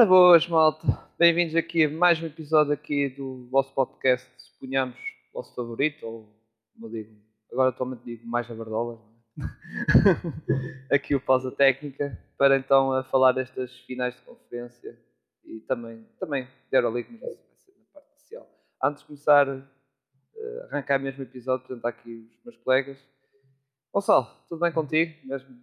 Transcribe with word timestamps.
Ora 0.00 0.08
boas, 0.08 0.48
malta. 0.48 0.86
Bem-vindos 1.18 1.54
aqui 1.54 1.84
a 1.84 1.90
mais 1.90 2.22
um 2.22 2.24
episódio 2.24 2.72
aqui 2.72 3.10
do 3.10 3.46
vosso 3.50 3.70
podcast, 3.74 4.26
suponhamos, 4.38 4.96
vosso 5.30 5.54
favorito, 5.54 6.06
ou 6.06 6.34
como 6.72 6.88
digo, 6.88 7.14
agora 7.52 7.68
atualmente 7.68 8.02
digo 8.02 8.26
mais 8.26 8.50
a 8.50 8.54
Bardola. 8.54 8.98
aqui 10.90 11.14
o 11.14 11.20
Pausa 11.20 11.52
Técnica, 11.52 12.18
para 12.38 12.56
então 12.56 12.94
a 12.94 13.04
falar 13.04 13.32
destas 13.32 13.76
finais 13.80 14.14
de 14.14 14.22
conferência 14.22 14.98
e 15.44 15.60
também, 15.60 16.06
também 16.18 16.44
de 16.44 16.78
Euroleague, 16.78 17.18
mas 17.20 17.32
isso 17.32 17.44
vai 17.46 17.56
ser 17.58 17.72
na 17.72 17.84
parte 17.92 18.08
inicial. 18.12 18.48
Antes 18.82 19.02
de 19.02 19.06
começar 19.06 19.50
a 19.50 19.62
arrancar 20.70 20.98
mesmo 20.98 21.20
o 21.20 21.26
episódio, 21.26 21.64
apresentar 21.64 21.90
aqui 21.90 22.26
os 22.38 22.42
meus 22.42 22.56
colegas. 22.56 22.98
Gonçalo, 23.92 24.28
tudo 24.48 24.60
bem 24.60 24.72
contigo? 24.72 25.14
Mesmo, 25.26 25.58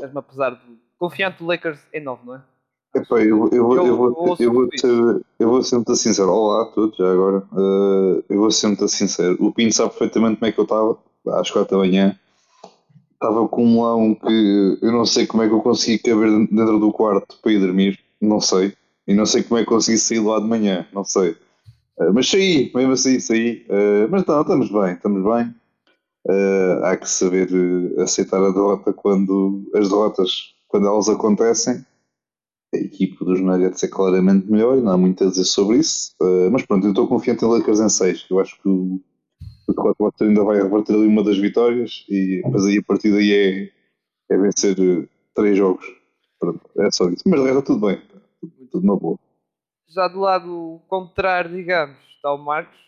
mesmo 0.00 0.18
apesar 0.18 0.54
do 0.54 0.78
confiante 0.96 1.36
do 1.40 1.46
Lakers 1.46 1.86
em 1.92 2.00
9, 2.00 2.24
não 2.24 2.36
é? 2.36 2.53
Epá, 2.94 3.20
eu, 3.20 3.48
eu, 3.50 3.72
eu, 3.72 3.86
eu, 3.86 3.96
vou, 3.96 4.36
eu, 4.38 4.52
vou 4.52 4.68
eu 5.40 5.48
vou 5.48 5.62
ser 5.64 5.74
muito 5.74 5.96
sincero. 5.96 6.30
Olá 6.30 6.62
a 6.62 6.66
todos, 6.66 6.96
já 6.96 7.10
agora. 7.10 7.38
Uh, 7.52 8.22
eu 8.28 8.38
vou 8.38 8.50
ser 8.52 8.68
muito 8.68 8.86
sincero. 8.86 9.36
O 9.40 9.52
Pinto 9.52 9.74
sabe 9.74 9.90
perfeitamente 9.90 10.38
como 10.38 10.48
é 10.48 10.52
que 10.52 10.60
eu 10.60 10.62
estava, 10.62 10.96
às 11.40 11.50
4 11.50 11.72
da 11.72 11.78
manhã. 11.78 12.16
Estava 13.14 13.48
com 13.48 13.66
um 13.66 13.82
lão 13.82 14.14
que 14.14 14.78
eu 14.80 14.92
não 14.92 15.04
sei 15.04 15.26
como 15.26 15.42
é 15.42 15.48
que 15.48 15.54
eu 15.54 15.60
consegui 15.60 15.98
caber 15.98 16.30
dentro 16.46 16.78
do 16.78 16.92
quarto 16.92 17.36
para 17.42 17.52
ir 17.52 17.58
dormir, 17.58 17.98
não 18.20 18.40
sei. 18.40 18.72
E 19.08 19.12
não 19.12 19.26
sei 19.26 19.42
como 19.42 19.58
é 19.58 19.64
que 19.64 19.68
consegui 19.68 19.98
sair 19.98 20.20
lá 20.20 20.38
de 20.38 20.46
manhã, 20.46 20.86
não 20.92 21.02
sei. 21.04 21.30
Uh, 21.98 22.14
mas 22.14 22.30
saí, 22.30 22.70
mesmo 22.72 22.92
assim 22.92 23.18
saí. 23.18 23.66
Uh, 23.68 24.08
mas 24.08 24.24
não, 24.24 24.40
estamos 24.40 24.70
bem, 24.70 24.92
estamos 24.92 25.24
bem. 25.24 25.52
há 26.84 26.96
que 26.96 27.10
saber 27.10 27.48
aceitar 27.98 28.40
a 28.40 28.52
derrota 28.52 28.92
quando 28.92 29.68
as 29.74 29.88
derrotas, 29.88 30.54
quando 30.68 30.86
elas 30.86 31.08
acontecem 31.08 31.84
a 32.74 32.80
equipe 32.80 33.24
dos 33.24 33.40
Nuggets 33.40 33.82
é 33.82 33.88
claramente 33.88 34.50
melhor, 34.50 34.76
não 34.76 34.92
há 34.92 34.98
muito 34.98 35.22
a 35.24 35.28
dizer 35.28 35.44
sobre 35.44 35.78
isso, 35.78 36.14
uh, 36.20 36.50
mas 36.50 36.64
pronto, 36.66 36.86
eu 36.86 36.90
estou 36.90 37.06
confiante 37.06 37.44
em 37.44 37.48
Lakers 37.48 37.80
em 37.80 37.88
6, 37.88 38.26
eu 38.30 38.40
acho 38.40 38.60
que 38.60 38.68
o, 38.68 39.00
o 39.68 40.12
ainda 40.20 40.44
vai 40.44 40.56
reverter 40.60 40.94
ali 40.94 41.06
uma 41.06 41.22
das 41.22 41.38
vitórias 41.38 42.04
e 42.08 42.42
depois 42.44 42.66
aí 42.66 42.78
a 42.78 42.82
partir 42.82 43.12
daí 43.12 43.32
é, 43.32 44.34
é 44.34 44.38
vencer 44.38 44.74
3 44.76 45.08
eh, 45.36 45.54
jogos, 45.54 45.86
pronto, 46.38 46.60
é 46.78 46.90
só 46.90 47.08
isso, 47.08 47.22
mas 47.26 47.40
de 47.40 47.46
resto 47.46 47.62
tudo 47.62 47.86
bem, 47.86 48.02
tudo, 48.40 48.52
tudo 48.70 48.86
na 48.86 48.96
boa. 48.96 49.18
Já 49.88 50.08
do 50.08 50.20
lado 50.20 50.80
contrário, 50.88 51.54
digamos, 51.54 51.96
está 52.16 52.32
o 52.34 52.38
Marcos, 52.38 52.78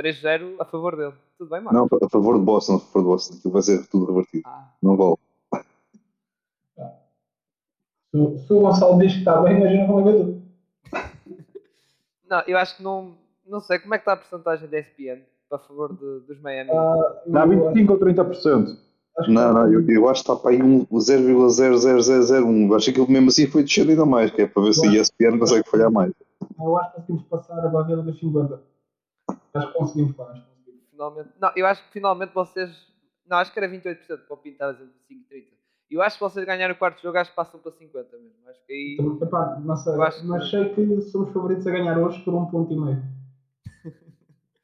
3-0 0.00 0.56
a 0.60 0.64
favor 0.64 0.96
dele, 0.96 1.14
tudo 1.36 1.50
bem 1.50 1.60
Marcos? 1.60 1.90
Não, 1.90 2.06
a 2.06 2.08
favor 2.08 2.38
de 2.38 2.44
Boston, 2.44 2.76
a 2.76 2.80
favor 2.80 3.00
de 3.00 3.06
Boston, 3.08 3.34
aquilo 3.34 3.52
vai 3.52 3.62
ser 3.62 3.86
tudo 3.88 4.06
revertido, 4.06 4.44
ah. 4.46 4.72
não 4.82 4.96
vale. 4.96 5.16
Se, 8.38 8.52
o 8.52 8.60
Gonçalo 8.60 8.98
diz 8.98 9.12
que 9.12 9.18
está 9.18 9.40
bem, 9.42 9.58
imagina 9.58 9.86
como 9.86 10.08
é 10.08 10.12
que 10.12 10.18
tudo. 10.18 10.42
Não, 12.28 12.42
eu 12.46 12.58
acho 12.58 12.76
que 12.76 12.82
não. 12.82 13.14
Não 13.46 13.60
sei, 13.60 13.78
como 13.78 13.94
é 13.94 13.98
que 13.98 14.02
está 14.02 14.14
a 14.14 14.16
porcentagem 14.16 14.68
da 14.68 14.80
ESPN 14.80 15.22
para 15.48 15.60
favor 15.60 15.92
de, 15.96 16.26
dos 16.26 16.40
Miami? 16.40 16.70
Ah, 16.72 17.22
Dá 17.24 17.46
25 17.46 17.92
ou 17.92 18.00
30%. 18.00 18.76
Não, 19.28 19.52
não, 19.54 19.72
eu, 19.72 19.88
eu 19.88 20.08
acho 20.08 20.24
que 20.24 20.30
está 20.30 20.42
para 20.42 20.50
aí 20.50 20.62
um 20.62 20.84
0,00001. 20.84 22.76
Acho 22.76 22.92
que 22.92 23.10
mesmo 23.10 23.28
assim 23.28 23.46
foi 23.46 23.62
descer 23.62 23.88
ainda 23.88 24.04
mais, 24.04 24.30
que 24.30 24.42
é 24.42 24.46
para 24.46 24.62
ver 24.62 24.74
se 24.74 24.86
a 24.86 24.92
ESPN 24.92 25.38
consegue 25.38 25.68
falhar 25.70 25.90
mais. 25.90 26.12
Eu 26.60 26.76
acho 26.76 26.90
que 26.90 26.96
conseguimos 26.96 27.22
passar 27.28 27.64
a 27.64 27.68
barreira 27.68 28.02
dos 28.02 28.18
50. 28.18 28.60
Acho 29.54 29.66
que 29.68 29.78
conseguimos, 29.78 30.16
pá. 30.16 30.34
Finalmente. 30.90 31.30
Não, 31.40 31.52
eu 31.56 31.66
acho 31.66 31.82
que 31.84 31.92
finalmente 31.92 32.34
vocês. 32.34 32.70
Não, 33.26 33.38
acho 33.38 33.52
que 33.52 33.58
era 33.58 33.68
28% 33.68 34.06
para 34.06 34.34
o 34.34 34.36
pintar 34.36 34.74
entre 34.74 34.86
5 35.08 35.20
e 35.20 35.24
30. 35.24 35.55
Eu 35.90 36.02
acho 36.02 36.16
que 36.16 36.24
vocês 36.24 36.44
ganharem 36.44 36.74
o 36.74 36.78
quarto 36.78 37.00
jogo, 37.00 37.16
acho 37.16 37.30
que 37.30 37.36
passam 37.36 37.60
para 37.60 37.70
50 37.70 38.16
mesmo. 38.16 38.34
Acho 38.48 38.66
que 38.66 38.72
aí. 38.72 38.96
Então, 38.98 39.26
epá, 39.26 39.60
não 39.60 39.76
sei, 39.76 39.94
mas 39.94 40.50
sei 40.50 40.68
que 40.70 41.00
somos 41.02 41.32
favoritos 41.32 41.66
a 41.66 41.70
ganhar 41.70 41.96
hoje 41.98 42.20
por 42.22 42.34
um 42.34 42.46
ponto 42.46 42.72
e 42.72 42.76
meio. 42.78 43.02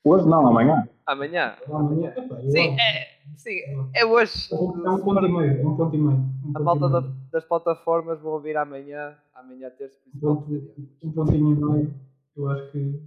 Hoje 0.05 0.29
não, 0.29 0.48
amanhã. 0.48 0.89
Amanhã. 1.06 1.55
Amanhã. 1.69 2.12
sim, 2.51 2.77
é, 2.77 3.06
sim, 3.37 3.61
é 3.95 4.05
hoje. 4.05 4.52
É 4.52 4.57
um 4.91 4.98
ponto 4.98 5.24
e 5.24 5.33
meio. 5.33 5.61
É 5.61 5.64
um 5.64 5.77
ponto 5.77 5.95
e 5.95 5.98
meio. 5.98 6.19
Um 6.45 6.52
a 6.57 6.61
malta 6.61 6.89
da, 6.89 7.05
das 7.30 7.45
plataformas 7.45 8.20
vão 8.20 8.33
ouvir 8.33 8.57
amanhã, 8.57 9.14
amanhã 9.33 9.70
terça, 9.70 9.97
um 10.13 10.18
ponto, 10.18 10.74
um 11.05 11.13
pontinho 11.13 11.52
e 11.52 11.64
meio. 11.64 11.95
Eu 12.36 12.48
acho 12.51 12.73
que. 12.73 13.01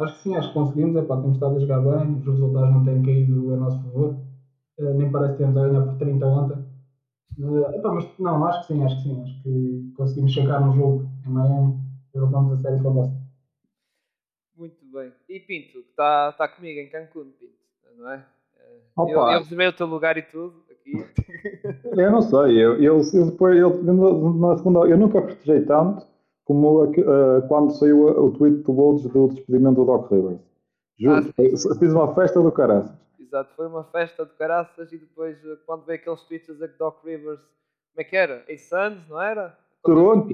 Acho 0.00 0.16
que 0.16 0.22
sim, 0.22 0.34
acho 0.34 0.48
que 0.48 0.54
conseguimos. 0.54 0.96
É 0.96 1.02
pá, 1.02 1.16
temos 1.18 1.34
estado 1.34 1.56
a 1.56 1.60
jogar 1.60 1.80
bem, 1.80 2.16
os 2.16 2.26
resultados 2.26 2.74
não 2.74 2.84
têm 2.84 3.02
caído 3.02 3.54
a 3.54 3.56
nosso 3.56 3.80
favor. 3.84 4.16
Uh, 4.78 4.94
nem 4.94 5.12
parece 5.12 5.32
que 5.34 5.38
temos 5.38 5.56
a 5.56 5.68
ganhar 5.68 5.82
por 5.82 5.98
30 5.98 6.26
ontem. 6.26 6.69
Uh, 7.38 7.74
epá, 7.74 7.92
mas 7.92 8.06
não, 8.18 8.44
acho 8.44 8.60
que 8.66 8.74
sim, 8.74 8.84
acho 8.84 8.96
que 8.96 9.02
sim. 9.02 9.22
Acho 9.22 9.42
que 9.42 9.92
conseguimos 9.96 10.32
chegar 10.32 10.60
no 10.60 10.72
jogo 10.74 11.08
em 11.26 11.30
Miami 11.30 11.78
e 12.14 12.18
voltamos 12.18 12.52
a 12.52 12.62
série 12.62 12.80
para 12.80 12.90
Boston. 12.90 13.20
Muito 14.56 14.84
bem. 14.92 15.12
E 15.28 15.40
Pinto, 15.40 15.78
está 15.78 16.32
tá 16.32 16.48
comigo 16.48 16.80
em 16.80 16.90
Cancún, 16.90 17.32
Pinto, 17.38 17.54
não 17.96 18.10
é? 18.10 18.26
Eh, 18.58 18.80
Opa. 18.96 19.10
Eu, 19.10 19.20
eu 19.20 19.38
reservei 19.38 19.68
o 19.68 19.72
teu 19.72 19.86
lugar 19.86 20.18
e 20.18 20.22
tudo 20.22 20.62
aqui. 20.70 20.92
eu 21.96 22.10
não 22.10 22.20
sei, 22.20 22.62
eu, 22.62 22.82
eu, 22.82 23.00
eu, 23.14 23.26
depois, 23.30 23.58
eu, 23.58 23.82
na 23.82 24.56
segunda, 24.56 24.80
eu 24.80 24.98
nunca 24.98 25.22
festejei 25.22 25.64
tanto 25.64 26.06
como 26.44 26.84
uh, 26.84 27.48
quando 27.48 27.70
saiu 27.72 28.06
o 28.06 28.32
tweet 28.32 28.62
do 28.64 28.72
Bolts 28.72 29.06
do 29.06 29.28
despedimento 29.28 29.76
do 29.76 29.84
Doc 29.84 30.10
Rivers. 30.10 30.40
Juro, 30.98 31.16
ah, 31.16 31.76
fiz 31.78 31.92
uma 31.92 32.14
festa 32.14 32.42
do 32.42 32.52
caraças 32.52 33.00
exato. 33.30 33.54
Foi 33.54 33.66
uma 33.66 33.84
festa 33.84 34.26
de 34.26 34.32
caraças 34.32 34.92
e 34.92 34.98
depois, 34.98 35.36
eh, 35.44 35.56
quando 35.64 35.84
veio 35.84 36.00
aqueles 36.00 36.22
tweets 36.22 36.62
a 36.62 36.66
Doc 36.66 37.04
Rivers, 37.04 37.40
como 37.40 37.98
é 37.98 38.04
que 38.04 38.16
era? 38.16 38.44
Em 38.48 38.58
Suns, 38.58 39.08
não 39.08 39.20
era? 39.20 39.56
Toronto. 39.84 40.28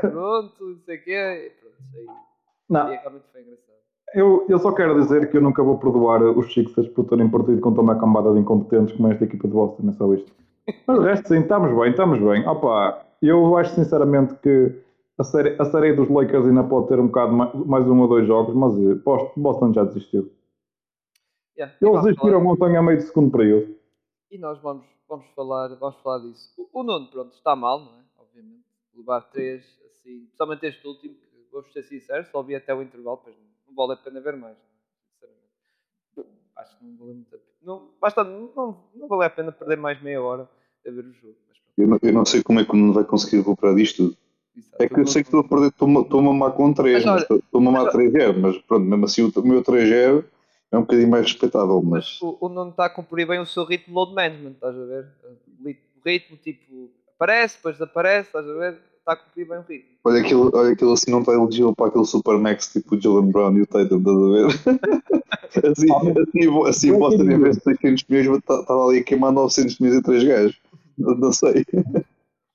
Toronto, 0.00 0.64
não 0.64 0.78
sei 0.80 0.96
o 0.96 1.04
quê. 1.04 1.12
E 1.12 1.50
pronto, 1.60 1.76
aí, 1.94 2.06
não. 2.68 2.86
aí 2.88 2.96
realmente 2.96 3.24
foi 3.32 3.40
engraçado. 3.42 3.74
Eu, 4.14 4.46
eu 4.48 4.58
só 4.58 4.72
quero 4.72 5.00
dizer 5.00 5.30
que 5.30 5.36
eu 5.36 5.40
nunca 5.40 5.62
vou 5.62 5.78
perdoar 5.78 6.22
os 6.22 6.52
Sixers 6.52 6.88
por 6.88 7.04
terem 7.06 7.28
partido 7.28 7.60
contra 7.60 7.82
uma 7.82 7.98
cambada 7.98 8.32
de 8.32 8.38
incompetentes 8.38 8.94
como 8.96 9.10
esta 9.10 9.24
equipa 9.24 9.48
de 9.48 9.54
Boston, 9.54 9.88
é 9.88 9.92
só 9.92 10.12
isto. 10.14 10.32
Mas 10.86 10.98
o 10.98 11.02
resto, 11.02 11.28
sim, 11.28 11.40
estamos 11.40 11.76
bem, 11.76 11.90
estamos 11.90 12.20
bem. 12.20 12.46
Opa, 12.46 13.04
eu 13.20 13.56
acho 13.56 13.74
sinceramente 13.74 14.34
que 14.36 14.72
a 15.18 15.24
série, 15.24 15.56
a 15.58 15.64
série 15.64 15.94
dos 15.94 16.08
Lakers 16.08 16.46
ainda 16.46 16.62
pode 16.62 16.88
ter 16.88 16.98
um 17.00 17.06
bocado 17.06 17.32
mais, 17.32 17.54
mais 17.54 17.88
um 17.88 18.00
ou 18.00 18.08
dois 18.08 18.26
jogos, 18.26 18.54
mas 18.54 18.78
eh, 18.78 18.94
Boston 19.36 19.72
já 19.72 19.84
desistiu. 19.84 20.30
Yeah. 21.56 21.74
Eles 21.80 22.02
desistiram 22.02 22.40
vamos... 22.40 22.60
ontem 22.60 22.76
a 22.76 22.82
meio 22.82 22.98
de 22.98 23.04
segundo 23.04 23.30
período. 23.30 23.76
E 24.30 24.38
nós 24.38 24.60
vamos, 24.60 24.84
vamos, 25.08 25.26
falar, 25.34 25.68
vamos 25.76 25.96
falar 26.02 26.18
disso. 26.18 26.52
O, 26.56 26.80
o 26.80 26.82
Nuno, 26.82 27.06
pronto, 27.08 27.32
está 27.34 27.54
mal, 27.54 27.80
não 27.80 27.92
é? 27.92 28.02
Obviamente. 28.18 28.64
Levar 28.96 29.20
três, 29.22 29.62
assim, 29.86 30.20
principalmente 30.24 30.66
este 30.66 30.86
último, 30.86 31.14
que 31.14 31.24
vou 31.52 31.62
ser 31.64 31.82
sincero, 31.84 32.26
só 32.30 32.42
vi 32.42 32.56
até 32.56 32.74
o 32.74 32.82
intervalo, 32.82 33.18
depois 33.18 33.36
não, 33.36 33.44
não 33.68 33.74
vale 33.74 33.98
a 33.98 34.02
pena 34.02 34.20
ver 34.20 34.36
mais, 34.36 34.56
sinceramente. 35.12 36.38
Acho 36.56 36.78
que 36.78 36.84
não 36.84 36.96
vale 36.96 37.14
muito 37.14 37.34
a 37.34 37.38
pena. 37.38 37.50
Não, 37.62 37.90
basta, 38.00 38.24
não, 38.24 38.84
não 38.94 39.08
vale 39.08 39.24
a 39.24 39.30
pena 39.30 39.52
perder 39.52 39.76
mais 39.76 40.02
meia 40.02 40.20
hora 40.20 40.48
a 40.86 40.90
ver 40.90 41.04
o 41.04 41.12
jogo. 41.12 41.36
Mas, 41.48 41.58
eu, 41.78 41.86
não, 41.86 41.98
eu 42.02 42.12
não 42.12 42.24
sei 42.24 42.42
como 42.42 42.60
é 42.60 42.64
que 42.64 42.72
o 42.72 42.76
Nuno 42.76 42.92
vai 42.92 43.04
conseguir 43.04 43.38
recuperar 43.38 43.76
disto. 43.76 44.16
Exato, 44.56 44.82
é 44.82 44.88
que 44.88 45.00
eu 45.00 45.06
sei 45.06 45.22
que 45.22 45.28
estou 45.28 45.40
a 45.40 45.44
perder, 45.44 45.68
estou 45.68 45.88
a 45.88 46.22
mamar 46.22 46.52
com 46.52 46.72
3, 46.72 47.04
estou 47.04 47.40
a 47.54 47.60
mamar 47.60 47.92
3-0, 47.92 48.38
mas 48.38 48.58
pronto, 48.58 48.84
mesmo 48.84 49.04
assim 49.04 49.22
o 49.22 49.42
meu 49.42 49.62
3-0 49.62 50.24
é 50.74 50.78
um 50.78 50.82
bocadinho 50.82 51.08
mais 51.08 51.24
respeitável. 51.24 51.80
Mas, 51.82 52.18
mas 52.20 52.22
o, 52.22 52.36
o 52.40 52.48
Nuno 52.48 52.70
está 52.70 52.86
a 52.86 52.90
cumprir 52.90 53.26
bem 53.26 53.40
o 53.40 53.46
seu 53.46 53.64
ritmo 53.64 53.94
load 53.94 54.14
management, 54.14 54.52
estás 54.52 54.74
a 54.76 54.84
ver? 54.84 55.06
O 55.64 56.08
ritmo, 56.08 56.36
tipo, 56.36 56.90
aparece, 57.14 57.56
depois 57.56 57.76
desaparece, 57.76 58.28
estás 58.28 58.48
a 58.48 58.52
ver? 58.52 58.78
Está 58.98 59.12
a 59.12 59.16
cumprir 59.16 59.48
bem 59.48 59.58
o 59.58 59.62
ritmo. 59.62 59.90
Olha 60.04 60.20
aquilo, 60.20 60.50
olha 60.54 60.72
aquilo 60.72 60.92
assim, 60.92 61.10
não 61.10 61.20
está 61.20 61.32
elegível 61.32 61.74
para 61.74 61.86
aquele 61.86 62.04
Super 62.04 62.38
Max 62.38 62.72
tipo 62.72 62.94
o 62.94 63.00
Jalen 63.00 63.30
Brown 63.30 63.56
e 63.56 63.62
o 63.62 63.66
Tatum, 63.66 63.98
estás 63.98 64.16
a 64.16 64.30
ver? 64.30 65.70
assim, 65.70 65.86
assim, 65.92 66.68
assim 66.68 66.98
pode 66.98 67.16
ter 67.18 67.30
em 67.30 67.38
vez 67.38 67.56
de 67.56 67.62
ter 67.62 67.78
500 67.78 68.04
milhões, 68.08 68.38
estava 68.38 68.86
ali 68.86 68.98
a 68.98 69.04
queimar 69.04 69.32
900 69.32 69.78
milhões 69.78 69.98
em 69.98 70.02
3 70.02 70.24
gajos. 70.24 70.60
Não, 70.98 71.14
não 71.14 71.32
sei. 71.32 71.64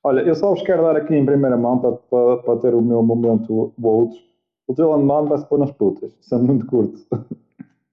Olha, 0.03 0.21
eu 0.21 0.33
só 0.33 0.49
vos 0.49 0.63
quero 0.63 0.83
dar 0.83 0.95
aqui 0.95 1.13
em 1.13 1.25
primeira 1.25 1.57
mão 1.57 1.77
para, 1.77 1.91
para, 1.91 2.37
para 2.37 2.59
ter 2.59 2.73
o 2.73 2.81
meu 2.81 3.03
momento 3.03 3.73
outros. 3.81 4.23
O 4.67 4.73
Jalen 4.73 5.05
Brown 5.05 5.25
vai-se 5.25 5.45
pôr 5.45 5.59
nas 5.59 5.71
putas, 5.71 6.11
sendo 6.21 6.43
muito 6.43 6.65
curto. 6.67 6.99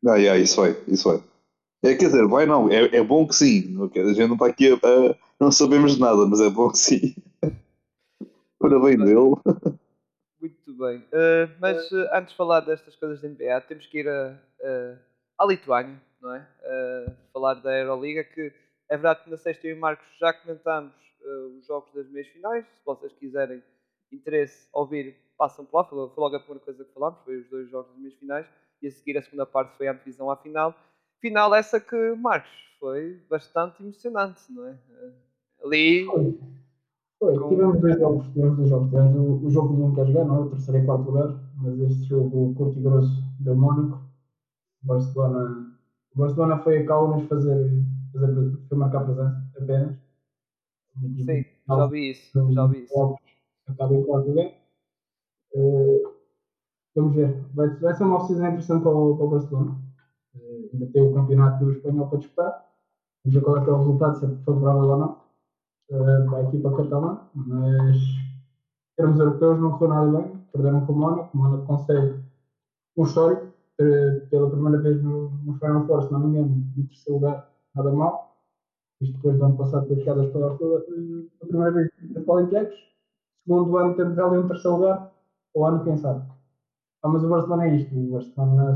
Ah, 0.09 0.17
yeah, 0.17 0.39
isso 0.39 0.61
vai, 0.61 0.71
isso 0.87 1.09
vai. 1.09 1.23
É, 1.83 1.95
quer 1.95 2.07
dizer, 2.07 2.27
vai 2.29 2.47
não, 2.47 2.71
é, 2.71 2.97
é 2.97 3.03
bom 3.03 3.27
que 3.27 3.35
sim. 3.35 3.77
A 3.93 4.13
gente 4.13 4.29
não 4.29 4.35
está 4.35 4.47
aqui 4.47 4.73
a, 4.73 4.75
a, 4.75 5.17
Não 5.41 5.51
sabemos 5.51 5.97
de 5.97 6.01
nada, 6.01 6.25
mas 6.27 6.41
é 6.41 6.49
bom 6.49 6.71
que 6.71 6.79
sim. 6.79 7.17
Parabéns 8.59 8.99
dele. 8.99 9.35
Muito 10.41 10.79
bem. 10.79 10.99
Uh, 10.99 11.51
mas 11.61 11.91
uh, 11.91 12.09
antes 12.13 12.31
de 12.31 12.37
falar 12.37 12.61
destas 12.61 12.95
coisas 12.95 13.21
da 13.21 13.29
NBA, 13.29 13.61
temos 13.63 13.87
que 13.87 13.99
ir 13.99 14.09
a, 14.09 14.39
a, 14.63 15.45
à 15.45 15.47
Lituânia, 15.47 16.01
não 16.21 16.35
é? 16.35 16.49
Uh, 16.63 17.13
falar 17.33 17.55
da 17.55 17.77
Euroliga, 17.77 18.23
que 18.23 18.53
é 18.89 18.97
verdade 18.97 19.25
que 19.25 19.31
na 19.31 19.37
sexta 19.37 19.67
eu 19.67 19.77
e 19.77 19.79
Marcos 19.79 20.07
já 20.21 20.33
comentámos 20.33 20.95
os 21.59 21.67
jogos 21.67 21.93
das 21.93 22.09
meias 22.11 22.29
finais. 22.29 22.65
Se 22.65 22.85
vocês 22.85 23.13
quiserem 23.15 23.61
interesse 24.13 24.69
ouvir, 24.73 25.17
passam 25.37 25.65
por 25.65 25.79
lá. 25.79 25.85
Foi 25.85 25.99
logo 26.17 26.37
a 26.37 26.41
primeira 26.41 26.65
coisa 26.65 26.85
que 26.85 26.95
falámos, 26.95 27.19
foi 27.25 27.39
os 27.39 27.49
dois 27.49 27.69
jogos 27.69 27.91
das 27.91 27.99
meias 27.99 28.15
finais 28.15 28.47
e 28.87 28.89
a 28.89 28.93
seguir 28.93 29.19
a 29.19 29.23
segunda 29.23 29.45
parte 29.45 29.77
foi 29.77 29.89
a 29.89 29.93
divisão 29.93 30.31
à 30.31 30.37
final. 30.37 30.75
Final 31.21 31.55
essa 31.55 31.81
que, 31.81 32.15
Marcos, 32.15 32.51
foi 32.79 33.21
bastante 33.29 33.83
emocionante, 33.83 34.41
não 34.51 34.67
é? 34.67 34.79
Ali 35.65 36.07
Foi, 37.19 37.39
com... 37.39 37.49
tivemos 37.49 37.81
dois 37.81 37.99
jogos, 37.99 38.27
tivemos 38.29 38.57
dois 38.57 38.69
jogos. 38.69 38.89
Tivemos 38.89 39.17
o, 39.17 39.47
o 39.47 39.51
jogo 39.51 39.69
que 39.69 39.75
ninguém 39.81 39.95
quer 39.95 40.07
jogar, 40.07 40.25
não 40.27 40.37
é? 40.37 40.41
O 40.41 40.51
terceiro 40.51 40.83
e 40.83 40.87
quarto 40.87 41.05
lugar, 41.11 41.41
mas 41.57 41.81
este 41.81 42.05
jogo 42.05 42.55
curto 42.55 42.79
e 42.79 42.83
grosso 42.83 43.23
deu 43.41 43.57
Mónaco. 43.57 44.07
Barcelona. 44.83 45.77
O 46.15 46.19
Barcelona 46.19 46.59
foi 46.59 46.79
a 46.79 46.87
Kaunas 46.87 47.27
fazer, 47.29 47.85
fazer 48.13 48.57
foi 48.69 48.79
marcar 48.79 49.05
presença 49.05 49.51
apenas. 49.61 49.97
Sim, 51.25 51.45
já 51.69 51.87
vi 51.87 52.11
isso, 52.11 52.53
já 52.53 52.67
vi 52.67 52.85
isso. 52.85 53.19
Acaba 53.67 53.95
em 53.95 54.05
quarto 54.05 54.29
lugar. 54.29 54.53
Uh, 55.53 56.16
vamos 56.97 57.15
ver. 57.15 57.45
Vai, 57.55 57.69
vai 57.77 57.95
ser 57.95 58.05
uma 58.05 58.17
oficina 58.17 58.49
interessante 58.49 58.83
para 58.83 58.91
o, 58.91 59.17
para 59.17 59.27
o 59.27 59.31
Barcelona. 59.31 59.77
Uh, 60.35 60.71
ainda 60.73 60.87
tem 60.87 61.03
o 61.03 61.15
campeonato 61.15 61.65
do 61.65 61.73
espanhol 61.73 62.09
para 62.09 62.19
disputar. 62.19 62.67
Vamos 63.25 63.35
ver 63.35 63.45
qual 63.45 63.57
é, 63.59 63.61
é 63.61 63.73
o 63.73 63.79
resultado, 63.79 64.19
se 64.19 64.25
é 64.25 64.29
favorável 64.45 64.83
ou 64.83 64.99
não 64.99 65.13
uh, 65.91 66.31
para 66.31 66.39
a 66.39 66.43
equipa 66.43 66.77
catalã. 66.77 67.21
Mas 67.35 67.97
em 67.97 68.97
termos 68.97 69.21
europeus 69.21 69.61
não 69.61 69.73
correu 69.73 69.89
nada 69.89 70.19
bem. 70.19 70.37
Perderam 70.53 70.87
com 70.87 70.93
o 70.93 70.97
Mónaco. 70.97 71.31
O 71.33 71.41
Mónaco 71.41 71.67
consegue 71.67 72.21
um 72.97 73.05
histórico 73.05 73.57
pela 74.31 74.51
primeira 74.51 74.79
vez 74.79 75.03
no, 75.03 75.29
no 75.45 75.55
Final 75.59 75.87
Four, 75.87 76.03
se 76.03 76.13
não 76.13 76.21
me 76.21 76.29
engano, 76.29 76.65
no 76.77 76.87
terceiro 76.87 77.21
lugar, 77.21 77.51
nada 77.75 77.93
mal. 77.93 78.35
Isto 79.03 79.17
depois 79.17 79.37
do 79.37 79.45
ano 79.45 79.57
passado 79.59 79.87
ter 79.87 79.99
chegado 79.99 80.23
às 80.23 80.31
pela 80.31 80.57
primeira 81.47 81.71
vez 81.73 81.91
para 82.25 82.35
Olympiacos. 82.35 82.75
Segundo 83.45 83.77
ano 83.77 83.95
temos 83.95 84.19
ali 84.19 84.39
um 84.39 84.49
terceiro 84.49 84.77
lugar, 84.79 85.13
o 85.55 85.67
ano 85.67 85.85
quem 85.85 85.99
sabe. 85.99 86.36
Ah, 87.07 87.09
mas 87.09 87.23
o 87.23 87.29
Barcelona 87.29 87.67
é 87.69 87.77
isto, 87.77 87.95
o 87.97 88.11
Barcelona 88.15 88.75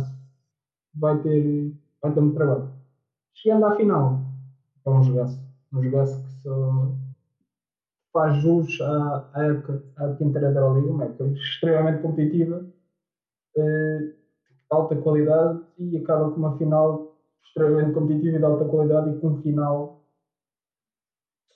vai 0.95 1.21
ter, 1.21 1.75
vai 2.01 2.15
ter 2.15 2.21
muito 2.21 2.35
trabalho. 2.37 2.71
Chegando 3.35 3.67
à 3.67 3.75
final, 3.75 4.21
é 4.87 4.91
um 4.91 5.03
jogaço. 5.03 5.41
Um 5.73 5.83
jogaço 5.83 6.23
que 6.23 6.43
só 6.43 6.93
faz 8.13 8.37
jus 8.41 8.81
à, 8.83 9.29
à 9.33 9.45
época, 9.47 9.83
à 9.97 10.05
época 10.05 10.25
inteira 10.25 10.53
da 10.53 10.61
Euroliga, 10.61 10.93
uma 10.93 11.05
época 11.07 11.25
extremamente 11.33 12.03
competitiva. 12.03 12.65
Eh, 13.57 14.15
alta 14.71 14.95
qualidade 14.97 15.61
e 15.77 15.97
acaba 15.97 16.31
com 16.31 16.37
uma 16.37 16.57
final 16.57 17.13
extremamente 17.45 17.95
competitiva 17.95 18.37
e 18.37 18.39
de 18.39 18.45
alta 18.45 18.65
qualidade 18.65 19.11
e 19.11 19.21
com 19.21 19.29
um 19.31 19.43
final 19.43 20.01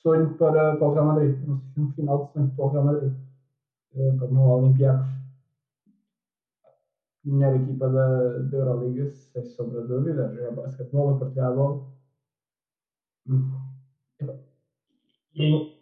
sonho 0.02 0.36
para, 0.36 0.76
para 0.76 0.88
o 0.88 0.92
Real 0.92 1.06
Madrid. 1.06 1.38
Não 1.46 1.60
um 1.78 1.92
final 1.92 2.26
de 2.26 2.32
sonho 2.32 2.50
para 2.56 2.64
o 2.64 2.68
Real 2.68 2.84
Madrid. 2.84 3.12
Uh, 3.94 4.18
para 4.18 4.26
o 4.26 4.58
Olympiacos. 4.58 5.23
Melhor 7.24 7.54
equipa 7.56 7.88
da, 7.88 8.38
da 8.38 8.56
Euroliga, 8.56 9.10
sem 9.10 9.44
sombra 9.46 9.82
de 9.82 9.88
dúvida, 9.88 10.26
a 10.26 10.32
jogar 10.32 10.50
basquetebol, 10.52 11.10
a 11.10 11.18
partilhar 11.18 11.48
a 11.48 11.52
bola. 11.52 11.86
E 15.34 15.74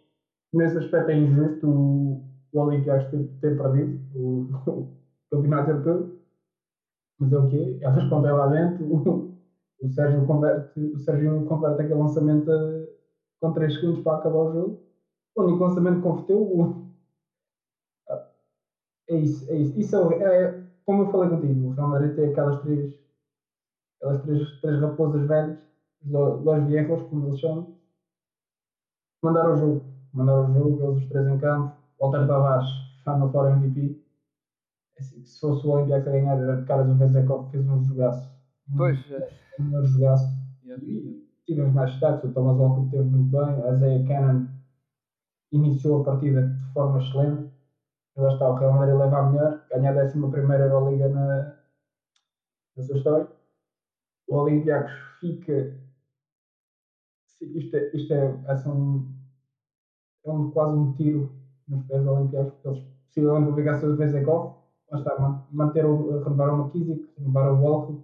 nesse 0.53 0.77
aspecto 0.77 1.11
é 1.11 1.17
injusto 1.17 1.69
o, 1.69 2.23
o 2.53 2.59
Olympiacos 2.59 3.09
ter, 3.09 3.27
ter 3.41 3.57
perdido 3.57 3.99
o, 4.15 4.47
o 4.71 4.89
campeonato 5.29 5.71
europeu 5.71 6.23
mas 7.19 7.31
é 7.31 7.37
o 7.37 7.47
quê? 7.47 7.77
Elas 7.81 8.11
é 8.11 8.31
lá 8.31 8.47
dentro, 8.47 8.85
o, 8.85 9.33
o, 9.81 9.87
Sérgio 9.87 10.25
converte, 10.25 10.79
o 10.79 10.99
Sérgio 10.99 11.45
converte 11.45 11.81
aquele 11.81 11.99
lançamento 11.99 12.51
a, 12.51 12.85
com 13.39 13.53
3 13.53 13.73
segundos 13.73 14.03
para 14.03 14.17
acabar 14.17 14.39
o 14.39 14.51
jogo. 14.51 14.83
O 15.35 15.43
único 15.43 15.63
lançamento 15.63 15.97
que 15.97 16.01
converteu. 16.01 16.41
O, 16.41 16.83
é 19.09 19.15
isso, 19.15 19.49
é 19.49 19.55
isso. 19.55 19.79
Isso 19.79 19.95
é, 20.11 20.43
é, 20.43 20.62
como 20.85 21.03
eu 21.03 21.11
falei 21.11 21.29
contigo, 21.29 21.67
o 21.67 21.71
Real 21.71 21.89
Madrid 21.89 22.15
tem 22.15 22.29
aquelas 22.31 22.61
três, 22.61 22.93
aquelas 23.97 24.21
três, 24.23 24.61
três 24.61 24.79
raposas 24.81 25.27
velhas, 25.27 25.57
dois 26.01 26.65
viejos, 26.67 27.01
como 27.09 27.27
eles 27.27 27.39
chamam, 27.39 27.75
mandaram 29.23 29.53
o 29.53 29.57
jogo. 29.57 29.93
Mandaram 30.13 30.51
o 30.51 30.53
jogo, 30.53 30.83
eles 30.91 31.03
os 31.03 31.09
três 31.09 31.27
em 31.27 31.37
campo. 31.39 31.75
Walter 31.99 32.27
Tavares, 32.27 32.67
Final 33.03 33.31
Four 33.31 33.47
MVP 33.51 34.03
Assim, 34.99 35.23
se 35.25 35.39
fosse 35.39 35.65
o 35.65 35.71
Olympiacos 35.71 36.07
a 36.07 36.11
ganhar, 36.11 36.37
era 36.37 36.57
de 36.57 36.65
caras 36.65 36.87
o 36.87 36.95
Vezekov 36.95 37.49
fez 37.49 37.67
um 37.67 37.83
jogaço. 37.83 38.29
Pois. 38.77 38.99
Um 39.59 39.63
melhor 39.63 39.83
jogaço. 39.85 40.25
E 40.65 41.23
tivemos 41.45 41.73
mais 41.73 41.91
destaques. 41.91 42.29
O 42.29 42.33
Thomas 42.33 42.57
Walker 42.57 42.89
teve 42.91 43.03
muito 43.03 43.31
bem. 43.31 43.63
A 43.63 43.73
Zaya 43.73 44.05
Cannon 44.05 44.47
iniciou 45.51 46.01
a 46.01 46.05
partida 46.05 46.47
de 46.47 46.73
forma 46.73 46.99
excelente. 46.99 47.52
Lá 48.15 48.33
está, 48.33 48.49
o 48.49 48.55
Real 48.55 48.73
Madrid 48.73 48.95
leva 48.95 49.17
a 49.17 49.29
melhor. 49.29 49.65
Ganha 49.69 49.91
a 49.91 50.05
11 50.05 50.17
Euroliga 50.17 51.09
na, 51.09 51.57
na 52.77 52.83
sua 52.83 52.97
história. 52.97 53.27
O 54.27 54.35
Olympiacos 54.35 54.91
fica. 55.19 55.79
Isto 57.41 57.75
é, 57.75 57.95
isto 57.95 58.13
é, 58.13 58.69
um, 58.69 59.13
é 60.25 60.31
um, 60.31 60.51
quase 60.51 60.77
um 60.77 60.93
tiro 60.93 61.31
nos 61.67 61.85
pés 61.87 62.03
do 62.03 62.11
Olympiacos, 62.11 62.53
porque 62.53 62.67
eles 62.69 62.83
possivelmente 63.07 63.47
vão 63.47 63.55
ligar-se 63.57 63.85
a 63.85 63.89
Vezekov 63.89 64.63
lá 64.93 64.99
está, 64.99 65.45
manter 65.51 65.85
o, 65.85 66.23
renovar 66.23 66.53
o 66.53 66.65
McKissick, 66.65 67.09
renovar 67.17 67.51
o 67.51 67.61
Walker, 67.61 67.97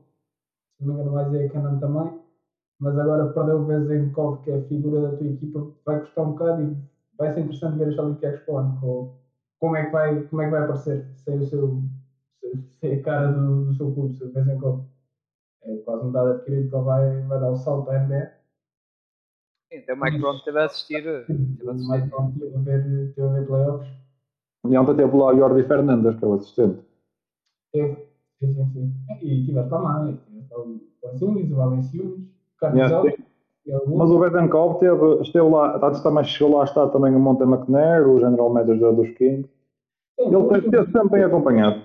se 0.78 0.86
não 0.86 0.96
me 0.96 1.02
engano 1.02 1.16
vai 1.16 1.26
dizer 1.26 1.52
Canon 1.52 1.80
também, 1.80 2.20
mas 2.80 2.98
agora 2.98 3.32
perder 3.32 3.54
o 3.54 3.66
Vezenkov, 3.66 4.42
que 4.42 4.52
é 4.52 4.58
a 4.58 4.64
figura 4.64 5.02
da 5.02 5.18
tua 5.18 5.28
equipa, 5.28 5.68
vai 5.86 6.00
custar 6.00 6.26
um 6.26 6.32
bocado 6.32 6.64
e 6.64 6.78
vai 7.18 7.34
ser 7.34 7.42
interessante 7.42 7.78
ver 7.78 7.90
as 7.90 7.98
Olympiacos 7.98 8.42
para 8.42 8.54
o 8.54 8.58
ano, 8.58 9.19
como 9.60 9.76
é 9.76 9.86
que 9.86 9.92
vai, 9.92 10.24
como 10.24 10.42
é 10.42 10.46
que 10.46 10.52
vai 10.52 10.64
aparecer, 10.64 11.06
sem 11.18 11.40
o 11.40 11.46
seu, 11.46 11.82
sem 12.80 13.00
a 13.00 13.04
cara 13.04 13.32
do, 13.32 13.66
do 13.66 13.74
seu 13.74 13.94
clube, 13.94 14.24
o 14.24 14.32
Vezenkov. 14.32 14.86
É 15.64 15.76
quase 15.78 16.06
um 16.06 16.12
dado 16.12 16.32
adquirido 16.32 16.70
que 16.70 16.76
ele 16.76 16.84
vai, 16.84 17.22
vai 17.24 17.40
dar 17.40 17.52
o 17.52 17.56
salto 17.56 17.92
à 17.92 18.00
NBA. 18.00 18.32
Sim, 19.72 19.92
o 19.92 19.96
Mike 19.98 20.18
Brown 20.20 20.36
esteve 20.36 20.60
a 20.60 20.66
assistir. 20.66 21.06
O 21.08 21.74
Mike 21.74 22.08
Brown 22.08 22.30
esteve 22.30 22.56
a 22.56 22.60
ver, 22.60 23.14
a 23.22 23.28
ver 23.28 23.46
playoffs 23.46 24.00
e 24.68 24.78
ontem 24.78 24.96
teve 24.96 25.16
lá 25.16 25.28
o 25.28 25.38
Jordi 25.38 25.64
Fernandes, 25.64 26.18
que 26.18 26.26
é 26.26 26.28
o 26.28 26.34
assistente. 26.34 26.82
Teve, 27.72 27.96
sim, 28.40 28.54
sim, 28.54 28.72
sim. 28.74 28.94
E 29.22 29.46
tiveste 29.46 29.72
lá 29.72 29.80
mais. 29.80 30.20
Tiveste 30.26 30.54
o 30.54 30.80
Porzingis, 31.02 31.52
o 31.52 31.56
Valenciunas, 31.56 32.20
o 32.20 32.58
Carlos 32.58 33.16
mas 33.88 34.10
o 34.10 34.20
Bedenkov 34.20 34.80
teve, 34.80 35.22
esteve 35.22 35.50
lá, 35.50 35.80
antes 35.84 36.02
também 36.02 36.24
chegou 36.24 36.58
lá, 36.58 36.64
está 36.64 36.88
também 36.88 37.16
o 37.16 37.20
Monte 37.20 37.44
McNair, 37.44 38.08
o 38.08 38.20
General 38.20 38.52
Manager 38.52 38.94
dos 38.94 39.10
Kings. 39.12 39.50
Ele 40.18 40.58
esteve 40.58 40.92
sempre 40.92 41.10
bem 41.10 41.24
acompanhado. 41.24 41.82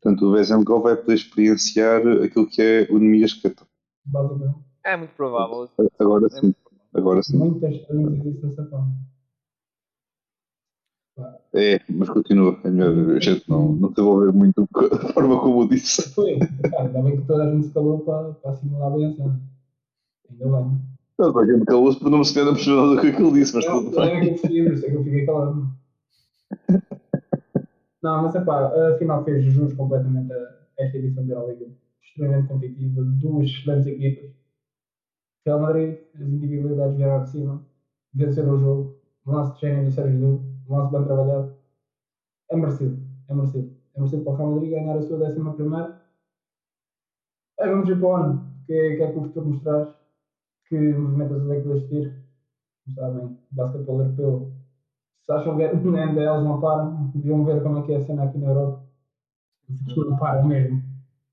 Portanto, 0.00 0.26
o 0.26 0.32
Bezenkov 0.32 0.82
vai 0.82 0.96
poder 0.96 1.14
experienciar 1.14 2.00
aquilo 2.24 2.46
que 2.48 2.60
é 2.60 2.88
o 2.90 2.98
Nemias 2.98 3.32
Keita. 3.32 3.64
Basicamente. 4.04 4.58
É 4.84 4.96
muito 4.96 5.14
provável. 5.14 5.68
Agora 5.98 6.28
sim. 6.28 6.54
Agora 6.92 7.22
sim. 7.22 7.38
Muitas 7.38 7.74
experiências 7.74 8.40
dessa 8.40 8.66
forma. 8.66 8.92
É, 11.54 11.80
mas 11.88 12.08
continua. 12.08 12.58
É 12.64 12.70
melhor 12.70 13.16
a 13.16 13.20
gente 13.20 13.48
não, 13.48 13.72
não 13.72 13.90
desenvolver 13.90 14.32
muito 14.32 14.68
a 14.74 15.12
forma 15.12 15.40
como 15.40 15.68
disse. 15.68 16.12
Foi, 16.14 16.38
ainda 16.78 17.02
bem 17.02 17.20
que 17.20 17.26
toda 17.26 17.44
a 17.44 17.54
gente 17.54 17.66
se 17.66 17.74
calou 17.74 18.00
para, 18.00 18.32
para 18.32 18.50
assimilar 18.50 18.90
bem 18.92 19.06
a 19.06 19.12
cena. 19.12 19.40
Ainda 20.32 20.60
bem. 20.60 20.80
Não, 21.18 21.38
a 21.38 21.46
gente 21.46 21.64
calou-se 21.66 21.98
por 21.98 22.10
não 22.10 22.18
me 22.18 22.24
sequer 22.24 22.44
nada 22.44 22.54
do 22.54 23.00
que 23.00 23.06
ele 23.06 23.32
disse, 23.32 23.54
mas 23.54 23.64
tudo 23.64 23.90
bem. 23.90 24.10
É 24.10 24.20
que 24.20 24.26
eu 24.26 24.30
percebi, 24.30 24.64
por 24.64 24.72
isso 24.72 24.86
é 24.86 24.90
que 24.90 24.96
eu 24.96 25.04
fiquei 25.04 25.26
calado. 25.26 25.68
Não, 28.02 28.22
mas 28.22 28.34
é 28.34 28.40
pá, 28.40 28.72
afinal 28.94 29.24
fez 29.24 29.44
jus 29.44 29.72
completamente 29.74 30.32
a 30.32 30.56
esta 30.76 30.98
edição 30.98 31.24
da 31.24 31.34
Euroliga. 31.34 31.66
Extremamente 32.02 32.48
competitiva, 32.48 33.02
duas 33.02 33.46
excelentes 33.46 33.86
equipas. 33.86 34.32
Real 35.46 35.60
Madrid, 35.60 35.98
as 36.14 36.20
individualidades 36.22 36.96
vieram 36.96 37.22
de 37.22 37.30
cima, 37.30 37.62
venceram 38.12 38.54
o 38.54 38.58
jogo, 38.58 38.96
lance 39.24 39.54
de 39.54 39.60
gênio 39.60 39.84
do 39.84 39.92
Sérgio 39.92 40.18
Duque 40.18 40.52
um 40.68 40.76
lance 40.76 40.92
bem 40.92 41.04
trabalhado. 41.04 41.54
É 42.50 42.56
merecido, 42.56 42.98
é 43.28 43.34
merecido. 43.34 43.76
É 43.94 43.98
merecido 43.98 44.24
para 44.24 44.32
o 44.32 44.36
Real 44.36 44.50
Madrid 44.52 44.70
ganhar 44.70 44.96
a 44.96 45.02
sua 45.02 45.18
décima 45.18 45.54
primeira. 45.54 46.02
Aí 47.60 47.70
vamos 47.70 47.88
ir 47.88 47.98
para 47.98 48.08
o 48.08 48.16
ano. 48.16 48.52
O 48.62 48.66
que, 48.66 48.72
é, 48.72 48.96
que 48.96 49.02
é 49.02 49.12
que 49.12 49.18
o 49.18 49.22
futuro 49.22 49.48
nos 49.48 49.62
traz? 49.62 50.01
Que 50.72 50.78
movimentações 50.78 51.50
é 51.50 51.60
que 51.60 51.68
vai 51.68 51.76
existir? 51.76 52.24
Como 52.82 52.96
sabem, 52.96 53.38
basquetebol 53.50 54.00
europeu. 54.00 54.52
Se 55.20 55.30
acham 55.30 55.54
que 55.58 55.64
ainda 55.64 55.76
eles 56.24 56.44
não 56.44 56.62
param, 56.62 57.08
deviam 57.08 57.44
ver 57.44 57.62
como 57.62 57.80
é 57.80 57.82
que 57.82 57.92
é 57.92 57.96
a 57.96 58.00
cena 58.00 58.22
aqui 58.24 58.38
na 58.38 58.46
Europa. 58.46 58.82
Se 59.68 59.94
não 59.94 60.16
param 60.16 60.46
mesmo. 60.46 60.82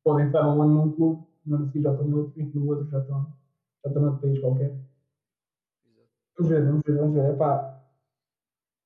Podem 0.03 0.25
estar 0.25 0.45
um 0.45 0.61
ano 0.61 0.73
num 0.73 0.91
clube, 0.91 1.25
no 1.45 1.55
ano 1.55 1.67
seguinte 1.67 1.85
já 1.85 1.91
estão 1.93 2.05
no 2.09 2.17
outro, 2.17 2.41
e 2.41 2.43
no 2.43 2.67
outro 2.67 2.89
já 2.89 2.99
estão, 2.99 3.33
já 3.81 3.87
estão 3.89 4.01
noutro 4.01 4.19
país 4.19 4.39
qualquer. 4.39 4.77
Vamos 6.37 6.51
ver, 6.51 6.65
vamos 6.65 6.81
ver, 6.85 6.97
vamos 6.97 7.13
ver. 7.15 7.33
Epá, 7.33 7.81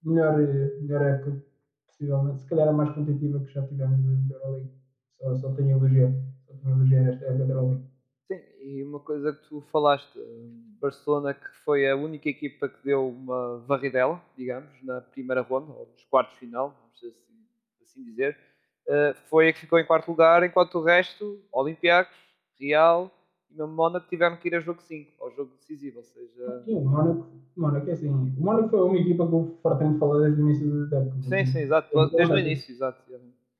melhor, 0.03 0.37
melhor 0.37 1.01
época, 1.01 1.43
possivelmente. 1.87 2.41
Se 2.41 2.47
calhar 2.47 2.67
a 2.67 2.73
mais 2.73 2.91
competitiva 2.91 3.39
que 3.39 3.51
já 3.51 3.65
tivemos 3.65 4.27
da 4.29 4.35
Euroleague. 4.35 4.71
Só, 5.17 5.35
só 5.35 5.51
tenho 5.55 5.69
a 5.69 5.79
elogiar. 5.79 6.13
Só 6.45 6.53
tenho 6.53 6.75
a 6.75 6.77
elogiar 6.77 7.09
esta 7.09 7.25
época 7.25 7.45
da 7.47 7.53
Euroleague. 7.55 7.92
Sim, 8.27 8.39
e 8.61 8.83
uma 8.83 8.99
coisa 8.99 9.33
que 9.33 9.47
tu 9.49 9.61
falaste, 9.71 10.17
Barcelona, 10.81 11.33
que 11.33 11.49
foi 11.65 11.89
a 11.89 11.95
única 11.95 12.29
equipa 12.29 12.69
que 12.69 12.83
deu 12.83 13.09
uma 13.09 13.59
varridela, 13.59 14.21
digamos, 14.37 14.71
na 14.83 15.01
primeira 15.01 15.41
ronda, 15.41 15.71
ou 15.73 15.87
nos 15.91 16.03
quartos 16.05 16.37
final, 16.37 16.69
vamos 16.69 17.03
assim, 17.03 17.35
assim 17.81 18.03
dizer, 18.03 18.37
uh, 18.87 19.13
foi 19.29 19.49
a 19.49 19.53
que 19.53 19.59
ficou 19.59 19.77
em 19.77 19.85
quarto 19.85 20.07
lugar, 20.09 20.43
enquanto 20.43 20.75
o 20.75 20.83
resto, 20.83 21.43
Olympiacos, 21.51 22.15
Real 22.59 23.11
e 23.53 23.57
mesmo 23.57 23.73
Mónaco 23.73 24.07
tiveram 24.07 24.37
que 24.37 24.47
ir 24.47 24.55
a 24.55 24.59
jogo 24.59 24.81
5, 24.81 25.11
ao 25.23 25.31
jogo 25.31 25.51
decisivo, 25.59 25.99
ou 25.99 26.03
seja... 26.03 26.61
Sim, 26.63 26.75
o 26.75 26.81
Mónaco, 26.81 27.27
Mónaco 27.55 27.89
é 27.89 27.93
assim, 27.93 28.09
o 28.09 28.41
Mónaco 28.41 28.69
foi 28.69 28.81
uma 28.81 28.97
equipa 28.97 29.27
que 29.27 29.33
eu 29.33 29.59
de 29.93 29.99
falar 29.99 30.21
desde 30.21 30.41
o 30.41 30.45
início 30.45 30.89
da 30.89 30.97
época. 30.97 31.21
Sim, 31.21 31.45
sim, 31.45 31.59
exato, 31.59 32.09
desde 32.09 32.33
o 32.33 32.39
início, 32.39 32.71
exato. 32.73 33.03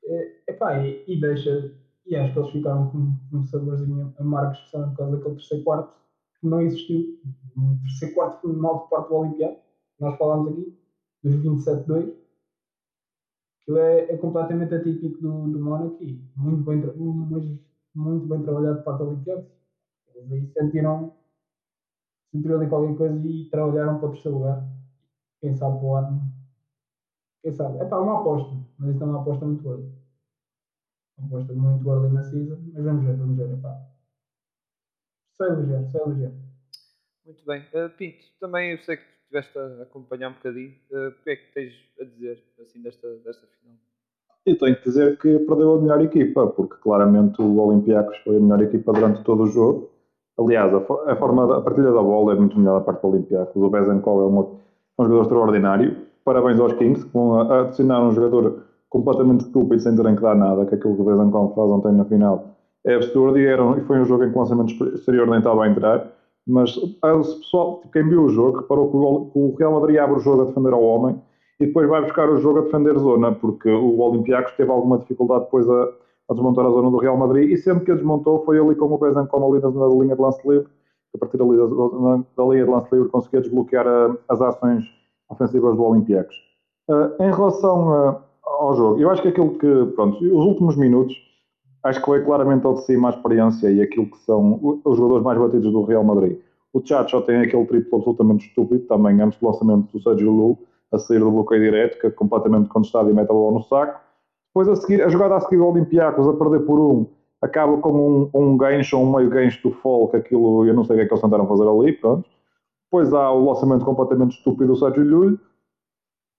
É, 0.05 0.32
epá, 0.48 0.79
e, 0.79 1.03
e 1.08 1.22
deixa, 1.22 1.72
e 2.05 2.15
acho 2.15 2.33
que 2.33 2.39
eles 2.39 2.51
ficaram 2.51 2.89
com, 2.91 3.38
um 3.38 3.45
saborzinho 3.45 4.13
amargo, 4.19 4.51
especialmente 4.53 4.91
por 4.91 4.98
causa 4.98 5.17
daquele 5.17 5.36
terceiro 5.36 5.63
quarto 5.63 5.93
que 6.39 6.48
não 6.48 6.62
existiu. 6.62 7.19
O 7.55 7.79
terceiro 7.81 8.15
quarto 8.15 8.41
foi 8.41 8.53
mal 8.53 8.83
de 8.83 8.89
parte 8.89 9.10
do 9.10 9.15
Olimpiado, 9.15 9.57
nós 10.00 10.17
falámos 10.17 10.51
aqui, 10.51 10.77
dos 11.24 11.36
27-2. 11.36 12.13
Aquilo 13.62 13.77
é, 13.77 14.12
é 14.12 14.17
completamente 14.17 14.75
atípico 14.75 15.22
do, 15.22 15.48
do 15.50 15.60
Mónaco 15.60 16.03
e 16.03 16.22
muito 16.36 16.63
bem, 16.65 16.79
muito, 16.98 17.60
muito 17.95 18.27
bem 18.27 18.43
trabalhado 18.43 18.77
por 18.77 18.83
parte 18.83 18.98
do 19.00 19.10
Olimpiado. 19.10 19.45
Eles 20.15 20.31
aí 20.31 20.48
sentiram, 20.51 21.13
sentiram 22.31 22.57
ali 22.57 22.67
qualquer 22.67 22.98
coisa 22.98 23.15
e 23.25 23.50
trabalharam 23.50 24.00
para 24.00 24.10
o 24.10 24.12
terceiro 24.12 24.38
lugar. 24.38 24.67
Quem 25.39 25.55
sabe 25.55 25.77
para 25.77 25.88
o 25.88 25.95
ano. 25.95 26.22
Quem 27.41 27.51
sabe? 27.53 27.77
É 27.77 27.86
para 27.86 28.01
uma 28.01 28.19
aposta, 28.19 28.53
mas 28.77 28.91
isto 28.91 29.03
é 29.03 29.07
uma 29.07 29.22
aposta 29.22 29.45
muito 29.45 29.67
early. 29.69 30.02
Uma 31.17 31.27
aposta 31.27 31.53
muito 31.53 31.89
early 31.89 32.13
na 32.13 32.24
season, 32.24 32.58
mas 32.74 32.84
vamos 32.84 33.05
ver, 33.05 33.15
vamos 33.17 33.38
ver. 33.38 33.53
Epá. 33.53 33.93
Sei 35.38 35.50
ligeiro, 35.50 35.89
sei 35.89 36.01
ligeiro. 36.08 36.34
Muito 37.25 37.46
bem. 37.46 37.62
Uh, 37.74 37.89
Pinto, 37.98 38.24
também 38.39 38.72
eu 38.72 38.77
sei 38.79 38.98
que 38.98 39.03
estiveste 39.22 39.58
a 39.58 39.84
acompanhar 39.84 40.29
um 40.29 40.34
bocadinho. 40.34 40.74
Uh, 40.91 41.10
o 41.10 41.24
que 41.24 41.29
é 41.29 41.36
que 41.36 41.53
tens 41.53 41.74
a 42.00 42.03
dizer 42.03 42.43
assim, 42.60 42.82
desta, 42.82 43.08
desta 43.24 43.48
final? 43.48 43.75
Eu 44.46 44.58
tenho 44.58 44.75
que 44.75 44.84
dizer 44.84 45.17
que 45.17 45.39
perdeu 45.39 45.75
a 45.75 45.82
melhor 45.82 46.01
equipa, 46.01 46.48
porque 46.48 46.75
claramente 46.82 47.41
o 47.41 47.58
Olympiacos 47.60 48.17
foi 48.20 48.36
a 48.36 48.39
melhor 48.39 48.62
equipa 48.62 48.91
durante 48.91 49.24
todo 49.24 49.43
o 49.43 49.48
jogo. 49.48 49.89
Aliás, 50.38 50.74
a, 50.74 50.77
a 51.12 51.15
forma 51.15 51.58
a 51.58 51.62
partilha 51.62 51.91
da 51.91 52.01
bola 52.01 52.34
é 52.34 52.36
muito 52.36 52.58
melhor 52.60 52.79
da 52.79 52.86
parte 52.86 53.01
do 53.01 53.08
Olympiacos. 53.08 53.55
O 53.55 53.70
Bezenkov 53.70 54.20
é 54.20 54.25
um, 54.25 54.60
um 55.00 55.03
jogador 55.05 55.22
extraordinário. 55.22 56.08
Parabéns 56.25 56.60
aos 56.60 56.74
Kings, 56.74 57.05
que 57.05 57.13
vão 57.13 57.39
adicionar 57.51 58.03
um 58.03 58.12
jogador 58.12 58.65
completamente 58.93 59.45
estúpido 59.45 59.81
sem 59.81 59.95
terem 59.95 60.15
que 60.15 60.21
dar 60.21 60.35
nada, 60.35 60.65
que 60.65 60.75
aquilo 60.75 60.95
que 60.95 61.01
o 61.01 61.05
Bezenkov 61.05 61.55
faz 61.55 61.69
ontem 61.69 61.91
na 61.91 62.05
final 62.05 62.45
é 62.85 62.95
absurdo 62.95 63.39
e, 63.39 63.45
era, 63.45 63.63
e 63.77 63.81
foi 63.81 64.00
um 64.00 64.05
jogo 64.05 64.23
em 64.23 64.29
que 64.29 64.35
o 64.38 64.39
lançamento 64.39 64.71
exterior 64.93 65.27
nem 65.27 65.39
estava 65.39 65.63
a 65.63 65.67
entrar 65.67 66.13
mas 66.47 66.77
ah, 67.01 67.15
o 67.15 67.19
pessoal, 67.19 67.79
tipo, 67.79 67.93
quem 67.93 68.07
viu 68.07 68.23
o 68.23 68.29
jogo, 68.29 68.59
reparou 68.59 68.89
que 69.31 69.39
o 69.39 69.55
Real 69.57 69.79
Madrid 69.79 69.97
abre 69.97 70.17
o 70.17 70.19
jogo 70.19 70.41
a 70.41 70.45
defender 70.45 70.73
ao 70.73 70.83
homem 70.83 71.21
e 71.59 71.65
depois 71.65 71.88
vai 71.88 72.01
buscar 72.01 72.29
o 72.29 72.38
jogo 72.38 72.59
a 72.59 72.62
defender 72.63 72.97
zona, 72.97 73.33
porque 73.33 73.69
o 73.69 74.00
Olympiacos 74.00 74.53
teve 74.53 74.69
alguma 74.69 74.97
dificuldade 74.97 75.45
depois 75.45 75.69
a, 75.69 75.83
a, 76.29 76.33
desmontar 76.33 76.65
a 76.65 76.69
zona 76.69 76.91
do 76.91 76.97
Real 76.97 77.17
Madrid 77.17 77.50
e 77.50 77.57
sempre 77.57 77.85
que 77.85 77.91
a 77.91 77.95
desmontou 77.95 78.43
foi 78.43 78.59
ali 78.59 78.75
com 78.75 78.85
o 78.85 78.97
Bezan 78.97 79.25
como 79.27 79.53
ali 79.53 79.63
na, 79.63 79.88
linha 79.88 80.15
de 80.15 80.21
lance 80.21 80.47
livre, 80.47 80.67
a 81.15 81.17
partir 81.17 81.38
da, 81.38 81.45
da, 81.45 82.23
da 82.38 82.43
linha 82.51 82.65
de 82.65 82.71
lance 82.71 82.93
livre 82.93 83.09
conseguia 83.09 83.41
desbloquear 83.41 83.88
a, 83.88 84.07
ah, 84.07 84.17
as 84.27 84.41
ações 84.41 84.83
ofensivas 85.29 85.77
do 85.77 85.83
Olympiacos. 85.83 86.35
Uh, 86.89 87.23
em 87.23 87.31
relação 87.31 88.09
uh, 88.09 88.15
ao 88.45 88.75
jogo, 88.75 89.00
eu 89.00 89.09
acho 89.09 89.21
que 89.21 89.29
aquilo 89.29 89.57
que, 89.57 89.85
pronto, 89.95 90.17
os 90.17 90.45
últimos 90.45 90.75
minutos 90.75 91.15
acho 91.83 92.00
que 92.00 92.05
foi 92.05 92.23
claramente 92.23 92.65
ao 92.65 92.75
de 92.75 92.85
cima 92.85 93.09
a 93.09 93.12
experiência 93.12 93.69
e 93.69 93.81
aquilo 93.81 94.09
que 94.09 94.17
são 94.19 94.79
os 94.85 94.97
jogadores 94.97 95.23
mais 95.23 95.38
batidos 95.38 95.71
do 95.71 95.83
Real 95.83 96.03
Madrid. 96.03 96.38
O 96.73 96.81
Chacho 96.83 97.21
tem 97.21 97.41
aquele 97.41 97.65
triplo 97.65 97.97
absolutamente 97.97 98.47
estúpido, 98.47 98.85
também 98.85 99.21
antes 99.21 99.39
do 99.39 99.45
lançamento 99.45 99.91
do 99.91 100.01
Sergio 100.01 100.31
Lu, 100.31 100.57
a 100.91 100.97
sair 100.97 101.19
do 101.19 101.29
bloqueio 101.29 101.62
direto, 101.62 102.00
que 102.00 102.07
é 102.07 102.09
completamente 102.09 102.69
contestado 102.69 103.09
e 103.09 103.13
mete 103.13 103.29
a 103.29 103.33
bola 103.33 103.53
no 103.53 103.63
saco. 103.63 104.00
Depois 104.47 104.67
a, 104.69 104.75
seguir, 104.75 105.03
a 105.03 105.09
jogada 105.09 105.35
a 105.35 105.41
seguir 105.41 105.57
do 105.57 105.67
Olympiacos, 105.67 106.27
a 106.27 106.33
perder 106.33 106.62
por 106.62 106.79
um, 106.79 107.05
acaba 107.41 107.77
com 107.77 107.91
um, 107.91 108.29
um 108.33 108.57
gancho 108.57 108.97
ou 108.97 109.05
um 109.05 109.15
meio 109.15 109.29
gancho 109.29 109.62
do 109.67 110.07
que 110.09 110.17
aquilo, 110.17 110.65
eu 110.65 110.73
não 110.73 110.83
sei 110.83 110.95
o 110.95 110.97
que 110.97 111.03
é 111.03 111.07
que 111.07 111.13
eles 111.13 111.21
tentaram 111.21 111.47
fazer 111.47 111.67
ali, 111.67 111.93
pronto. 111.93 112.27
Depois 112.85 113.13
há 113.13 113.31
o 113.31 113.45
lançamento 113.45 113.83
completamente 113.83 114.38
estúpido 114.38 114.73
do 114.73 114.79
Sérgio 114.79 115.03
Lulho. 115.03 115.39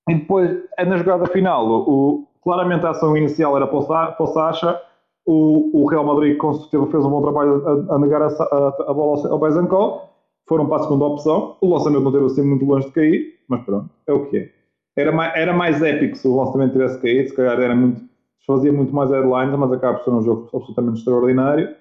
E 0.08 0.14
depois, 0.14 0.62
é 0.76 0.84
na 0.84 0.96
jogada 0.96 1.26
final, 1.26 1.66
o, 1.66 2.26
claramente 2.42 2.84
a 2.84 2.90
ação 2.90 3.16
inicial 3.16 3.56
era 3.56 3.66
para 3.66 4.16
o 4.18 4.26
Sacha, 4.26 4.80
o, 5.26 5.82
o 5.82 5.86
Real 5.86 6.04
Madrid 6.04 6.36
com 6.36 6.52
certeza 6.52 6.86
fez 6.86 7.04
um 7.04 7.10
bom 7.10 7.22
trabalho 7.22 7.66
a, 7.66 7.94
a 7.94 7.98
negar 7.98 8.22
a, 8.22 8.26
a, 8.26 8.90
a 8.90 8.94
bola 8.94 9.28
ao 9.28 9.38
Bezancol. 9.38 10.10
Foram 10.46 10.66
para 10.66 10.76
a 10.76 10.82
segunda 10.82 11.06
opção. 11.06 11.56
O 11.62 11.72
lançamento 11.72 12.02
não 12.02 12.12
teve 12.12 12.26
assim 12.26 12.42
muito 12.42 12.66
longe 12.66 12.86
de 12.86 12.92
cair, 12.92 13.34
mas 13.48 13.62
pronto, 13.64 13.88
é 14.06 14.12
o 14.12 14.26
que 14.26 14.36
é. 14.36 14.50
Era 14.96 15.10
mais, 15.10 15.32
era 15.34 15.52
mais 15.54 15.82
épico 15.82 16.16
se 16.16 16.28
o 16.28 16.36
lançamento 16.36 16.72
tivesse 16.72 17.00
caído, 17.00 17.28
se 17.30 17.34
calhar 17.34 17.58
era 17.58 17.74
muito, 17.74 18.02
fazia 18.46 18.72
muito 18.72 18.94
mais 18.94 19.10
headlines, 19.10 19.58
mas 19.58 19.72
acaba 19.72 19.98
por 19.98 20.04
ser 20.04 20.10
um 20.10 20.22
jogo 20.22 20.48
absolutamente 20.54 20.98
extraordinário. 20.98 21.74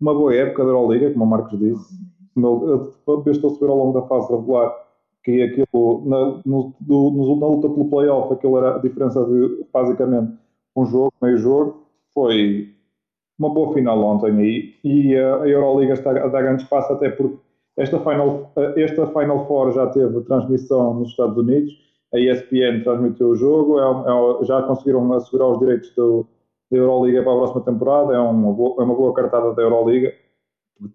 Uma 0.00 0.14
boa 0.14 0.34
época 0.34 0.64
da 0.64 0.70
Euroliga, 0.70 1.10
como 1.12 1.24
o 1.24 1.28
Marcos 1.28 1.58
disse. 1.58 1.94
Eu 2.36 2.94
estou 3.06 3.50
a 3.50 3.54
subir 3.54 3.68
ao 3.68 3.76
longo 3.76 4.00
da 4.00 4.06
fase 4.06 4.30
regular 4.32 4.74
que 5.26 5.42
aquilo, 5.42 6.04
na, 6.06 6.40
no, 6.46 6.72
do, 6.78 7.36
na 7.40 7.46
luta 7.48 7.68
pelo 7.68 7.90
playoff, 7.90 8.32
aquilo 8.32 8.58
era 8.58 8.76
a 8.76 8.78
diferença 8.78 9.24
de 9.24 9.66
basicamente 9.72 10.38
um 10.76 10.86
jogo, 10.86 11.12
meio 11.20 11.36
jogo. 11.36 11.84
Foi 12.14 12.68
uma 13.36 13.52
boa 13.52 13.74
final 13.74 14.00
ontem 14.04 14.72
e 14.84 15.16
a 15.16 15.48
Euroliga 15.48 15.94
está 15.94 16.10
a 16.10 16.28
dar 16.28 16.42
grande 16.42 16.62
espaço 16.62 16.92
até 16.92 17.10
porque 17.10 17.38
esta 17.76 17.98
Final, 17.98 18.52
esta 18.76 19.06
Final 19.08 19.46
Four 19.48 19.72
já 19.72 19.88
teve 19.88 20.20
transmissão 20.20 20.94
nos 20.94 21.10
Estados 21.10 21.36
Unidos, 21.36 21.76
a 22.14 22.20
ESPN 22.20 22.84
transmitiu 22.84 23.30
o 23.30 23.36
jogo, 23.36 23.80
é, 23.80 23.82
é, 23.82 24.44
já 24.44 24.62
conseguiram 24.62 25.12
assegurar 25.12 25.48
os 25.48 25.58
direitos 25.58 25.90
do, 25.96 26.24
da 26.70 26.78
Euroliga 26.78 27.24
para 27.24 27.32
a 27.32 27.36
próxima 27.36 27.60
temporada, 27.62 28.14
é 28.14 28.18
uma 28.18 28.52
boa, 28.52 28.80
é 28.80 28.84
uma 28.84 28.94
boa 28.94 29.12
cartada 29.12 29.52
da 29.52 29.62
Euroliga 29.62 30.14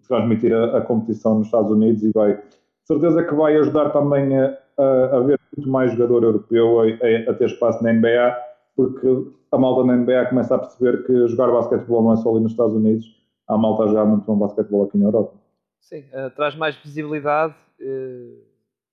transmitir 0.08 0.54
a, 0.54 0.78
a, 0.78 0.80
competição 0.80 1.36
nos 1.36 1.48
Estados 1.48 1.70
Unidos 1.70 2.02
e 2.02 2.12
vai, 2.12 2.40
certeza 2.84 3.24
que 3.24 3.34
vai 3.34 3.56
ajudar 3.56 3.90
também 3.90 4.38
a, 4.38 4.58
a, 4.78 5.16
a 5.16 5.20
ver 5.20 5.40
muito 5.56 5.70
mais 5.70 5.92
jogador 5.92 6.24
europeu 6.24 6.80
a, 6.80 7.30
a 7.30 7.34
ter 7.34 7.46
espaço 7.46 7.82
na 7.82 7.92
NBA, 7.92 8.36
porque 8.74 9.06
a 9.50 9.58
malta 9.58 9.84
na 9.84 9.96
NBA 9.96 10.26
começa 10.26 10.54
a 10.54 10.58
perceber 10.58 11.04
que 11.06 11.28
jogar 11.28 11.52
basquetebol 11.52 12.02
não 12.02 12.12
é 12.14 12.16
só 12.16 12.30
ali 12.30 12.40
nos 12.40 12.52
Estados 12.52 12.74
Unidos, 12.74 13.04
há 13.46 13.56
malta 13.56 13.84
a 13.84 13.88
jogar 13.88 14.06
muito 14.06 14.24
bom 14.24 14.38
basquetebol 14.38 14.84
aqui 14.84 14.98
na 14.98 15.06
Europa. 15.06 15.34
Sim, 15.80 16.04
uh, 16.12 16.30
traz 16.34 16.54
mais 16.54 16.76
visibilidade, 16.76 17.54
uh, 17.80 18.42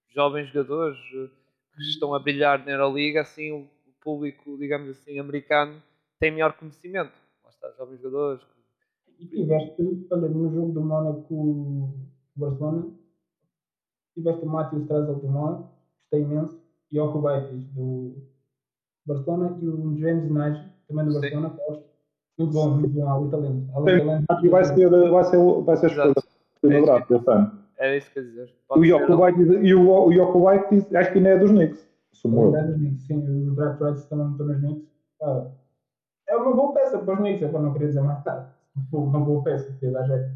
jovens 0.10 0.48
jogadores 0.50 0.98
uh, 1.14 1.30
que 1.76 1.82
estão 1.84 2.14
a 2.14 2.20
brilhar 2.20 2.66
na 2.66 2.72
Euroliga, 2.72 3.22
assim 3.22 3.52
o, 3.52 3.60
o, 3.60 3.94
público, 4.02 4.58
digamos 4.58 4.90
assim, 4.90 5.18
americano 5.20 5.82
tem 6.20 6.32
melhor 6.32 6.54
conhecimento. 6.54 7.14
Lá 7.44 7.50
está, 7.50 7.72
jovens 7.78 8.02
jogadores. 8.02 8.42
E 9.18 9.28
tiveste, 9.28 10.08
olha, 10.12 10.28
no 10.28 10.54
jogo 10.54 10.74
do 10.74 10.82
Mónaco 10.82 11.94
Barcelona, 12.36 12.88
tiveste 14.20 14.46
o 14.46 14.50
Matheus 14.50 14.88
Trazel 14.88 15.16
do 15.16 15.28
Mónaco, 15.28 15.70
gostei 16.02 16.22
imenso, 16.22 16.62
e 16.92 17.00
o 17.00 17.12
Kubaitis 17.12 17.66
do 17.74 18.16
Barcelona 19.06 19.58
e 19.62 19.68
o 19.68 19.98
James 19.98 20.30
Nage, 20.30 20.64
também 20.88 21.06
do 21.06 21.14
Barcelona, 21.14 21.50
gosto. 21.50 21.90
Muito 22.38 22.54
bom, 22.54 22.70
muito 22.70 22.94
bom, 22.94 23.12
ali 23.12 23.30
talento. 23.30 23.78
Ali 23.78 24.00
talento. 24.00 24.46
E 24.46 24.50
vai 24.50 24.64
ser, 24.64 24.90
vai 24.90 25.24
ser, 25.26 25.62
vai 25.64 25.78
ser 25.78 25.88
escolha 25.88 26.14
do 26.14 26.86
draft 26.86 27.12
este 27.12 27.32
ano. 27.32 27.60
Era 27.78 27.98
isso 27.98 28.12
que 28.12 28.20
eu 28.20 28.24
ia 28.24 28.30
dizer. 28.30 28.56
O 28.70 28.86
e 29.64 29.74
o, 29.74 30.06
o 30.06 30.14
Jokubaitis, 30.14 30.96
acho 30.96 31.12
que 31.12 31.18
ainda 31.18 31.30
é 31.30 31.38
dos 31.38 31.52
Knicks. 31.52 31.88
Sumo 32.12 32.56
é 32.56 32.64
dos 32.64 32.76
Knicks, 32.76 33.08
sim. 33.08 33.48
Os 33.48 33.56
draft 33.56 33.82
rights 33.82 34.06
também 34.06 34.26
não 34.26 34.32
estão 34.32 34.48
nos 34.48 34.60
Knicks. 34.60 34.90
Ah, 35.22 35.48
é 36.30 36.36
uma 36.38 36.56
boa 36.56 36.74
peça 36.74 37.00
para 37.00 37.14
os 37.14 37.20
Knicks, 37.20 37.44
é 37.44 37.48
para 37.48 37.62
não 37.62 37.74
querer 37.74 37.88
dizer 37.88 38.02
mais 38.02 38.24
tarde. 38.24 38.48
Uma 38.94 39.20
boa 39.20 39.44
peça, 39.44 39.74
que 39.80 39.88
dá 39.90 40.04
jeito. 40.04 40.30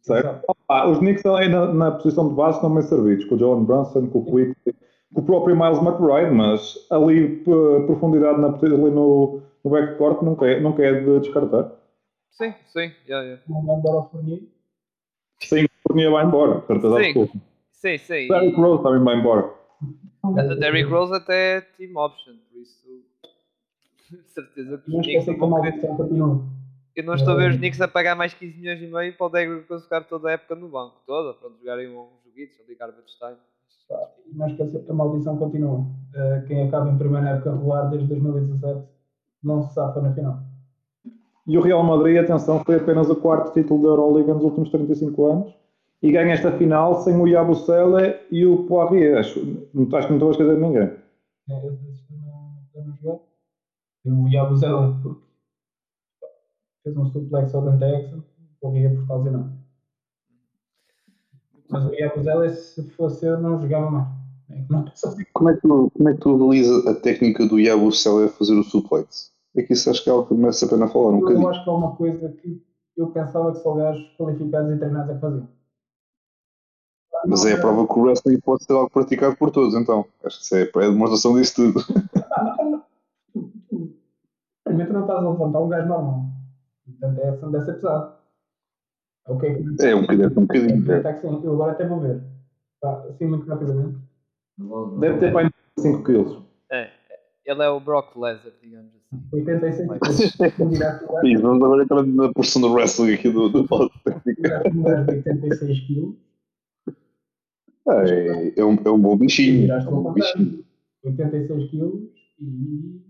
Certo. 0.00 0.55
Ah, 0.68 0.88
os 0.88 0.98
Knicks 0.98 1.24
aí 1.24 1.48
na, 1.48 1.72
na 1.72 1.90
posição 1.92 2.28
de 2.28 2.34
base 2.34 2.56
estão 2.56 2.74
bem 2.74 2.82
servidos, 2.82 3.24
com 3.26 3.36
o 3.36 3.38
Jalen 3.38 3.64
Brunson, 3.64 4.08
com 4.08 4.18
o 4.18 4.24
Quick, 4.24 4.74
o 5.14 5.22
próprio 5.22 5.56
Miles 5.56 5.78
McBride, 5.78 6.34
mas 6.34 6.76
ali 6.90 7.42
profundidade 7.86 8.40
na, 8.40 8.48
ali 8.48 8.90
no, 8.90 9.42
no 9.64 9.70
backcourt 9.70 10.22
nunca 10.22 10.46
é, 10.46 10.60
nunca 10.60 10.82
é 10.82 11.00
de 11.00 11.20
descartar. 11.20 11.70
Sim, 12.30 12.52
sim. 12.66 12.92
Yeah, 13.08 13.24
yeah. 13.24 13.42
Não 13.48 13.64
vai 13.64 13.76
embora 13.76 13.98
o 13.98 14.02
Fournier? 14.08 14.40
Sim, 15.40 15.64
o 15.64 15.68
Fournier 15.86 16.10
vai 16.10 16.24
embora, 16.26 16.60
certeza 16.66 17.02
sim. 17.02 17.30
Sim, 17.70 17.98
sim. 17.98 18.28
Derrick 18.28 18.60
Rose 18.60 18.82
também 18.82 19.04
vai 19.04 19.18
embora. 19.18 19.50
Derrick 20.58 20.90
Rose 20.90 21.14
até 21.14 21.58
é 21.58 21.60
team 21.60 21.96
option, 21.96 22.34
por 22.50 22.60
isso 22.60 23.04
certeza 24.26 24.78
que 24.78 24.96
os 24.96 25.06
Knicks 25.06 25.26
não 25.26 25.36
vão 25.36 26.55
Eu 26.96 27.04
não 27.04 27.14
estou 27.14 27.34
a 27.34 27.36
ver 27.36 27.50
os 27.50 27.56
Knicks 27.58 27.80
a 27.80 27.86
pagar 27.86 28.16
mais 28.16 28.32
15 28.32 28.58
milhões 28.58 28.80
e 28.80 28.86
meio 28.86 29.16
para 29.16 29.26
o 29.26 29.28
Derrick 29.28 29.68
Rose 29.68 29.84
ficar 29.84 30.02
toda 30.04 30.30
a 30.30 30.32
época 30.32 30.54
no 30.54 30.68
banco, 30.68 30.96
toda, 31.06 31.34
para 31.34 31.50
jogarem 31.50 31.88
um 31.88 32.08
joguito, 32.24 32.56
só 32.56 32.62
de 32.64 32.74
garbage 32.74 33.18
time 33.18 33.36
não 34.32 34.46
esquecer 34.48 34.84
que 34.84 34.90
a 34.90 34.94
maldição 34.94 35.36
continua. 35.36 35.78
Uh, 35.78 36.46
quem 36.46 36.66
acaba 36.66 36.90
em 36.90 36.98
primeira 36.98 37.30
época 37.30 37.52
regular 37.52 37.90
desde 37.90 38.08
2017 38.08 38.86
não 39.42 39.62
se 39.62 39.74
safa 39.74 40.00
na 40.00 40.12
final. 40.12 40.38
E 41.46 41.56
o 41.56 41.60
Real 41.60 41.82
Madrid, 41.84 42.18
atenção, 42.18 42.62
foi 42.64 42.76
apenas 42.76 43.08
o 43.08 43.16
quarto 43.16 43.52
título 43.52 43.82
da 43.82 43.88
Euroliga 43.88 44.34
nos 44.34 44.42
últimos 44.42 44.70
35 44.70 45.26
anos 45.26 45.54
e 46.02 46.10
ganha 46.10 46.32
esta 46.32 46.50
final 46.52 46.96
sem 47.02 47.16
o 47.16 47.28
Yabusele 47.28 48.16
e 48.30 48.44
o 48.44 48.64
Poirier. 48.64 49.18
Acho, 49.18 49.40
não, 49.72 49.84
acho 49.96 50.08
que 50.08 50.12
não 50.12 50.16
estou 50.16 50.28
a 50.28 50.32
esquecer 50.32 50.56
de 50.56 50.60
ninguém. 50.60 50.90
É, 51.48 51.66
esses 51.66 52.04
não 52.10 52.96
jogar. 53.00 53.18
E 54.04 54.10
o 54.10 54.28
Yabusele 54.28 54.96
porque 55.02 55.25
fez 56.86 56.96
um 56.96 57.06
suplex 57.06 57.52
ao 57.52 57.62
Dante 57.62 57.84
Exxon, 57.84 58.18
o 58.18 58.22
Poirier 58.60 58.94
por 58.94 59.08
causa 59.08 59.30
não. 59.30 59.52
Mas 61.68 61.84
o 61.84 61.92
Yabusele, 61.92 62.54
se 62.54 62.88
fosse 62.90 63.26
eu, 63.26 63.40
não 63.40 63.60
jogava 63.60 63.90
mais. 63.90 64.06
Como 65.32 65.50
é 65.50 65.54
que 65.54 65.62
tu, 65.62 65.90
como 65.92 66.08
é 66.08 66.14
que 66.14 66.20
tu 66.20 66.36
analisa 66.36 66.90
a 66.90 66.94
técnica 66.94 67.44
do 67.44 67.58
Yabusele 67.58 68.26
a 68.26 68.28
fazer 68.28 68.54
o 68.54 68.62
suplex? 68.62 69.32
É 69.56 69.62
que 69.62 69.72
isso 69.72 69.90
acho 69.90 70.04
que 70.04 70.08
é 70.08 70.12
algo 70.12 70.28
que 70.28 70.34
merece 70.34 70.64
a 70.64 70.68
pena 70.68 70.86
falar 70.86 71.10
um 71.10 71.14
eu 71.14 71.20
bocadinho. 71.20 71.42
Eu 71.42 71.48
acho 71.48 71.64
que 71.64 71.70
é 71.70 71.72
uma 71.72 71.96
coisa 71.96 72.28
que 72.28 72.62
eu 72.96 73.08
pensava 73.08 73.50
que 73.50 73.58
só 73.58 73.74
gajos 73.74 74.06
qualificados 74.16 74.72
e 74.72 74.78
treinados 74.78 75.16
a 75.16 75.18
fazer. 75.18 75.42
Mas 77.26 77.44
é 77.44 77.54
a 77.54 77.60
prova 77.60 77.88
que 77.88 77.98
o 77.98 78.02
wrestling 78.02 78.38
pode 78.38 78.62
ser 78.62 78.74
algo 78.74 78.90
praticado 78.90 79.34
por 79.36 79.50
todos, 79.50 79.74
então. 79.74 80.04
Acho 80.22 80.38
que 80.38 80.44
isso 80.44 80.54
é, 80.54 80.62
é 80.62 80.86
a 80.86 80.90
demonstração 80.90 81.34
disso 81.34 81.56
tudo. 81.56 81.80
Primeiro 84.62 84.92
não 84.92 85.00
estás 85.00 85.18
a 85.18 85.28
levantar 85.28 85.60
um 85.60 85.68
gajo 85.68 85.88
normal. 85.88 86.35
Portanto, 86.86 87.20
é, 87.20 87.50
deve 87.50 87.64
ser 87.64 87.72
pesado. 87.74 88.16
Okay. 89.28 89.64
É 89.80 89.94
um 89.94 90.02
bocadinho. 90.02 90.28
Um 90.28 90.46
bocadinho 90.46 90.92
é. 90.92 91.12
que 91.12 91.20
sim. 91.20 91.40
Eu 91.42 91.54
agora 91.54 91.72
até 91.72 91.86
vou 91.86 92.00
ver. 92.00 92.22
Tá, 92.80 93.04
assim 93.08 93.26
muito 93.26 93.46
rapidamente. 93.46 93.98
Deve 95.00 95.18
ter 95.18 95.32
para 95.32 95.50
5 95.78 96.02
kg. 96.04 96.42
É. 96.70 96.90
Ele 97.44 97.62
é 97.62 97.68
o 97.68 97.80
Brock 97.80 98.16
Lesnar, 98.16 98.52
digamos 98.60 98.92
assim. 98.94 99.22
86 99.32 99.88
quilos. 100.36 100.78
Sim, 101.20 101.36
vamos 101.36 101.62
agora 101.62 101.82
entrar 101.84 102.02
na 102.04 102.32
porção 102.32 102.60
do 102.60 102.72
wrestling 102.72 103.14
aqui 103.14 103.30
do, 103.30 103.48
do 103.48 103.66
podcast. 103.66 104.68
86 105.08 105.80
quilos. 105.86 106.16
É, 107.88 108.60
é, 108.60 108.64
um, 108.64 108.76
é 108.84 108.90
um 108.90 109.00
bom 109.00 109.16
bichinho. 109.16 109.70
É 109.70 109.78
um 109.78 110.02
bom 110.02 110.12
bichinho. 110.12 110.64
86 111.04 111.70
quilos 111.70 112.02
e. 112.40 113.00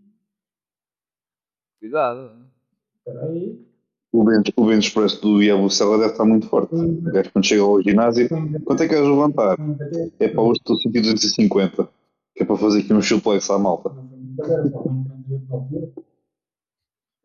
Cuidado. 1.80 2.45
Espera 3.06 3.26
aí. 3.26 3.64
O 4.12 4.24
bench, 4.24 4.52
o 4.56 4.66
bench 4.66 4.92
press 4.92 5.20
do 5.20 5.40
Yabusela 5.42 5.98
deve 5.98 6.12
estar 6.12 6.24
muito 6.24 6.48
forte. 6.48 6.74
O 6.74 7.02
gajo 7.02 7.30
quando 7.32 7.44
chega 7.44 7.62
ao 7.62 7.80
ginásio, 7.82 8.28
quanto 8.64 8.82
é 8.82 8.88
que 8.88 8.94
queres 8.94 9.08
levantar? 9.08 9.56
É 10.18 10.28
para 10.28 10.42
hoje 10.42 10.58
estou 10.58 10.76
a 10.76 10.80
sentir 10.80 11.02
250. 11.02 11.88
Que 12.34 12.42
é 12.42 12.46
para 12.46 12.56
fazer 12.56 12.80
aqui 12.80 12.92
um 12.92 13.02
suplex 13.02 13.48
à 13.50 13.58
malta. 13.58 13.90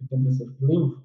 86 0.01 0.51
quilinhos. 0.57 0.97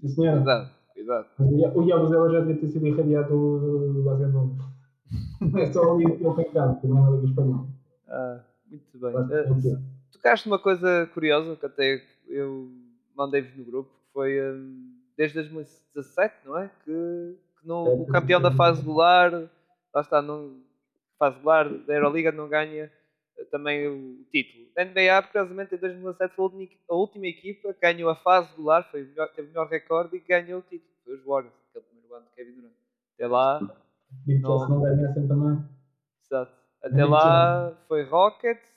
Sim, 0.00 0.08
senhora. 0.08 0.70
Cuidado, 0.94 1.26
cuidado. 1.36 1.78
O 1.78 1.82
Yabusela 1.88 2.30
já 2.30 2.40
devia 2.40 2.60
ter 2.60 2.68
sido 2.68 2.86
irradiado 2.86 3.28
do, 3.28 3.92
do 3.92 4.02
basquetebol. 4.04 4.50
É 5.58 5.72
só 5.72 5.94
ali 5.94 6.04
que 6.16 6.24
ele 6.24 6.34
tem 6.34 6.50
cá, 6.50 6.74
também 6.74 7.00
na 7.00 7.10
Liga 7.10 7.26
Espanhola. 7.26 7.66
Ah, 8.08 8.40
muito 8.68 8.98
bem. 8.98 9.14
Uh, 9.14 9.82
tocaste 10.12 10.48
uma 10.48 10.58
coisa 10.58 11.08
curiosa 11.14 11.56
que 11.56 11.66
até 11.66 12.02
eu 12.26 12.68
mandei-vos 13.16 13.56
no 13.56 13.64
grupo, 13.64 13.90
que 13.90 14.12
foi 14.12 14.40
um, 14.40 14.94
desde 15.16 15.34
2017, 15.34 16.34
não 16.44 16.58
é? 16.58 16.70
Que, 16.84 17.36
que 17.60 17.66
no, 17.66 17.86
é, 17.86 17.90
o 17.94 18.06
campeão 18.06 18.40
da 18.40 18.52
fase 18.52 18.80
regular, 18.80 19.32
lá 19.94 20.00
está, 20.00 20.20
não, 20.20 20.60
fase 21.18 21.36
regular 21.36 21.68
da 21.68 21.94
Euroliga 21.94 22.30
não 22.30 22.48
ganha 22.48 22.92
eh, 23.38 23.44
também 23.50 23.88
o 23.88 24.24
título. 24.30 24.66
A 24.76 24.84
NBA, 24.84 25.22
curiosamente, 25.22 25.74
em 25.74 25.78
2017 25.78 26.34
foi 26.34 26.68
a 26.88 26.94
última 26.94 27.26
equipa 27.26 27.72
que 27.72 27.80
ganhou 27.80 28.10
a 28.10 28.16
fase 28.16 28.50
regular, 28.50 28.88
foi 28.90 29.04
teve 29.34 29.48
o 29.48 29.50
melhor 29.50 29.68
recorde 29.68 30.16
e 30.16 30.20
ganhou 30.20 30.60
o 30.60 30.62
título. 30.62 30.92
Foi 31.04 31.14
os 31.14 31.24
Warriors, 31.24 31.54
aquele 31.70 31.84
primeiro 31.86 32.14
ano 32.14 32.26
de 32.26 32.32
Kevin 32.32 32.52
Durant. 32.52 32.72
Até 33.14 33.26
lá 33.26 33.60
e 34.26 34.38
não, 34.38 34.68
não 34.68 34.80
ganhassem 34.80 35.26
também. 35.26 35.64
Exato. 36.24 36.52
Até 36.82 37.04
lá 37.04 37.76
foi 37.88 38.04
Rockets, 38.04 38.75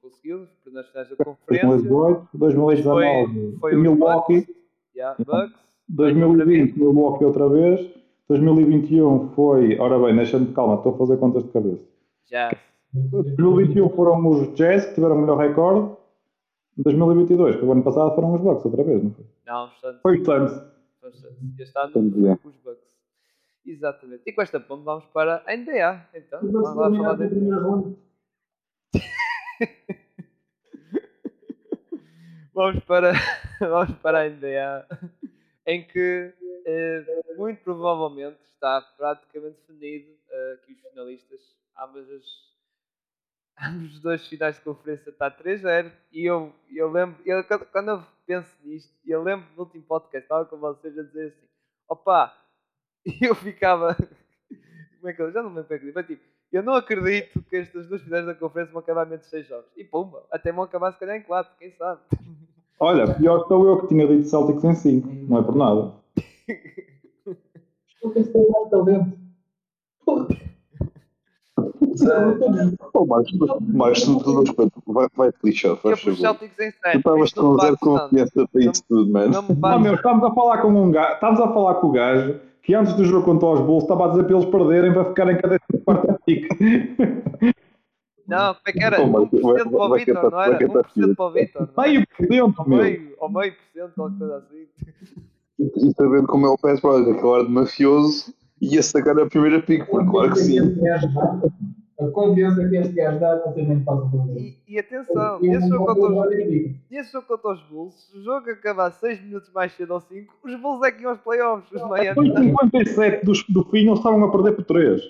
conseguiu, 0.00 0.46
nas 0.72 0.88
finais 0.88 1.08
da 1.08 1.16
conferência. 1.16 1.68
2018, 1.68 2.28
2019 2.34 3.58
foi, 3.58 3.58
foi 3.58 3.76
Milwaukee. 3.76 4.40
Bucks, 4.40 4.54
yeah, 4.94 5.16
Bucks 5.24 5.68
2020 5.88 6.78
Milwaukee 6.78 7.24
outra 7.24 7.48
vez. 7.48 7.98
2021 8.28 9.30
foi, 9.30 9.78
ora 9.78 9.98
bem, 9.98 10.14
deixa-me 10.14 10.52
calma, 10.52 10.74
estou 10.74 10.94
a 10.94 10.98
fazer 10.98 11.16
contas 11.16 11.44
de 11.44 11.50
cabeça. 11.50 11.84
Já. 12.30 12.50
2021 12.92 13.88
foram 13.90 14.26
os 14.28 14.54
Jazz 14.54 14.86
que 14.86 14.94
tiveram 14.94 15.16
o 15.16 15.20
melhor 15.20 15.38
recorde. 15.38 15.96
2022, 16.76 17.56
que 17.56 17.64
o 17.64 17.72
ano 17.72 17.82
passado 17.82 18.14
foram 18.14 18.34
os 18.34 18.40
Bucks 18.40 18.64
outra 18.64 18.84
vez, 18.84 19.02
não 19.02 19.10
foi? 19.10 19.24
Não, 19.46 19.70
foi 20.02 20.20
o 20.20 20.24
Suns. 20.24 20.52
Este 21.58 21.78
ano 21.78 21.92
foi 21.92 22.50
os 22.50 22.56
Bucks. 22.58 22.88
Exatamente. 23.66 24.22
E 24.26 24.32
com 24.32 24.42
esta 24.42 24.60
ponte 24.60 24.84
vamos 24.84 25.04
para 25.06 25.42
a 25.46 25.56
NBA. 25.56 26.08
Então, 26.14 26.40
vamos 26.42 26.76
lá 26.76 26.90
falar 26.90 27.14
da 27.14 27.26
NBA. 27.26 27.94
vamos, 32.54 32.84
para, 32.84 33.12
vamos 33.60 33.96
para 33.98 34.22
a 34.22 34.28
NBA, 34.28 34.86
em 35.66 35.86
que 35.86 36.34
eh, 36.66 37.04
muito 37.36 37.62
provavelmente 37.62 38.38
está 38.42 38.80
praticamente 38.96 39.58
definido 39.60 40.16
eh, 40.30 40.58
que 40.64 40.72
os 40.72 40.80
finalistas, 40.80 41.40
ambas 41.78 42.10
as, 42.10 42.24
ambos 43.68 43.94
os 43.94 44.00
dois 44.00 44.26
finais 44.26 44.56
de 44.56 44.62
conferência 44.62 45.10
está 45.10 45.30
3-0 45.30 45.92
e 46.12 46.24
eu, 46.24 46.54
eu 46.70 46.90
lembro, 46.90 47.20
eu, 47.24 47.44
quando 47.72 47.90
eu 47.90 48.06
penso 48.26 48.52
nisto, 48.64 48.92
eu 49.06 49.22
lembro 49.22 49.48
do 49.54 49.62
último 49.62 49.84
podcast, 49.84 50.24
estava 50.24 50.44
com 50.44 50.58
vocês 50.58 50.98
a 50.98 51.02
dizer 51.02 51.28
assim, 51.28 51.48
opa, 51.88 52.36
eu 53.22 53.34
ficava. 53.34 53.96
Como 54.96 55.08
é 55.08 55.12
que 55.12 55.22
eu 55.22 55.32
já 55.32 55.42
não 55.42 55.50
me 55.50 55.60
lembro 55.60 55.92
mas 55.94 56.06
tipo, 56.06 56.24
eu 56.52 56.62
não 56.62 56.74
acredito 56.74 57.42
que 57.48 57.56
estas 57.56 57.86
duas 57.88 58.02
finais 58.02 58.24
da 58.24 58.34
conferência 58.34 58.72
vão 58.72 58.80
acabar 58.80 59.06
menos 59.06 59.26
6 59.26 59.46
jogos. 59.46 59.66
E 59.76 59.84
pumba, 59.84 60.22
até 60.30 60.50
vão 60.50 60.64
acabar 60.64 60.92
se 60.92 60.98
calhar 60.98 61.16
em 61.16 61.22
4, 61.22 61.52
quem 61.58 61.72
sabe? 61.72 62.00
Olha, 62.80 63.12
pior 63.14 63.42
que 63.42 63.48
sou 63.48 63.66
eu 63.66 63.80
que 63.80 63.88
tinha 63.88 64.06
dito 64.06 64.28
Celtics 64.28 64.64
em 64.64 64.74
5, 64.74 65.08
não 65.28 65.38
é 65.38 65.42
por 65.42 65.56
nada. 65.56 65.92
Estou 67.88 68.12
a 68.12 68.24
ser 68.24 68.48
mais 68.50 68.70
talento. 68.70 69.18
Oh, 72.94 73.04
Marcos, 73.04 73.32
Marcos, 73.60 74.04
vai, 74.86 75.08
vai 75.16 75.32
te 75.32 75.38
lixar, 75.44 75.76
faz 75.76 76.00
favor. 76.00 76.16
Celtics 76.16 76.58
em 76.58 76.70
7. 76.70 76.92
Tu 76.92 76.98
estavas 76.98 77.32
com 77.32 77.58
zero 77.58 77.78
confiança 77.78 78.48
para 78.50 78.62
isso 78.62 78.84
tudo, 78.88 79.10
mano. 79.10 79.32
Não, 79.32 79.42
não, 79.42 79.80
meu, 79.80 79.94
estamos 79.94 80.24
a 80.24 80.32
falar 80.32 80.62
com 80.62 80.68
um 80.68 80.90
gajo, 80.90 81.14
estamos 81.14 81.40
a 81.40 81.48
falar 81.52 81.74
com 81.74 81.88
o 81.88 81.92
gajo 81.92 82.40
que 82.68 82.74
antes 82.74 82.92
do 82.92 83.04
jogo 83.06 83.24
contra 83.24 83.48
os 83.48 83.60
Bulls 83.60 83.84
estava 83.84 84.04
a 84.04 84.08
dizer 84.10 84.24
para 84.24 84.36
eles 84.36 84.44
perderem 84.50 84.92
para 84.92 85.04
ficarem 85.06 85.38
cada 85.38 85.58
quarta 85.86 86.20
pique. 86.26 86.48
Não, 88.28 88.52
como 88.52 88.62
é 88.66 88.72
que 88.72 88.84
era? 88.84 88.98
1% 88.98 89.30
para 89.70 89.84
o 89.86 89.94
Vitor, 89.94 90.30
não 90.30 90.42
era? 90.42 90.58
1% 90.58 91.16
para 91.16 91.24
o 91.24 91.32
Vitor. 91.32 91.70
Meio 91.78 92.06
por 92.06 92.26
cento, 92.26 92.68
meu. 92.68 92.82
Meio, 92.82 93.14
ou 93.16 93.32
meio 93.32 93.54
por 93.54 93.64
cento, 93.72 93.94
qualquer 93.94 94.18
coisa 94.18 94.36
assim. 94.36 94.66
E 95.58 95.92
sabendo 95.94 96.26
como 96.26 96.46
é 96.46 96.50
o 96.50 96.58
PES 96.58 96.80
Pro, 96.80 97.10
aquela 97.10 97.42
de 97.42 97.50
mafioso, 97.50 98.34
ia 98.60 98.82
sacar 98.82 99.18
a 99.18 99.24
primeira 99.24 99.62
pique, 99.62 99.86
porque 99.86 100.10
claro 100.10 100.32
que 100.32 100.40
sim. 100.40 100.60
A 102.00 102.06
confiança 102.10 102.68
que 102.68 102.76
este 102.76 102.92
gajo 102.92 103.18
dá, 103.18 103.42
você 103.44 103.62
nem 103.62 103.82
passa 103.82 104.08
por 104.08 104.28
E, 104.36 104.56
e 104.68 104.78
atenção, 104.78 105.40
esse 105.42 105.68
jogo, 105.68 105.86
contra 105.86 106.28
os, 106.28 106.32
esse 106.92 107.12
jogo 107.12 107.26
contra 107.26 107.50
os 107.50 107.62
Bulls, 107.62 107.94
se 107.94 108.18
o 108.18 108.22
jogo 108.22 108.50
acabar 108.50 108.92
6 108.92 109.20
minutos 109.22 109.50
mais 109.52 109.72
cedo 109.72 109.94
ou 109.94 110.00
5, 110.00 110.32
os 110.44 110.54
Bulls 110.60 110.82
é 110.84 110.92
que 110.92 111.02
iam 111.02 111.10
aos 111.10 111.20
playoffs. 111.20 111.72
Os 111.72 111.82
Miami. 111.88 112.32
57 112.36 113.24
do, 113.24 113.32
do 113.48 113.64
fim, 113.70 113.86
eles 113.86 113.98
estavam 113.98 114.22
a 114.22 114.30
perder 114.30 114.52
por 114.52 114.64
3. 114.64 115.02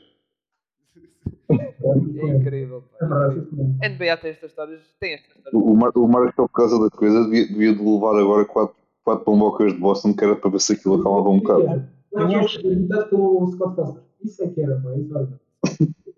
É 1.51 2.37
incrível. 2.37 2.83
A 3.03 3.88
NBA 3.88 4.16
tem 4.16 4.31
estas 4.31 4.51
histórias. 4.51 4.81
Tem 4.98 5.12
estas 5.12 5.37
histórias. 5.37 5.62
O, 5.62 5.74
Mar 5.74 5.92
o 5.94 6.09
Marcos, 6.09 6.35
por 6.35 6.48
causa 6.48 6.79
da 6.83 6.88
coisa, 6.88 7.24
devia, 7.24 7.48
devia 7.48 7.74
de 7.74 7.83
levar 7.83 8.18
agora 8.18 8.46
4, 8.46 8.74
4 9.05 9.24
bombocas 9.27 9.74
de 9.74 9.79
Boston, 9.79 10.14
que 10.14 10.24
era 10.24 10.37
para 10.37 10.51
ver 10.51 10.61
se 10.61 10.72
aquilo 10.72 11.01
acalmava 11.01 11.29
um 11.29 11.40
bocado. 11.40 11.85
Eu 12.12 12.27
acho 12.38 12.61
que 12.61 12.77
pelo 13.11 13.46
Scott 13.53 13.77
Foster. 13.77 14.03
Isso 14.24 14.42
é 14.42 14.48
que 14.48 14.62
era, 14.62 14.81
pá. 14.81 14.96
Isso 14.96 15.16
olha. 15.16 15.48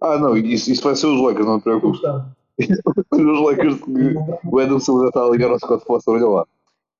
Ah, 0.00 0.18
não, 0.18 0.36
isso, 0.36 0.70
isso 0.70 0.82
vai 0.82 0.96
ser 0.96 1.06
os 1.06 1.20
Lakers, 1.20 1.46
não 1.46 1.58
te 1.58 1.64
preocupes. 1.64 2.00
os 3.12 3.42
Lakers 3.42 3.80
que 3.82 4.14
o 4.46 4.58
Adam 4.58 4.80
Silver 4.80 5.08
está 5.08 5.22
a 5.22 5.30
ligar 5.30 5.50
ao 5.50 5.58
Scott 5.58 5.84
Foster, 5.84 6.14
olha 6.14 6.26
lá. 6.26 6.46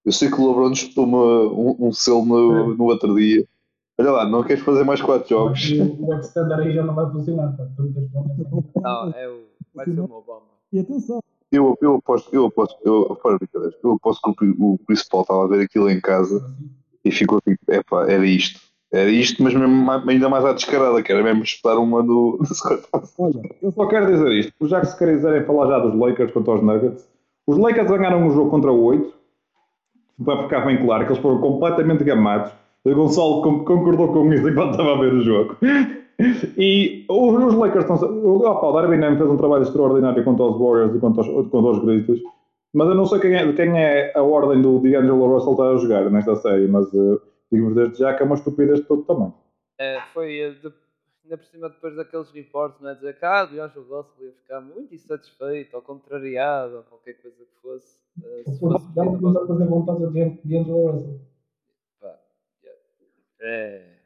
Eu 0.04 0.12
sei 0.12 0.30
que 0.30 0.40
o 0.40 0.48
LeBron 0.48 0.70
disputou 0.70 1.06
um, 1.06 1.88
um 1.88 1.92
selo 1.92 2.24
no, 2.24 2.74
no 2.74 2.84
outro 2.84 3.14
dia. 3.14 3.46
Olha 3.98 4.12
lá, 4.12 4.28
não 4.28 4.42
queres 4.42 4.62
fazer 4.62 4.82
mais 4.82 5.00
4 5.00 5.28
jogos? 5.28 5.72
O 5.72 6.14
extender 6.14 6.58
aí 6.58 6.72
já 6.72 6.82
não 6.82 6.94
vai 6.94 7.10
funcionar. 7.10 7.54
Pá. 7.54 7.66
Não, 8.82 9.12
é 9.12 9.28
o, 9.28 9.42
vai 9.74 9.84
ser 9.84 10.00
uma 10.00 10.20
bomba. 10.20 10.42
E 10.72 10.78
atenção. 10.80 11.20
Eu, 11.52 11.76
eu 11.82 11.96
aposto, 11.96 12.32
eu 12.32 12.46
aposto, 12.46 12.78
eu, 12.84 13.18
fora 13.20 13.36
brincadeiras, 13.36 13.76
eu 13.82 13.92
aposto 13.92 14.34
que 14.34 14.44
o, 14.44 14.74
o 14.74 14.78
Chris 14.86 15.06
Paul 15.08 15.22
estava 15.22 15.44
a 15.44 15.48
ver 15.48 15.64
aquilo 15.64 15.90
em 15.90 16.00
casa 16.00 16.40
e 17.04 17.10
ficou 17.10 17.40
tipo, 17.40 17.60
epá, 17.68 18.08
era 18.08 18.24
isto 18.24 18.60
era 18.92 19.08
isto, 19.08 19.42
mas 19.42 19.54
mesmo, 19.54 19.90
ainda 19.90 20.28
mais 20.28 20.44
à 20.44 20.52
descarada, 20.52 21.02
que 21.02 21.12
era 21.12 21.22
mesmo 21.22 21.42
espetar 21.44 21.78
uma 21.78 22.02
do, 22.02 22.38
Olha, 23.18 23.40
eu 23.62 23.70
só 23.70 23.86
quero 23.86 24.06
dizer 24.06 24.32
isto, 24.32 24.52
já 24.66 24.80
que 24.80 24.86
se 24.86 24.98
quiserem 24.98 25.44
falar 25.44 25.68
já 25.68 25.78
dos 25.78 25.94
Lakers 25.94 26.32
contra 26.32 26.54
os 26.54 26.62
Nuggets, 26.62 27.08
os 27.46 27.56
Lakers 27.56 27.88
ganharam 27.88 28.26
um 28.26 28.30
jogo 28.30 28.50
contra 28.50 28.72
o 28.72 28.82
8, 28.82 29.12
para 30.24 30.42
ficar 30.42 30.66
bem 30.66 30.78
claro, 30.78 31.04
que 31.04 31.12
eles 31.12 31.22
foram 31.22 31.40
completamente 31.40 32.04
gamados. 32.04 32.52
O 32.84 32.94
Gonçalo 32.94 33.42
concordou 33.42 34.08
com 34.08 34.32
isso 34.32 34.48
enquanto 34.48 34.72
estava 34.72 34.94
a 34.94 35.00
ver 35.00 35.14
o 35.14 35.22
jogo. 35.22 35.56
E 36.58 37.06
os 37.08 37.54
Lakers 37.54 37.90
estão. 37.90 37.96
Opa, 37.96 38.66
o 38.66 38.72
Darwin 38.72 39.02
Ham 39.02 39.16
fez 39.16 39.30
um 39.30 39.38
trabalho 39.38 39.62
extraordinário 39.62 40.22
contra 40.22 40.44
os 40.44 40.58
Warriors 40.58 40.94
e 40.94 40.98
contra 40.98 41.22
os, 41.22 41.48
contra 41.48 41.70
os 41.70 41.82
Grizzlies. 41.82 42.20
Mas 42.74 42.88
eu 42.88 42.94
não 42.94 43.06
sei 43.06 43.20
quem 43.20 43.34
é, 43.34 43.52
quem 43.54 43.78
é 43.78 44.12
a 44.14 44.22
ordem 44.22 44.60
do 44.60 44.78
D'Angelo 44.80 45.26
Russell 45.26 45.52
estar 45.52 45.70
a 45.70 45.76
jogar 45.76 46.10
nesta 46.10 46.36
série, 46.36 46.68
mas 46.68 46.92
uh, 46.92 47.18
digo-vos 47.50 47.74
desde 47.74 47.98
já 47.98 48.14
que 48.14 48.22
é 48.22 48.26
uma 48.26 48.36
estupidez 48.36 48.80
de 48.80 48.86
todo 48.86 49.04
tamanho. 49.04 49.34
Uh, 49.80 50.02
foi 50.12 50.28
de, 50.28 50.72
ainda 51.24 51.38
por 51.38 51.46
cima 51.46 51.68
depois 51.68 51.96
daqueles 51.96 52.30
reportes, 52.30 52.80
não 52.80 52.90
é? 52.90 52.94
Dizer 52.94 53.18
que 53.18 53.24
ah, 53.24 53.44
o 53.44 53.46
D'Angelo 53.54 53.96
Russell 53.96 54.26
ia 54.26 54.32
ficar 54.32 54.60
muito 54.60 54.94
insatisfeito 54.94 55.76
ou 55.76 55.82
contrariado 55.82 56.76
ou 56.76 56.82
qualquer 56.84 57.14
coisa 57.14 57.44
que 57.44 57.62
fosse. 57.62 57.98
Uh, 58.18 58.50
se 58.50 58.60
fosse 58.60 58.94
já 58.94 59.04
não 59.04 59.42
a 59.42 59.46
fazer 59.46 59.66
vontade 59.66 59.98
de 59.98 60.30
D'Angelo 60.44 60.92
Russell. 60.92 61.30
É, 63.42 63.96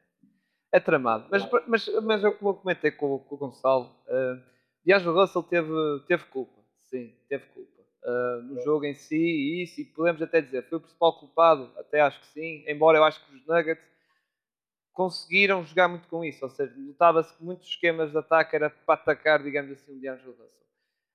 é 0.71 0.81
tramado. 0.81 1.27
Mas, 1.31 1.49
mas, 1.67 1.89
mas 2.03 2.23
eu 2.23 2.33
como 2.35 2.55
comentei 2.55 2.93
com, 2.93 3.19
com 3.19 3.35
o 3.35 3.39
Gonçalo, 3.39 3.91
uh, 4.07 4.41
D'Angelo 4.87 5.21
Russell 5.21 5.43
teve, 5.43 5.73
teve 6.07 6.25
culpa. 6.27 6.63
Sim, 6.83 7.13
teve 7.29 7.45
culpa. 7.47 7.74
Uh, 8.05 8.43
no 8.43 8.61
jogo 8.61 8.85
em 8.85 8.93
si 8.93 9.17
e 9.17 9.63
isso, 9.63 9.81
e 9.81 9.85
podemos 9.85 10.21
até 10.21 10.43
dizer, 10.43 10.63
foi 10.69 10.77
o 10.77 10.81
principal 10.81 11.19
culpado, 11.19 11.73
até 11.79 12.03
acho 12.03 12.21
que 12.21 12.27
sim, 12.27 12.63
embora 12.69 12.99
eu 12.99 13.05
acho 13.05 13.25
que 13.25 13.35
os 13.35 13.47
Nuggets 13.47 13.83
conseguiram 14.93 15.65
jogar 15.65 15.89
muito 15.89 16.07
com 16.09 16.23
isso, 16.23 16.45
ou 16.45 16.51
seja, 16.51 16.73
notava-se 16.77 17.35
que 17.35 17.43
muitos 17.43 17.67
esquemas 17.67 18.11
de 18.11 18.19
ataque 18.19 18.57
era 18.57 18.69
para 18.69 18.95
atacar, 18.95 19.43
digamos 19.43 19.73
assim, 19.73 19.97
o 19.97 20.01
D'Angelo 20.01 20.37
Russell. 20.39 20.67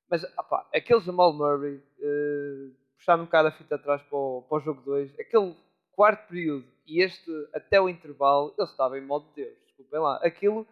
Mas, 0.09 0.23
opá, 0.37 0.67
aquele 0.73 0.99
Jamal 1.01 1.31
Murray, 1.31 1.75
uh, 1.75 2.75
puxando 2.97 3.21
um 3.21 3.25
bocado 3.25 3.47
a 3.49 3.51
fita 3.51 3.75
atrás 3.75 4.01
para 4.01 4.17
o, 4.17 4.41
para 4.49 4.57
o 4.57 4.61
jogo 4.61 4.81
2, 4.81 5.19
aquele 5.19 5.55
quarto 5.91 6.27
período 6.27 6.65
e 6.87 7.01
este 7.01 7.31
até 7.53 7.79
o 7.79 7.87
intervalo, 7.87 8.53
ele 8.57 8.67
estava 8.67 8.97
em 8.97 9.05
modo 9.05 9.27
de 9.29 9.43
Deus, 9.43 9.57
desculpem 9.65 9.99
lá. 9.99 10.15
Aquilo, 10.23 10.67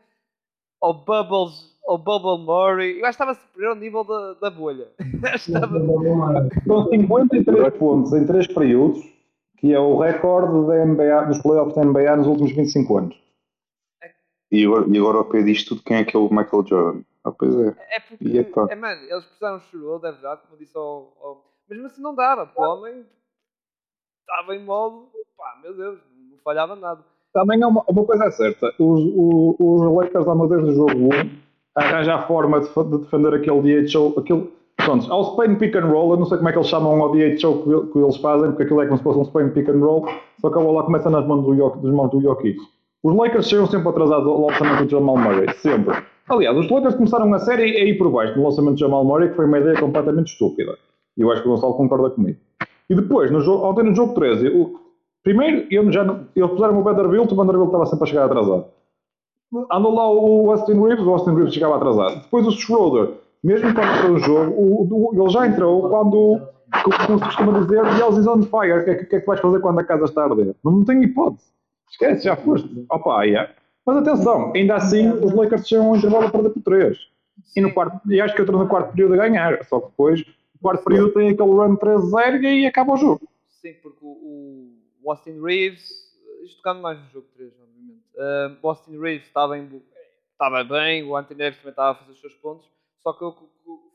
ao 0.82 0.94
Bubbles, 0.94 1.78
ao 1.88 1.98
Bubble 1.98 2.46
Murray, 2.46 3.00
eu 3.00 3.06
acho 3.06 3.18
que 3.18 3.24
estava 3.24 3.34
superior 3.34 3.72
ao 3.72 3.76
nível 3.76 4.04
da, 4.04 4.34
da 4.36 4.50
bolha. 4.50 4.88
estava... 5.36 5.80
São 6.66 6.90
53 6.90 7.74
pontos 7.78 8.14
em 8.14 8.26
3 8.26 8.48
períodos 8.48 9.18
que 9.58 9.74
é 9.74 9.80
o 9.80 9.98
recorde 9.98 10.68
da 10.68 10.86
NBA, 10.86 11.26
dos 11.26 11.42
playoffs 11.42 11.76
da 11.76 11.84
NBA 11.84 12.16
nos 12.18 12.28
últimos 12.28 12.52
25 12.52 12.98
anos. 12.98 13.24
E 14.52 14.66
agora, 14.66 14.86
e 14.88 14.98
agora 14.98 15.18
ao 15.18 15.26
pé 15.26 15.42
disto 15.42 15.70
tudo, 15.70 15.84
quem 15.84 15.98
é 15.98 16.06
que 16.06 16.16
é 16.16 16.20
o 16.20 16.30
Michael 16.30 16.66
Jordan? 16.66 17.02
Ah, 17.24 17.32
pois 17.32 17.54
é. 17.56 17.76
É 17.90 18.00
porque, 18.00 18.38
é, 18.38 18.74
é, 18.74 18.76
mano, 18.76 19.02
eles 19.02 19.26
precisaram 19.26 19.60
chorou, 19.60 19.98
é 19.98 20.12
verdade, 20.12 20.42
como 20.44 20.58
disse 20.58 20.78
ao, 20.78 21.14
ao... 21.20 21.54
Mesmo 21.68 21.88
assim 21.88 22.02
não 22.02 22.16
dava, 22.16 22.50
o 22.56 22.62
homem 22.62 23.06
estava 24.22 24.56
em 24.56 24.64
modo, 24.64 25.10
pá, 25.36 25.60
meu 25.62 25.76
Deus, 25.76 26.00
não 26.32 26.38
falhava 26.38 26.76
nada. 26.78 27.04
Também 27.38 27.62
é 27.62 27.68
uma, 27.68 27.84
uma 27.88 28.04
coisa 28.04 28.26
é 28.26 28.32
certa, 28.32 28.74
os, 28.80 29.00
os, 29.00 29.56
os 29.60 29.96
Lakers 29.96 30.26
lá 30.26 30.34
desde 30.48 30.72
o 30.72 30.74
jogo 30.74 30.92
1 30.92 31.30
arranjar 31.76 32.16
a 32.16 32.22
forma 32.24 32.60
de, 32.60 32.68
de 32.68 32.98
defender 32.98 33.32
aquele 33.32 33.86
DHO, 33.86 34.16
aquele, 34.18 34.50
Pronto, 34.78 35.14
ao 35.14 35.34
Spain 35.34 35.54
Pick 35.56 35.76
and 35.76 35.86
Roll, 35.86 36.14
eu 36.14 36.18
não 36.18 36.26
sei 36.26 36.38
como 36.38 36.50
é 36.50 36.52
que 36.52 36.58
eles 36.58 36.68
chamam 36.68 37.00
ao 37.00 37.12
DHO 37.12 37.64
que, 37.64 37.92
que 37.92 38.00
eles 38.00 38.18
fazem, 38.18 38.50
porque 38.50 38.64
aquilo 38.64 38.82
é 38.82 38.86
como 38.88 38.98
se 38.98 39.04
fosse 39.04 39.20
um 39.20 39.26
Spain 39.26 39.50
Pick 39.50 39.70
and 39.70 39.78
Roll, 39.80 40.08
só 40.42 40.50
que 40.50 40.58
a 40.58 40.62
bola 40.64 40.84
começa 40.84 41.12
nas 41.12 41.28
mãos 41.28 41.46
do, 41.46 41.54
York, 41.54 41.78
das 41.78 41.94
mãos 41.94 42.10
do 42.10 42.20
Jokic. 42.20 42.58
Os 43.04 43.16
Lakers 43.16 43.48
chegam 43.48 43.68
sempre 43.68 43.90
atrasados 43.90 44.28
ao 44.28 44.48
lançamento 44.48 44.86
do 44.86 44.90
Jamal 44.90 45.18
Murray, 45.18 45.54
sempre. 45.58 45.96
Aliás, 46.28 46.58
os 46.58 46.68
Lakers 46.72 46.96
começaram 46.96 47.32
a 47.36 47.38
série 47.38 47.64
a 47.64 47.86
ir 47.86 48.00
por 48.00 48.10
baixo 48.10 48.36
no 48.36 48.46
lançamento 48.46 48.74
do 48.74 48.80
Jamal 48.80 49.06
Murray, 49.06 49.30
que 49.30 49.36
foi 49.36 49.46
uma 49.46 49.60
ideia 49.60 49.80
completamente 49.80 50.32
estúpida. 50.32 50.76
E 51.16 51.22
eu 51.22 51.32
acho 51.32 51.44
que 51.44 51.48
o 51.48 51.52
Gonçalo 51.52 51.76
concorda 51.76 52.10
comigo. 52.10 52.40
E 52.90 52.96
depois, 52.96 53.30
no 53.30 53.42
jogo, 53.42 53.64
ontem 53.64 53.84
no 53.84 53.94
jogo 53.94 54.16
13, 54.16 54.50
o, 54.50 54.87
primeiro, 55.24 55.68
eu 55.72 55.92
já, 55.92 56.04
eles 56.36 56.50
puseram 56.50 56.80
o 56.80 56.84
Vanderbilt, 56.84 57.32
o 57.32 57.36
Vanderbilt 57.36 57.68
estava 57.68 57.86
sempre 57.86 58.04
a 58.04 58.08
chegar 58.08 58.26
atrasado. 58.26 58.66
Andou 59.72 59.94
lá 59.94 60.12
o 60.12 60.52
Austin 60.52 60.82
Reeves, 60.82 61.06
o 61.06 61.10
Austin 61.10 61.34
Reeves 61.36 61.54
chegava 61.54 61.78
atrasado. 61.78 62.22
Depois 62.22 62.46
o 62.46 62.52
Schroeder, 62.52 63.14
mesmo 63.44 63.74
quando 63.74 63.96
entrou 63.96 64.16
o 64.16 64.20
jogo, 64.20 64.52
o, 64.52 65.10
o, 65.10 65.22
ele 65.22 65.30
já 65.30 65.48
entrou 65.48 65.90
quando, 65.90 66.42
como 67.06 67.20
se 67.20 67.26
costuma 67.26 67.60
dizer, 67.60 67.84
house 67.84 68.18
is 68.18 68.28
on 68.28 68.42
fire. 68.42 68.80
O 68.80 68.84
que, 68.84 68.90
é, 68.90 68.96
que 69.06 69.16
é 69.16 69.20
que 69.22 69.26
vais 69.26 69.40
fazer 69.40 69.60
quando 69.62 69.80
a 69.80 69.84
casa 69.84 70.06
está 70.06 70.24
a 70.24 70.26
arder? 70.26 70.54
Não, 70.64 70.72
não 70.72 70.86
tem 70.86 71.02
hipótese. 71.02 71.46
Esquece, 71.90 72.26
já 72.26 72.36
foste. 72.36 72.86
Opa, 72.92 73.24
yeah. 73.24 73.50
Mas 73.86 73.98
atenção, 73.98 74.52
ainda 74.54 74.76
assim 74.76 75.10
os 75.10 75.32
Lakers 75.32 75.66
chegam 75.66 75.88
ao 75.88 75.96
intervalo 75.96 76.26
a 76.28 76.30
perder 76.30 76.50
por 76.50 76.62
3. 76.62 76.98
E, 77.56 77.62
no 77.62 77.74
quarto, 77.74 78.02
e 78.12 78.20
acho 78.20 78.36
que 78.36 78.42
eu 78.42 78.46
estou 78.46 78.60
no 78.60 78.68
quarto 78.68 78.92
período 78.92 79.14
a 79.14 79.18
ganhar. 79.18 79.64
Só 79.64 79.80
que 79.80 79.88
depois, 79.88 80.22
o 80.22 80.60
quarto 80.62 80.84
período 80.84 81.14
tem 81.14 81.30
aquele 81.30 81.50
run 81.50 81.78
3-0 81.78 82.42
e 82.42 82.48
aí 82.48 82.66
acaba 82.66 82.94
o 82.94 82.98
jogo. 82.98 83.22
Sim, 83.48 83.74
porque 83.82 84.00
o, 84.02 84.77
o 85.08 85.12
Austin 85.12 85.42
Reeves, 85.42 85.90
isto 86.44 86.58
tocando 86.58 86.82
mais 86.82 87.00
no 87.00 87.10
jogo 87.10 87.28
3, 87.36 87.54
obviamente. 87.62 88.04
Uh, 88.16 88.58
o 88.62 88.70
Austin 88.70 89.00
Reeves 89.00 89.28
estava, 89.28 89.58
em, 89.58 89.82
estava 90.32 90.64
bem, 90.64 91.04
o 91.04 91.16
Anthony 91.16 91.40
Davis 91.40 91.58
também 91.58 91.72
estava 91.72 91.92
a 91.92 91.96
fazer 91.96 92.12
os 92.12 92.20
seus 92.20 92.34
pontos 92.36 92.68
só 93.08 93.14
que 93.14 93.24
eu, 93.24 93.34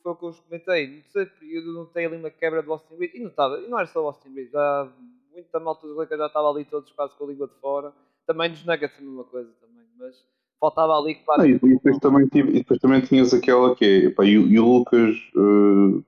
foi 0.02 0.12
o 0.12 0.16
que 0.16 0.24
eu 0.24 0.34
comentei. 0.48 0.86
No 0.86 1.02
terceiro 1.02 1.30
período 1.38 1.74
notei 1.74 2.06
ali 2.06 2.16
uma 2.16 2.30
quebra 2.30 2.62
do 2.62 2.72
Austin 2.72 2.96
Reeves. 2.96 3.14
E 3.14 3.20
não, 3.20 3.28
estava, 3.28 3.58
e 3.58 3.68
não 3.68 3.78
era 3.78 3.86
só 3.86 4.02
o 4.02 4.06
Austin 4.06 4.32
Reeves. 4.32 4.52
Já, 4.52 4.88
muita 5.34 5.60
malta 5.60 5.86
dos 5.86 5.96
Lakers 5.98 6.18
já 6.18 6.26
estava 6.28 6.50
ali 6.50 6.64
todos 6.64 6.90
quase 6.92 7.14
com 7.14 7.24
a 7.24 7.26
língua 7.26 7.46
de 7.46 7.54
fora. 7.60 7.92
Também 8.26 8.50
dos 8.50 8.64
Nuggets 8.64 8.98
a 8.98 9.02
mesma 9.02 9.24
coisa 9.24 9.50
também. 9.60 9.84
Mas 9.98 10.16
faltava 10.58 10.98
ali 10.98 11.16
que 11.16 11.24
para. 11.26 11.46
E 11.46 11.58
depois, 11.58 11.98
também, 11.98 12.26
tive, 12.28 12.50
e 12.52 12.54
depois 12.60 12.80
também 12.80 13.02
tinhas 13.02 13.34
aquela 13.34 13.74
que 13.74 13.84
é. 13.84 14.04
Epá, 14.06 14.24
e, 14.24 14.30
e, 14.30 14.58
o 14.58 14.78
Lucas 14.78 15.14
uh, 15.36 16.02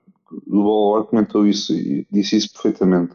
do 0.47 0.63
Ballor 0.63 1.05
comentou 1.05 1.47
isso 1.47 1.75
e 1.75 2.07
disse 2.11 2.37
isso 2.39 2.55
perfeitamente. 2.55 3.15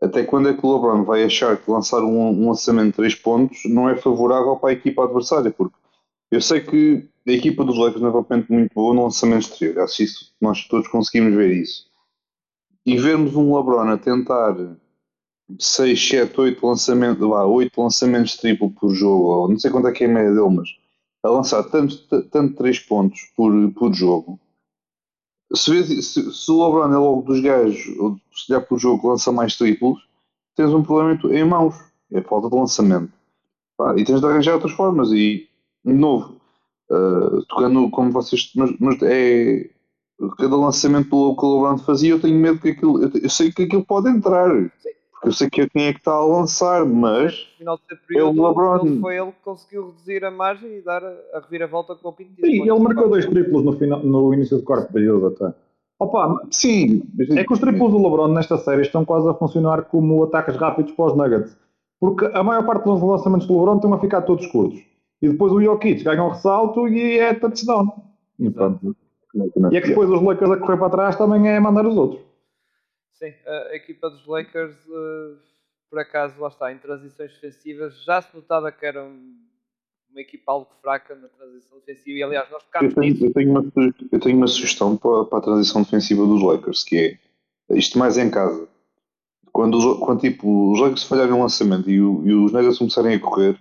Até 0.00 0.24
quando 0.24 0.48
é 0.48 0.54
que 0.54 0.64
o 0.64 0.74
LeBron 0.74 1.04
vai 1.04 1.24
achar 1.24 1.56
que 1.58 1.70
lançar 1.70 2.02
um, 2.02 2.48
lançamento 2.48 2.92
de 2.92 2.96
3 2.96 3.14
pontos 3.16 3.58
não 3.66 3.88
é 3.88 3.96
favorável 3.96 4.56
para 4.56 4.70
a 4.70 4.72
equipa 4.72 5.04
adversária? 5.04 5.50
Porque 5.50 5.76
eu 6.30 6.40
sei 6.40 6.60
que 6.60 7.06
a 7.26 7.32
equipa 7.32 7.64
dos 7.64 7.76
Lakers 7.76 8.00
não 8.00 8.08
é 8.08 8.12
propriamente 8.12 8.50
muito 8.50 8.72
boa 8.74 8.94
no 8.94 9.04
lançamento 9.04 9.42
exterior. 9.42 9.84
Acho 9.84 10.02
isso, 10.02 10.32
nós 10.40 10.66
todos 10.66 10.88
conseguimos 10.88 11.34
ver 11.34 11.52
isso. 11.52 11.90
E 12.86 12.96
vermos 12.96 13.36
um 13.36 13.54
LeBron 13.54 13.90
a 13.90 13.98
tentar 13.98 14.56
6, 15.58 16.08
7, 16.08 16.40
8 16.40 16.66
lançamentos, 16.66 17.28
lá, 17.28 17.46
8 17.46 17.80
lançamentos 17.80 18.36
triplo 18.36 18.70
por 18.70 18.94
jogo, 18.94 19.24
ou 19.24 19.48
não 19.48 19.58
sei 19.58 19.70
quanto 19.70 19.88
é 19.88 19.92
que 19.92 20.04
é 20.04 20.06
a 20.06 20.10
média 20.10 20.32
dele, 20.32 20.56
mas 20.56 20.68
a 21.22 21.28
lançar 21.28 21.62
tanto, 21.64 21.98
tanto 22.30 22.56
3 22.56 22.78
pontos 22.80 23.20
por, 23.36 23.52
por 23.72 23.92
jogo. 23.92 24.40
Se, 25.54 26.02
se, 26.02 26.32
se 26.32 26.50
o 26.50 26.64
LeBron 26.64 26.94
é 26.94 26.98
logo 26.98 27.22
dos 27.22 27.40
gajos, 27.40 27.98
ou 27.98 28.16
se 28.32 28.48
já 28.48 28.60
por 28.60 28.78
jogo 28.78 29.08
lança 29.08 29.32
mais 29.32 29.56
triplos, 29.56 30.00
tens 30.54 30.70
um 30.72 30.82
problema 30.82 31.18
em 31.34 31.44
mãos. 31.44 31.74
É 32.12 32.20
falta 32.22 32.48
de 32.48 32.56
lançamento. 32.56 33.12
e 33.96 34.04
tens 34.04 34.20
de 34.20 34.26
arranjar 34.26 34.54
outras 34.54 34.72
formas. 34.72 35.10
E, 35.12 35.48
de 35.84 35.92
novo, 35.92 36.40
Uh, 36.90 37.46
tocando 37.46 37.88
como 37.90 38.10
vocês. 38.10 38.50
Mas, 38.56 38.74
mas, 38.80 39.00
é. 39.02 39.70
Cada 40.36 40.54
lançamento 40.54 41.08
que 41.08 41.14
o 41.14 41.54
LeBron 41.54 41.78
fazia, 41.78 42.10
eu 42.10 42.20
tenho 42.20 42.38
medo 42.38 42.60
que 42.60 42.70
aquilo. 42.70 43.02
Eu, 43.02 43.10
eu 43.14 43.30
sei 43.30 43.52
que 43.52 43.62
aquilo 43.62 43.86
pode 43.86 44.10
entrar. 44.10 44.50
Sim. 44.82 44.90
Porque 45.20 45.28
eu 45.28 45.32
sei 45.34 45.50
que 45.50 45.60
é 45.60 45.68
quem 45.68 45.84
é 45.84 45.92
que 45.92 45.98
está 45.98 46.12
a 46.12 46.24
lançar, 46.24 46.86
mas. 46.86 47.34
No 47.34 47.58
final 47.58 47.76
do 47.76 47.82
período, 48.08 48.40
é 48.40 48.42
o 48.42 48.48
LeBron. 48.48 48.86
Ele 48.86 49.00
foi 49.00 49.16
ele 49.18 49.32
que 49.32 49.42
conseguiu 49.44 49.86
reduzir 49.88 50.24
a 50.24 50.30
margem 50.30 50.78
e 50.78 50.80
dar 50.80 51.04
a, 51.04 51.14
a 51.34 51.40
reviravolta 51.40 51.94
com 51.94 52.08
o 52.08 52.12
Pinto. 52.12 52.40
Sim, 52.40 52.62
ele 52.62 52.78
marcou 52.78 53.10
dois 53.10 53.26
triplos 53.26 53.62
no, 53.62 53.74
final, 53.74 54.02
no 54.02 54.32
início 54.32 54.56
do 54.56 54.62
quarto 54.62 54.90
período 54.90 55.26
até. 55.26 55.54
Opa, 55.98 56.40
sim, 56.50 57.02
é 57.36 57.44
que 57.44 57.52
os 57.52 57.58
triplos 57.58 57.92
do 57.92 57.98
LeBron 57.98 58.28
nesta 58.28 58.56
série 58.56 58.80
estão 58.80 59.04
quase 59.04 59.28
a 59.28 59.34
funcionar 59.34 59.82
como 59.82 60.24
ataques 60.24 60.56
rápidos 60.56 60.92
para 60.92 61.04
os 61.04 61.14
Nuggets. 61.14 61.54
Porque 62.00 62.24
a 62.32 62.42
maior 62.42 62.64
parte 62.64 62.84
dos 62.84 63.02
lançamentos 63.02 63.46
do 63.46 63.58
LeBron 63.58 63.76
estão 63.76 63.92
a 63.92 63.98
ficar 63.98 64.22
todos 64.22 64.46
curtos. 64.46 64.80
E 65.20 65.28
depois 65.28 65.52
o 65.52 65.60
Jokic 65.60 66.02
ganha 66.02 66.24
um 66.24 66.30
ressalto 66.30 66.88
e 66.88 67.18
é 67.18 67.34
touchdown. 67.34 67.92
E 68.38 68.48
pronto. 68.48 68.96
E 69.70 69.76
é 69.76 69.80
que 69.82 69.88
depois 69.88 70.08
os 70.08 70.22
Lakers 70.22 70.50
a 70.50 70.56
correr 70.56 70.78
para 70.78 70.88
trás 70.88 71.16
também 71.16 71.46
é 71.46 71.60
mandar 71.60 71.86
os 71.86 71.94
outros. 71.94 72.29
Sim, 73.20 73.34
a 73.46 73.76
equipa 73.76 74.08
dos 74.08 74.26
Lakers, 74.26 74.74
uh, 74.86 75.36
por 75.90 75.98
acaso, 75.98 76.40
lá 76.40 76.48
está, 76.48 76.72
em 76.72 76.78
transições 76.78 77.32
defensivas, 77.32 78.02
já 78.02 78.22
se 78.22 78.34
notava 78.34 78.72
que 78.72 78.86
era 78.86 79.04
uma 79.04 80.20
equipa 80.20 80.52
algo 80.52 80.68
fraca 80.80 81.14
na 81.14 81.28
transição 81.28 81.78
defensiva 81.80 82.18
e 82.18 82.22
aliás 82.22 82.50
nós 82.50 82.62
ficámos 82.62 82.96
eu 82.96 83.00
tenho, 83.02 83.26
eu 83.26 83.32
tenho, 83.32 83.50
uma, 83.50 83.72
eu 84.10 84.20
tenho 84.20 84.36
uma 84.38 84.46
sugestão 84.46 84.96
para, 84.96 85.26
para, 85.26 85.38
a 85.38 85.42
transição 85.42 85.82
defensiva 85.82 86.24
dos 86.26 86.42
Lakers, 86.42 86.82
que 86.82 87.18
é 87.68 87.76
isto 87.76 87.98
mais 87.98 88.16
em 88.16 88.30
casa. 88.30 88.66
Quando, 89.52 89.76
os, 89.76 89.98
quando 90.00 90.20
tipo, 90.20 90.72
os 90.72 90.80
Lakers 90.80 91.04
falharem 91.04 91.34
um 91.34 91.42
lançamento 91.42 91.90
e, 91.90 92.00
o, 92.00 92.26
e 92.26 92.32
os 92.32 92.52
Nuggets 92.52 92.78
começarem 92.78 93.16
a 93.16 93.20
correr, 93.20 93.60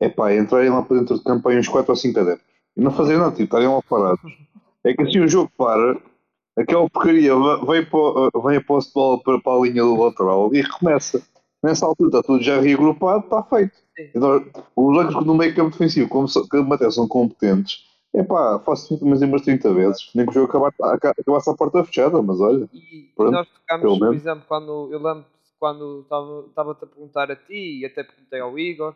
é 0.00 0.08
pá, 0.10 0.34
entrarem 0.34 0.68
lá 0.68 0.82
para 0.82 0.98
dentro 0.98 1.16
de 1.16 1.24
campo 1.24 1.48
uns 1.50 1.66
4 1.66 1.90
ou 1.90 1.96
5 1.96 2.20
adeptos 2.20 2.46
e 2.76 2.80
não 2.82 2.90
fazerem 2.90 3.18
nada, 3.18 3.30
tipo, 3.30 3.44
estarem 3.44 3.68
lá 3.68 3.80
parados. 3.82 4.20
É 4.84 4.92
que 4.92 5.02
assim 5.02 5.20
o 5.20 5.28
jogo 5.28 5.50
para, 5.56 5.98
aquela 6.58 6.88
porcaria 6.90 7.32
vem, 7.66 7.84
para, 7.84 8.42
vem 8.44 8.56
a 8.56 8.64
posse 8.64 8.88
de 8.88 8.94
bola 8.94 9.22
para, 9.22 9.40
para 9.40 9.52
a 9.52 9.60
linha 9.60 9.82
do 9.82 10.02
lateral 10.02 10.54
e 10.54 10.60
recomeça. 10.60 11.22
Nessa 11.62 11.86
altura 11.86 12.08
está 12.08 12.22
tudo 12.22 12.42
já 12.42 12.60
reagrupado, 12.60 13.24
está 13.24 13.42
feito. 13.42 13.76
Então, 14.14 14.44
os 14.76 14.96
jogos 14.96 15.26
no 15.26 15.34
meio 15.34 15.54
campo 15.54 15.72
defensivo, 15.72 16.08
como, 16.08 16.28
como 16.48 16.74
até 16.74 16.88
são 16.90 17.08
competentes, 17.08 17.84
é 18.14 18.22
pá, 18.22 18.60
faço 18.64 18.94
umas 19.04 19.20
umas 19.20 19.42
30 19.42 19.74
vezes, 19.74 20.10
nem 20.14 20.24
que 20.24 20.30
o 20.30 20.34
jogo 20.34 20.46
acabar, 20.46 20.72
acabasse 20.94 21.50
a 21.50 21.54
porta 21.54 21.84
fechada, 21.84 22.22
mas 22.22 22.40
olha. 22.40 22.68
E, 22.72 23.10
pronto, 23.16 23.30
e 23.30 23.32
nós 23.32 23.48
tocámos, 23.48 23.98
por 23.98 24.14
exemplo, 24.14 24.44
quando 24.46 24.88
eu 24.92 25.02
lembro 25.02 25.24
quando 25.58 26.02
estava-te 26.02 26.84
a 26.84 26.86
perguntar 26.86 27.30
a 27.30 27.36
ti 27.36 27.80
e 27.80 27.84
até 27.84 28.04
perguntei 28.04 28.40
ao 28.40 28.58
Igor 28.58 28.94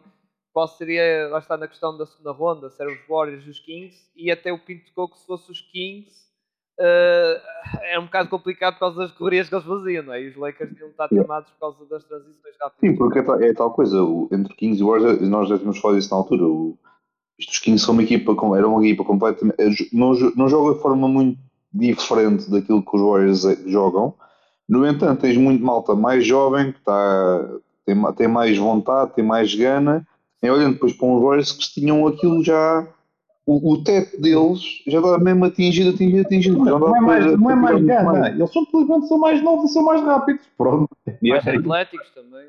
qual 0.52 0.68
seria, 0.68 1.28
lá 1.30 1.38
está 1.38 1.56
na 1.56 1.66
questão 1.66 1.96
da 1.96 2.06
segunda 2.06 2.30
ronda, 2.30 2.70
se 2.70 2.80
eram 2.80 2.92
os 2.92 3.08
Warriors 3.08 3.46
e 3.46 3.50
os 3.50 3.58
Kings, 3.58 4.10
e 4.14 4.30
até 4.30 4.52
o 4.52 4.58
Pinto 4.58 4.84
tocou 4.86 5.08
que 5.08 5.18
se 5.18 5.26
fosse 5.26 5.50
os 5.50 5.60
Kings 5.60 6.30
uh, 6.82 7.40
é 7.84 7.98
um 7.98 8.04
bocado 8.04 8.28
complicado 8.28 8.74
por 8.74 8.80
causa 8.80 8.98
das 8.98 9.12
correrias 9.12 9.48
que 9.48 9.54
eles 9.54 9.66
faziam, 9.66 10.02
não 10.04 10.12
é? 10.12 10.22
E 10.22 10.28
os 10.28 10.36
Lakers 10.36 10.74
tinham 10.74 10.90
estado 10.90 11.10
tramados 11.10 11.50
por 11.50 11.60
causa 11.60 11.88
das 11.88 12.04
transições 12.04 12.54
rápidas. 12.60 12.80
Sim, 12.80 12.96
porque 12.96 13.18
é, 13.18 13.48
é 13.48 13.54
tal 13.54 13.70
coisa, 13.72 14.02
o, 14.02 14.28
entre 14.32 14.54
Kings 14.54 14.80
e 14.80 14.84
Warriors, 14.84 15.20
nós 15.28 15.48
já 15.48 15.56
tínhamos 15.56 15.78
falado 15.78 15.98
isso 15.98 16.10
na 16.10 16.16
altura, 16.16 16.44
o, 16.44 16.76
Os 17.38 17.58
Kings 17.58 17.84
são 17.84 17.94
uma 17.94 18.02
equipa, 18.02 18.32
era 18.56 18.68
uma 18.68 18.84
equipa 18.84 19.04
completamente. 19.04 19.88
Não, 19.92 20.12
não 20.36 20.48
joga 20.48 20.74
de 20.74 20.82
forma 20.82 21.08
muito 21.08 21.38
diferente 21.72 22.50
daquilo 22.50 22.82
que 22.82 22.96
os 22.96 23.02
Warriors 23.02 23.44
eh, 23.44 23.58
jogam. 23.66 24.14
No 24.68 24.86
entanto, 24.86 25.20
tens 25.20 25.36
muito 25.36 25.64
malta 25.64 25.94
mais 25.94 26.26
jovem 26.26 26.72
que 26.72 26.78
está, 26.78 27.48
tem, 27.84 28.12
tem 28.14 28.28
mais 28.28 28.56
vontade, 28.56 29.14
tem 29.14 29.24
mais 29.24 29.54
gana. 29.54 30.06
E 30.42 30.50
olhando 30.50 30.74
depois 30.74 30.92
para 30.92 31.06
uns 31.06 31.22
Warriors 31.22 31.52
que 31.52 31.80
tinham 31.80 32.06
aquilo 32.06 32.42
já. 32.42 32.86
O, 33.44 33.72
o 33.72 33.82
teto 33.82 34.20
deles 34.20 34.82
já 34.86 34.98
está 34.98 35.18
mesmo 35.18 35.44
atingido, 35.44 35.90
atingido, 35.90 36.20
atingido. 36.20 36.58
Não, 36.58 36.78
não, 36.78 36.96
é 36.96 37.00
mais, 37.00 37.40
não 37.40 37.50
é 37.50 37.56
mais 37.56 37.84
gana, 37.84 38.12
mais. 38.12 38.34
eles 38.36 38.52
são, 38.52 38.64
simplesmente 38.64 39.08
são 39.08 39.18
mais 39.18 39.42
novos 39.42 39.70
e 39.70 39.72
são 39.72 39.84
mais 39.84 40.00
rápidos. 40.00 40.46
Pronto. 40.56 40.88
Mais 41.20 41.46
atléticos 41.46 42.10
também. 42.14 42.46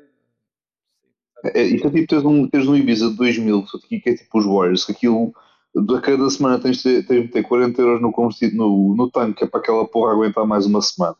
É, 1.52 1.62
isto 1.62 1.88
é 1.88 1.90
tipo 1.90 2.06
teres 2.06 2.24
um, 2.24 2.48
teres 2.48 2.68
um 2.68 2.76
Ibiza 2.76 3.10
de 3.10 3.16
2000, 3.16 3.64
que 3.88 4.02
é 4.06 4.14
tipo 4.14 4.38
os 4.38 4.46
Warriors, 4.46 4.84
que 4.84 4.92
aquilo 4.92 5.34
a 5.76 6.00
cada 6.00 6.30
semana 6.30 6.58
tens 6.58 6.76
de 6.76 6.82
ter, 6.82 7.06
tens 7.06 7.22
de 7.22 7.28
ter 7.28 7.42
40 7.42 7.82
euros 7.82 8.00
no, 8.00 8.12
no, 8.52 8.94
no 8.94 9.10
tanque, 9.10 9.38
que 9.38 9.44
é 9.44 9.46
para 9.46 9.60
aquela 9.60 9.86
porra 9.86 10.12
aguentar 10.12 10.46
mais 10.46 10.64
uma 10.64 10.80
semana. 10.80 11.16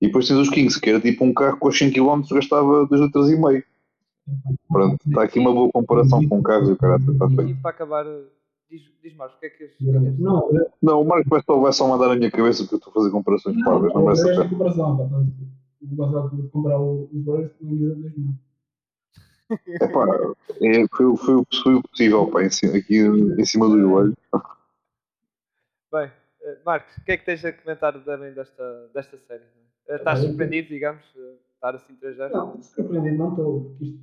E 0.00 0.06
depois 0.06 0.28
tens 0.28 0.36
os 0.36 0.50
Kings, 0.50 0.78
que 0.78 0.90
era 0.90 1.00
tipo 1.00 1.24
um 1.24 1.32
carro 1.32 1.56
com 1.56 1.72
100 1.72 1.92
km 1.92 2.22
gastava 2.30 2.86
2 2.86 3.00
litros 3.00 3.30
e 3.30 3.36
meio. 3.36 3.64
Pronto, 4.68 4.98
está 5.06 5.22
aqui 5.22 5.38
uma 5.38 5.52
boa 5.52 5.70
comparação 5.72 6.26
com 6.28 6.42
carros 6.42 6.68
e 6.68 6.72
o 6.72 6.76
cara 6.76 6.96
está 6.96 7.28
feito. 7.28 7.50
E 7.50 7.54
para 7.54 7.70
acabar, 7.70 8.04
diz, 8.70 8.82
diz 9.02 9.14
Marcos, 9.16 9.36
o 9.36 9.40
que 9.40 9.46
é 9.46 9.50
que 9.50 9.64
és? 9.64 10.18
Não, 10.18 10.50
não, 10.82 11.02
o 11.02 11.04
Marcos 11.04 11.28
vai 11.28 11.42
só, 11.42 11.60
vai 11.60 11.72
só 11.72 11.88
mandar 11.88 12.08
na 12.08 12.16
minha 12.16 12.30
cabeça 12.30 12.62
porque 12.62 12.74
eu 12.74 12.78
estou 12.78 12.90
a 12.90 12.94
fazer 12.94 13.10
comparações 13.10 13.64
parvas, 13.64 13.94
não 13.94 14.04
vai 14.04 14.16
ser. 14.16 14.48
comparação, 14.48 14.96
pá, 14.96 15.04
o 15.04 15.96
Gonçalo 15.96 16.26
acabou 16.26 16.44
de 16.44 16.50
comprar 16.50 16.80
os 16.80 17.24
Warriors 17.24 17.52
com 17.58 17.66
a 17.66 17.68
2000. 17.68 18.34
Epá, 19.80 20.34
é, 20.60 20.88
foi, 20.88 21.16
foi, 21.16 21.44
foi 21.62 21.74
o 21.74 21.82
possível, 21.82 22.30
pá, 22.30 22.42
em 22.42 22.50
cima, 22.50 22.76
aqui 22.76 22.98
em 22.98 23.44
cima 23.44 23.68
do 23.68 23.80
joelho. 23.80 24.16
Bem, 25.92 26.10
eh, 26.42 26.58
Marcos, 26.64 26.96
o 26.96 27.04
que 27.04 27.12
é 27.12 27.16
que 27.16 27.24
tens 27.24 27.44
a 27.44 27.52
comentar 27.52 27.92
também 28.02 28.32
desta, 28.32 28.90
desta 28.92 29.16
série? 29.18 29.44
Eh, 29.88 29.96
estás 29.96 30.18
surpreendido, 30.18 30.68
digamos, 30.68 31.04
estar 31.54 31.76
assim 31.76 31.94
3 31.94 32.16
0 32.16 32.34
Não, 32.34 32.62
surpreendido 32.62 33.16
não 33.16 33.30
estou, 33.30 33.64
porque 33.64 33.84
isto, 33.84 34.00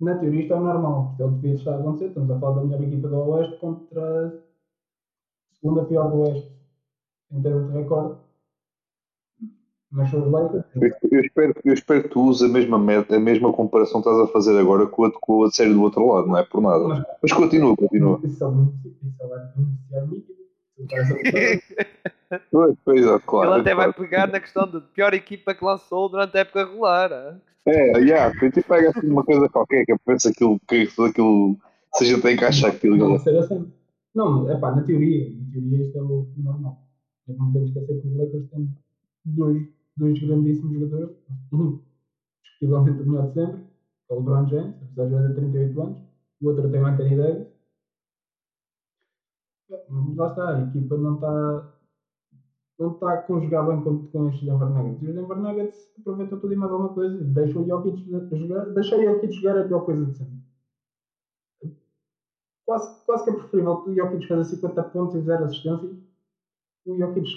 na 0.00 0.16
teoria 0.16 0.42
isto 0.42 0.54
é 0.54 0.60
normal, 0.60 1.08
porque 1.08 1.22
é 1.22 1.26
o 1.26 1.28
que 1.30 1.34
devia 1.36 1.54
estar 1.54 1.72
a 1.72 1.80
acontecer. 1.80 2.06
Estamos 2.06 2.30
a 2.30 2.38
falar 2.38 2.56
da 2.56 2.64
melhor 2.64 2.82
equipa 2.82 3.08
do 3.08 3.16
Oeste 3.16 3.56
contra 3.58 4.26
a 4.28 5.54
segunda 5.54 5.84
pior 5.84 6.10
do 6.10 6.20
Oeste, 6.20 6.52
em 7.32 7.42
termos 7.42 7.68
de 7.68 7.78
recorde. 7.78 8.16
Mas 9.90 10.10
são 10.10 10.22
os 10.22 10.30
Lakers. 10.30 10.64
Eu, 11.10 11.20
espero, 11.20 11.54
eu 11.64 11.72
espero 11.72 12.02
que 12.02 12.08
tu 12.10 12.20
uses 12.20 12.42
a 12.42 12.52
mesma, 12.52 12.76
a 12.76 13.18
mesma 13.18 13.52
comparação 13.52 14.02
que 14.02 14.08
estás 14.08 14.28
a 14.28 14.32
fazer 14.32 14.58
agora 14.58 14.86
com 14.86 15.04
a, 15.04 15.10
com 15.10 15.44
a 15.44 15.50
série 15.50 15.72
do 15.72 15.82
outro 15.82 16.06
lado, 16.06 16.26
não 16.26 16.36
é 16.36 16.44
por 16.44 16.60
nada. 16.60 16.86
Mas, 16.86 17.04
Mas 17.22 17.32
continua, 17.32 17.74
continua. 17.74 18.20
Isso 18.22 18.44
é 18.44 19.26
vai 19.26 19.38
beneficiar 19.56 20.06
Pois, 22.50 22.76
pois, 22.84 23.22
claro. 23.24 23.52
Ele 23.52 23.60
até 23.62 23.74
vai 23.74 23.92
pegar 23.92 24.26
na 24.26 24.38
questão 24.38 24.70
de 24.70 24.80
pior 24.92 25.14
equipa 25.14 25.54
que 25.54 25.64
lançou 25.64 26.10
durante 26.10 26.36
a 26.36 26.40
época 26.40 26.66
regular. 26.66 27.40
É, 27.66 27.94
já, 27.94 27.98
yeah, 27.98 28.50
tu 28.52 28.62
pega 28.62 28.90
assim 28.90 29.08
uma 29.08 29.24
coisa 29.24 29.48
qualquer 29.48 29.84
que 29.84 29.96
pensa 30.04 30.28
aquilo, 30.28 30.60
que 30.68 30.86
tudo 30.86 31.08
aquilo, 31.08 31.56
se 31.94 32.04
a 32.04 32.06
gente 32.06 32.22
tem 32.22 32.36
que 32.36 32.44
achar 32.44 32.68
aquilo. 32.68 32.96
Não, 32.96 33.14
assim. 33.14 33.72
Não, 34.14 34.50
é 34.50 34.58
pá, 34.58 34.74
na 34.74 34.82
teoria, 34.82 35.30
na 35.30 35.52
teoria 35.52 35.86
isto 35.86 35.98
é 35.98 36.02
o 36.02 36.28
normal. 36.36 36.78
Não 37.26 37.52
temos 37.52 37.72
que 37.72 37.78
esquecer 37.78 38.00
que 38.00 38.08
os 38.08 38.16
Lakers 38.16 38.50
têm 38.50 38.68
dois 39.24 39.78
dois 39.98 40.18
grandíssimos 40.20 40.72
jogadores, 40.72 41.16
um 41.52 41.80
discutivelmente 42.42 43.02
o 43.02 43.06
melhor 43.06 43.28
de 43.28 43.34
sempre, 43.34 43.60
é 44.10 44.14
o 44.14 44.18
LeBron 44.18 44.48
James, 44.48 44.74
apesar 44.82 45.04
de 45.04 45.10
já 45.10 45.28
ter 45.28 45.34
38 45.34 45.82
anos, 45.82 45.98
o 46.40 46.48
outro 46.48 46.70
tem 46.70 46.80
o 46.80 46.86
Anthony 46.86 47.16
Davis. 47.16 47.46
Lá 50.16 50.28
está, 50.28 50.56
a 50.56 50.62
equipa 50.62 50.96
não 50.96 51.14
está 51.14 51.74
não 52.78 52.92
está 52.92 53.12
a 53.12 53.22
conjugar 53.22 53.66
bem 53.66 53.82
com, 53.82 54.06
com 54.06 54.28
estes 54.28 54.46
Denver 54.46 54.68
Nuggets. 54.68 55.02
E 55.02 55.08
os 55.08 55.14
Denver 55.14 55.36
Nuggets 55.36 55.92
aproveitam 55.98 56.38
tudo 56.38 56.52
e 56.52 56.56
mais 56.56 56.72
alguma 56.72 56.94
coisa. 56.94 57.24
Deixam 57.24 57.62
o 57.62 57.66
Jokic 57.66 58.38
jogar. 58.38 58.66
Deixa 58.66 58.96
o 58.96 59.02
Jokic 59.02 59.32
jogar 59.32 59.58
é 59.58 59.62
a 59.62 59.68
pior 59.68 59.80
coisa 59.80 60.06
de 60.06 60.16
sempre. 60.16 60.38
Quase, 62.64 63.04
quase 63.04 63.24
que 63.24 63.30
é 63.30 63.32
preferível 63.32 63.82
que 63.82 63.90
o 63.90 63.94
Jokic 63.94 64.28
fazer 64.28 64.44
50 64.44 64.82
pontos 64.84 65.14
e 65.16 65.20
0 65.20 65.44
assistências 65.44 66.08
o 66.88 66.96
Jokic 66.96 67.34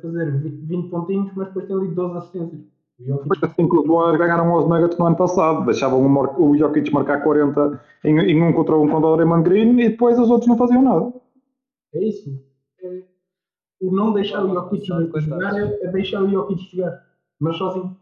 fazer 0.00 0.40
20 0.40 0.90
pontinhos, 0.90 1.32
mas 1.34 1.48
depois 1.48 1.66
tem 1.66 1.76
ali 1.76 1.94
12 1.94 2.18
assistências. 2.18 2.71
Foi 3.06 3.48
assim 3.48 3.68
que 3.68 3.76
os 3.76 3.86
Warriors 3.86 4.18
ganharam 4.18 4.54
os 4.54 4.68
Nuggets 4.68 4.98
no 4.98 5.06
ano 5.06 5.16
passado. 5.16 5.64
Deixavam 5.64 6.04
o 6.38 6.56
Jokic 6.56 6.92
marcar 6.92 7.22
40 7.22 7.80
em, 8.04 8.18
em 8.18 8.42
um 8.42 8.52
contra 8.52 8.76
um 8.76 8.88
contra 8.88 9.08
o 9.08 9.16
Draymond 9.16 9.42
Green 9.42 9.78
e 9.80 9.90
depois 9.90 10.18
os 10.18 10.30
outros 10.30 10.48
não 10.48 10.56
faziam 10.56 10.82
nada. 10.82 11.12
É 11.94 12.04
isso. 12.04 12.30
É, 12.82 13.02
o 13.80 13.90
não 13.90 14.12
deixar 14.12 14.44
o 14.44 14.54
Jokic 14.54 14.86
jogar 14.86 15.58
é, 15.58 15.84
é 15.84 15.88
deixar 15.88 16.22
o 16.22 16.28
Jokic 16.28 16.76
jogar, 16.76 17.02
mas 17.40 17.56
sozinho. 17.56 17.96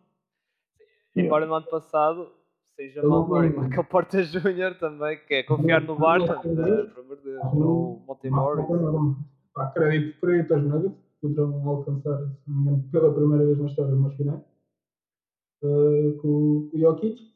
Embora 1.16 1.46
no 1.46 1.54
ano 1.54 1.66
passado 1.66 2.28
seja 2.76 3.02
mal 3.02 3.28
Murray, 3.28 3.50
Michael 3.50 3.84
Porta 3.84 4.22
Jr. 4.22 4.78
também, 4.78 5.18
que 5.26 5.34
é 5.34 5.42
confiar 5.42 5.82
no 5.82 5.96
Barton, 5.96 6.48
né, 6.48 6.64
pelo 6.94 7.04
amor 7.04 7.16
de 7.16 7.24
Deus, 7.24 7.44
ou 7.54 8.02
Monte 8.06 8.30
Morris 8.30 8.66
pá, 9.54 9.66
crédito, 9.70 10.20
crédito 10.20 10.54
aos 10.54 10.62
Nuggets, 10.62 10.98
poderão 11.20 11.68
alcançar, 11.68 12.18
se 12.18 12.50
não 12.50 12.56
me 12.56 12.70
engano, 12.70 12.88
pela 12.90 13.12
primeira 13.12 13.44
vez 13.44 13.58
na 13.58 13.66
história, 13.66 13.94
umas 13.94 14.14
finais, 14.14 14.40
uh, 15.62 16.18
com, 16.20 16.70
o 16.72 16.78
Jokic. 16.78 17.30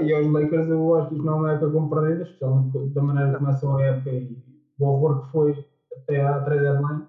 E 0.00 0.12
aos 0.12 0.26
Lakers 0.26 0.68
eu 0.68 0.94
acho 0.96 1.08
que 1.08 1.14
isto 1.14 1.24
não 1.24 1.34
é 1.34 1.36
uma 1.36 1.52
época 1.52 1.70
como 1.70 1.90
perdida, 1.90 2.24
especialmente 2.24 2.94
da 2.94 3.02
maneira 3.02 3.32
que 3.32 3.38
começam 3.38 3.76
a 3.76 3.82
época 3.82 4.10
e 4.10 4.36
o 4.78 4.86
horror 4.86 5.24
que 5.24 5.32
foi 5.32 5.66
até 5.96 6.20
à 6.20 6.40
trade 6.42 6.62
deadline. 6.62 7.06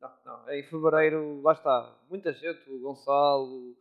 Não, 0.00 0.10
não, 0.26 0.50
em 0.50 0.64
fevereiro, 0.64 1.40
lá 1.42 1.52
está, 1.52 1.96
muita 2.10 2.32
gente, 2.32 2.68
o 2.68 2.80
Gonçalo, 2.80 3.76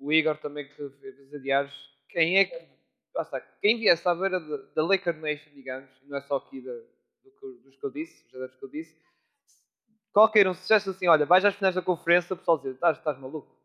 o 0.00 0.10
Igor 0.10 0.38
também 0.38 0.66
que 0.66 0.88
fez 0.88 1.34
adiares. 1.34 1.72
Quem 2.08 2.38
é 2.38 2.46
que, 2.46 2.66
lá 3.14 3.22
está, 3.22 3.40
quem 3.60 3.78
viesse 3.78 4.08
à 4.08 4.14
beira 4.14 4.40
da 4.74 4.82
Laker 4.82 5.16
Nation, 5.18 5.50
digamos, 5.54 5.90
não 6.06 6.16
é 6.16 6.22
só 6.22 6.36
aqui 6.36 6.62
da, 6.62 6.72
do 6.72 7.58
dos 7.62 7.76
que 7.76 7.84
eu 7.84 7.90
disse, 7.90 8.24
os 8.24 8.30
jogadores 8.30 8.58
que 8.58 8.64
eu 8.64 8.70
disse, 8.70 8.96
qualquer 10.12 10.48
um 10.48 10.54
sucesso 10.54 10.90
assim, 10.90 11.06
olha, 11.08 11.26
vais 11.26 11.44
às 11.44 11.54
finais 11.54 11.74
da 11.74 11.82
conferência, 11.82 12.32
o 12.32 12.36
pessoal 12.36 12.60
estás, 12.64 12.96
estás 12.96 13.18
maluco? 13.18 13.57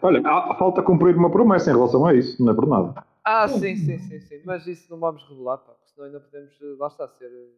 Olha, 0.00 0.20
maluco? 0.20 0.58
falta 0.58 0.82
cumprir 0.82 1.16
uma 1.16 1.30
promessa 1.30 1.70
em 1.70 1.74
relação 1.74 2.06
a 2.06 2.14
isso, 2.14 2.42
não 2.42 2.52
é 2.52 2.54
por 2.54 2.66
nada. 2.66 3.04
Ah, 3.24 3.46
sim, 3.46 3.76
sim, 3.76 3.98
sim, 3.98 4.20
sim, 4.20 4.40
mas 4.44 4.66
isso 4.66 4.90
não 4.90 4.98
vamos 4.98 5.22
revelar, 5.28 5.58
pá, 5.58 5.72
senão 5.84 6.06
ainda 6.06 6.20
podemos, 6.20 6.52
lá 6.78 6.88
está, 6.88 7.06
ser 7.06 7.26
eh, 7.26 7.50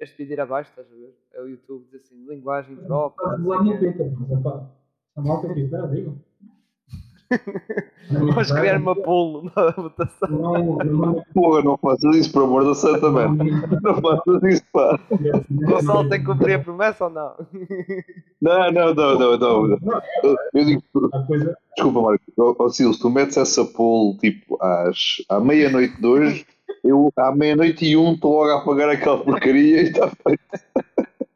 este 0.00 0.16
pedir 0.16 0.40
abaixo, 0.40 0.70
estás 0.70 0.90
a 0.90 0.96
ver? 0.96 1.14
É 1.34 1.42
o 1.42 1.48
YouTube, 1.48 1.84
diz 1.92 2.02
assim, 2.02 2.26
linguagem 2.26 2.74
própria. 2.76 3.24
Estás 3.24 3.44
lá 3.44 3.62
no 3.62 3.78
Twitter, 3.78 4.12
mas 4.18 4.30
é 4.30 4.42
pá, 4.42 4.66
a 5.16 5.20
malta 5.22 5.48
que 5.48 5.54
quiser, 5.54 5.88
digam. 5.90 6.18
Vamos 8.10 8.50
criar 8.50 8.78
uma 8.78 8.96
pulo 8.96 9.52
na 9.54 9.70
votação. 9.70 10.28
Não, 10.28 10.84
não, 10.84 11.24
Porra, 11.32 11.62
não 11.62 11.76
faças 11.78 12.16
isso, 12.16 12.32
por 12.32 12.42
amor 12.42 12.64
do 12.64 12.74
céu 12.74 13.00
também. 13.00 13.28
Não 13.82 14.00
faças 14.00 14.42
isso, 14.44 14.59
pá. 14.72 14.98
O 15.10 15.66
Gonçalo 15.66 16.08
tem 16.08 16.20
que 16.20 16.26
cumprir 16.26 16.54
a 16.54 16.58
promessa 16.58 17.04
ou 17.04 17.10
não? 17.10 17.34
Não, 18.40 18.72
não, 18.72 18.94
não, 18.94 19.18
não. 19.18 19.68
não. 19.68 20.00
Eu 20.54 20.64
digo. 20.64 20.82
Desculpa, 21.76 22.00
Marco. 22.00 22.70
Sil, 22.72 22.92
se 22.92 23.00
tu 23.00 23.10
metes 23.10 23.36
essa 23.36 23.64
pulo 23.64 24.16
tipo 24.18 24.56
às, 24.62 25.16
à 25.28 25.38
meia-noite 25.38 26.00
de 26.00 26.06
hoje, 26.06 26.46
eu 26.82 27.12
à 27.16 27.34
meia-noite 27.34 27.84
e 27.84 27.96
um 27.96 28.14
estou 28.14 28.32
logo 28.32 28.50
a 28.50 28.58
apagar 28.58 28.88
aquela 28.88 29.22
porcaria 29.22 29.82
e 29.82 29.88
está 29.90 30.08
feito. 30.08 30.42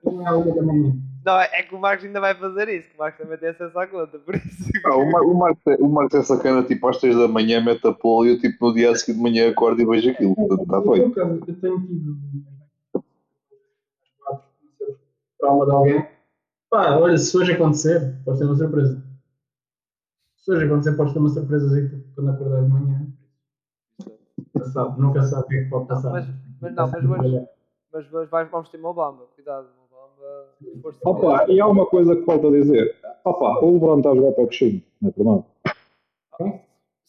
Não 0.03 0.41
é. 0.41 1.15
Não, 1.25 1.41
é 1.41 1.63
que 1.63 1.75
o 1.75 1.81
Marcos 1.81 2.05
ainda 2.05 2.21
vai 2.21 2.35
fazer 2.35 2.69
isso, 2.69 2.91
que 2.91 2.97
o 2.97 2.99
Marcos 2.99 3.19
também 3.19 3.39
tem 3.39 3.49
acesso 3.49 3.79
à 3.79 3.87
conta, 3.87 4.19
por 4.19 4.35
isso. 4.35 4.71
Ah, 4.85 4.97
o, 4.97 5.11
Mar 5.11 5.23
o, 5.23 5.35
Marcos 5.35 5.63
é, 5.67 5.77
o 5.77 5.89
Marcos 5.89 6.21
é 6.21 6.23
sacana, 6.23 6.63
tipo 6.63 6.87
às 6.87 6.99
3 6.99 7.17
da 7.17 7.27
manhã, 7.27 7.65
mete 7.65 7.87
a 7.87 7.93
polo 7.93 8.27
e 8.27 8.33
eu 8.33 8.39
tipo 8.39 8.67
no 8.67 8.75
dia 8.75 8.95
seguinte 8.95 9.17
de 9.17 9.23
manhã 9.23 9.49
acordo 9.49 9.81
e 9.81 9.87
vejo 9.87 10.11
aquilo, 10.11 10.35
portanto 10.35 10.63
está 10.63 10.83
feito. 10.83 11.19
Eu, 11.19 11.41
eu 11.47 11.61
tenho 11.61 11.81
tido 11.81 12.17
trauma 15.45 15.67
de 15.67 15.73
alguém. 15.73 16.09
Pá, 16.71 16.97
olha, 16.97 17.19
se 17.19 17.37
hoje 17.37 17.53
acontecer, 17.53 18.19
pode 18.25 18.39
ser 18.39 18.45
uma 18.47 18.57
surpresa. 18.57 19.03
Se 20.37 20.51
hoje 20.51 20.65
acontecer, 20.65 20.97
pode 20.97 21.13
ser 21.13 21.19
uma 21.19 21.29
surpresa 21.29 21.91
quando 22.15 22.31
acordar 22.31 22.63
de 22.63 22.69
manhã. 22.69 23.07
Nunca 24.55 24.67
sabe, 24.71 25.01
nunca 25.01 25.23
sabe 25.23 25.45
o 25.45 25.49
que 25.49 25.57
é 25.57 25.65
que 25.65 25.71
pode 25.71 25.87
passar. 25.87 26.11
Mas, 26.11 26.27
mas 26.61 26.75
não, 26.75 26.91
mas 26.91 27.05
hoje, 27.05 27.49
mas 27.93 28.13
hoje 28.13 28.31
vamos 28.51 28.69
ter 28.71 28.79
uma 28.79 28.89
Obama, 28.91 29.23
cuidado. 29.35 29.69
Opa, 31.05 31.47
e 31.49 31.61
há 31.61 31.67
uma 31.67 31.87
coisa 31.87 32.17
que 32.17 32.25
falta 32.25 32.51
dizer. 32.51 32.97
Opa, 33.25 33.65
o 33.65 33.73
LeBron 33.73 33.99
está 33.99 34.11
a 34.11 34.15
jogar 34.15 34.33
para 34.33 34.45
o 34.45 34.47
Coxinho, 34.47 34.83
não 35.01 35.11
é 35.11 35.13
verdade? 35.13 35.45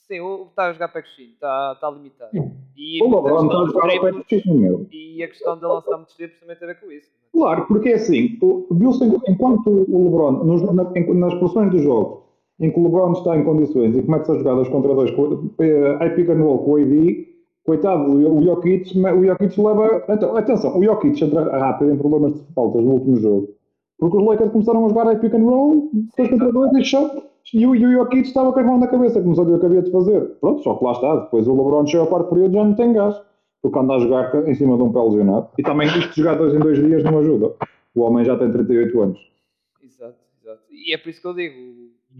Sim, 0.08 0.20
o 0.20 0.46
está 0.50 0.68
a 0.68 0.74
jogar 0.74 0.90
para 0.90 1.02
Coxinho, 1.02 1.32
está, 1.32 1.72
está 1.74 1.90
limitado. 1.90 2.32
E 2.78 3.02
o 3.02 3.08
está 3.08 3.34
a 3.34 3.66
jogar 3.66 4.00
para 4.00 4.16
o 4.16 4.24
Coxinho, 4.24 4.56
meu. 4.56 4.88
E 4.92 5.24
a 5.24 5.28
questão 5.28 5.58
de 5.58 5.66
lançar 5.66 5.98
muitos 5.98 6.16
triplos 6.16 6.40
também 6.40 6.56
tem 6.56 6.70
a 6.70 6.74
ver 6.74 6.80
com 6.80 6.92
isso. 6.92 7.10
Claro, 7.34 7.66
porque 7.68 7.90
é 7.90 7.96
assim, 7.96 8.38
viu-se 8.72 9.04
enquanto 9.28 9.68
o 9.68 10.04
LeBron, 10.04 10.44
nos, 10.44 10.62
na, 10.62 10.84
nas 10.84 11.34
posições 11.36 11.72
do 11.72 11.80
jogo, 11.80 12.26
em 12.60 12.72
que 12.72 12.80
o 12.80 12.84
LeBron 12.84 13.14
está 13.14 13.36
em 13.36 13.44
condições 13.44 13.98
e 13.98 14.04
começa 14.04 14.32
a 14.32 14.38
jogar 14.38 14.54
dois 14.54 14.70
contra 14.70 14.94
dois, 14.94 15.10
I 15.10 16.10
pick 16.16 16.30
and 16.30 16.42
roll 16.42 16.60
com 16.60 16.72
o 16.72 16.76
AD, 16.78 17.28
coitado, 17.66 18.12
o 18.12 18.42
Jokic, 18.44 18.98
o 18.98 19.26
Jokic 19.26 19.62
leva. 19.62 20.06
Então, 20.08 20.38
atenção, 20.38 20.78
o 20.78 20.84
Jokic 20.84 21.24
entra 21.24 21.58
rápido 21.58 21.92
em 21.92 21.98
problemas 21.98 22.34
de 22.36 22.54
faltas 22.54 22.84
no 22.84 22.92
último 22.92 23.18
jogo. 23.18 23.50
Porque 23.98 24.18
os 24.18 24.24
Lakers 24.24 24.52
começaram 24.52 24.86
a 24.86 24.90
jogar 24.90 25.08
a 25.08 25.16
pick 25.16 25.34
and 25.34 25.44
roll, 25.44 25.90
depois 25.94 26.30
contra 26.30 26.52
dois 26.52 26.74
e 26.74 26.84
shot, 26.84 27.24
e 27.54 27.66
o, 27.66 27.76
e 27.76 27.86
o 27.86 27.92
Jokic 27.92 28.28
estava 28.28 28.52
com 28.52 28.60
as 28.60 28.66
mãos 28.66 28.80
na 28.80 28.88
cabeça, 28.88 29.22
como 29.22 29.36
sabia 29.36 29.56
o 29.56 29.60
que 29.60 29.66
havia 29.66 29.82
de 29.82 29.92
fazer. 29.92 30.22
Pronto, 30.40 30.64
só 30.64 30.76
que 30.76 30.84
lá 30.84 30.92
está. 30.94 31.16
Depois 31.18 31.48
o 31.48 31.52
LeBron 31.52 31.86
chega 31.86 32.04
ao 32.04 32.10
quarto 32.10 32.30
período 32.30 32.54
já 32.54 32.64
não 32.64 32.76
tem 32.76 32.94
gás, 32.94 33.22
porque 33.62 33.78
anda 33.78 33.96
a 33.96 34.00
jogar 34.00 34.48
em 34.48 34.56
cima 34.56 34.76
de 34.78 34.84
um 34.84 34.92
pé 34.92 35.00
lesionado. 35.00 35.50
E 35.58 35.64
também 35.64 35.88
isto 35.88 36.10
de 36.10 36.22
jogar 36.22 36.36
dois 36.36 36.54
em 36.54 36.60
dois 36.60 36.78
dias 36.78 37.04
não 37.04 37.20
ajuda. 37.20 37.56
O 37.94 38.02
homem 38.02 38.26
já 38.26 38.38
tem 38.38 38.52
38 38.52 39.02
anos. 39.02 39.32
Exato, 39.82 40.18
exato. 40.42 40.62
E 40.72 40.94
é 40.94 40.98
por 40.98 41.10
isso 41.10 41.22
que 41.22 41.28
eu 41.28 41.34
digo, 41.34 41.56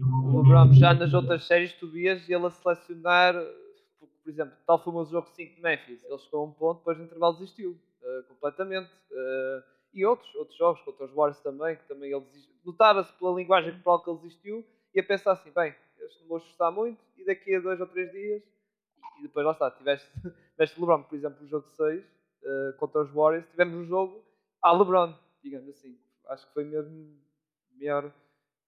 o 0.00 0.42
LeBron 0.42 0.72
já 0.72 0.94
nas 0.94 1.12
outras 1.12 1.44
séries 1.46 1.72
tu 1.72 1.88
vias 1.88 2.28
ele 2.28 2.46
a 2.46 2.50
selecionar, 2.50 3.34
por 4.22 4.30
exemplo, 4.30 4.54
tal 4.66 4.82
famoso 4.82 5.10
jogo 5.10 5.28
5 5.34 5.56
de 5.56 5.62
Memphis, 5.62 6.04
ele 6.04 6.18
chegou 6.18 6.40
a 6.40 6.44
um 6.44 6.52
ponto, 6.52 6.78
depois 6.78 6.98
do 6.98 7.04
intervalo 7.04 7.34
desistiu, 7.34 7.70
uh, 7.70 8.28
completamente. 8.28 8.90
Uh, 9.10 9.76
e 9.92 10.04
outros, 10.04 10.32
outros 10.34 10.58
jogos, 10.58 10.82
contra 10.82 11.06
os 11.06 11.12
Warriors 11.12 11.40
também, 11.40 11.74
que 11.74 11.88
também 11.88 12.12
ele 12.12 12.20
desistiu. 12.20 12.54
Notava-se 12.64 13.10
pela 13.14 13.34
linguagem 13.34 13.72
corporal 13.72 14.04
que 14.04 14.10
ele 14.10 14.18
desistiu, 14.18 14.64
e 14.96 15.00
a 15.00 15.02
pensar 15.02 15.32
assim, 15.32 15.50
bem, 15.54 15.74
eu 15.98 16.08
não 16.22 16.28
vou 16.28 16.38
esforçar 16.38 16.72
muito, 16.72 16.98
e 17.18 17.24
daqui 17.26 17.54
a 17.54 17.60
dois 17.60 17.78
ou 17.78 17.86
três 17.86 18.10
dias, 18.10 18.42
e 19.18 19.22
depois 19.24 19.44
lá 19.44 19.52
está, 19.52 19.70
tiveste, 19.70 20.10
tiveste 20.52 20.80
LeBron, 20.80 21.02
por 21.02 21.14
exemplo, 21.14 21.44
o 21.44 21.46
jogo 21.46 21.68
6, 21.68 22.00
uh, 22.00 22.04
eh, 22.42 22.72
contra 22.78 23.02
os 23.02 23.10
Warriors, 23.10 23.46
tivemos 23.50 23.74
um 23.74 23.84
jogo 23.84 24.24
a 24.62 24.72
LeBron, 24.72 25.14
digamos 25.44 25.68
assim. 25.68 25.98
Acho 26.28 26.46
que 26.46 26.54
foi 26.54 26.64
mesmo 26.64 27.14
melhor 27.78 28.10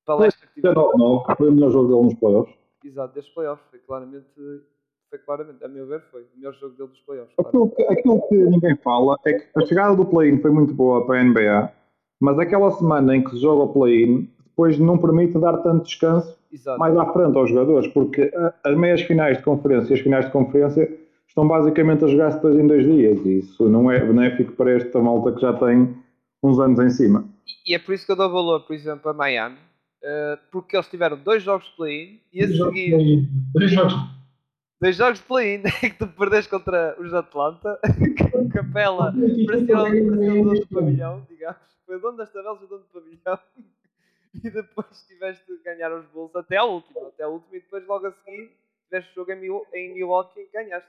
palestra 0.04 0.46
que 0.48 0.54
tivemos. 0.54 0.76
Não, 0.76 0.92
não, 0.98 1.36
foi 1.36 1.48
o 1.48 1.52
melhor 1.52 1.70
jogo 1.70 1.88
dele 1.88 2.02
nos 2.02 2.14
playoffs. 2.20 2.54
Exato, 2.84 3.14
destes 3.14 3.34
playoffs, 3.34 3.66
foi 3.70 3.78
claramente 3.78 4.62
foi 5.08 5.18
claramente, 5.20 5.64
a 5.64 5.68
meu 5.68 5.86
ver, 5.86 6.02
foi 6.10 6.22
o 6.22 6.36
melhor 6.36 6.52
jogo 6.54 6.76
dele 6.76 6.90
dos 6.90 7.00
playoffs. 7.00 7.34
Aquilo 7.38 7.70
que, 7.70 7.82
aquilo 7.84 8.28
que 8.28 8.36
ninguém 8.36 8.76
fala 8.76 9.16
é 9.26 9.32
que 9.32 9.58
a 9.58 9.64
chegada 9.64 9.96
do 9.96 10.04
play-in 10.04 10.38
foi 10.42 10.50
muito 10.50 10.74
boa 10.74 11.06
para 11.06 11.18
a 11.18 11.24
NBA, 11.24 11.72
mas 12.20 12.38
aquela 12.38 12.70
semana 12.72 13.16
em 13.16 13.24
que 13.24 13.30
se 13.30 13.40
joga 13.40 13.62
o 13.62 13.72
play-in 13.72 14.30
depois 14.59 14.77
não 14.77 14.99
permite 14.99 15.38
dar 15.38 15.57
tanto 15.59 15.85
descanso 15.85 16.37
Exato. 16.53 16.81
mais 16.81 16.97
à 16.97 17.07
frente 17.12 17.38
aos 17.38 17.49
jogadores, 17.49 17.87
porque 17.92 18.29
as 18.64 18.77
meias 18.77 19.01
finais 19.03 19.37
de 19.37 19.44
conferência 19.44 19.92
e 19.92 19.94
as 19.94 20.01
finais 20.01 20.25
de 20.25 20.33
conferência 20.33 20.99
estão 21.29 21.47
basicamente 21.47 22.05
a 22.05 22.09
jogar-se 22.09 22.42
dois 22.42 22.59
em 22.59 22.66
dois 22.66 22.85
dias 22.85 23.25
e 23.25 23.38
isso 23.38 23.68
não 23.68 23.88
é 23.88 24.05
benéfico 24.05 24.53
para 24.55 24.73
esta 24.73 25.01
malta 25.01 25.31
que 25.31 25.40
já 25.40 25.53
tem 25.53 25.94
uns 26.42 26.59
anos 26.59 26.81
em 26.81 26.90
cima. 26.90 27.25
E 27.64 27.73
é 27.73 27.79
por 27.79 27.94
isso 27.94 28.05
que 28.05 28.11
eu 28.11 28.16
dou 28.16 28.29
valor, 28.29 28.66
por 28.66 28.75
exemplo, 28.75 29.09
a 29.09 29.14
Miami, 29.14 29.59
uh, 30.03 30.38
porque 30.51 30.77
eles 30.77 30.88
tiveram 30.88 31.16
dois 31.16 31.40
jogos 31.40 31.68
de 31.68 31.77
play-in 31.77 32.21
e 32.33 32.42
a 32.42 32.49
seguir. 32.49 33.29
Dois 33.55 33.71
jogos 33.71 33.94
dois 34.81 34.97
jogos 34.97 35.21
de 35.21 35.25
play-in 35.25 35.62
que 35.81 35.90
tu 35.90 36.09
perdeste 36.09 36.51
contra 36.51 36.97
os 36.99 37.14
Atlanta, 37.14 37.79
Capela 38.53 39.14
pressionou 39.47 39.87
o 39.87 40.44
dono 40.44 40.61
do 40.61 40.66
pavilhão, 40.66 41.27
digamos, 41.31 41.59
foi 41.87 41.97
o 41.97 42.01
dono 42.01 42.16
das 42.16 42.33
tabelas 42.33 42.61
e 42.61 42.64
o 42.64 42.68
dono 42.68 42.83
do 42.83 43.01
pavilhão, 43.01 43.38
e 44.44 44.50
depois 44.50 45.06
tiveste 45.06 45.44
de 45.46 45.62
ganhar 45.62 45.92
os 45.92 46.06
Bulls 46.06 46.34
até 46.36 46.56
a 46.56 46.64
última, 46.64 47.08
até 47.08 47.24
a 47.24 47.28
última, 47.28 47.56
e 47.56 47.60
depois 47.60 47.86
logo 47.86 48.06
a 48.06 48.12
seguir 48.12 48.50
tiveste 48.88 49.12
o 49.12 49.14
jogo 49.14 49.32
em 49.74 49.94
Milwaukee 49.94 50.40
e 50.40 50.48
ganhaste. 50.52 50.88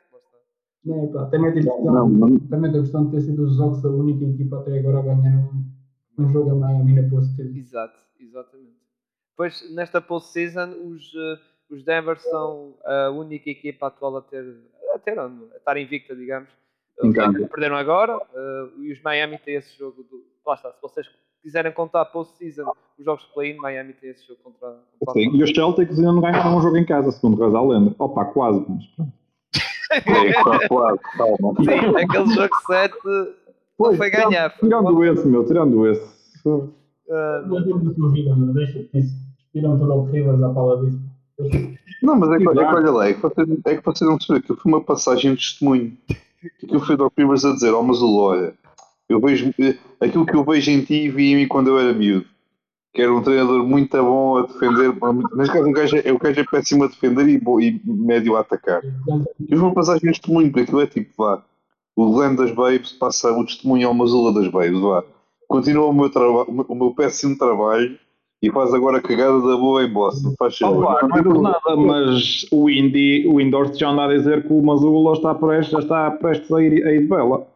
Não, 0.86 1.12
pá, 1.12 1.26
também 1.26 1.54
tem 1.54 1.64
questão, 1.64 2.40
também 2.50 2.72
tem 2.72 2.82
questão 2.82 3.06
de 3.06 3.12
ter 3.12 3.22
sido 3.22 3.44
os 3.44 3.58
jogos 3.58 3.84
a 3.84 3.90
única 3.90 4.24
equipa 4.24 4.60
até 4.60 4.80
agora 4.80 5.00
a 5.00 5.02
ganhar 5.02 5.38
um, 5.38 5.66
um 6.18 6.30
jogo 6.30 6.52
a 6.52 6.56
Miami 6.56 6.94
na 6.94 7.10
post-season. 7.10 7.58
Exato, 7.58 8.00
exatamente. 8.18 8.80
Depois, 9.32 9.74
nesta 9.74 10.02
post-season, 10.02 10.70
os, 10.86 11.14
uh, 11.14 11.40
os 11.70 11.84
Denver 11.84 12.18
são 12.20 12.76
a 12.86 13.10
única 13.10 13.50
equipa 13.50 13.88
atual 13.88 14.18
a 14.18 14.22
ter, 14.22 14.46
a 14.96 15.00
ter 15.00 15.20
a 15.20 15.30
estar 15.58 15.78
invicta, 15.78 16.16
digamos. 16.16 16.50
Os 17.02 17.14
perderam 17.50 17.76
agora 17.76 18.18
uh, 18.18 18.84
e 18.84 18.92
os 18.92 19.02
Miami 19.02 19.38
têm 19.38 19.56
esse 19.56 19.78
jogo. 19.78 20.04
Do, 20.04 20.26
lá 20.46 20.56
está, 20.56 20.72
se 20.72 20.82
vocês 20.82 21.08
quiserem 21.42 21.72
contar 21.72 22.06
post-season 22.06 22.72
os 23.00 23.06
jogos 23.06 23.24
de 23.24 23.34
play-in, 23.34 23.58
Miami 23.58 23.94
tem 23.94 24.10
esse 24.10 24.28
jogo 24.28 24.40
contra. 24.44 24.76
contra 25.00 25.14
Sim, 25.14 25.36
e 25.36 25.44
os 25.44 25.52
Celtics 25.52 25.98
ainda 25.98 26.12
não 26.12 26.22
ganharam 26.22 26.58
um 26.58 26.62
jogo 26.62 26.78
em 26.78 26.86
casa, 26.86 27.12
segundo 27.12 27.40
o 27.40 27.58
a 27.58 27.62
lenda. 27.62 27.96
Opa, 27.98 28.26
quase, 28.26 28.66
mas 28.68 28.86
pronto. 28.88 29.14
é, 29.92 30.68
quase, 30.68 31.00
calma. 31.18 31.56
Sim, 31.64 31.96
aquele 31.96 32.34
jogo 32.34 32.56
7 32.68 32.96
pois, 33.78 33.98
foi 33.98 34.10
ganhar. 34.10 34.54
Tirando 34.60 35.04
esse, 35.06 35.28
meu, 35.28 35.46
tirando 35.46 35.88
esse. 35.88 36.20
Uh, 36.46 36.72
não 37.48 37.64
tem 37.64 37.80
de 37.80 37.94
dúvida, 37.96 38.36
meu, 38.36 38.54
deixa 38.54 38.86
isso. 38.94 39.16
Tiram 39.54 39.80
toda 39.80 39.94
o 39.94 40.04
Rivers 40.06 40.44
à 40.44 40.50
pala 40.50 40.86
disso. 40.86 41.00
Não, 42.04 42.18
mas 42.18 42.30
é 42.32 42.38
que, 42.38 42.50
é 42.50 42.54
que 42.54 42.76
olha 42.76 42.92
lá, 42.92 43.08
é 43.08 43.14
que, 43.14 43.22
você, 43.22 43.42
é 43.66 43.76
que 43.76 43.86
você 43.86 44.06
não 44.06 44.18
percebeu 44.18 44.42
que 44.42 44.62
foi 44.62 44.72
uma 44.72 44.84
passagem 44.84 45.34
de 45.34 45.40
testemunho. 45.40 45.98
Aquilo 46.64 46.80
foi 46.82 46.98
Doc 46.98 47.14
Rivers 47.18 47.46
a 47.46 47.54
dizer, 47.54 47.74
ó, 47.74 47.80
oh, 47.80 47.84
mas 47.84 48.02
olha, 48.02 48.54
eu 49.10 49.20
vejo, 49.20 49.52
eh, 49.60 49.76
aquilo 50.00 50.26
que 50.26 50.36
eu 50.36 50.44
vejo 50.44 50.70
em 50.70 50.84
ti 50.84 51.10
vi 51.10 51.34
em 51.34 51.36
mim 51.38 51.48
quando 51.48 51.70
eu 51.70 51.80
era 51.80 51.94
miúdo. 51.94 52.26
Que 52.94 53.02
era 53.02 53.14
um 53.14 53.22
treinador 53.22 53.64
muito 53.68 53.98
bom 53.98 54.38
a 54.38 54.42
defender, 54.44 54.94
neste 55.36 55.54
caso 55.54 55.68
um 55.68 55.72
gajo, 55.72 55.98
é, 55.98 56.12
o 56.12 56.18
gajo 56.18 56.40
é 56.40 56.44
péssimo 56.44 56.84
a 56.84 56.88
defender 56.88 57.28
e, 57.28 57.42
e 57.62 57.82
médio 57.86 58.36
a 58.36 58.42
atacar. 58.42 58.82
E 59.48 59.56
uma 59.56 59.74
passagem 59.74 60.02
de 60.02 60.08
testemunho, 60.20 60.52
porque 60.52 60.62
aquilo 60.62 60.82
é 60.82 60.88
tipo, 60.88 61.12
vá, 61.18 61.44
o 61.96 62.12
Glenn 62.12 62.36
das 62.36 62.52
Babes 62.52 62.94
passa 62.94 63.32
o 63.32 63.46
testemunho 63.46 63.88
ao 63.88 63.94
Mazula 63.94 64.34
das 64.34 64.48
Babes, 64.48 64.80
vá. 64.80 65.04
Continua 65.48 65.88
o 65.88 65.94
meu, 65.94 66.10
o 66.68 66.76
meu 66.76 66.94
péssimo 66.94 67.38
trabalho 67.38 67.98
e 68.42 68.52
faz 68.52 68.74
agora 68.74 68.98
a 68.98 69.02
cagada 69.02 69.40
da 69.42 69.58
boa 69.58 69.84
em 69.84 69.92
Boston. 69.92 70.34
Faz 70.38 70.62
oh, 70.62 70.82
pá, 70.82 71.08
não 71.08 71.18
é 71.18 71.24
por 71.24 71.42
nada, 71.42 71.76
mas 71.76 72.46
o 72.52 72.70
Indy, 72.70 73.28
o 73.28 73.42
Indorse 73.42 73.80
já 73.80 73.90
anda 73.90 74.06
a 74.06 74.08
dizer 74.08 74.48
que 74.48 74.54
o 74.54 74.62
Mazula 74.62 75.14
está 75.14 75.36
prestes, 75.36 75.72
já 75.72 75.80
está 75.80 76.12
prestes 76.12 76.52
a 76.52 76.62
ir, 76.62 76.86
a 76.86 76.94
ir 76.94 77.02
de 77.02 77.08
bela. 77.08 77.48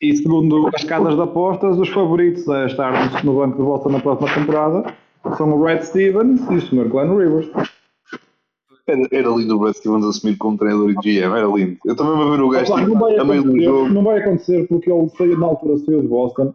E 0.00 0.14
segundo 0.14 0.68
as 0.74 0.84
casas 0.84 1.14
de 1.14 1.22
apostas, 1.22 1.78
os 1.78 1.88
favoritos 1.88 2.46
a 2.48 2.66
estar 2.66 3.24
no 3.24 3.36
banco 3.36 3.56
de 3.56 3.62
volta 3.62 3.88
na 3.88 4.00
próxima 4.00 4.34
temporada 4.34 4.94
são 5.36 5.52
o 5.52 5.64
Red 5.64 5.82
Stevens 5.82 6.40
e 6.50 6.54
o 6.54 6.60
Sr. 6.60 6.88
Glenn 6.88 7.16
Rivers. 7.16 7.50
Era, 8.86 9.02
era 9.10 9.28
lindo 9.30 9.56
o 9.56 9.58
Brad 9.58 9.74
Stevens 9.74 10.04
assumir 10.04 10.36
como 10.36 10.56
treinador 10.56 10.90
e 10.90 10.94
GM, 10.94 11.36
era 11.36 11.46
lindo. 11.46 11.76
Eu 11.84 11.96
também 11.96 12.16
vou 12.16 12.30
ver 12.30 12.40
o 12.40 12.48
gajo 12.48 12.74
tipo, 12.76 13.04
a 13.04 13.24
meio 13.24 13.42
do 13.42 13.60
jogo. 13.60 13.88
Não 13.88 14.04
vai 14.04 14.20
acontecer 14.20 14.68
porque 14.68 14.90
ele 14.90 15.08
saiu 15.08 15.38
na 15.38 15.46
altura 15.46 15.76
saiu 15.78 16.02
de 16.02 16.08
Boston, 16.08 16.54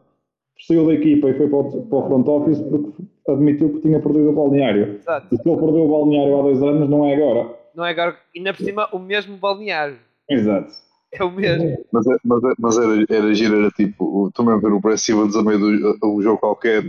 saiu 0.65 0.85
da 0.85 0.93
equipa 0.93 1.29
e 1.29 1.33
foi 1.33 1.49
para 1.49 1.57
o, 1.57 1.85
para 1.85 1.97
o 1.97 2.07
front 2.07 2.27
office 2.27 2.59
porque 2.59 3.03
admitiu 3.27 3.73
que 3.73 3.81
tinha 3.81 3.99
perdido 3.99 4.29
o 4.29 4.33
balneário. 4.33 4.95
Exato. 4.95 5.27
E 5.29 5.37
se 5.37 5.49
ele 5.49 5.59
perdeu 5.59 5.83
o 5.83 5.91
balneário 5.91 6.39
há 6.39 6.41
dois 6.43 6.63
anos, 6.63 6.89
não 6.89 7.05
é 7.05 7.15
agora. 7.15 7.49
Não 7.75 7.85
é 7.85 7.91
agora, 7.91 8.15
ainda 8.35 8.53
por 8.53 8.63
cima 8.63 8.87
o 8.93 8.99
mesmo 8.99 9.35
balneário. 9.35 9.97
Exato. 10.29 10.71
É 11.19 11.23
o 11.23 11.31
mesmo. 11.31 11.77
Mas, 11.91 12.07
é, 12.07 12.15
mas, 12.23 12.43
é, 12.43 12.53
mas 12.57 12.77
era, 12.77 13.05
era 13.09 13.33
giro, 13.33 13.59
era 13.59 13.71
tipo, 13.71 14.31
também 14.33 14.59
ver 14.59 14.71
o 14.71 14.79
Brad 14.79 14.97
Stevens 14.97 15.35
a 15.35 15.43
meio 15.43 15.59
do 15.59 15.97
um 16.03 16.21
jogo 16.21 16.37
qualquer, 16.37 16.85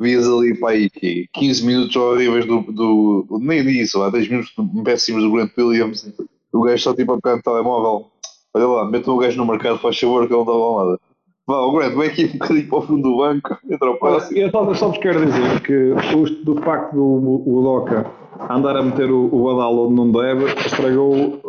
vias 0.00 0.26
ali 0.26 0.58
para 0.58 0.70
aí 0.70 0.90
que 0.90 1.28
15 1.34 1.66
minutos 1.66 1.96
horríveis 1.96 2.46
do, 2.46 2.60
do, 2.62 3.38
nem 3.40 3.62
disso, 3.62 4.02
há 4.02 4.10
10 4.10 4.28
minutos 4.28 4.54
péssimos 4.84 5.22
do 5.22 5.32
Grant 5.32 5.50
Williams, 5.56 6.10
o 6.52 6.62
gajo 6.62 6.76
está 6.76 6.94
tipo 6.94 7.12
a 7.12 7.20
pegar 7.20 7.36
no 7.36 7.42
telemóvel, 7.42 8.06
olha 8.54 8.66
lá, 8.66 8.90
mete 8.90 9.10
o 9.10 9.18
gajo 9.18 9.36
no 9.36 9.46
mercado, 9.46 9.78
faz 9.78 9.98
favor 9.98 10.26
que 10.26 10.34
ele 10.34 10.44
não 10.44 10.78
dá 10.78 10.84
nada. 10.84 11.00
Vá, 11.46 11.60
o 11.60 11.72
Grant, 11.72 11.94
vem 11.94 12.08
aqui 12.08 12.24
um 12.24 12.38
bocadinho 12.38 12.68
para 12.68 12.78
o 12.78 12.82
fundo 12.82 13.02
do 13.02 13.16
banco, 13.18 13.58
entra 13.70 13.88
ao 13.88 13.98
próximo. 13.98 14.38
Eu 14.38 14.50
só, 14.50 14.74
só 14.74 14.88
vos 14.88 14.98
quero 14.98 15.24
dizer 15.24 15.60
que 15.60 15.74
o, 15.74 16.44
do 16.44 16.60
facto 16.62 16.94
do 16.94 17.42
o 17.46 17.62
Doca 17.62 18.10
andar 18.50 18.76
a 18.76 18.82
meter 18.82 19.10
o, 19.10 19.28
o 19.32 19.44
Badal 19.44 19.86
onde 19.86 19.94
não 19.94 20.10
deve, 20.10 20.46
estragou 20.66 21.40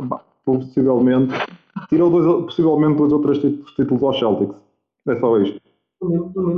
possivelmente, 0.47 1.33
tirou 1.89 2.10
dois, 2.10 2.45
possivelmente 2.45 2.97
dois 2.97 3.12
ou 3.12 3.21
três 3.21 3.39
títulos, 3.39 3.71
títulos 3.73 4.03
aos 4.03 4.17
Celtics. 4.17 4.55
É 5.07 5.19
só 5.19 5.38
isto. 5.39 5.62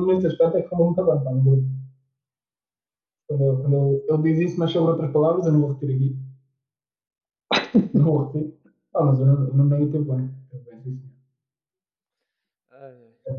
Nesse 0.06 0.28
aspecto 0.28 0.58
é 0.58 0.62
que 0.62 0.69
falou 0.69 0.88
muito 0.88 1.04
bem, 1.04 1.23
pá, 1.23 1.32
no 1.32 1.41
grupo. 1.41 1.63
Quando, 3.28 3.43
eu, 3.43 3.58
quando 3.58 3.73
eu, 3.73 4.06
eu 4.08 4.17
diz 4.21 4.39
isso, 4.39 4.60
mas 4.60 4.71
sobre 4.71 4.91
outras 4.91 5.12
palavras, 5.12 5.45
eu 5.45 5.54
não 5.54 5.62
vou 5.62 5.73
repetir 5.73 5.95
aqui. 5.95 7.89
não 7.93 8.06
vou 8.06 8.25
repetir. 8.25 8.54
Ah, 8.93 9.06
mas 9.06 9.19
eu 9.19 9.25
não, 9.25 9.47
eu 9.47 9.54
não 9.56 9.65
nem 9.65 9.91
tempo 9.91 10.13
bem. 10.13 10.30
Eu 10.52 10.60
penso 10.60 10.99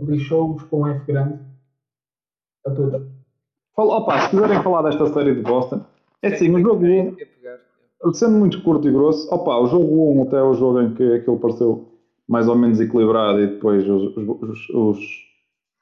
lixou-os 0.05 0.63
com 0.65 0.87
F 0.87 1.05
grande 1.07 1.41
a 2.67 2.71
todos. 2.71 3.07
Opa, 3.77 4.21
se 4.21 4.31
quiserem 4.31 4.63
falar 4.63 4.83
desta 4.83 5.07
série 5.13 5.35
de 5.35 5.43
Boston, 5.43 5.85
é 6.23 6.29
assim, 6.29 6.55
o 6.55 6.61
jogo 6.61 6.85
1, 6.85 7.17
sendo 8.13 8.39
muito 8.39 8.63
curto 8.63 8.89
e 8.89 8.93
grosso, 8.93 9.33
opa, 9.33 9.59
o 9.59 9.67
jogo 9.67 10.21
1 10.21 10.23
até 10.23 10.37
é 10.39 10.43
o 10.43 10.55
jogo 10.55 10.81
em 10.81 10.95
que 10.95 11.15
aquilo 11.15 11.39
pareceu 11.39 11.89
mais 12.29 12.49
ou 12.49 12.57
menos 12.57 12.81
equilibrado 12.81 13.41
e 13.41 13.47
depois 13.47 13.87
os, 13.89 14.17
os, 14.17 14.69
os, 14.71 14.99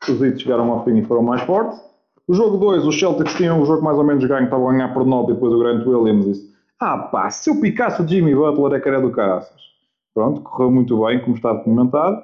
os 0.09 0.41
chegaram 0.41 0.71
ao 0.73 0.85
fim 0.85 0.99
e 0.99 1.05
foram 1.05 1.23
mais 1.23 1.43
fortes. 1.43 1.81
O 2.27 2.35
jogo 2.35 2.59
2, 2.59 2.87
os 2.87 2.99
Celtics 2.99 3.35
tinham 3.35 3.61
o 3.61 3.65
jogo 3.65 3.83
mais 3.83 3.97
ou 3.97 4.05
menos 4.05 4.25
ganho, 4.25 4.45
estavam 4.45 4.69
a 4.69 4.73
ganhar 4.73 4.93
por 4.93 5.07
9 5.07 5.31
e 5.31 5.35
depois 5.35 5.53
o 5.53 5.59
Grant 5.59 5.87
Williams 5.87 6.27
disse: 6.27 6.55
Ah 6.79 6.99
pá, 6.99 7.31
se 7.31 7.51
eu 7.51 7.61
picasse 7.61 8.03
o 8.03 8.09
Jimmy 8.09 8.35
Butler 8.35 8.75
é 8.75 8.81
que 8.81 8.89
era 8.89 9.01
do 9.01 9.11
caraças. 9.11 9.69
Pronto, 10.15 10.41
correu 10.43 10.71
muito 10.71 11.05
bem, 11.05 11.21
como 11.21 11.37
está 11.37 11.53
documentado. 11.53 12.23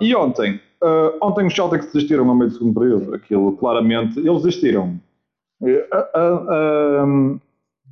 E 0.00 0.14
ontem, 0.14 0.60
Uh, 0.84 1.16
ontem 1.22 1.46
os 1.46 1.54
Celtics 1.54 1.86
desistiram 1.86 2.26
no 2.26 2.34
meio 2.34 2.50
do 2.50 2.58
segundo 2.58 2.78
período. 2.78 3.14
Aquilo, 3.14 3.56
claramente, 3.56 4.18
eles 4.18 4.42
desistiram. 4.42 5.00
A, 5.90 7.04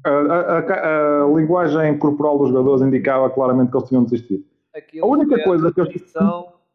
a, 0.05 0.11
a, 0.11 1.25
a, 1.25 1.27
linguagem 1.27 1.99
corporal 1.99 2.39
dos 2.39 2.49
jogadores 2.49 2.83
indicava 2.83 3.31
claramente 3.31 3.71
que 3.71 3.77
eles 3.77 3.89
tinham 3.89 4.05
desistido. 4.05 4.45
Aquilo 4.75 5.05
a 5.05 5.09
única 5.09 5.43
coisa 5.45 5.73
que 5.73 5.81
eu 5.81 5.87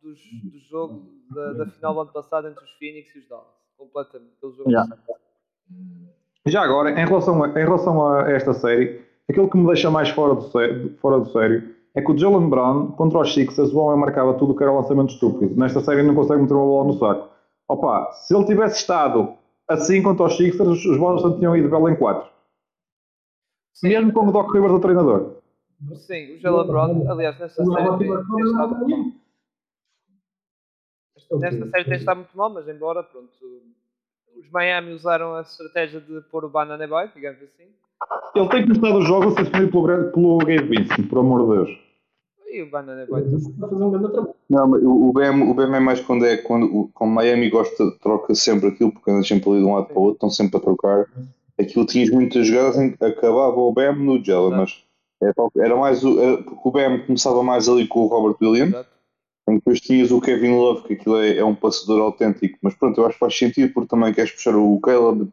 dos, 0.01 0.19
do 0.43 0.59
jogo 0.59 1.05
da, 1.31 1.53
da, 1.53 1.65
final 1.67 1.93
do 1.93 2.01
ano 2.01 2.11
passado 2.11 2.47
entre 2.47 2.63
os 2.63 2.71
Phoenix 2.77 3.13
e 3.15 3.19
os 3.19 3.27
Dallas. 3.27 3.45
Completamente. 3.77 4.33
Aquele 4.37 4.71
yeah. 4.71 4.97
Já 6.45 6.61
agora, 6.63 6.91
em 6.91 7.05
relação, 7.05 7.43
a, 7.43 7.49
em 7.49 7.65
relação 7.65 8.07
a 8.07 8.31
esta 8.31 8.53
série, 8.53 9.01
aquilo 9.29 9.49
que 9.49 9.57
me 9.57 9.67
deixa 9.67 9.91
mais 9.91 10.09
fora 10.09 10.35
do, 10.35 10.41
sério, 10.43 10.95
fora 10.99 11.19
do 11.19 11.29
sério 11.31 11.75
é 11.93 12.01
que 12.01 12.11
o 12.11 12.17
Jalen 12.17 12.49
Brown 12.49 12.91
contra 12.91 13.19
os 13.19 13.33
Sixers, 13.33 13.73
o 13.73 13.79
homem 13.79 13.99
marcava 13.99 14.33
tudo 14.35 14.55
que 14.55 14.63
era 14.63 14.71
lançamento 14.71 15.09
estúpido. 15.09 15.55
Nesta 15.59 15.81
série 15.81 16.03
não 16.03 16.15
consegue 16.15 16.41
meter 16.41 16.53
uma 16.53 16.65
bola 16.65 16.87
no 16.87 16.99
saco. 16.99 17.29
Opa, 17.67 18.11
se 18.13 18.35
ele 18.35 18.45
tivesse 18.45 18.81
estado 18.81 19.33
assim 19.67 20.01
contra 20.01 20.25
os 20.25 20.37
Sixers, 20.37 20.85
os 20.85 20.97
Boston 20.97 21.37
tinham 21.37 21.57
ido 21.57 21.69
belo 21.69 21.89
em 21.89 21.95
4. 21.95 22.36
Mesmo 23.83 24.13
com 24.13 24.27
o 24.27 24.31
Doc 24.31 24.53
Rivers 24.53 24.73
o 24.73 24.79
treinador. 24.79 25.37
Sim, 25.95 26.35
o 26.35 26.39
Jalen 26.39 26.67
Brown, 26.67 27.11
aliás, 27.11 27.37
nesta 27.39 27.63
série 27.63 27.97
tem, 27.97 28.07
tem 28.07 28.45
estado 28.45 28.85
Nesta 31.39 31.69
série 31.69 31.85
tem 31.85 31.97
estado 31.97 32.17
muito 32.17 32.35
mal, 32.37 32.49
mas 32.49 32.67
embora, 32.67 33.03
pronto, 33.03 33.29
os 34.35 34.49
Miami 34.51 34.93
usaram 34.93 35.35
a 35.35 35.41
estratégia 35.41 35.99
de 36.01 36.21
pôr 36.31 36.45
o 36.45 36.49
Banana 36.49 36.87
Boy, 36.87 37.09
digamos 37.13 37.41
assim. 37.43 37.69
Ele 38.35 38.49
tem 38.49 38.63
começado 38.63 38.97
o 38.97 39.01
jogo 39.01 39.27
a 39.27 39.31
ser 39.31 39.43
defendido 39.43 39.71
pelo, 39.71 40.11
pelo 40.11 40.37
Gabe 40.39 40.67
Vincent, 40.67 41.07
por 41.09 41.19
amor 41.19 41.41
de 41.41 41.55
Deus. 41.55 41.79
E 42.49 42.61
o 42.61 42.69
Banana 42.69 43.05
Boy 43.05 43.23
Não, 44.49 44.67
mas 44.67 44.81
o 44.83 45.11
BM, 45.11 45.43
o 45.43 45.53
BM 45.53 45.75
é 45.75 45.79
mais 45.79 45.99
quando 45.99 46.25
é 46.25 46.37
quando, 46.37 46.89
quando 46.93 47.11
Miami 47.11 47.49
gosta, 47.49 47.91
troca 48.01 48.33
sempre 48.33 48.69
aquilo, 48.69 48.91
porque 48.91 49.11
anda 49.11 49.23
sempre 49.23 49.49
ali 49.49 49.59
de 49.59 49.65
um 49.65 49.75
lado 49.75 49.87
para 49.87 49.97
o 49.97 50.01
outro, 50.01 50.15
estão 50.15 50.29
sempre 50.29 50.57
a 50.57 50.59
trocar. 50.61 51.05
Aquilo 51.59 51.85
tinha 51.85 52.09
muitas 52.11 52.47
jogadas 52.47 52.77
em 52.77 52.91
que 52.91 53.03
acabava 53.03 53.59
o 53.59 53.71
BM 53.71 54.03
no 54.03 54.23
Jalen, 54.23 54.57
mas 54.57 54.83
é 55.23 55.31
era 55.57 55.75
mais 55.75 56.03
o, 56.03 56.19
era, 56.19 56.43
porque 56.43 56.61
o 56.63 56.71
BM 56.71 57.05
começava 57.05 57.41
mais 57.43 57.67
ali 57.67 57.87
com 57.87 58.01
o 58.01 58.07
Robert 58.07 58.37
Williams. 58.41 58.73
Exato 58.73 58.97
depois 59.55 59.79
tinhas 59.79 60.11
o 60.11 60.19
Kevin 60.19 60.55
Love, 60.55 60.83
que 60.83 60.93
aquilo 60.93 61.17
é, 61.17 61.37
é, 61.37 61.45
um 61.45 61.55
passador 61.55 62.01
autêntico, 62.01 62.57
mas 62.61 62.75
pronto, 62.75 62.99
eu 62.99 63.05
acho 63.05 63.13
que 63.13 63.19
faz 63.19 63.37
sentido 63.37 63.73
porque 63.73 63.87
também 63.87 64.13
queres 64.13 64.31
puxar 64.31 64.55
o 64.55 64.79
Caleb, 64.81 65.29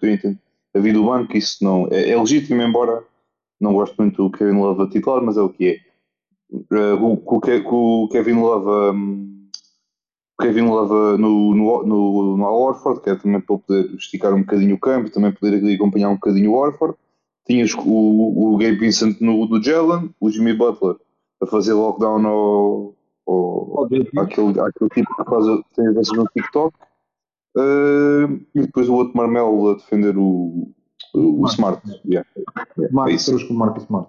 a 0.74 0.78
vida 0.78 0.98
do 0.98 1.04
banco, 1.04 1.36
isso 1.36 1.62
não 1.62 1.88
é, 1.90 2.10
é, 2.10 2.18
legítimo, 2.18 2.62
embora 2.62 3.04
não 3.60 3.72
gosto 3.72 3.96
muito 3.96 4.22
do 4.22 4.30
Kevin 4.30 4.58
Love 4.58 4.82
a 4.82 4.88
titular, 4.88 5.22
mas 5.22 5.36
é 5.36 5.40
o 5.40 5.48
que 5.48 5.66
é. 5.68 5.94
Uh, 6.52 7.16
com, 7.18 7.36
o 7.36 8.08
Kevin 8.08 8.34
Love, 8.34 8.96
um, 8.96 9.33
Kevin 10.40 10.66
Love 10.66 11.20
no, 11.20 11.54
no, 11.54 11.86
no, 11.86 12.36
no 12.36 12.44
Orford, 12.44 13.00
que 13.00 13.10
é 13.10 13.14
também 13.14 13.40
para 13.40 13.58
poder 13.58 13.94
esticar 13.94 14.34
um 14.34 14.40
bocadinho 14.40 14.74
o 14.74 14.80
campo 14.80 15.06
e 15.06 15.10
também 15.10 15.32
poder 15.32 15.74
acompanhar 15.74 16.08
um 16.08 16.14
bocadinho 16.14 16.52
o 16.52 16.54
Orford. 16.54 16.96
Tinhas 17.46 17.72
o, 17.74 18.54
o 18.54 18.56
Gabe 18.56 18.78
Vincent 18.78 19.20
no, 19.20 19.46
do 19.46 19.62
Jalen, 19.62 20.10
o 20.18 20.30
Jimmy 20.30 20.54
Butler 20.54 20.96
a 21.42 21.46
fazer 21.46 21.74
lockdown 21.74 22.26
ao, 22.26 22.94
ou 23.26 23.84
aquele, 23.84 24.60
aquele 24.60 24.90
tipo 24.90 25.16
que 25.16 25.24
faz 25.24 25.46
tem 25.74 25.92
vezes 25.92 26.12
no 26.12 26.26
TikTok 26.26 26.76
uh, 27.56 28.40
e 28.54 28.60
depois 28.60 28.88
o 28.88 28.94
outro 28.94 29.16
Marmelo 29.16 29.70
a 29.70 29.74
defender 29.74 30.16
o, 30.16 30.70
o, 31.14 31.42
o 31.42 31.46
Smart. 31.46 31.80
Yeah. 32.04 32.28
Yeah. 32.78 33.12
É 33.12 33.46
com 33.46 33.54
o 33.54 33.56
Marco 33.56 33.78
Smart. 33.78 34.08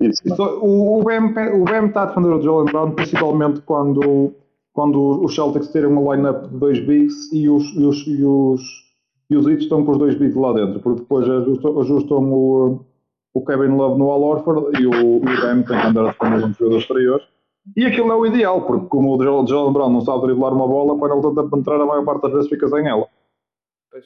Isso. 0.00 0.22
o, 0.60 0.98
o, 0.98 1.04
BM, 1.04 1.28
o 1.54 1.64
BM 1.64 1.88
está 1.88 2.02
a 2.02 2.06
defender 2.06 2.28
o 2.28 2.42
Jalen 2.42 2.66
Brown 2.66 2.90
principalmente 2.92 3.60
quando, 3.62 4.34
quando 4.74 5.24
os 5.24 5.34
Celtics 5.34 5.68
terem 5.68 5.88
uma 5.88 6.14
line-up 6.14 6.48
de 6.48 6.58
dois 6.58 6.78
bigs 6.78 7.32
e 7.32 7.48
os, 7.48 7.64
e 7.74 7.86
os, 7.86 8.06
e 8.06 8.22
os, 8.22 8.60
e 9.30 9.36
os 9.36 9.46
hits 9.46 9.62
estão 9.62 9.82
com 9.86 9.92
os 9.92 9.98
dois 9.98 10.14
bigs 10.14 10.36
lá 10.36 10.52
dentro, 10.52 10.80
porque 10.80 11.00
depois 11.00 11.26
ajustam, 11.26 11.80
ajustam 11.80 12.32
o, 12.32 12.84
o 13.32 13.44
Kevin 13.46 13.76
Love 13.76 13.98
no 13.98 14.10
Al 14.10 14.22
Orford 14.22 14.82
e 14.82 14.86
o, 14.86 15.16
o 15.16 15.20
tem 15.20 15.64
que 15.64 15.72
andar 15.72 16.08
a 16.08 16.10
defender 16.10 16.44
um 16.44 16.52
jogador 16.52 16.78
exterior 16.78 17.22
e 17.76 17.86
aquilo 17.86 18.12
é 18.12 18.14
o 18.14 18.26
ideal, 18.26 18.66
porque 18.66 18.86
como 18.88 19.16
o 19.16 19.46
Jalen 19.46 19.72
Brown 19.72 19.90
não 19.90 20.02
sabe 20.02 20.26
driblar 20.26 20.52
uma 20.52 20.68
bola, 20.68 20.98
quando 20.98 21.14
ele 21.14 21.34
tenta 21.34 21.48
penetrar, 21.48 21.80
a 21.80 21.86
maior 21.86 22.04
parte 22.04 22.22
das 22.22 22.32
vezes 22.32 22.50
fica 22.50 22.68
sem 22.68 22.86
ela. 22.86 23.08
Pois. 23.90 24.04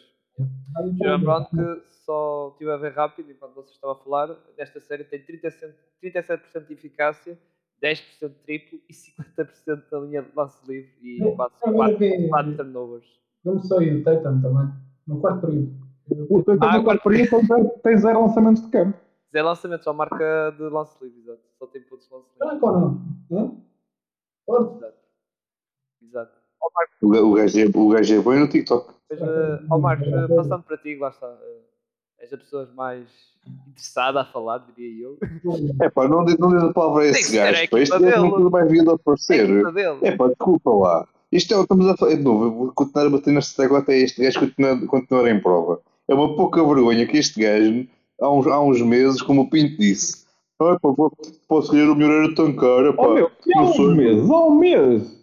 Jalen 0.96 1.24
Brown 1.24 1.44
que 1.46 1.82
só 2.04 2.50
estive 2.52 2.70
a 2.70 2.76
ver 2.76 2.92
rápido, 2.92 3.32
enquanto 3.32 3.54
vocês 3.54 3.74
estavam 3.74 3.96
a 3.96 3.98
falar, 3.98 4.36
nesta 4.56 4.78
série 4.78 5.02
tem 5.02 5.20
37%, 5.20 5.74
37 6.00 6.68
de 6.68 6.74
eficácia, 6.74 7.38
10% 7.82 8.28
de 8.28 8.34
triplo 8.44 8.80
e 8.88 8.92
50% 8.92 9.82
da 9.90 10.00
linha 10.00 10.22
de 10.22 10.28
lance 10.34 10.58
livre 10.66 10.92
e 11.02 11.34
quase 11.36 11.54
4, 11.60 12.28
4 12.28 12.56
turnovers. 12.56 13.06
Vamos 13.44 13.68
só 13.68 13.80
ir 13.80 14.00
o 14.00 14.04
Tatum 14.04 14.40
também, 14.40 14.72
no 15.06 15.20
quarto 15.20 15.46
período. 15.46 15.88
O 16.28 16.42
Tatum 16.42 16.64
ah, 16.64 16.78
no 16.78 16.84
quarto 16.84 17.02
período 17.02 17.80
tem 17.82 17.96
zero 17.96 18.20
lançamentos 18.20 18.62
de 18.62 18.70
campo. 18.70 18.98
Zé 19.32 19.42
lançamento, 19.42 19.84
só 19.84 19.92
marca 19.92 20.54
de 20.56 20.62
lance 20.62 20.96
livre, 21.02 21.20
exato. 21.20 21.40
Só 21.58 21.66
tem 21.66 21.82
pontos 21.82 22.08
de 22.08 22.14
lance 22.14 22.26
livre. 22.32 22.48
Franco 22.48 22.66
ou 22.66 22.80
não? 23.30 23.62
Exato. 24.48 24.94
Exato. 26.02 26.38
O, 27.02 27.08
o, 27.08 27.34
gajo 27.34 27.60
é, 27.60 27.64
o 27.74 27.88
gajo 27.88 28.14
é 28.14 28.20
bom 28.20 28.34
no 28.34 28.48
TikTok. 28.48 28.94
Mas, 29.10 29.20
uh, 29.20 29.66
oh 29.70 29.78
Marcos, 29.78 30.08
uh, 30.08 30.34
passando 30.34 30.62
para 30.64 30.78
ti, 30.78 30.96
lá 30.96 31.10
está. 31.10 31.28
Uh, 31.28 31.67
és 32.20 32.32
a 32.32 32.36
pessoa 32.36 32.68
mais 32.74 33.06
interessada 33.66 34.20
a 34.20 34.24
falar, 34.24 34.58
diria 34.76 35.04
eu. 35.04 35.18
É 35.80 35.88
pá, 35.88 36.08
não, 36.08 36.24
não 36.24 36.24
diz 36.24 36.62
a 36.62 36.72
palavra 36.72 37.04
a 37.04 37.06
esse 37.06 37.36
gajo. 37.36 37.70
Pá. 37.70 37.80
Este 37.80 37.98
gajo 37.98 38.26
nunca 38.26 38.50
mais 38.50 38.70
vir 38.70 38.88
a 38.88 38.92
aparecer. 38.92 39.48
É 40.02 40.16
pá, 40.16 40.28
desculpa 40.28 40.70
lá. 40.70 41.08
Isto 41.30 41.54
é, 41.54 41.60
estamos 41.60 41.86
a 41.88 41.96
falar, 41.96 42.16
de 42.16 42.22
novo, 42.22 42.44
eu 42.44 42.52
vou 42.52 42.72
continuar 42.72 43.06
a 43.06 43.10
bater 43.10 43.32
nesta 43.32 43.62
tecla 43.62 43.78
até 43.80 43.98
este 43.98 44.22
gajo 44.22 44.40
continuar, 44.40 44.86
continuar 44.86 45.28
em 45.28 45.40
prova. 45.40 45.80
É 46.08 46.14
uma 46.14 46.34
pouca 46.34 46.64
vergonha 46.64 47.06
que 47.06 47.18
este 47.18 47.40
gajo 47.40 47.86
há 48.20 48.30
uns, 48.30 48.46
há 48.46 48.60
uns 48.60 48.80
meses, 48.82 49.22
como 49.22 49.42
o 49.42 49.50
Pinto 49.50 49.76
disse. 49.76 50.26
Ah, 50.60 50.76
pá, 50.80 50.88
posso 51.46 51.66
escolher 51.66 51.88
o 51.88 51.94
melhor 51.94 52.24
era 52.24 52.34
tão 52.34 52.54
caro. 52.56 52.94
Pá, 52.94 53.06
oh, 53.06 53.14
meu, 53.14 53.30
há 53.56 53.62
um 53.62 53.94
mês, 53.94 54.30
há 54.30 54.46
um 54.46 54.54
mês. 54.54 55.18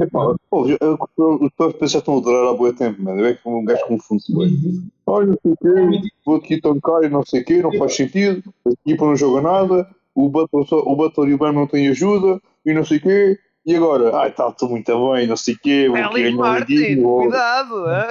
Epá, 0.00 0.34
os 0.62 1.52
pais 1.52 1.90
já 1.90 1.98
estão 1.98 2.18
a 2.18 2.20
durar 2.20 2.46
há 2.46 2.54
bom 2.54 2.72
tempo, 2.72 3.02
mano. 3.02 3.24
É 3.24 3.34
que 3.34 3.48
um 3.48 3.64
gajo 3.64 3.86
confunde-se 3.86 4.34
bem. 4.36 4.58
Olha, 5.06 5.26
não 5.28 5.38
sei 5.42 5.52
o 5.52 5.56
quê, 5.56 6.08
vou 6.24 6.36
aqui 6.36 6.60
tão 6.60 6.80
caro 6.80 7.04
e 7.04 7.08
não 7.08 7.24
sei 7.24 7.42
o 7.42 7.44
quê, 7.44 7.62
não 7.62 7.72
faz 7.72 7.94
sentido. 7.94 8.42
A 8.66 8.70
equipa 8.70 9.04
não 9.04 9.16
joga 9.16 9.42
nada, 9.42 9.88
o 10.14 10.28
Butler, 10.28 10.66
o 10.72 10.96
Butler 10.96 11.28
e 11.30 11.34
o 11.34 11.38
Bam 11.38 11.52
não 11.52 11.66
têm 11.66 11.88
ajuda 11.88 12.40
e 12.64 12.72
não 12.72 12.84
sei 12.84 12.98
o 12.98 13.00
quê. 13.02 13.38
E 13.66 13.74
agora? 13.74 14.16
Ai, 14.16 14.28
está 14.28 14.52
tudo 14.52 14.72
muito 14.72 15.12
bem, 15.12 15.26
não 15.26 15.36
sei 15.36 15.54
o 15.54 15.58
quê, 15.58 15.88
vou 15.88 15.96
aqui 15.96 16.22
ganhar 16.22 16.62
um 16.62 16.64
dinheiro. 16.64 17.02
Cuidado, 17.02 17.88
é? 17.88 18.08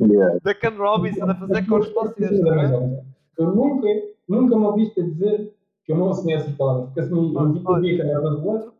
Yeah. 0.00 0.38
Duncan 0.42 0.76
Robinson 0.78 1.30
a 1.30 1.34
fazer 1.34 1.66
correspondências, 1.66 2.40
não 2.40 2.60
é? 2.60 3.02
Eu 3.38 3.54
nunca, 3.54 3.88
nunca 4.28 4.56
me 4.58 4.64
ouviste 4.64 5.02
dizer 5.02 5.54
que 5.84 5.92
eu 5.92 5.96
não 5.96 6.10
assumi 6.10 6.34
essas 6.34 6.54
palavras, 6.54 6.86
porque 6.86 7.00
assim, 7.00 7.34
eu 7.34 7.80
vi 7.80 7.96
que 7.96 8.02
eu 8.02 8.08
era 8.08 8.20
brasileiro, 8.20 8.72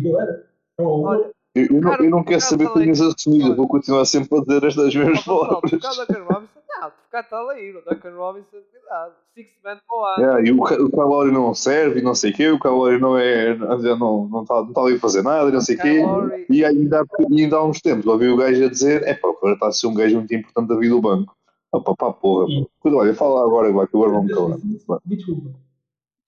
que 0.00 0.08
eu 0.08 0.20
era. 0.20 0.44
Olha, 0.78 1.30
eu, 1.54 1.66
eu, 1.66 1.80
não, 1.80 1.94
eu 1.94 2.10
não 2.10 2.24
quero 2.24 2.40
saber 2.40 2.68
que 2.72 2.80
tinhas 2.80 3.00
assumido, 3.00 3.54
vou 3.54 3.68
continuar 3.68 4.04
sempre 4.04 4.38
a 4.38 4.40
dizer 4.40 4.64
estas 4.64 4.94
mesmas 4.94 5.24
palavras. 5.24 5.70
Duncan 5.70 6.24
Robinson, 6.24 6.60
não, 6.80 6.90
ficar 7.04 7.20
está 7.20 7.38
ali, 7.38 7.76
o 7.76 7.82
Duncan 7.82 8.14
Robinson, 8.16 8.56
cuidado, 8.70 9.14
six 9.34 9.52
man 9.62 9.78
para 9.86 9.96
o 9.96 10.04
ano. 10.04 10.22
Yeah, 10.22 10.48
e 10.48 10.52
o, 10.52 10.86
o 10.86 10.90
Calori 10.90 11.30
não 11.30 11.54
serve, 11.54 12.00
não 12.00 12.14
sei 12.14 12.30
o 12.30 12.34
quê, 12.34 12.50
o 12.50 12.58
Calori 12.58 12.98
não 12.98 13.18
é, 13.18 13.54
não 13.54 13.76
está 13.76 13.96
não 13.96 14.44
tá, 14.44 14.54
não 14.62 14.72
tá 14.72 14.80
ali 14.80 14.96
a 14.96 15.00
fazer 15.00 15.22
nada, 15.22 15.50
não 15.50 15.60
sei 15.60 15.76
o 15.76 15.80
quê. 15.80 16.02
E 16.48 16.64
ainda, 16.64 17.04
e 17.30 17.42
ainda 17.42 17.56
há 17.56 17.64
uns 17.64 17.80
tempos 17.80 18.06
ouvi 18.06 18.28
o 18.28 18.36
gajo 18.36 18.64
a 18.64 18.68
dizer, 18.68 19.02
é 19.02 19.14
pá, 19.14 19.28
agora 19.28 19.54
está 19.54 19.68
a 19.68 19.72
ser 19.72 19.86
um 19.88 19.94
gajo 19.94 20.16
muito 20.16 20.34
importante 20.34 20.68
da 20.68 20.76
vida 20.76 20.94
do 20.94 21.02
banco. 21.02 21.36
Ah, 21.74 21.80
pá, 21.80 21.94
pá, 21.94 22.12
porra. 22.12 22.46
Pá. 22.82 22.90
Olha, 22.90 23.14
fala 23.14 23.44
agora, 23.44 23.72
vai, 23.72 23.86
que 23.86 23.96
agora 23.96 24.12
vamos 24.12 24.32
calar. 24.32 24.58
Desculpa. 25.04 25.50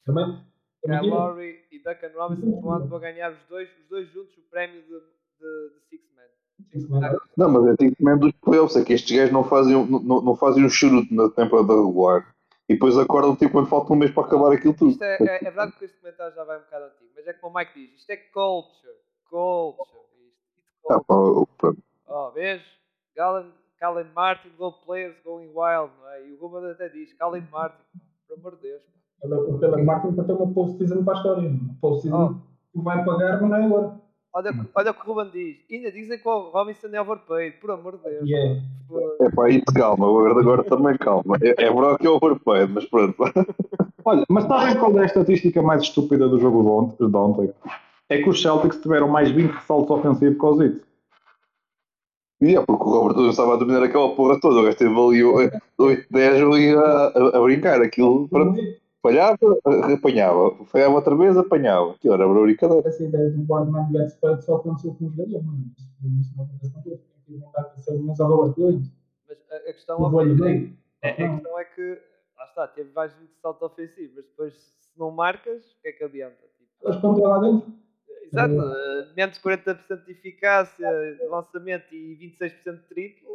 Também 0.05 0.39
Calori 0.87 1.65
e 1.73 1.79
Duncan 1.79 2.11
Robinson 2.15 2.61
vão 2.89 3.01
ganhar 3.01 3.33
os 3.33 3.39
dois, 3.49 3.69
os 3.83 3.89
dois 3.89 4.07
juntos 4.13 4.37
o 4.37 4.51
prémio 4.51 4.83
de, 4.83 5.14
de, 5.41 5.71
de 5.75 5.81
Six 5.89 6.89
Man. 6.91 7.19
Não, 7.37 7.49
mas 7.51 7.67
é 7.67 7.77
Six 7.77 7.95
Man 8.01 8.19
dos 8.19 8.33
playoffs, 8.33 8.77
é 8.77 8.85
que 8.85 8.93
estes 8.93 9.17
gajos 9.17 9.33
não 9.33 9.45
fazem, 9.45 9.87
não, 9.87 10.21
não 10.23 10.37
fazem 10.37 10.65
um 10.65 10.69
churuto 10.69 11.13
na 11.15 11.29
temporada 11.29 11.75
regular 11.75 12.35
e 12.69 12.75
depois 12.75 12.97
acordam 12.97 13.37
tipo 13.37 13.53
quando 13.53 13.69
falta 13.69 13.93
um 13.93 13.97
mês 13.97 14.11
para 14.11 14.25
acabar 14.25 14.53
aquilo 14.53 14.75
tudo. 14.75 14.93
Isto 14.93 15.05
é, 15.05 15.17
é, 15.21 15.37
é 15.37 15.39
verdade 15.41 15.73
que 15.73 15.85
este 15.85 15.99
comentário 15.99 16.35
já 16.35 16.45
vai 16.45 16.59
um 16.59 16.63
bocado 16.63 16.85
antigo, 16.87 17.11
mas 17.15 17.27
é 17.27 17.33
como 17.35 17.55
o 17.55 17.59
Mike 17.59 17.75
diz, 17.75 18.01
isto 18.01 18.11
é 18.11 18.17
culture, 18.17 18.95
culture. 19.29 20.01
Isto, 20.77 20.93
é 20.93 21.01
culture. 21.05 21.79
Ah, 22.07 22.29
oh, 22.29 22.31
vês? 22.33 22.63
Galen, 23.17 23.53
Calen 23.79 24.07
Martin, 24.15 24.51
gold 24.59 24.77
players 24.85 25.15
going 25.25 25.49
wild, 25.49 25.93
não 26.01 26.09
é? 26.11 26.27
E 26.27 26.33
o 26.33 26.39
Ruben 26.39 26.71
até 26.71 26.89
diz, 26.89 27.13
Calen 27.15 27.47
Martin, 27.51 27.83
pelo 28.27 28.41
amor 28.41 28.57
de 28.57 28.63
Deus. 28.63 28.83
Pela 29.61 29.83
Martin 29.83 30.13
para 30.13 30.25
ter 30.25 30.33
uma 30.33 30.53
post-season 30.53 31.05
para 31.05 31.15
a 31.15 31.17
história. 31.17 31.51
Post-season 31.81 32.41
oh. 32.75 32.83
vai 32.83 33.05
pagar, 33.05 33.41
mas 33.41 33.51
não 33.51 33.57
é 33.57 33.65
agora. 33.65 34.04
Olha, 34.35 34.53
olha 34.75 34.91
o 34.91 34.95
que 34.95 35.09
o 35.09 35.15
Ruben 35.15 35.31
diz. 35.33 35.57
Ainda 35.71 35.93
dizem 35.93 36.19
que 36.19 36.29
o 36.29 36.51
Robinson 36.51 36.89
é 36.93 37.01
overpaid, 37.01 37.57
por 37.61 37.71
amor 37.71 37.99
de 37.99 38.03
Deus. 38.03 38.29
Yeah. 38.29 38.61
É 39.21 39.31
pá, 39.31 39.49
isso 39.49 39.65
calma, 39.73 40.07
agora, 40.07 40.41
agora 40.41 40.65
também 40.65 40.99
calma. 40.99 41.39
É, 41.41 41.51
é 41.51 41.97
que 41.97 42.07
é 42.07 42.11
overpaid, 42.11 42.73
mas 42.73 42.85
pronto. 42.87 43.17
Olha, 44.05 44.25
mas 44.29 44.45
sabem 44.45 44.77
qual 44.77 44.99
é 44.99 45.03
a 45.03 45.07
estatística 45.07 45.63
mais 45.63 45.83
estúpida 45.83 46.29
do 46.29 46.41
jogo 46.41 46.91
de 46.99 47.17
ontem? 47.17 47.55
É 48.09 48.21
que 48.21 48.29
os 48.29 48.43
Celtics 48.43 48.81
tiveram 48.81 49.09
mais 49.09 49.31
20 49.31 49.53
ressaltos 49.53 49.91
ofensivos 49.91 50.37
que 50.37 50.45
os 50.45 50.61
It. 50.61 50.81
E 52.41 52.57
é 52.57 52.61
porque 52.61 52.85
o 52.85 52.91
Robert 52.91 53.17
não 53.17 53.31
estava 53.31 53.55
a 53.55 53.57
dominar 53.57 53.85
aquela 53.85 54.15
porra 54.17 54.39
toda, 54.41 54.61
o 54.61 54.65
gajo 54.65 54.77
teve 54.77 54.91
ali 54.91 55.25
8, 55.25 56.07
10 56.11 56.43
ali 56.43 56.75
a, 56.75 56.81
a, 56.81 57.39
a 57.39 57.41
brincar, 57.41 57.81
aquilo. 57.81 58.29
Pronto. 58.29 58.61
Falhava, 59.05 59.39
apanhava. 59.93 60.65
Falhava 60.65 60.95
outra 60.95 61.15
vez, 61.15 61.37
apanhava. 61.37 61.95
Que 62.01 62.09
era 62.09 62.27
brincadeira. 62.27 62.89
Essa 62.89 63.05
ideia 63.05 63.31
do 63.31 63.43
Boardman 63.43 63.93
Gets 63.93 64.15
Paid 64.15 64.43
só 64.43 64.57
aconteceu 64.57 64.95
com 64.95 65.07
os 65.07 65.15
jogadores, 65.15 65.45
não 65.45 65.53
é? 65.53 66.21
Isso 66.21 66.35
não 66.37 66.45
acontece 66.45 66.73
com 66.73 66.83
todos. 66.83 67.15
Dá 67.53 67.63
para 67.63 67.83
ser 67.83 67.99
mas 67.99 68.21
a 68.21 68.25
Robert 68.25 68.55
Williams. 68.59 68.93
Mas 69.29 69.39
a, 69.51 69.57
a 69.57 69.73
questão 69.73 70.01
o 70.01 70.21
é, 70.21 70.65
é, 71.03 71.11
a 71.11 71.15
questão 71.15 71.59
é 71.59 71.65
que, 71.65 71.99
lá 72.37 72.45
está, 72.45 72.69
teve 72.69 72.93
mais 72.93 73.13
de 73.13 73.27
salto 73.41 73.65
ofensivo, 73.65 74.13
mas 74.17 74.25
depois 74.25 74.55
se 74.55 74.99
não 74.99 75.11
marcas, 75.11 75.65
o 75.65 75.83
que 75.83 75.89
é 75.89 75.93
que 75.93 76.05
adianta? 76.05 76.37
Tipo, 76.59 76.87
Eles 76.87 76.97
estão 76.97 77.17
lá 77.19 77.39
dentro. 77.39 77.73
Exato, 78.23 78.55
uh, 78.55 79.15
menos 79.15 79.39
40% 79.39 80.05
de 80.05 80.13
eficácia 80.13 80.89
de 81.19 81.27
lançamento 81.27 81.95
e 81.95 82.17
26% 82.41 82.77
de 82.77 82.83
triplo. 82.89 83.31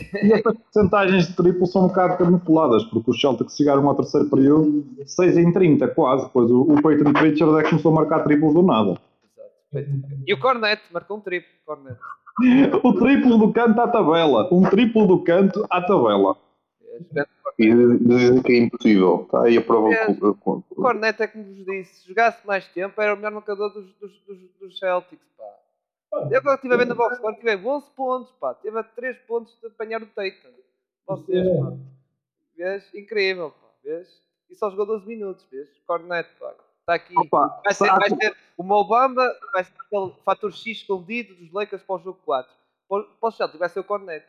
E 0.00 0.32
estas 0.32 0.56
porcentagens 0.58 1.28
de 1.28 1.36
triplo 1.36 1.66
são 1.66 1.84
um 1.84 1.88
bocado 1.88 2.18
camufladas, 2.18 2.82
porque 2.84 3.10
os 3.10 3.20
Celtics 3.20 3.56
chegaram 3.56 3.88
ao 3.88 3.94
terceiro 3.94 4.28
período 4.28 4.84
6 5.06 5.38
em 5.38 5.52
30, 5.52 5.88
quase. 5.88 6.28
Pois 6.32 6.50
o, 6.50 6.62
o 6.62 6.82
Peyton 6.82 7.12
Pritchard 7.12 7.58
é 7.58 7.62
que 7.62 7.70
começou 7.70 7.92
a 7.92 7.94
marcar 7.94 8.24
triplos 8.24 8.54
do 8.54 8.62
nada. 8.62 8.98
Exato. 9.72 9.94
E 10.26 10.34
o 10.34 10.40
Cornet 10.40 10.82
marcou 10.92 11.18
um 11.18 11.20
triplo. 11.20 11.48
Cornet. 11.64 11.96
o 12.82 12.92
triplo 12.94 13.38
do 13.38 13.52
canto 13.52 13.80
à 13.80 13.88
tabela. 13.88 14.48
Um 14.52 14.62
triplo 14.62 15.06
do 15.06 15.22
canto 15.22 15.64
à 15.70 15.80
tabela. 15.80 16.36
E 17.56 17.72
dizem 17.98 18.42
que 18.42 18.52
é 18.52 18.58
impossível. 18.58 19.22
Está 19.24 19.44
aí 19.44 19.56
a 19.56 19.62
prova. 19.62 19.94
É, 19.94 20.10
o 20.10 20.60
Cornet 20.74 21.22
é 21.22 21.26
como 21.28 21.44
vos 21.44 21.64
disse: 21.64 22.00
se 22.00 22.08
jogasse 22.08 22.44
mais 22.44 22.66
tempo, 22.66 23.00
era 23.00 23.14
o 23.14 23.16
melhor 23.16 23.32
marcador 23.32 23.72
dos, 23.72 23.84
dos, 24.00 24.10
dos, 24.26 24.38
dos 24.60 24.78
Celtics. 24.78 25.24
Pá. 25.38 25.44
Eu 26.30 26.38
agora 26.38 26.54
estive 26.54 26.74
a 26.74 26.76
ver 26.76 26.86
na 26.86 26.94
box 26.94 27.16
score, 27.16 27.36
tive 27.36 27.56
11 27.56 27.90
pontos. 27.90 28.32
Pá. 28.40 28.54
Teve 28.54 28.82
3 28.82 29.18
pontos 29.26 29.58
de 29.60 29.66
apanhar 29.66 30.02
o 30.02 30.06
Tatum. 30.06 30.52
Vocês, 31.06 31.46
pá. 31.60 31.72
Vês? 32.56 32.94
Incrível. 32.94 33.50
Pá. 33.50 33.68
Vês? 33.82 34.22
E 34.50 34.54
só 34.54 34.70
jogou 34.70 34.86
12 34.86 35.06
minutos. 35.06 35.46
Vês? 35.50 35.68
Cornet. 35.86 36.28
Pá. 36.38 36.54
Está 36.84 36.94
aqui. 36.94 37.14
Opa, 37.18 37.62
vai, 37.64 37.72
ser, 37.72 37.88
vai 37.88 38.10
ser 38.10 38.36
o 38.58 38.62
Mobamba, 38.62 39.26
vai 39.54 39.64
ser 39.64 39.72
aquele 39.86 40.12
fator 40.22 40.52
X 40.52 40.66
escondido 40.66 41.34
dos 41.34 41.50
Lakers 41.50 41.82
para 41.82 41.96
o 41.96 41.98
jogo 41.98 42.18
4. 42.26 42.52
Para, 42.86 43.02
para 43.04 43.28
o 43.28 43.32
Celtic 43.32 43.58
vai 43.58 43.68
ser 43.70 43.80
o 43.80 43.84
Cornet. 43.84 44.24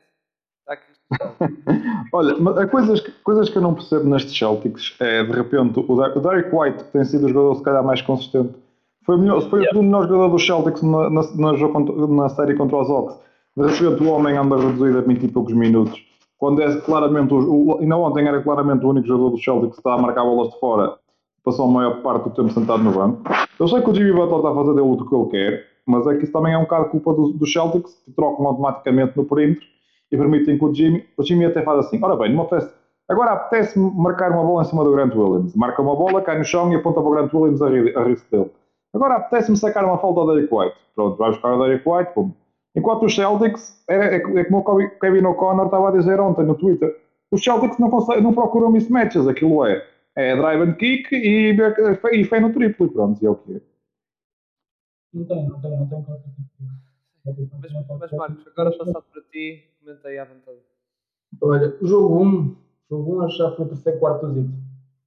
Está 0.61 0.73
aqui. 0.73 0.93
Olha, 2.13 2.38
mas 2.38 2.71
coisas, 2.71 3.01
coisas 3.23 3.49
que 3.49 3.57
eu 3.57 3.61
não 3.61 3.75
percebo 3.75 4.09
nestes 4.09 4.38
Celtics 4.38 4.95
é 5.01 5.23
de 5.23 5.31
repente 5.33 5.79
o, 5.79 5.91
o 5.91 6.21
Derek 6.21 6.49
White, 6.55 6.86
que 6.86 6.91
tem 6.91 7.03
sido 7.03 7.25
o 7.25 7.29
jogador 7.29 7.55
se 7.55 7.63
calhar 7.63 7.83
mais 7.83 8.01
consistente, 8.01 8.57
foi, 9.06 9.18
melhor, 9.18 9.41
foi 9.49 9.62
yeah. 9.62 9.80
o 9.80 9.84
melhor 9.84 10.08
jogador 10.08 10.30
dos 10.30 10.45
Celtics 10.45 10.82
na, 10.82 11.10
na, 11.10 11.22
na, 11.36 12.08
na, 12.08 12.30
série 12.30 12.56
contra 12.56 12.78
os 12.78 12.89
Hawks. 12.89 13.18
De 13.56 13.66
repente 13.66 14.03
o 14.03 14.12
homem 14.12 14.36
anda 14.36 14.58
reduzido 14.58 14.97
a 14.97 15.01
20 15.01 15.24
e 15.24 15.28
poucos 15.28 15.53
minutos. 15.53 16.03
Quando 16.38 16.62
é 16.62 16.82
claramente, 16.82 17.34
o, 17.34 17.38
o, 17.38 17.80
ainda 17.80 17.95
ontem 17.97 18.28
era 18.28 18.41
claramente 18.41 18.86
o 18.86 18.89
único 18.89 19.08
jogador 19.08 19.30
dos 19.30 19.43
Celtics 19.43 19.76
que 19.76 19.80
está 19.80 19.93
a 19.93 19.97
marcar 19.97 20.24
bolas 20.24 20.49
de 20.53 20.60
fora 20.60 20.97
passou 21.45 21.66
a 21.66 21.72
maior 21.72 22.01
parte 22.01 22.24
do 22.24 22.32
tempo 22.32 22.49
sentado 22.49 22.84
no 22.84 22.91
banco. 22.91 23.22
Eu 23.60 23.68
sei 23.68 23.82
que 23.82 23.89
o 23.89 23.93
Jimmy 23.93 24.12
Butler 24.12 24.38
está 24.38 24.49
a 24.49 24.56
fazer 24.56 24.74
dele 24.74 24.88
o 24.88 24.97
que 24.97 25.16
ele 25.16 25.30
quer, 25.30 25.66
mas 25.86 26.08
é 26.08 26.18
que 26.18 26.24
isso 26.24 26.34
também 26.34 26.53
é 26.53 26.58
um 26.58 26.64
bocado 26.64 26.89
culpa 26.89 27.14
dos 27.14 27.34
do 27.36 27.45
Celtics, 27.45 27.93
que 28.03 28.12
trocam 28.12 28.47
automaticamente 28.47 29.16
no 29.16 29.24
perímetro 29.26 29.66
e 30.12 30.18
permitem 30.18 30.58
que 30.58 30.66
o 30.66 30.74
Jimmy, 30.74 31.06
o 31.16 31.24
Jimmy 31.24 31.45
até 31.45 31.62
faz 31.62 31.86
assim, 31.86 32.03
ora 32.03 32.16
bem, 32.16 32.34
não 32.34 32.43
apetece, 32.43 32.74
agora 33.08 33.34
apetece 33.34 33.80
marcar 33.80 34.32
uma 34.32 34.43
bola 34.43 34.64
em 34.64 34.66
cima 34.66 34.84
do 34.84 34.91
Grant 34.91 35.14
Williams. 35.16 35.56
Marca 35.56 35.82
uma 35.82 35.95
bola, 35.95 36.22
cai 36.22 36.38
no 36.38 36.43
chão 36.43 36.72
e 36.74 36.76
aponta 36.76 36.99
para 36.99 37.10
o 37.10 37.12
Grant 37.12 37.34
Williams 37.34 37.62
a, 37.62 37.68
a 37.68 38.03
risco 38.03 38.26
dele. 38.32 38.51
Agora 38.96 39.18
apetece-me 39.18 39.58
sacar 39.58 39.86
uma 39.86 40.00
falta 40.00 40.22
ao 40.22 40.28
Derek 40.28 40.54
White. 40.54 40.76
Pronto, 40.96 41.18
vai 41.18 41.30
buscar 41.30 41.54
o 41.54 41.64
Derek 41.64 41.88
White, 41.88 42.14
pum. 42.14 42.32
Enquanto 42.76 43.06
os 43.06 43.16
Celtics, 43.16 43.84
é, 43.88 43.96
é, 43.96 44.16
é 44.16 44.43
como 44.46 44.60
o 44.60 45.00
Kevin 45.00 45.26
O'Connor 45.26 45.66
estava 45.66 45.89
a 45.89 45.91
dizer 45.91 46.20
ontem 46.20 46.46
no 46.46 46.56
Twitter, 46.56 46.96
os 47.32 47.43
Celtics 47.43 47.78
não, 47.78 47.89
conseguem, 47.89 48.24
não 48.24 48.34
procuram 48.34 48.72
mismatches, 48.72 49.28
aquilo 49.28 49.66
é 49.66 49.86
é 50.16 50.36
drive 50.36 50.62
and 50.62 50.74
kick 50.76 51.14
e, 51.14 51.52
e 52.14 52.24
fé 52.24 52.39
no 52.39 52.54
triplo, 52.54 52.89
pronto, 52.89 53.22
e 53.22 53.26
é 53.26 53.30
o 53.30 53.36
que 53.36 53.58
é. 53.58 53.62
Não 55.14 55.26
tem, 55.26 55.48
não 55.48 55.62
tem, 55.62 55.72
não 55.72 55.88
tem 55.88 56.06
mas, 57.26 57.72
mas 58.00 58.12
Marcos, 58.12 58.48
agora 58.48 58.78
passado 58.78 59.04
para 59.12 59.22
ti, 59.32 59.64
comentei 59.80 60.20
à 60.20 60.26
vontade. 60.26 60.60
Olha, 61.41 61.76
o 61.82 61.88
jogo 61.88 62.24
1, 62.24 62.56
jogo 62.89 63.26
1 63.26 63.30
já 63.30 63.52
foi 63.56 63.66
o 63.66 63.70
terceiro 63.70 64.00
quarto 64.00 64.28
do 64.28 64.34
Zito. 64.34 64.54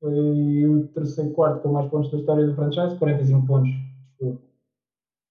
Foi 0.01 0.67
o 0.67 0.89
terceiro 0.89 1.33
quarto 1.33 1.63
com 1.63 1.69
mais 1.69 1.87
pontos 1.89 2.11
da 2.11 2.19
história 2.19 2.47
do 2.47 2.55
franchise, 2.55 2.97
45 2.99 3.47
pontos. 3.47 3.71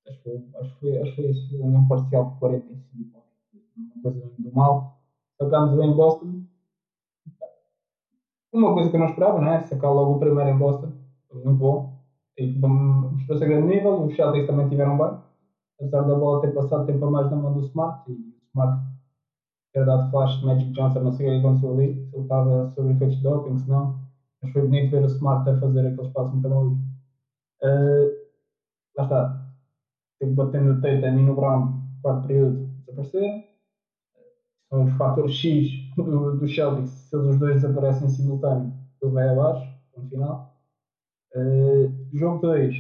Acho 0.08 0.18
que 0.24 0.24
foi, 0.24 0.44
acho 0.62 0.80
foi, 0.80 0.98
acho 0.98 1.16
foi 1.50 1.62
um 1.62 1.88
parcial 1.88 2.26
de 2.32 2.40
45 2.40 3.12
pontos. 3.12 3.30
Uma 3.78 4.02
coisa 4.02 4.32
do 4.38 4.52
mal. 4.54 4.92
Sacámos 5.40 5.78
bem 5.78 5.90
em 5.92 5.96
Boston, 5.96 6.42
uma 8.54 8.74
coisa 8.74 8.90
que 8.90 8.96
eu 8.96 9.00
não 9.00 9.08
esperava, 9.08 9.40
não 9.40 9.54
é? 9.54 9.62
Sacar 9.62 9.92
logo 9.94 10.16
o 10.16 10.20
primeiro 10.20 10.50
em 10.50 10.58
Boston, 10.58 10.92
muito 11.34 11.58
bom. 11.60 11.94
E 12.38 12.48
mostrou-se 12.60 13.44
a 13.44 13.48
grande 13.48 13.68
nível. 13.68 14.04
Os 14.06 14.16
Celtics 14.16 14.48
também 14.48 14.68
tiveram 14.70 14.98
bem, 14.98 15.18
apesar 15.80 16.02
da 16.04 16.16
bola 16.16 16.42
ter 16.42 16.54
passado 16.54 16.86
tempo 16.86 17.06
a 17.06 17.12
mais 17.12 17.30
na 17.30 17.38
mão 17.38 17.54
do 17.54 17.62
Smart. 17.62 18.02
E 18.10 18.14
o 18.14 18.34
Smart 18.50 18.84
ter 19.74 19.86
dado 19.86 20.10
flash 20.10 20.40
de 20.40 20.46
Magic 20.46 20.72
Johnson, 20.72 21.00
não 21.02 21.12
sei 21.14 21.28
o 21.28 21.32
que 21.32 21.48
aconteceu 21.48 21.72
ali, 21.74 21.94
se 22.10 22.16
ele 22.16 22.24
estava 22.24 22.72
sob 22.76 22.92
efeitos 22.92 23.18
de 23.18 23.24
doping, 23.24 23.58
se 23.60 23.70
não. 23.70 24.07
Mas 24.42 24.52
foi 24.52 24.62
bonito 24.62 24.92
ver 24.92 25.04
o 25.04 25.08
Smart 25.08 25.50
a 25.50 25.60
fazer 25.60 25.88
aqueles 25.88 26.12
passos 26.12 26.34
muito 26.34 26.50
malucos. 26.50 26.80
Uh, 27.64 28.28
lá 28.98 29.04
está. 29.04 29.48
Teve 30.20 30.34
batendo 30.34 30.74
no 30.74 30.82
Tatum 30.82 31.20
e 31.20 31.24
no 31.24 31.36
Brown, 31.36 31.82
quarto 32.02 32.28
período, 32.28 32.68
desapareceram 32.86 33.48
são 34.70 34.84
os 34.84 34.94
fatores 34.94 35.36
X 35.36 35.70
do, 35.96 36.38
do 36.38 36.48
Celtics, 36.48 36.90
se 36.90 37.16
os 37.16 37.40
dois 37.40 37.62
desaparecem 37.62 38.08
em 38.08 38.10
simultâneo, 38.10 38.74
ele 39.02 39.12
vai 39.12 39.30
abaixo, 39.30 39.68
no 39.96 40.10
final. 40.10 40.58
Uh, 41.36 41.94
jogo 42.14 42.42
2, 42.42 42.76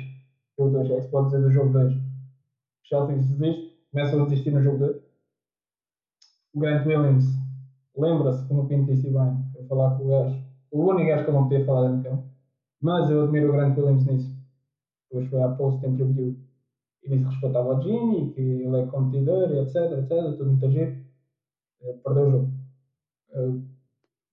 jogo 0.57 0.71
2, 0.71 0.91
é 0.91 0.95
que 0.95 1.01
se 1.03 1.09
pode 1.09 1.27
dizer 1.27 1.41
do 1.41 1.51
jogo 1.51 1.73
2. 1.73 1.93
Os 1.93 2.89
Celtics 2.89 3.27
desistem, 3.27 3.73
começam 3.91 4.21
a 4.21 4.25
desistir 4.25 4.51
no 4.51 4.63
jogo 4.63 4.77
2. 4.79 4.97
O 6.53 6.59
Grant 6.59 6.85
Williams 6.85 7.25
lembra-se, 7.95 8.47
como 8.47 8.63
o 8.63 8.67
Pinto 8.67 8.93
disse 8.93 9.09
bem, 9.09 9.45
foi 9.53 9.63
falar 9.65 9.97
com 9.97 10.05
o 10.05 10.09
gajo, 10.09 10.43
o 10.71 10.85
único 10.85 11.07
gajo 11.07 11.23
que 11.23 11.29
eu 11.29 11.33
não 11.33 11.43
podia 11.43 11.65
falar 11.65 11.95
de 11.95 12.03
campo, 12.03 12.23
mas 12.81 13.09
eu 13.09 13.23
admiro 13.23 13.49
o 13.49 13.51
Grant 13.53 13.77
Williams 13.77 14.05
nisso. 14.05 14.35
Depois 15.09 15.29
foi 15.29 15.41
à 15.41 15.49
post-interview 15.49 16.35
e 17.03 17.09
disse 17.09 17.23
que 17.23 17.29
respeitava 17.29 17.75
o 17.75 17.81
Jimmy, 17.81 18.31
que 18.33 18.41
ele 18.41 18.81
é 18.81 18.85
competidor, 18.87 19.51
etc, 19.51 19.75
etc, 19.93 20.37
tudo 20.37 20.45
muito 20.47 20.69
giro 20.69 20.97
eh, 21.81 21.93
perdeu 22.03 22.27
o 22.27 22.31
jogo. 22.31 22.51
Uh, 23.29 23.63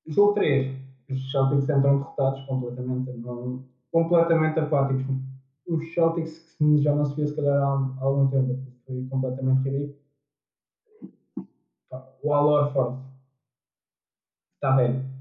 jogo 0.07 0.35
3, 0.35 0.77
os 1.11 1.31
Celtics 1.31 1.65
entram 1.65 1.99
derrotados 1.99 2.41
completamente, 2.47 3.13
não, 3.13 3.65
completamente 3.93 4.59
apáticos. 4.61 5.05
Os 5.67 5.95
Celtics 5.95 6.57
que 6.59 6.79
já 6.79 6.95
não 6.95 7.05
se 7.05 7.17
via 7.17 7.27
se 7.27 7.37
calhar 7.37 7.57
há, 7.63 7.95
há 7.99 8.05
algum 8.05 8.29
tempo, 8.29 8.59
foi 8.87 9.07
completamente 9.09 9.63
ridículo. 9.63 9.99
O 12.23 12.33
Al 12.33 12.47
Orford 12.47 12.99
está 14.57 14.75
velho. 14.77 15.14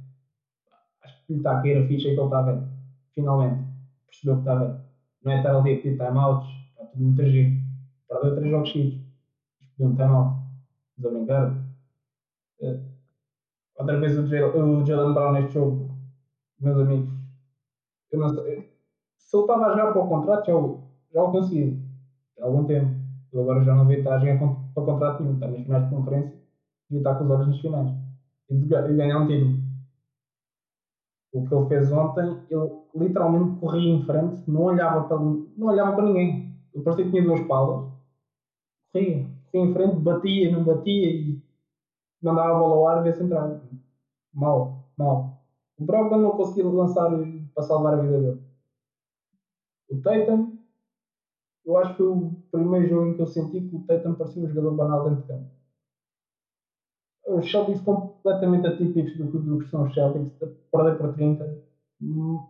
Lhe 1.29 1.37
está 1.37 1.59
a 1.59 1.61
cair 1.61 1.83
a 1.83 1.87
ficha 1.87 2.09
e 2.09 2.13
que 2.13 2.19
ele 2.19 2.25
está 2.25 2.41
velho. 2.41 2.67
Finalmente. 3.13 3.63
Percebeu 4.07 4.35
que 4.35 4.41
está 4.41 4.55
velho. 4.55 4.81
Não 5.23 5.31
é 5.31 5.37
estar 5.37 5.55
ali 5.55 5.73
a 5.73 5.81
pedir 5.81 5.97
timeouts. 5.97 6.49
Está 6.71 6.85
tudo 6.85 7.03
muito 7.03 7.25
giro. 7.25 7.61
Perdeu 8.07 8.35
3 8.35 8.51
jogos 8.51 8.71
seguidos. 8.71 8.99
Pediu 9.77 9.91
um 9.91 9.95
timeout. 9.95 10.43
Estás 10.97 11.15
a 11.15 11.17
brincar? 11.17 11.51
Uh, 12.61 12.79
outra 13.75 13.99
vez 13.99 14.17
o 14.17 14.27
Jalen 14.27 15.13
Brown 15.13 15.33
neste 15.33 15.53
jogo, 15.53 15.89
meus 16.59 16.79
amigos, 16.79 17.13
eu 18.11 18.19
não 18.19 18.29
sei. 18.29 18.71
Se 19.17 19.35
ele 19.35 19.43
estava 19.43 19.65
a 19.65 19.69
jogar 19.71 19.91
para 19.91 20.01
o 20.01 20.07
contrato, 20.07 20.45
já, 20.45 20.53
já 21.13 21.23
o 21.23 21.31
consegui. 21.31 21.81
Há 22.39 22.45
algum 22.45 22.65
tempo. 22.65 22.93
Ele 23.31 23.41
agora 23.41 23.63
já 23.63 23.73
não 23.73 23.87
devia 23.87 23.99
estar 23.99 24.15
a 24.15 24.19
jogar 24.19 24.37
para 24.73 24.83
o 24.83 24.85
contrato 24.85 25.23
nenhum. 25.23 25.33
Está 25.33 25.47
nas 25.47 25.61
finais 25.61 25.83
de 25.83 25.89
conferência, 25.89 26.33
devia 26.89 26.99
estar 26.99 27.15
com 27.15 27.23
os 27.23 27.31
olhos 27.31 27.47
nas 27.47 27.59
finais. 27.59 27.91
E, 28.49 28.53
e 28.53 28.95
ganhar 28.95 29.19
um 29.19 29.27
título. 29.27 29.62
O 31.33 31.43
que 31.43 31.53
ele 31.53 31.67
fez 31.67 31.91
ontem, 31.91 32.39
ele 32.49 32.69
literalmente 32.95 33.59
corria 33.59 33.89
em 33.93 34.01
frente, 34.05 34.41
não 34.49 34.63
olhava 34.63 35.05
para, 35.05 35.17
não 35.19 35.67
olhava 35.67 35.93
para 35.95 36.05
ninguém. 36.05 36.49
Ele 36.73 36.83
parecia 36.83 37.05
que 37.05 37.11
tinha 37.11 37.23
duas 37.23 37.41
palas. 37.41 37.85
Corria, 38.93 39.29
corria 39.51 39.69
em 39.69 39.73
frente, 39.73 39.99
batia, 39.99 40.51
não 40.51 40.63
batia 40.63 41.09
e 41.09 41.37
mandava 42.21 42.51
a 42.55 42.59
bola 42.59 42.75
ao 42.75 42.87
ar 42.87 43.07
e 43.07 43.13
se 43.13 43.23
entrava. 43.23 43.61
Mal, 44.33 44.75
mal. 44.97 45.31
O 45.77 45.85
Brogdon 45.85 46.17
não 46.19 46.37
conseguia 46.37 46.65
lançar 46.69 47.09
para 47.55 47.63
salvar 47.63 47.93
a 47.95 47.97
vida 47.97 48.19
dele. 48.19 48.39
O 49.89 49.95
Tatum, 50.01 50.39
eu 51.65 51.77
acho 51.77 51.91
que 51.91 51.97
foi 51.97 52.07
o 52.07 52.37
primeiro 52.51 52.87
jogo 52.87 53.05
em 53.07 53.15
que 53.15 53.21
eu 53.21 53.27
senti 53.27 53.61
que 53.61 53.75
o 53.75 53.83
Tatum 53.85 54.15
parecia 54.15 54.41
um 54.41 54.47
jogador 54.47 54.75
banal 54.75 55.03
dentro 55.03 55.19
de 55.21 55.27
campo. 55.27 55.47
Os 57.27 57.49
Celtics 57.49 57.81
completamente 57.81 58.67
atípicos 58.67 59.15
do, 59.17 59.39
do 59.39 59.59
que 59.59 59.69
são 59.69 59.83
os 59.83 59.93
Celtics, 59.93 60.31
perder 60.71 60.97
por 60.97 61.13
30, 61.13 61.57
hum, 62.01 62.43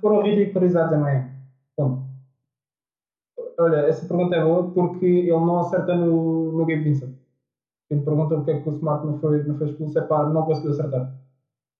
foram 0.00 0.22
ridicularizados 0.22 0.94
amanhã. 0.94 1.30
Ponto. 1.76 2.02
Olha, 3.58 3.76
essa 3.86 4.06
pergunta 4.06 4.34
é 4.34 4.42
boa 4.42 4.70
porque 4.72 5.06
ele 5.06 5.30
não 5.30 5.60
acerta 5.60 5.94
no, 5.94 6.52
no 6.52 6.66
Gabe 6.66 6.82
Vincent. 6.82 7.14
Quem 7.88 8.02
pergunta 8.04 8.36
porque 8.36 8.50
é 8.52 8.60
que 8.60 8.68
o 8.68 8.72
Smart 8.72 9.06
não 9.06 9.18
foi, 9.20 9.42
não 9.44 9.56
foi 9.56 9.68
expulso 9.68 9.98
é 9.98 10.02
pá, 10.02 10.28
não 10.28 10.44
conseguiu 10.44 10.72
acertar. 10.72 11.14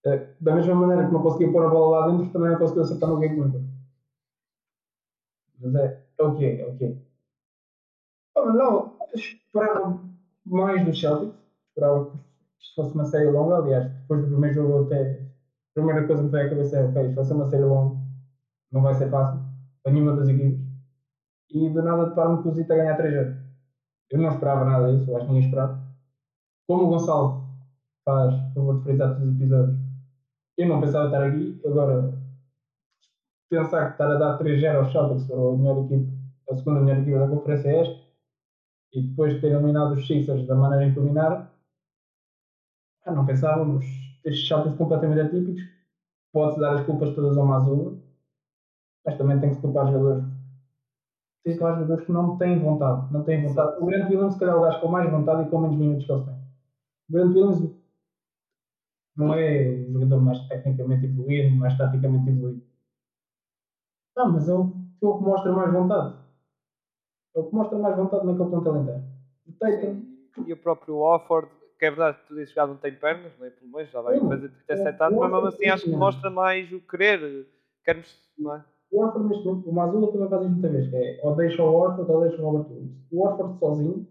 Uh, 0.06 0.20
da 0.40 0.54
mesma 0.54 0.74
maneira 0.74 1.06
que 1.06 1.12
não 1.12 1.22
conseguia 1.22 1.50
pôr 1.50 1.64
a 1.64 1.68
bola 1.68 2.00
lá 2.00 2.12
dentro, 2.12 2.32
também 2.32 2.50
não 2.50 2.58
conseguia 2.58 2.82
acertar 2.82 3.08
no 3.08 3.18
game 3.18 3.40
winner. 3.40 3.62
Mas 5.58 5.74
é, 5.76 6.02
é 6.18 6.22
o 6.22 6.34
que 6.36 6.44
é, 6.44 6.60
é 6.60 6.66
o 6.66 6.76
que 6.76 6.84
é. 6.84 6.96
Oh, 8.36 8.52
não, 8.52 8.98
esperava 9.14 10.00
mais 10.44 10.84
do 10.84 10.94
Celtics, 10.94 11.43
esperava 11.74 12.10
que 12.10 12.74
fosse 12.76 12.94
uma 12.94 13.04
série 13.04 13.30
longa. 13.30 13.56
Aliás, 13.56 13.92
depois 13.92 14.22
do 14.22 14.28
primeiro 14.28 14.54
jogo, 14.54 14.84
até 14.84 15.20
a 15.20 15.74
primeira 15.74 16.06
coisa 16.06 16.22
que 16.22 16.26
me 16.26 16.32
veio 16.32 16.46
à 16.46 16.50
cabeça 16.50 16.78
é: 16.78 16.84
ok, 16.84 17.02
isto 17.02 17.14
vai 17.16 17.24
ser 17.24 17.34
uma 17.34 17.46
série 17.46 17.64
longa, 17.64 17.96
não 18.72 18.82
vai 18.82 18.94
ser 18.94 19.10
fácil 19.10 19.40
para 19.82 19.92
nenhuma 19.92 20.16
das 20.16 20.28
equipes. 20.28 20.64
E 21.50 21.68
do 21.68 21.82
nada 21.82 22.06
deparo-me 22.06 22.42
com 22.42 22.48
o 22.48 22.54
Zita 22.54 22.74
a 22.74 22.76
ganhar 22.76 22.96
3 22.96 23.14
anos. 23.14 23.44
Eu 24.10 24.18
não 24.18 24.28
esperava 24.28 24.64
nada 24.64 24.96
disso, 24.96 25.14
acho 25.14 25.26
que 25.26 25.32
ninguém 25.32 25.48
esperava. 25.48 25.82
Como 26.66 26.84
o 26.84 26.88
Gonçalo 26.88 27.44
faz 28.04 28.34
favor 28.54 28.78
de 28.78 28.84
frisar 28.84 29.14
todos 29.14 29.28
os 29.28 29.36
episódios, 29.36 29.78
eu 30.56 30.68
não 30.68 30.80
pensava 30.80 31.06
estar 31.06 31.22
aqui, 31.24 31.60
agora 31.64 32.14
pensar 33.50 33.86
que 33.86 33.92
estar 33.92 34.10
a 34.10 34.18
dar 34.18 34.38
3-0 34.38 34.76
aos 34.76 34.92
Celtics 34.92 35.26
para 35.26 35.36
a 35.36 35.56
melhor 35.56 35.84
equipe, 35.84 36.12
a 36.50 36.56
segunda 36.56 36.80
melhor 36.80 37.02
equipe 37.02 37.18
da 37.18 37.28
conferência 37.28 37.68
é 37.68 37.80
esta, 37.80 38.04
e 38.92 39.02
depois 39.02 39.34
de 39.34 39.40
ter 39.40 39.52
eliminado 39.52 39.92
os 39.92 40.06
Sixers 40.06 40.46
da 40.46 40.54
maneira 40.54 40.86
em 40.86 40.92
que 40.92 40.98
eliminaram, 40.98 41.46
ah, 43.04 43.12
não 43.12 43.26
pensávamos 43.26 43.84
estes 44.24 44.48
Celtics 44.48 44.76
completamente 44.76 45.20
atípicos, 45.20 45.62
pode-se 46.32 46.60
dar 46.60 46.74
as 46.74 46.86
culpas 46.86 47.14
todas 47.14 47.36
ao 47.36 47.46
Mazula, 47.46 47.96
mas 49.04 49.16
também 49.18 49.38
tem 49.38 49.50
que 49.50 49.56
se 49.56 49.60
culpar 49.60 49.84
os 49.86 49.92
jogadores. 49.92 50.24
Tem 51.44 51.52
que 51.52 51.58
culpar 51.58 51.74
jogadores 51.76 52.06
que 52.06 52.12
não 52.12 52.38
têm 52.38 52.58
vontade, 52.58 53.12
não 53.12 53.22
têm 53.22 53.46
vontade. 53.46 53.82
O 53.82 53.86
Grant 53.86 54.10
Williams, 54.10 54.34
se 54.34 54.40
calhar, 54.40 54.54
é 54.54 54.58
o 54.58 54.62
gajo 54.62 54.80
com 54.80 54.88
mais 54.88 55.10
vontade 55.10 55.42
e 55.42 55.50
com 55.50 55.60
menos 55.60 55.76
minutos 55.76 56.06
que 56.06 56.12
eles 56.12 56.24
têm. 56.24 56.34
O 57.08 57.12
Grant 57.12 57.34
Williams 57.34 57.84
não 59.16 59.34
é 59.34 59.86
o 59.88 59.92
jogador 59.92 60.20
mais 60.20 60.40
tecnicamente 60.48 61.04
evoluído, 61.06 61.54
mais 61.56 61.76
taticamente 61.76 62.28
evoluído. 62.28 62.62
Não, 64.16 64.32
mas 64.32 64.48
é 64.48 64.54
o 64.54 64.70
que 64.70 65.04
mostra 65.04 65.52
mais 65.52 65.72
vontade. 65.72 66.16
É 67.36 67.40
o 67.40 67.44
que 67.44 67.54
mostra 67.54 67.78
mais 67.78 67.96
vontade 67.96 68.26
naquele 68.26 68.50
plantel 68.50 68.76
inteiro. 68.80 69.02
E 70.46 70.52
o 70.52 70.56
próprio 70.56 70.96
Offord, 70.98 71.48
que 71.78 71.84
é 71.86 71.90
verdade 71.90 72.18
que 72.18 72.28
tu 72.28 72.34
dizes 72.34 72.52
que 72.52 72.60
não 72.60 72.76
tem 72.76 72.94
pernas, 72.94 73.32
nem 73.38 73.50
pulmões, 73.50 73.90
já 73.90 74.00
vai 74.00 74.18
fazer 74.20 74.48
37 74.66 75.02
anos, 75.02 75.18
mas 75.18 75.30
mesmo 75.30 75.46
assim 75.46 75.68
acho 75.68 75.84
que 75.84 75.96
mostra 75.96 76.30
mais 76.30 76.72
o 76.72 76.80
querer. 76.80 77.46
Queremos, 77.84 78.16
não 78.38 78.54
é? 78.54 78.64
O 78.90 79.02
Orford 79.02 79.28
neste 79.28 79.44
momento, 79.44 79.68
o 79.68 79.72
Mazula 79.72 80.12
também 80.12 80.28
faz 80.28 80.42
isso 80.42 80.52
muita 80.52 80.68
vez, 80.68 80.88
que 80.88 80.96
é 80.96 81.20
ou 81.22 81.34
deixa 81.34 81.62
o 81.62 81.74
Orford 81.74 82.10
ou 82.10 82.20
deixa 82.20 82.40
o 82.40 82.44
Robert 82.44 82.70
Williams. 82.70 82.96
O 83.10 83.26
Orford 83.26 83.58
sozinho 83.58 84.08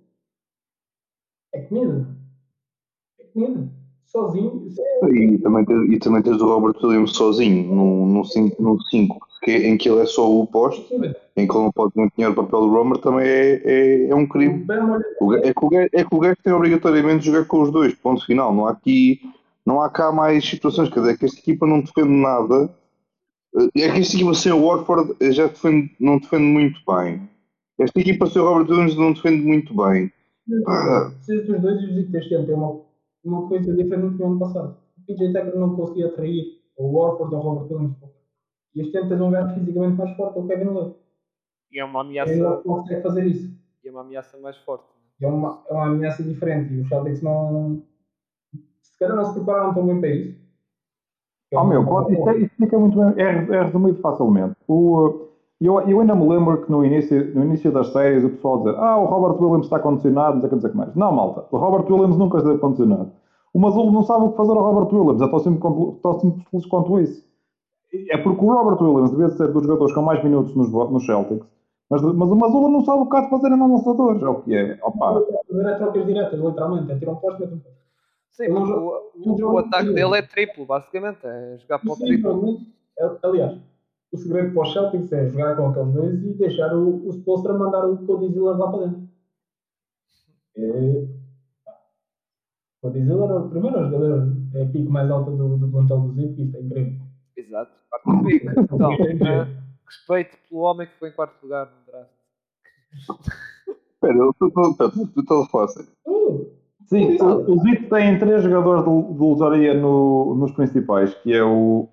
é 1.54 1.62
comida. 1.62 2.08
É 3.20 3.24
comida. 3.26 3.83
Sozinho. 4.14 4.68
É... 5.04 5.10
E, 5.10 5.38
também 5.40 5.66
tens, 5.66 5.92
e 5.92 6.00
também 6.00 6.22
tens 6.22 6.42
o 6.42 6.46
Robert 6.46 6.76
Williams 6.82 7.16
sozinho, 7.16 7.74
num 7.74 8.24
5 8.24 9.28
que, 9.44 9.52
em 9.52 9.78
que 9.78 9.90
ele 9.90 10.02
é 10.02 10.06
só 10.06 10.32
o 10.32 10.48
posto, 10.48 10.96
em 11.36 11.48
que 11.48 11.54
ele 11.54 11.64
não 11.64 11.72
pode 11.72 11.94
desempenhar 11.94 12.32
o 12.32 12.36
papel 12.36 12.62
do 12.62 12.70
Romer, 12.70 12.98
também 13.00 13.28
é, 13.28 13.62
é, 13.66 14.10
é 14.10 14.16
um 14.16 14.26
crime. 14.26 14.66
É 15.44 15.54
que, 15.54 15.66
o 15.66 15.76
é 15.76 15.90
que 15.90 16.16
o 16.16 16.20
gajo 16.20 16.38
tem 16.42 16.54
obrigatoriamente 16.54 17.20
de 17.20 17.26
jogar 17.26 17.46
com 17.46 17.62
os 17.62 17.72
dois, 17.72 17.94
ponto 17.96 18.26
final. 18.26 18.54
Não 18.54 18.68
há 18.68 18.72
aqui, 18.72 19.20
não 19.66 19.82
há 19.82 19.90
cá 19.90 20.12
mais 20.12 20.48
situações, 20.48 20.90
quer 20.90 21.02
dizer, 21.02 21.18
que 21.18 21.26
esta 21.26 21.40
equipa 21.40 21.68
não 21.68 21.82
defende 21.82 22.10
nada. 22.10 22.74
É 23.76 23.92
que 23.92 24.00
esta 24.00 24.16
equipa 24.16 24.34
sem 24.34 24.52
o 24.52 24.66
Warford 24.66 25.16
já 25.34 25.48
defende, 25.48 25.92
não 26.00 26.18
defende 26.18 26.46
muito 26.46 26.80
bem. 26.88 27.30
Esta 27.80 28.00
equipa 28.00 28.28
sem 28.28 28.42
o 28.42 28.46
Robert 28.46 28.70
Williams 28.70 28.96
não 28.96 29.14
defende 29.14 29.46
muito 29.46 29.76
bem. 29.76 30.12
Se 31.22 31.38
os 31.38 31.62
dois 31.62 31.82
e 31.82 32.00
os 32.00 32.14
este 32.14 32.36
ano 32.36 32.46
têm 32.46 32.56
uma, 32.56 32.80
uma 33.24 33.48
coisa 33.48 33.74
diferente 33.76 34.18
do 34.18 34.26
ano 34.26 34.40
passado. 34.40 34.78
O 34.98 35.06
PJ 35.06 35.34
Tucker 35.34 35.60
não 35.60 35.76
conseguia 35.76 36.08
atrair 36.08 36.62
o 36.78 36.98
Warford 36.98 37.36
ou 37.36 37.42
o 37.42 37.44
Robert 37.44 37.72
Williams 37.72 37.98
e 38.76 38.82
este 38.82 38.98
ano 38.98 39.10
tens 39.10 39.22
um 39.22 39.32
gajo 39.32 39.54
fisicamente 39.54 39.98
mais 39.98 40.16
forte, 40.16 40.40
o 40.40 40.48
Kevin 40.48 40.66
Love. 40.66 40.96
E 41.72 41.80
é 41.80 41.86
uma 41.86 42.02
ameaça. 42.02 42.32
Ele 42.32 42.42
não 42.42 42.62
consegue 42.62 43.02
fazer 43.02 43.26
isso. 43.26 43.56
E 43.84 43.88
é 43.88 43.92
uma 43.92 44.02
ameaça 44.02 44.38
mais 44.40 44.58
forte. 44.58 44.86
É 45.22 45.28
uma, 45.28 45.64
é 45.70 45.74
uma 45.74 45.88
ameaça 45.88 46.24
diferente. 46.24 46.74
E 46.74 46.82
os 46.82 46.90
Celtics 46.90 47.22
não. 47.22 47.84
Se 48.82 48.98
calhar 48.98 49.16
não 49.16 49.26
se 49.26 49.34
prepararam 49.34 49.74
tão 49.74 49.86
bem 49.86 50.00
para 50.00 50.10
isso. 50.10 50.44
Oh, 51.56 51.64
meu, 51.66 51.86
pode, 51.86 52.14
isso, 52.14 52.30
é, 52.30 52.38
isso 52.38 52.56
fica 52.56 52.80
muito 52.80 52.98
bem. 52.98 53.24
É, 53.24 53.30
é 53.30 53.64
resumido 53.64 54.02
facilmente. 54.02 54.56
O, 54.68 55.23
eu, 55.66 55.80
eu 55.82 56.00
ainda 56.00 56.16
me 56.16 56.28
lembro 56.28 56.64
que 56.64 56.72
no 56.72 56.84
início, 56.84 57.34
no 57.36 57.44
início 57.44 57.72
das 57.72 57.88
séries 57.88 58.24
o 58.24 58.30
pessoal 58.30 58.60
dizer 58.60 58.76
ah, 58.78 58.98
o 58.98 59.06
Robert 59.06 59.42
Williams 59.42 59.66
está 59.66 59.80
condicionado, 59.80 60.36
não 60.36 60.42
sei 60.42 60.48
o 60.48 60.50
que 60.50 60.56
dizer 60.58 60.76
mais. 60.76 60.96
Não, 60.96 61.12
malta, 61.12 61.46
o 61.52 61.58
Robert 61.58 61.92
Williams 61.92 62.18
nunca 62.18 62.38
está 62.38 62.58
condicionado. 62.58 63.12
O 63.54 63.60
Mazul 63.60 63.92
não 63.92 64.04
sabe 64.04 64.26
o 64.26 64.32
que 64.32 64.38
fazer 64.38 64.52
ao 64.52 64.74
Robert 64.74 64.94
Williams, 64.94 65.22
é 65.22 65.28
tão 65.28 65.40
simples, 65.40 66.02
tão 66.02 66.20
simples 66.20 66.66
quanto 66.66 67.00
isso 67.00 67.24
é 68.10 68.18
porque 68.18 68.44
o 68.44 68.54
Robert 68.54 68.82
Williams 68.82 69.12
devia 69.12 69.30
ser 69.30 69.52
dos 69.52 69.64
jogadores 69.64 69.94
com 69.94 70.02
mais 70.02 70.24
minutos 70.24 70.56
nos, 70.56 70.72
nos 70.72 71.06
Celtics, 71.06 71.46
mas, 71.90 72.02
mas 72.02 72.30
o 72.30 72.36
Mazula 72.36 72.70
não 72.70 72.84
sabe 72.84 73.04
o 73.04 73.10
que 73.10 73.18
há 73.18 73.22
de 73.22 73.30
fazer 73.30 73.48
em 73.50 73.60
lançadores, 73.60 74.22
é 74.22 74.28
o 74.28 74.42
que 74.42 74.56
é. 74.56 74.80
Opa. 74.82 75.22
É 75.52 75.76
trocas 75.76 76.06
diretas, 76.06 76.40
literalmente, 76.40 76.92
é 76.92 76.98
tirar 76.98 77.12
um 77.12 77.16
posto 77.18 77.44
e 77.44 77.46
um 77.46 77.60
posto. 77.60 77.84
Sim, 78.32 78.48
o, 78.52 79.12
o, 79.16 79.54
o 79.54 79.58
ataque 79.60 79.94
dele 79.94 80.18
é 80.18 80.22
triplo, 80.24 80.66
basicamente, 80.66 81.20
é 81.24 81.58
jogar 81.60 81.80
para 81.80 81.94
o 81.94 81.96
triplo. 81.96 82.58
Aliás, 83.22 83.60
o 84.14 84.18
segredo 84.18 84.54
para 84.54 84.62
os 84.62 84.74
Celtics 84.74 85.12
é 85.12 85.28
jogar 85.28 85.58
com 85.58 85.70
aqueles 85.70 85.94
dois 85.94 86.24
e 86.24 86.34
deixar 86.36 86.74
o, 86.76 87.08
o 87.08 87.10
Spolstra 87.14 87.58
mandar 87.58 87.84
o 87.86 87.98
Cody 88.06 88.32
Ziller 88.32 88.56
lá 88.56 88.70
para 88.70 88.86
dentro. 88.86 89.10
É... 90.56 91.08
O 92.78 92.82
Cody 92.84 93.04
Ziller 93.04 93.30
é 93.32 93.34
o 93.34 93.50
primeiro 93.50 93.86
jogador, 93.86 94.38
é 94.54 94.64
a 94.64 94.68
pico 94.68 94.92
mais 94.92 95.10
alta 95.10 95.32
do, 95.32 95.58
do 95.58 95.68
plantel 95.68 96.02
do 96.02 96.14
Zip, 96.14 96.44
isto 96.44 96.58
é 96.58 96.62
incrível. 96.62 97.02
Exato, 97.36 97.72
quarto 97.90 98.24
pick. 98.24 98.44
Então, 98.46 98.94
uh, 98.94 99.48
respeito 99.88 100.38
pelo 100.48 100.62
homem 100.62 100.86
que 100.86 101.00
foi 101.00 101.10
em 101.10 101.14
quarto 101.14 101.42
lugar 101.42 101.66
no 101.66 101.92
draft. 101.92 102.12
Espera, 103.90 104.16
eu 104.16 104.30
estou 104.30 105.42
a 105.42 105.48
falar 105.48 105.70
Sim, 106.86 107.18
o, 107.20 107.52
o 107.52 107.60
Zito 107.64 107.90
tem 107.90 108.20
três 108.20 108.44
jogadores 108.44 108.84
de, 108.84 109.14
de 109.14 109.20
lotaria 109.20 109.74
no, 109.74 110.36
nos 110.36 110.52
principais, 110.52 111.16
que 111.16 111.34
é 111.34 111.44
o 111.44 111.90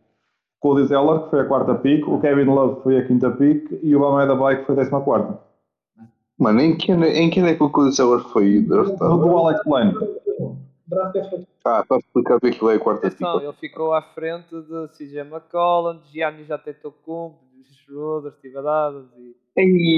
Cody 0.60 0.86
Zeller, 0.86 1.24
que 1.24 1.30
foi 1.30 1.40
a 1.40 1.44
quarta 1.46 1.74
pick, 1.74 2.06
o 2.06 2.20
Kevin 2.20 2.44
Love 2.44 2.82
foi 2.82 2.98
a 2.98 3.06
quinta 3.06 3.30
pick 3.30 3.80
e 3.82 3.96
o 3.96 4.00
Bameda 4.00 4.34
Bay 4.34 4.58
que 4.58 4.66
foi 4.66 4.74
a 4.74 4.78
décima 4.78 5.00
quarta. 5.00 5.40
Mano, 6.38 6.60
em 6.60 6.76
que, 6.76 6.92
em 6.92 7.30
que 7.30 7.40
é 7.40 7.54
que 7.54 7.62
o 7.62 7.70
Cody 7.70 7.94
Zeller 7.94 8.20
foi 8.20 8.60
draftado? 8.60 9.18
Do 9.18 9.36
Alex 9.36 9.60
Lane 9.66 9.94
é. 9.94 10.20
Ah, 11.64 11.84
para 11.86 11.98
explicar 11.98 12.36
o 12.36 12.40
que 12.40 12.48
é 12.48 12.50
que 12.50 12.68
é 12.68 12.74
a 12.74 12.78
quarta 12.78 13.06
Atenção, 13.06 13.40
ele 13.40 13.52
ficou 13.54 13.92
à 13.92 14.02
frente 14.02 14.48
de 14.50 14.88
CJ 14.88 15.20
McCollum, 15.20 15.98
de 15.98 16.12
Gianni 16.12 16.44
já 16.44 16.58
Schroeder, 17.68 18.32
Steve 18.38 18.54
Dadas 18.54 19.06
e. 19.16 19.36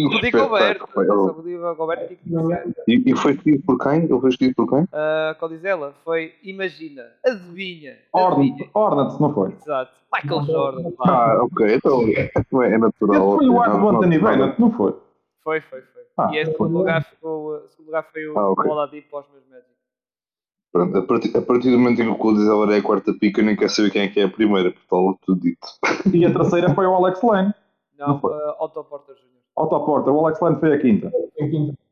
Rudy 0.09 0.31
Gobert. 0.31 0.81
Rudy 0.95 1.57
Gobert 1.77 2.19
e, 2.89 3.03
e 3.07 3.17
foi 3.17 3.33
escolhido 3.33 3.63
por 3.65 3.79
quem? 3.79 4.05
Ele 4.05 4.21
foi 4.21 4.31
escolhido 4.31 4.57
por 4.57 4.69
quem? 4.69 4.81
Uh, 4.85 5.39
Codizela 5.39 5.95
foi, 6.05 6.35
imagina, 6.43 7.05
adivinha. 7.25 7.97
Orna-te, 8.13 9.21
não 9.21 9.33
foi? 9.33 9.53
Exato, 9.53 9.93
Michael 10.13 10.43
Jordan. 10.45 10.93
Ah, 11.01 11.39
ok, 11.43 11.75
então 11.75 12.63
é 12.63 12.79
natural. 12.79 13.37
Foi 13.37 13.49
o 13.49 13.61
Arthur 13.61 13.95
Anthony 13.95 14.19
Bennett, 14.19 14.61
não 14.61 14.73
foi? 14.73 14.95
Foi, 15.43 15.61
foi, 15.61 15.83
foi. 15.83 16.03
Ah, 16.17 16.31
e 16.33 16.39
esse 16.39 16.53
segundo 16.53 16.79
lugar, 16.79 17.05
ficou, 17.05 17.67
segundo 17.69 17.87
lugar 17.87 18.07
foi 18.13 18.27
o 18.27 18.39
ah, 18.39 18.51
okay. 18.51 18.71
Oladipo 18.71 19.17
aos 19.17 19.29
meus 19.31 19.47
médicos. 19.49 19.82
Pronto, 20.73 20.97
a 20.97 21.03
partir, 21.03 21.37
a 21.37 21.43
partir 21.43 21.71
do 21.71 21.79
momento 21.79 22.01
em 22.01 22.07
que 22.07 22.11
o 22.11 22.17
Cody 22.17 22.45
Zeller 22.45 22.71
é 22.71 22.79
a 22.79 22.83
quarta 22.83 23.13
pica, 23.13 23.43
eu 23.43 23.45
nem 23.45 23.55
quero 23.55 23.69
saber 23.69 23.91
quem 23.91 24.03
é 24.03 24.09
que 24.09 24.19
é 24.19 24.25
a 24.25 24.29
primeira, 24.29 24.71
porque 24.71 24.83
está 24.83 24.97
logo 24.97 25.19
tudo 25.27 25.43
dito. 25.43 25.69
E 26.13 26.25
a 26.25 26.33
terceira 26.33 26.75
foi 26.75 26.87
o 26.87 26.95
Alex 26.95 27.23
Lane. 27.23 27.53
Não, 27.99 28.09
não 28.09 28.21
foi. 28.21 28.33
Uh, 28.33 28.55
Otto 28.59 28.83
Porter 28.85 29.15
Jr. 29.15 29.23
Otto 29.55 29.81
Porter, 29.85 30.15
o 30.15 30.25
Alex 30.25 30.41
Lane 30.41 30.59
foi 30.59 30.73
a 30.73 30.79
quinta. 30.81 31.13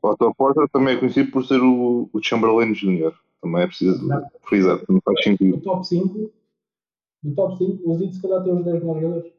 O 0.03 0.09
Otto 0.09 0.35
Porter 0.35 0.67
também 0.71 0.95
é 0.95 0.97
conhecido 0.99 1.31
por 1.31 1.45
ser 1.45 1.61
o, 1.61 2.09
o 2.11 2.23
Chamberlain 2.23 2.73
Jr. 2.73 3.13
Também 3.43 3.63
é 3.63 3.67
preciso 3.67 4.09
frisar, 4.49 4.81
não 4.89 5.01
faz 5.05 5.23
sentido. 5.25 5.59
Do 5.59 5.63
top 5.63 5.87
5, 5.87 6.31
do 7.23 7.35
top 7.35 7.59
5, 7.59 7.91
o 7.91 7.95
Zito 7.99 8.15
se 8.15 8.23
calhar 8.23 8.43
tem 8.43 8.55
os 8.55 8.65
10 8.65 8.83
melhores 8.83 9.03
jogadores. 9.03 9.33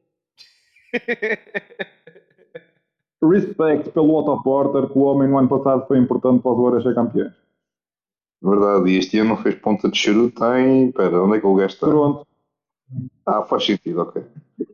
Respect 3.24 3.90
pelo 3.90 4.16
Otto 4.16 4.44
Porter, 4.44 4.88
que 4.88 4.98
o 4.98 5.02
homem 5.02 5.28
no 5.28 5.40
ano 5.40 5.50
passado 5.50 5.88
foi 5.88 5.98
importante 5.98 6.44
para 6.44 6.52
os 6.52 6.58
Warriors 6.58 6.84
ser 6.84 6.94
campeões. 6.94 7.34
Verdade, 8.42 8.90
e 8.90 8.98
este 8.98 9.20
ano 9.20 9.30
não 9.30 9.38
fez 9.38 9.56
ponta 9.56 9.88
de 9.90 9.96
charuto, 9.96 10.40
tem. 10.40 10.88
Espera, 10.90 11.22
onde 11.22 11.38
é 11.38 11.40
que 11.40 11.46
o 11.46 11.54
gajo 11.54 11.74
está? 11.74 11.88
Pronto. 11.88 12.26
Ah, 13.26 13.44
faz 13.44 13.66
sentido, 13.66 14.02
ok. 14.02 14.24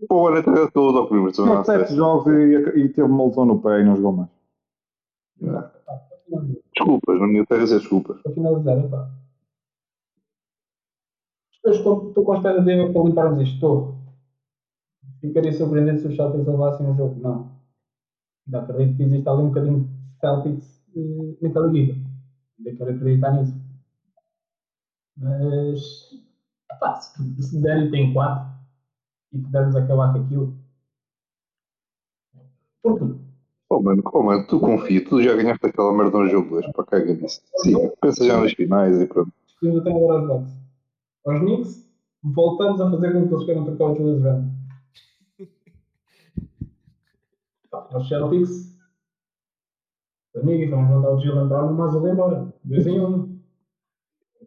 Pô, 0.08 0.22
olha, 0.22 0.40
até 0.40 0.72
todos 0.72 0.96
ao 0.96 1.08
primeiro 1.08 1.34
turno. 1.34 1.66
sete 1.66 1.94
jogos 1.94 2.28
e, 2.28 2.80
e, 2.80 2.90
teve 2.90 3.04
uma 3.04 3.26
lesão 3.26 3.46
no 3.46 3.62
pé 3.62 3.82
e 3.82 3.84
não 3.84 3.98
jogou 3.98 4.14
mais. 4.14 4.30
Desculpas, 6.74 7.20
na 7.20 7.28
minha 7.28 7.46
terra 7.46 7.64
dizer 7.64 7.80
desculpas. 7.80 8.22
Para 8.22 8.34
finalizar, 8.34 8.90
pá. 8.90 9.12
Estou, 11.66 12.08
estou 12.08 12.24
com 12.24 12.32
a 12.32 12.38
expectativa 12.38 12.94
para 12.94 13.04
limparmos 13.04 13.42
isto. 13.42 13.54
Estou. 13.56 13.96
Ficaria 15.20 15.52
surpreendido 15.52 16.00
se 16.00 16.08
os 16.08 16.16
Celtics 16.16 16.48
levassem 16.48 16.90
o 16.90 16.96
jogo. 16.96 17.20
Não. 17.20 17.52
Ainda 18.48 18.60
acredito 18.60 18.96
que 18.96 19.04
existe 19.04 19.28
ali 19.28 19.42
um 19.42 19.48
bocadinho 19.50 19.80
de 19.82 20.20
Celtics 20.20 20.82
eh, 20.96 21.36
naquela 21.42 21.68
liga 21.68 22.07
ainda 22.58 22.78
quero 22.78 22.92
acreditar 22.92 23.32
nisso. 23.32 23.56
Mas 25.18 26.28
Pá, 26.80 26.96
se, 27.00 27.42
se 27.42 27.62
der 27.62 27.86
e 27.86 27.92
tem 27.92 28.14
4 28.14 28.46
e 29.34 29.40
pudermos 29.40 29.76
acabar 29.76 30.14
com 30.14 30.20
aquilo. 30.20 30.58
Por 32.84 33.00
quê? 33.00 33.16
Oh 33.70 33.82
mano, 33.82 34.02
oh, 34.14 34.24
mano, 34.24 34.48
tu 34.48 34.60
confia, 34.60 35.04
tu 35.04 35.22
já 35.22 35.36
ganhaste 35.36 35.66
aquela 35.66 35.94
merda 35.94 36.18
no 36.18 36.30
jogo 36.30 36.50
2, 36.52 36.72
para 36.72 36.86
caga 36.86 37.14
nisso. 37.14 37.42
Sim, 37.58 37.92
pensa 38.00 38.26
já 38.26 38.40
nas 38.40 38.54
finais 38.54 39.02
e 39.02 39.06
pronto. 39.06 39.32
Escolhemos 39.46 39.82
até 39.82 39.92
agora 39.92 40.20
aos 40.20 40.28
Bucks. 40.28 40.58
Aos 41.26 41.40
Knicks, 41.40 41.90
voltamos 42.24 42.80
a 42.80 42.90
fazer 42.90 43.14
com 43.14 43.28
que 43.28 43.34
eles 43.34 43.46
queiram 43.46 43.66
trocar 43.66 43.86
o 43.86 43.96
Julius 43.96 44.24
Randle. 44.24 44.58
aos 47.72 48.08
Celtics, 48.08 48.77
amigo, 50.40 50.72
vamos 50.72 50.90
mandar 50.90 51.12
o 51.12 51.20
Jalen 51.20 51.48
Brown 51.48 51.76
e 51.76 51.96
o 51.96 52.08
embora. 52.08 52.54
Dois 52.64 52.88
em 52.88 53.00
um. 53.00 53.40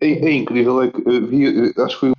É, 0.01 0.07
é 0.07 0.33
incrível, 0.33 0.83
é 0.83 0.91
que 0.91 1.21
vi, 1.21 1.73
acho 1.79 2.01
que 2.01 2.07
foi. 2.07 2.13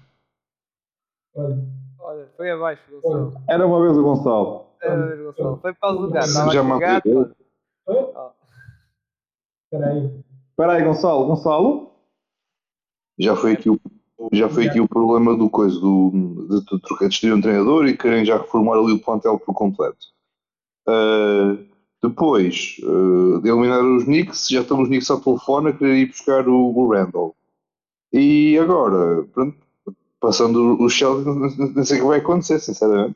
Olha. 1.36 1.82
Olha, 2.00 2.28
foi 2.36 2.52
abaixo, 2.52 2.82
Gonçalo. 2.92 3.34
Era 3.48 3.66
uma 3.66 3.82
vez 3.82 3.98
o 3.98 4.04
Gonçalo. 4.04 4.66
Era 4.82 4.96
uma 4.96 5.08
vez 5.08 5.20
o 5.20 5.24
Gonçalo. 5.26 5.58
Foi 5.62 5.74
para 5.74 5.90
o 5.90 6.00
lugar. 6.00 6.24
Estava 6.24 6.52
Já 6.52 6.60
a 6.60 6.64
jogar. 6.64 6.94
matei. 6.94 7.14
Espera 9.64 9.88
aí. 9.88 10.24
Espera 10.50 10.74
aí, 10.74 10.84
Gonçalo. 10.84 11.26
Gonçalo? 11.28 11.92
Já 13.18 13.36
foi 13.36 13.54
aqui 13.54 13.70
o, 13.70 13.80
já 14.34 14.50
foi 14.50 14.68
aqui 14.68 14.82
o 14.82 14.88
problema 14.88 15.38
do 15.38 15.50
coisa, 15.50 15.80
do, 15.80 16.12
de, 16.50 16.66
de 16.66 16.82
trocar 16.82 17.08
de 17.08 17.34
um 17.34 17.42
treinador 17.42 17.88
e 17.88 17.96
querem 17.96 18.26
já 18.26 18.38
reformar 18.38 18.78
ali 18.78 18.94
o 18.94 19.02
plantel 19.02 19.40
por 19.40 19.54
completo. 19.54 20.08
Ah, 20.88 21.56
depois 22.02 22.78
de 23.42 23.50
eliminar 23.50 23.84
os 23.84 24.06
Knicks, 24.06 24.48
já 24.50 24.62
estamos 24.62 24.84
os 24.84 24.90
Knicks 24.90 25.12
ao 25.12 25.22
telefone 25.22 25.70
a 25.70 25.74
querer 25.74 25.98
ir 25.98 26.08
buscar 26.08 26.48
o, 26.48 26.76
o 26.76 26.92
Randall. 26.92 27.36
E 28.12 28.58
agora, 28.58 29.24
pronto, 29.34 29.58
passando 30.20 30.82
os 30.82 30.98
Celtics, 30.98 31.58
não, 31.76 31.86
sei 31.86 31.98
o 31.98 32.02
que 32.02 32.08
vai 32.08 32.20
acontecer, 32.20 32.60
sinceramente. 32.60 33.16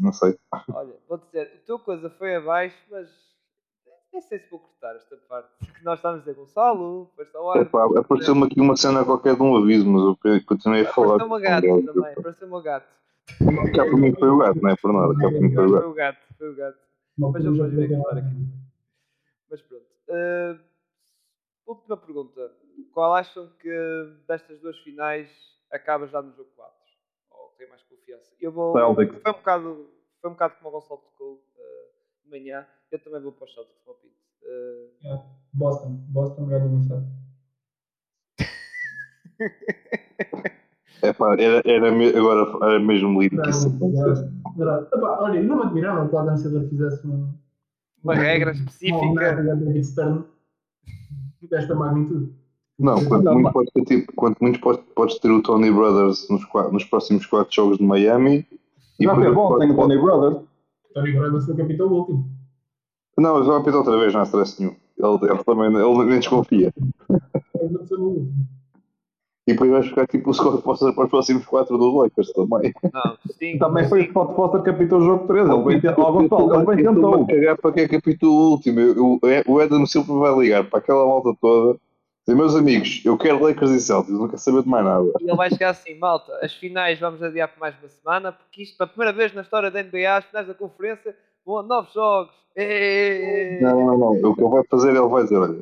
Não 0.00 0.12
sei. 0.12 0.36
Olha, 0.72 0.94
vou 1.08 1.18
dizer, 1.18 1.60
a 1.62 1.66
tua 1.66 1.78
coisa 1.78 2.08
foi 2.10 2.36
abaixo, 2.36 2.76
mas 2.90 3.08
nem 4.12 4.22
sei 4.22 4.38
se 4.38 4.48
vou 4.50 4.60
cortar 4.60 4.94
esta 4.94 5.16
parte. 5.28 5.48
Que 5.58 5.84
nós 5.84 5.98
estávamos 5.98 6.22
a 6.22 6.30
dizer 6.30 6.40
Gonçalo, 6.40 7.10
depois 7.16 7.56
ar. 7.56 7.62
Epá, 7.62 7.98
Apareceu-me 7.98 8.44
aqui 8.44 8.60
uma 8.60 8.76
cena 8.76 9.04
qualquer 9.04 9.34
de 9.34 9.42
um 9.42 9.56
aviso, 9.56 9.86
mas 9.86 10.02
eu 10.02 10.44
continuei 10.46 10.82
a 10.82 10.92
falar. 10.92 11.16
Apareceu 11.16 11.26
uma 11.26 11.40
gato 11.40 11.92
também, 11.92 12.12
apareceu 12.12 12.48
uma 12.48 12.62
gato. 12.62 12.86
Cá 13.74 13.84
para 13.84 13.96
mim 13.96 14.14
foi 14.14 14.28
o 14.28 14.38
gato, 14.38 14.62
não 14.62 14.70
é 14.70 14.76
por 14.76 14.92
nada. 14.92 15.14
Cá 15.14 15.28
para 15.28 15.40
mim 15.40 15.54
foi 15.54 15.66
o 15.66 15.68
Foi 15.68 15.78
gato. 15.80 15.88
o 15.88 15.94
gato, 15.94 16.18
foi 16.38 16.50
o 16.50 16.56
gato. 16.56 16.83
Uma 17.16 17.30
Mas 17.32 17.44
irei 17.44 17.58
preta 17.86 17.96
cortar 17.96 18.14
lá. 18.14 18.20
aqui. 18.26 18.36
Mas 19.50 19.62
pronto. 19.62 19.86
Ah, 20.10 20.58
última 21.66 21.96
pergunta. 21.96 22.52
Qual 22.92 23.14
acham 23.14 23.48
que 23.60 23.70
destas 24.26 24.60
duas 24.60 24.76
finais 24.80 25.28
acaba 25.70 26.06
já 26.08 26.20
no 26.22 26.32
jogo 26.34 26.50
4? 26.56 26.74
Ou 27.30 27.48
tem 27.58 27.68
mais 27.68 27.82
confiança? 27.82 28.32
Eu 28.40 28.52
vou. 28.52 28.72
Celtics. 28.76 29.22
Foi 29.22 29.30
um 29.32 29.34
bocado, 29.36 29.90
foi 30.20 30.30
um 30.30 30.32
bocado 30.34 30.54
como 30.56 30.68
o 30.68 30.72
Gonçalo 30.72 31.00
tocou 31.00 31.44
ah, 31.56 31.86
de 32.24 32.30
manhã. 32.30 32.66
Eu 32.90 32.98
também 32.98 33.20
vou 33.20 33.32
para 33.32 33.44
os 33.46 33.54
Celtics, 33.54 33.78
para 33.84 33.92
o 33.92 33.96
Pinto. 33.96 34.14
Ah, 35.06 35.24
Boston. 35.52 35.90
Boston 36.08 36.46
ganha 36.46 36.66
em 36.66 36.82
7. 36.82 37.04
Epá, 41.02 41.34
era, 41.38 41.60
era, 41.66 41.92
me- 41.92 42.08
agora 42.16 42.42
era 42.70 42.80
mesmo 42.80 43.20
lindo 43.20 43.42
que 43.42 43.50
isso 43.50 43.68
Olha, 44.58 45.42
não 45.42 45.56
me 45.56 45.62
admirava 45.64 46.08
que 46.08 46.14
o 46.14 46.18
Adam 46.18 46.36
Silver 46.36 46.68
fizesse 46.68 47.06
um, 47.06 47.32
uma 48.02 48.14
regra 48.14 48.52
específica. 48.52 48.96
desta 51.50 51.74
magnitude. 51.74 52.32
Não, 52.78 53.04
quanto 53.04 53.32
muito 53.32 53.52
podes 53.52 53.72
ter, 53.72 53.84
tipo, 53.84 54.12
quanto 54.14 54.38
muito 54.40 54.60
podes, 54.60 54.84
podes 54.94 55.18
ter 55.18 55.30
o 55.30 55.42
Tony 55.42 55.70
Brothers 55.70 56.28
nos, 56.28 56.42
nos 56.72 56.84
próximos 56.84 57.24
quatro 57.26 57.54
jogos 57.54 57.78
de 57.78 57.84
Miami. 57.84 58.46
Já 59.00 59.14
depois 59.14 59.26
foi 59.26 59.34
bom, 59.34 59.58
tem 59.58 59.70
o 59.70 59.76
Tony 59.76 59.98
Brothers. 59.98 60.44
Tony 60.92 61.12
Brothers 61.12 61.46
foi 61.46 61.56
capitão 61.56 61.86
último. 61.88 62.28
Não, 63.16 63.38
mas 63.38 63.46
vai 63.46 63.58
apitar 63.58 63.76
outra 63.76 63.96
vez, 63.98 64.12
não 64.12 64.20
há 64.20 64.24
stress 64.24 64.60
nenhum. 64.60 64.74
Ele, 64.98 65.30
ele 65.30 65.44
também 65.44 65.66
ele 65.66 66.04
nem 66.04 66.18
desconfia. 66.18 66.72
E 69.46 69.52
depois 69.52 69.70
vais 69.70 69.86
ficar 69.86 70.06
tipo 70.06 70.30
o 70.30 70.34
Scott 70.34 70.62
Foster 70.62 70.94
para 70.94 71.04
os 71.04 71.10
próximos 71.10 71.44
quatro 71.44 71.76
dos 71.76 71.94
Lakers 71.94 72.32
também. 72.32 72.72
Não, 72.92 73.16
sim. 73.38 73.58
Também 73.60 73.86
foi 73.88 74.02
o. 74.02 74.08
Scott 74.10 74.34
Foster 74.34 74.62
que 74.62 74.70
apitou 74.70 74.98
o 75.00 75.04
jogo 75.04 75.26
3. 75.26 75.46
Ele 75.48 75.62
bem 75.64 75.80
tentou. 75.80 76.54
Ele 76.54 76.64
bem 76.66 76.76
tentou. 76.84 77.26
cagar 77.26 77.56
para 77.58 77.72
quem 77.72 77.84
é 77.84 77.88
que 77.88 77.96
apitou 77.96 78.30
o 78.32 78.50
último. 78.52 78.80
Eu- 78.80 79.18
eu- 79.22 79.42
o 79.46 79.60
Adam 79.60 79.84
Silva 79.84 80.18
vai 80.18 80.38
ligar 80.38 80.64
para 80.64 80.78
aquela 80.78 81.06
malta 81.06 81.34
toda. 81.40 81.78
Dizer, 82.26 82.38
meus 82.38 82.56
amigos, 82.56 83.02
eu 83.04 83.18
quero 83.18 83.42
Lakers 83.42 83.70
e 83.70 83.80
Celtics, 83.82 84.18
não 84.18 84.26
quero 84.28 84.38
saber 84.38 84.62
de 84.62 84.68
mais 84.70 84.82
nada. 84.82 85.04
E 85.20 85.24
ele 85.24 85.36
vai 85.36 85.50
chegar 85.50 85.68
assim, 85.70 85.94
malta, 85.98 86.32
as 86.40 86.54
finais 86.54 86.98
vamos 86.98 87.22
adiar 87.22 87.48
por 87.48 87.60
mais 87.60 87.74
uma 87.78 87.88
semana, 87.90 88.32
porque 88.32 88.62
isto, 88.62 88.78
pela 88.78 88.88
primeira 88.88 89.12
vez 89.12 89.34
na 89.34 89.42
história 89.42 89.70
da 89.70 89.82
NBA, 89.82 90.16
as 90.16 90.24
finais 90.24 90.46
da 90.46 90.54
conferência 90.54 91.14
vão 91.44 91.58
a 91.58 91.62
nove 91.62 91.88
jogos. 91.92 92.32
Êêêê. 92.56 93.60
Não, 93.60 93.78
não, 93.78 93.98
não. 93.98 94.30
O 94.30 94.34
que 94.34 94.40
ele 94.42 94.50
vai 94.50 94.62
fazer, 94.70 94.88
ele 94.96 95.00
vai 95.06 95.22
dizer, 95.24 95.36
olha, 95.36 95.58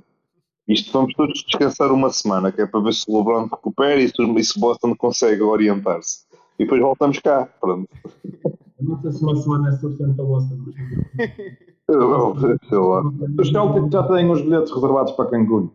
isto 0.68 0.92
vamos 0.92 1.14
todos 1.14 1.44
descansar 1.44 1.92
uma 1.92 2.10
semana, 2.10 2.52
que 2.52 2.62
é 2.62 2.66
para 2.66 2.80
ver 2.80 2.94
se 2.94 3.04
o 3.08 3.18
LeBron 3.18 3.46
recupera 3.46 4.00
e 4.00 4.08
se, 4.08 4.14
e 4.22 4.44
se 4.44 4.58
Boston 4.58 4.94
consegue 4.96 5.42
orientar-se. 5.42 6.24
E 6.58 6.64
depois 6.64 6.80
voltamos 6.80 7.18
cá, 7.18 7.46
pronto. 7.60 7.88
Eu 8.24 8.52
Não 8.80 9.00
sei 9.02 9.12
se 9.12 9.22
uma 9.22 9.36
semana 9.36 9.68
é 9.68 9.72
suficiente 9.72 10.14
para 10.14 10.24
Boston. 10.24 10.58
sei 12.68 12.78
lá. 12.78 13.02
Os 13.38 13.48
Celtics 13.48 13.92
já 13.92 14.02
têm 14.04 14.30
os 14.30 14.42
bilhetes 14.42 14.72
reservados 14.72 15.12
para 15.12 15.30
Cancún. 15.30 15.70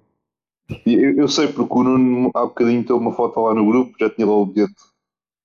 E 0.85 0.93
Eu, 0.93 1.17
eu 1.17 1.27
sei 1.27 1.47
porque 1.47 1.73
o 1.73 1.83
Nuno 1.83 2.31
há 2.35 2.41
bocadinho 2.41 2.83
teve 2.83 2.99
uma 2.99 3.13
foto 3.13 3.39
lá 3.41 3.53
no 3.53 3.65
grupo, 3.65 3.95
já 3.99 4.09
tinha 4.09 4.27
lá 4.27 4.33
o 4.33 4.45
bilhete, 4.45 4.75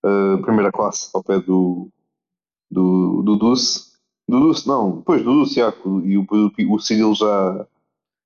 uh, 0.05 0.41
primeira 0.41 0.71
classe, 0.71 1.09
ao 1.13 1.23
pé 1.23 1.39
do, 1.39 1.89
do, 2.69 3.21
do 3.21 3.35
Dulce. 3.37 3.93
Do 4.27 4.39
Dulce, 4.39 4.67
não, 4.67 4.97
depois 4.97 5.23
do 5.23 5.33
Dulce, 5.33 5.55
já, 5.55 5.73
e 6.03 6.17
o, 6.17 6.25
o, 6.29 6.75
o 6.75 6.79
Cyril 6.79 7.13
já, 7.13 7.67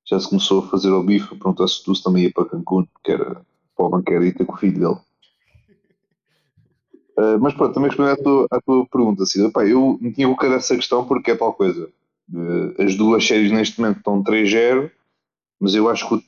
já 0.10 0.20
se 0.20 0.30
começou 0.30 0.64
a 0.64 0.68
fazer 0.68 0.90
ao 0.90 1.04
bife, 1.04 1.30
perguntou 1.30 1.68
se 1.68 1.82
o 1.82 1.86
Dulce 1.86 2.04
também 2.04 2.24
ia 2.24 2.32
para 2.32 2.46
Cancún, 2.46 2.88
que 3.04 3.12
era 3.12 3.42
para 3.76 3.86
o 3.86 4.24
e 4.24 4.32
ter 4.34 4.46
com 4.46 4.54
o 4.54 4.58
filho 4.58 4.80
dele. 4.80 4.98
Uh, 7.18 7.38
mas 7.42 7.54
pronto, 7.54 7.74
também 7.74 7.90
respondendo 7.90 8.20
à 8.20 8.24
tua, 8.24 8.48
à 8.52 8.62
tua 8.62 8.86
pergunta, 8.88 9.26
Cida, 9.26 9.52
pá, 9.52 9.66
eu 9.66 9.98
me 10.02 10.12
tinha 10.14 10.28
colocado 10.28 10.54
essa 10.54 10.76
questão 10.76 11.06
porque 11.06 11.32
é 11.32 11.36
tal 11.36 11.54
coisa. 11.54 11.90
Uh, 12.34 12.82
as 12.82 12.96
duas 12.96 13.26
séries 13.26 13.52
neste 13.52 13.80
momento 13.80 13.98
estão 13.98 14.24
3-0, 14.24 14.90
mas 15.60 15.76
eu 15.76 15.90
acho 15.90 16.08
que 16.08 16.16
o 16.16 16.24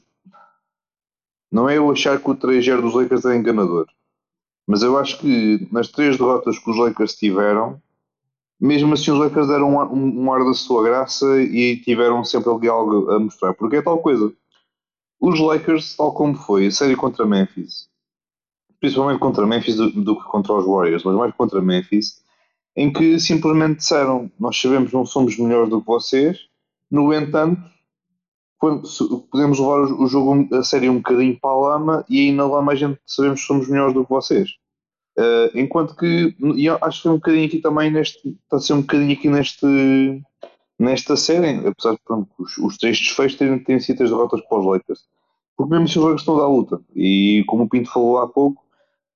não 1.52 1.68
é 1.68 1.78
eu 1.78 1.90
achar 1.92 2.20
que 2.22 2.30
o 2.30 2.36
3-0 2.36 2.82
dos 2.82 2.94
Lakers 2.94 3.26
é 3.26 3.36
enganador. 3.36 3.88
Mas 4.68 4.84
eu 4.84 4.98
acho 4.98 5.18
que 5.18 5.68
nas 5.72 5.88
três 5.88 6.16
derrotas 6.16 6.60
que 6.60 6.70
os 6.70 6.78
Lakers 6.78 7.16
tiveram, 7.16 7.82
mesmo 8.60 8.94
assim 8.94 9.12
os 9.12 9.20
Lakers 9.20 9.48
deram 9.48 9.76
um, 9.76 10.24
um, 10.24 10.34
ar 10.34 10.44
da 10.44 10.54
sua 10.54 10.84
graça 10.84 11.42
e 11.42 11.78
tiveram 11.78 12.24
sempre 12.24 12.52
ali 12.52 12.68
algo 12.68 13.10
a 13.12 13.20
mostrar. 13.20 13.54
Porque 13.54 13.78
é 13.78 13.82
tal 13.82 14.00
coisa. 14.00 14.32
Os 15.20 15.40
Lakers, 15.40 15.96
tal 15.96 16.14
como 16.14 16.36
foi 16.36 16.68
a 16.68 16.72
série 16.72 16.96
contra 16.96 17.26
Memphis, 17.26 17.90
principalmente 18.80 19.20
contra 19.20 19.46
Memphis 19.46 19.76
do, 19.76 19.92
do 19.92 20.16
que 20.16 20.24
contra 20.24 20.54
os 20.54 20.66
Warriors, 20.66 21.04
mas 21.04 21.16
mais 21.16 21.36
contra 21.36 21.62
Memphis, 21.62 22.22
em 22.76 22.92
que 22.92 23.20
simplesmente 23.20 23.78
disseram: 23.78 24.32
Nós 24.40 24.60
sabemos 24.60 24.92
não 24.92 25.06
somos 25.06 25.38
melhores 25.38 25.70
do 25.70 25.82
que 25.82 25.88
vocês, 25.88 26.40
no 26.90 27.14
entanto, 27.14 27.62
quando, 28.58 28.84
podemos 29.32 29.60
levar 29.60 29.80
o, 29.82 30.04
o 30.04 30.08
jogo 30.08 30.48
a 30.56 30.64
sério 30.64 30.92
um 30.92 30.98
bocadinho 30.98 31.40
para 31.40 31.50
a 31.50 31.60
lama 31.60 32.06
e 32.10 32.20
aí 32.20 32.32
na 32.32 32.46
lama 32.46 32.74
a 32.74 32.76
gente 32.76 33.00
sabemos 33.06 33.42
que 33.42 33.48
somos 33.48 33.68
melhores 33.68 33.94
do 33.94 34.04
que 34.04 34.10
vocês. 34.10 34.50
Eh, 35.20 35.52
enquanto 35.56 35.98
que, 35.98 36.34
e 36.56 36.70
acho 36.70 36.98
que 36.98 37.04
foi 37.04 37.12
um 37.12 37.16
bocadinho 37.16 37.46
aqui 37.46 37.60
também 37.60 37.92
neste, 37.92 38.26
está 38.26 38.56
a 38.56 38.60
ser 38.62 38.72
um 38.72 38.82
bocadinho 38.82 39.12
aqui 39.12 39.30
neste, 39.30 40.24
nesta 40.80 41.18
série, 41.18 41.68
apesar 41.68 41.92
de 41.92 42.00
pronto, 42.06 42.30
os, 42.40 42.58
os 42.58 42.78
três 42.78 42.98
desfechos 42.98 43.38
terem, 43.38 43.60
terem 43.60 43.82
sido 43.82 44.02
as 44.02 44.10
derrotas 44.10 44.40
para 44.48 44.60
os 44.60 44.66
Lakers. 44.66 45.04
Porque 45.58 45.74
mesmo 45.74 45.90
se 45.90 46.00
os 46.00 46.04
Lakers 46.06 46.22
estão 46.22 46.38
a 46.38 46.40
dar 46.40 46.48
luta, 46.48 46.82
e 46.96 47.44
como 47.48 47.64
o 47.64 47.70
Pinto 47.70 47.92
falou 47.92 48.20
há 48.20 48.30
pouco, 48.30 48.64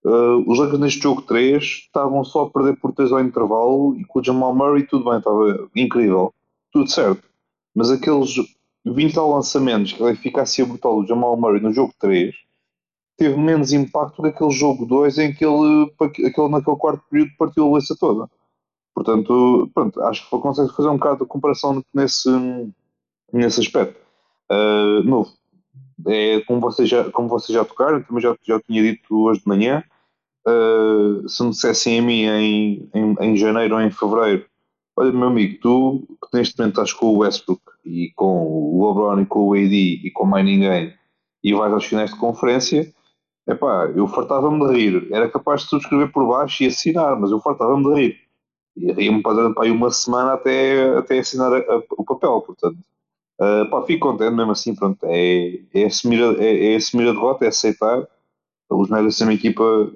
eh, 0.05 0.43
os 0.45 0.59
Lakers 0.59 0.79
neste 0.81 0.99
jogo 1.01 1.21
3 1.21 1.63
estavam 1.63 2.21
só 2.25 2.43
a 2.43 2.49
perder 2.49 2.75
por 2.81 2.91
3 2.91 3.13
ao 3.13 3.21
intervalo 3.21 3.95
e 3.95 4.03
com 4.03 4.19
o 4.19 4.23
Jamal 4.23 4.53
Murray 4.53 4.83
tudo 4.85 5.05
bem, 5.05 5.19
estava 5.19 5.69
incrível, 5.73 6.33
tudo 6.73 6.91
certo. 6.91 7.23
Mas 7.73 7.89
aqueles 7.89 8.35
20 8.85 9.13
tal 9.13 9.31
lançamentos, 9.31 9.93
que 9.93 10.03
a 10.03 10.11
eficácia 10.11 10.65
brutal 10.65 11.01
do 11.01 11.07
Jamal 11.07 11.37
Murray 11.37 11.61
no 11.61 11.71
jogo 11.71 11.93
3 11.97 12.35
teve 13.23 13.37
menos 13.37 13.71
impacto 13.71 14.21
do 14.21 14.23
que 14.23 14.35
aquele 14.35 14.51
jogo 14.51 14.85
2 14.85 15.17
em 15.17 15.33
que 15.33 15.45
ele, 15.45 15.89
aquele, 16.01 16.49
naquele 16.49 16.75
quarto 16.75 17.01
período 17.09 17.31
partiu 17.37 17.69
a 17.69 17.75
leça 17.75 17.95
toda. 17.97 18.29
Portanto, 18.93 19.71
pronto, 19.73 20.01
acho 20.01 20.29
que 20.29 20.39
consegue 20.39 20.73
fazer 20.73 20.89
um 20.89 20.97
bocado 20.97 21.19
de 21.19 21.29
comparação 21.29 21.81
nesse, 21.93 22.29
nesse 23.31 23.61
aspecto. 23.61 23.97
Uh, 24.51 25.01
novo, 25.05 25.31
é, 26.05 26.41
como, 26.41 26.59
vocês 26.59 26.89
já, 26.89 27.09
como 27.11 27.29
vocês 27.29 27.55
já 27.55 27.63
tocaram, 27.63 28.03
também 28.03 28.21
já, 28.21 28.35
já 28.43 28.59
tinha 28.59 28.83
dito 28.83 29.15
hoje 29.15 29.39
de 29.39 29.47
manhã, 29.47 29.81
uh, 30.45 31.27
se 31.27 31.43
me 31.43 31.51
dissessem 31.51 31.99
a 31.99 32.01
mim 32.01 32.23
em, 32.25 32.89
em, 32.93 33.15
em 33.21 33.37
janeiro 33.37 33.75
ou 33.75 33.81
em 33.81 33.89
fevereiro, 33.89 34.45
olha 34.97 35.13
meu 35.13 35.29
amigo, 35.29 35.59
tu 35.61 36.17
que 36.21 36.37
neste 36.37 36.59
momento 36.59 36.73
estás 36.73 36.91
com 36.91 37.05
o 37.05 37.17
Westbrook 37.19 37.61
e 37.85 38.11
com 38.17 38.45
o 38.45 38.85
LeBron 38.85 39.21
e 39.21 39.25
com 39.25 39.47
o 39.47 39.53
AD 39.53 40.01
e 40.03 40.11
com 40.11 40.25
mais 40.25 40.45
ninguém 40.45 40.93
e 41.41 41.53
vais 41.53 41.71
aos 41.71 41.85
finais 41.85 42.11
de 42.11 42.19
conferência, 42.19 42.93
Epá, 43.47 43.91
eu 43.95 44.07
fartava-me 44.07 44.65
de 44.67 44.73
rir. 44.73 45.13
Era 45.13 45.29
capaz 45.29 45.61
de 45.63 45.69
subscrever 45.69 46.11
por 46.11 46.27
baixo 46.27 46.63
e 46.63 46.67
assinar, 46.67 47.19
mas 47.19 47.31
eu 47.31 47.39
fartava-me 47.39 47.83
de 47.83 47.93
rir. 47.93 48.19
E 48.75 48.91
ria-me 48.91 49.21
para, 49.21 49.53
aí 49.59 49.69
uma 49.69 49.91
semana 49.91 50.33
até, 50.33 50.97
até 50.97 51.19
assinar 51.19 51.51
a, 51.53 51.57
a, 51.57 51.83
o 51.97 52.05
papel, 52.05 52.41
portanto. 52.41 52.77
Uh, 53.39 53.69
pá, 53.69 53.83
fico 53.83 54.07
contente 54.07 54.33
mesmo 54.35 54.51
assim, 54.51 54.73
pronto. 54.73 54.99
É, 55.03 55.59
é, 55.73 55.85
assumir, 55.85 56.23
a, 56.23 56.41
é, 56.41 56.73
é 56.73 56.75
assumir 56.75 57.09
a 57.09 57.11
derrota, 57.11 57.45
é 57.45 57.49
aceitar. 57.49 58.07
Os 58.69 58.89
Nuggets 58.89 59.17
têm 59.17 59.27
uma 59.27 59.33
equipa. 59.33 59.91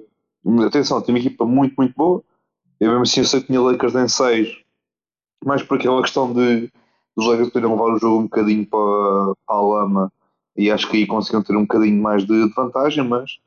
Atenção, 0.66 1.00
tem 1.00 1.14
uma 1.14 1.18
equipa 1.20 1.44
muito, 1.44 1.74
muito 1.76 1.94
boa. 1.96 2.22
Eu 2.80 2.90
mesmo 2.90 3.02
assim 3.02 3.20
eu 3.20 3.26
sei 3.26 3.40
que 3.40 3.46
tinha 3.48 3.60
Lakers 3.60 3.94
em 3.94 4.08
6, 4.08 4.62
mais 5.44 5.62
por 5.62 5.78
aquela 5.78 6.00
questão 6.02 6.32
de 6.32 6.70
os 7.16 7.26
Lakers 7.26 7.50
poderem 7.50 7.70
levar 7.70 7.92
o 7.92 7.98
jogo 7.98 8.20
um 8.20 8.22
bocadinho 8.24 8.66
para, 8.66 9.34
para 9.46 9.56
a 9.56 9.60
lama 9.60 10.12
e 10.58 10.72
acho 10.72 10.90
que 10.90 10.96
aí 10.96 11.06
conseguiram 11.06 11.44
ter 11.44 11.56
um 11.56 11.62
bocadinho 11.62 12.02
mais 12.02 12.26
de, 12.26 12.52
vantagem, 12.52 13.06
mas 13.06 13.38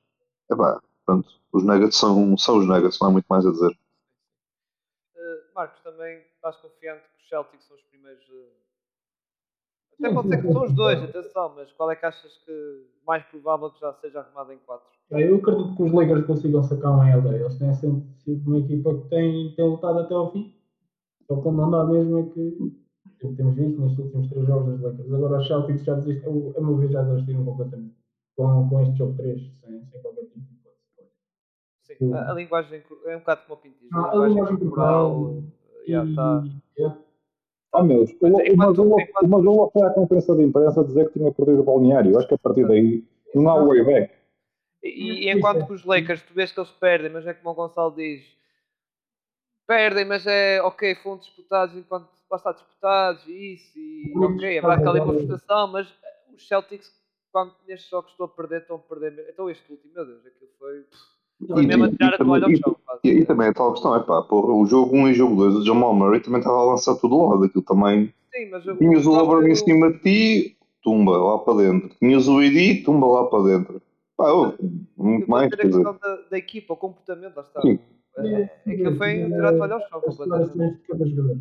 epá, 0.49 0.81
pronto, 1.05 1.29
os 1.51 1.61
Nuggets 1.61 1.97
são, 1.97 2.37
são 2.37 2.57
os 2.59 2.65
Nuggets, 2.65 2.97
não 3.01 3.09
há 3.09 3.11
muito 3.11 3.25
mais 3.29 3.45
a 3.45 3.51
dizer. 3.51 3.77
Uh, 5.13 5.53
Marcos, 5.53 5.81
também 5.83 6.21
estás 6.33 6.55
confiante 6.55 7.01
que 7.01 7.21
os 7.21 7.27
Celtics 7.27 7.65
são 7.65 7.75
os 7.75 7.83
primeiros. 7.83 8.23
Uh... 8.29 8.61
Até 9.99 10.13
pode 10.13 10.29
ser 10.29 10.41
que 10.41 10.53
são 10.53 10.63
os 10.63 10.73
dois, 10.73 11.03
atenção, 11.03 11.53
mas 11.53 11.71
qual 11.73 11.91
é 11.91 11.95
que 11.97 12.05
achas 12.05 12.37
que 12.45 12.87
mais 13.05 13.23
provável 13.25 13.69
que 13.71 13.81
já 13.81 13.93
seja 13.95 14.21
arrumado 14.21 14.53
em 14.53 14.57
4? 14.59 14.87
Eu 15.11 15.35
acredito 15.35 15.75
que 15.75 15.83
os 15.83 15.91
Lakers 15.91 16.25
consigam 16.25 16.63
sacar 16.63 16.91
uma 16.91 17.13
LA. 17.13 17.35
Eles 17.35 17.59
têm 17.59 17.73
sempre 17.73 18.07
sido 18.23 18.49
uma 18.49 18.59
equipa 18.59 18.95
que 18.95 19.09
tem, 19.09 19.53
tem 19.55 19.65
lutado 19.65 19.99
até 19.99 20.13
ao 20.13 20.31
fim. 20.31 20.55
Só 21.27 21.35
que 21.35 21.49
não 21.49 21.69
dá 21.69 21.83
mesmo 21.83 22.19
é 22.19 22.23
que 22.33 22.81
temos 23.21 23.55
visto 23.55 23.81
nestes 23.81 23.99
últimos 23.99 24.29
três 24.29 24.47
jogos 24.47 24.71
das 24.71 24.81
Lakers. 24.81 25.13
Agora 25.13 25.39
os 25.39 25.47
Celtics 25.47 25.83
já 25.83 25.95
desistem, 25.95 26.53
a 26.57 26.61
meu 26.61 26.77
ver 26.77 26.91
já 26.91 27.03
desistiram 27.03 27.45
completamente 27.45 27.95
com, 28.35 28.69
com 28.69 28.81
este 28.81 28.97
jogo 28.97 29.15
3, 29.17 29.39
sem, 29.39 29.85
sem 29.85 30.01
qualquer 30.01 30.25
tipo 30.25 30.39
de 30.39 30.61
Sim, 31.83 31.95
Sim. 31.95 32.13
A, 32.13 32.31
a, 32.31 32.33
linguagem 32.33 32.83
é 33.05 33.15
um 33.15 33.19
bocado 33.19 33.41
como 33.47 33.59
o 33.59 33.61
pintismo. 33.61 33.97
Ah, 33.97 34.11
a, 34.11 34.27
linguagem 34.27 34.57
corporal 34.57 35.43
já 35.87 36.03
está. 36.05 36.43
Ah, 37.73 37.83
meus, 37.83 38.11
o 38.21 38.57
Mazula 39.27 39.69
foi 39.71 39.81
à 39.83 39.91
conferência 39.91 40.35
de 40.35 40.43
imprensa 40.43 40.83
dizer 40.83 41.07
que 41.07 41.19
tinha 41.19 41.31
perdido 41.31 41.61
o 41.61 41.63
balneário. 41.63 42.17
Acho 42.17 42.27
que 42.27 42.33
a 42.33 42.37
partir 42.37 42.67
daí 42.67 43.03
não 43.33 43.49
há 43.49 43.63
way 43.65 43.83
back. 43.83 44.13
E, 44.83 45.25
e 45.25 45.31
enquanto 45.31 45.65
que 45.65 45.73
os 45.73 45.85
Lakers, 45.85 46.21
tu 46.23 46.33
vês 46.33 46.51
que 46.51 46.59
eles 46.59 46.71
perdem, 46.71 47.11
mas 47.11 47.25
é 47.25 47.33
como 47.33 47.51
o 47.51 47.53
Gonçalo 47.53 47.95
diz, 47.95 48.25
perdem, 49.67 50.05
mas 50.05 50.25
é 50.27 50.61
ok, 50.61 50.95
foram 50.95 51.17
disputados 51.17 51.75
enquanto 51.75 52.07
lá 52.29 52.37
está 52.37 52.51
disputados 52.51 53.27
e 53.27 53.53
isso, 53.55 53.77
e 53.77 54.13
ok, 54.15 54.57
é 54.57 54.65
ali 54.65 54.99
uma 54.99 55.13
frustração, 55.13 55.67
mas 55.67 55.87
os 56.33 56.47
Celtics, 56.47 56.91
quando 57.31 57.53
nestes 57.67 57.89
jogos 57.89 58.11
estão 58.11 58.25
a 58.25 58.29
perder, 58.29 58.61
estão 58.61 58.77
a 58.77 58.79
perder. 58.79 59.27
Então 59.29 59.49
este 59.49 59.69
último, 59.71 59.93
meu 59.93 60.05
Deus, 60.05 60.25
aquilo 60.25 60.51
foi. 60.57 60.85
Foi 61.47 61.65
mesmo 61.65 61.85
a 61.85 61.89
tirar 61.89 62.13
a 62.13 62.17
toalha 62.17 62.45
ao 62.45 62.55
chão. 62.55 62.77
E, 63.03 63.09
e, 63.09 63.25
também 63.25 63.47
a 63.47 63.53
tal 63.53 63.73
questão, 63.73 63.95
é 63.95 63.99
pá, 63.99 64.21
porra, 64.21 64.53
o 64.53 64.65
jogo 64.65 64.95
1 64.95 65.07
e 65.07 65.11
o 65.11 65.15
jogo 65.15 65.35
2, 65.37 65.55
o 65.55 65.65
Jamal 65.65 65.93
Murray 65.95 66.19
também 66.19 66.39
estava 66.39 66.57
a 66.57 66.65
lançar 66.65 66.95
tudo 66.95 67.27
lá, 67.27 67.37
daquilo 67.37 67.63
também. 67.63 68.13
Sim, 68.31 68.49
mas 68.51 68.65
eu, 68.65 68.77
Tinhas 68.77 69.05
o 69.07 69.17
LeBron 69.17 69.47
em 69.47 69.55
cima 69.55 69.91
de 69.91 69.99
ti, 69.99 70.57
tumba 70.83 71.17
lá 71.17 71.39
para 71.39 71.55
dentro. 71.55 71.89
Tinhas 71.97 72.27
o 72.27 72.41
ED, 72.41 72.83
tumba 72.83 73.07
lá 73.07 73.25
para 73.25 73.43
dentro. 73.43 73.81
Pá, 74.15 74.31
oh, 74.31 74.53
muito 74.95 75.29
mais. 75.29 75.51
A 75.51 75.57
questão 75.57 75.97
da, 75.99 76.15
da, 76.29 76.37
equipa, 76.37 76.73
o 76.73 76.77
comportamento, 76.77 77.35
lá 77.35 77.41
está. 77.41 77.61
Sim. 77.61 77.79
É, 78.17 78.43
aquilo 78.43 78.95
foi 78.97 79.25
tirar 79.25 79.53
a 79.53 79.57
toalha 79.57 79.73
ao 79.75 79.81
chão 79.81 80.01
completamente. 80.01 80.81
de 80.81 80.87
cada 80.87 81.05
jogador. 81.05 81.37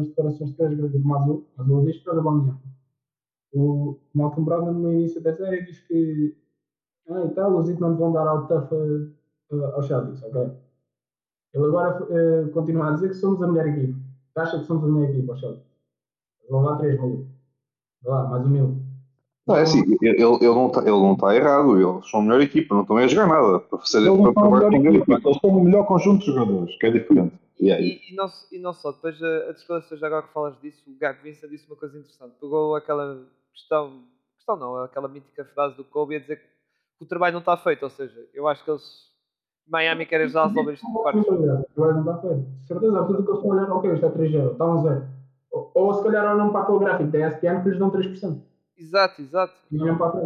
As 0.00 0.08
declarações 0.08 0.50
de 0.50 0.56
cada 0.56 0.76
jogador. 0.76 0.96
O 0.96 1.08
Mazul, 1.08 1.46
Mazul 1.56 1.84
diz 1.84 1.98
para 1.98 2.20
a 2.20 2.58
O 3.54 3.98
Malcolm 4.14 4.44
Brogdon 4.44 4.72
no 4.72 4.92
início 4.92 5.22
da 5.22 5.34
série 5.34 5.64
diz 5.64 5.80
que 5.80 6.36
ah, 7.08 7.24
e 7.24 7.30
tal, 7.34 7.56
os 7.56 7.68
não 7.78 7.96
vão 7.96 8.12
dar 8.12 8.46
tough 8.48 8.72
uh, 8.72 9.64
aos 9.74 9.86
Celtics, 9.86 10.22
ok? 10.24 10.50
Ele 11.54 11.64
agora 11.64 12.02
uh, 12.02 12.50
continua 12.50 12.88
a 12.88 12.94
dizer 12.94 13.08
que 13.08 13.14
somos 13.14 13.40
a 13.42 13.46
melhor 13.46 13.68
equipa. 13.68 13.98
Acha 14.34 14.58
que 14.58 14.66
somos 14.66 14.84
a 14.84 14.88
melhor 14.88 15.10
equipa 15.10 15.32
aos 15.32 15.40
Celtics? 15.40 15.66
Vão 16.50 16.62
lá 16.62 16.76
3 16.76 17.00
mil. 17.00 17.28
Vai 18.02 18.12
lá, 18.12 18.28
mais 18.28 18.44
um 18.44 18.48
mil. 18.48 18.85
Não, 19.46 19.56
é 19.56 19.62
assim, 19.62 19.80
ele, 20.02 20.20
ele 20.20 20.46
não 20.48 20.66
está 20.66 20.82
tá 20.82 21.36
errado, 21.36 21.80
eles 21.80 22.10
são 22.10 22.18
a 22.18 22.22
melhor 22.22 22.40
equipa, 22.40 22.74
não 22.74 22.82
estão 22.82 22.96
a 22.96 23.06
jogar 23.06 23.28
nada. 23.28 23.60
Para 23.60 23.78
fazer, 23.78 23.98
eles 23.98 24.20
para 24.20 24.32
provar 24.32 24.60
com 24.62 24.76
equipa, 24.76 25.20
eles 25.24 25.38
são 25.40 25.50
o 25.50 25.64
melhor 25.64 25.86
conjunto 25.86 26.24
de 26.24 26.32
jogadores, 26.32 26.76
que 26.78 26.86
é 26.86 26.90
diferente. 26.90 27.38
E, 27.60 27.70
e, 27.70 28.12
e, 28.12 28.14
não, 28.14 28.26
e 28.50 28.58
não 28.58 28.72
só, 28.72 28.90
depois 28.90 29.22
a, 29.22 29.50
a 29.50 29.52
disclosure, 29.52 30.00
já 30.00 30.06
agora 30.08 30.26
que 30.26 30.32
falas 30.32 30.60
disso, 30.60 30.82
o 30.88 30.98
Gago 30.98 31.22
Vincent 31.22 31.48
disse 31.48 31.66
uma 31.68 31.76
coisa 31.76 31.96
interessante. 31.96 32.34
Pegou 32.40 32.74
aquela 32.74 33.22
questão, 33.52 34.02
questão 34.36 34.56
não, 34.56 34.82
aquela 34.82 35.06
mítica 35.06 35.44
frase 35.44 35.76
do 35.76 35.84
Kobe 35.84 36.16
a 36.16 36.18
dizer 36.18 36.38
que 36.38 37.04
o 37.04 37.06
trabalho 37.06 37.34
não 37.34 37.40
está 37.40 37.56
feito, 37.56 37.84
ou 37.84 37.90
seja, 37.90 38.26
eu 38.34 38.48
acho 38.48 38.64
que 38.64 38.70
eles. 38.70 39.06
Miami 39.68 40.06
querem 40.06 40.28
já 40.28 40.46
resolver 40.46 40.74
isto 40.74 40.86
de 40.86 41.02
parte. 41.02 41.18
O 41.18 41.64
trabalho 41.74 41.94
não 41.94 42.00
está 42.00 42.18
feito. 42.18 42.46
Certeza, 42.66 43.04
tudo 43.04 43.22
que 43.24 43.30
eles 43.30 43.38
estão 43.38 43.52
a 43.52 43.54
olhar, 43.54 43.72
ok, 43.72 43.92
isto 43.94 44.06
é 44.06 44.10
3 44.10 44.34
está 44.52 44.64
um 44.64 44.82
0. 44.82 45.08
Ou, 45.50 45.70
ou 45.74 45.94
se 45.94 46.02
calhar 46.04 46.34
olham 46.34 46.50
para 46.50 46.62
aquele 46.62 46.78
gráfico 46.78 47.10
da 47.10 47.28
ESPN 47.28 47.62
que 47.62 47.68
lhes 47.70 47.78
dão 47.78 47.90
3%. 47.90 48.42
Exato, 48.78 49.22
exato. 49.22 49.54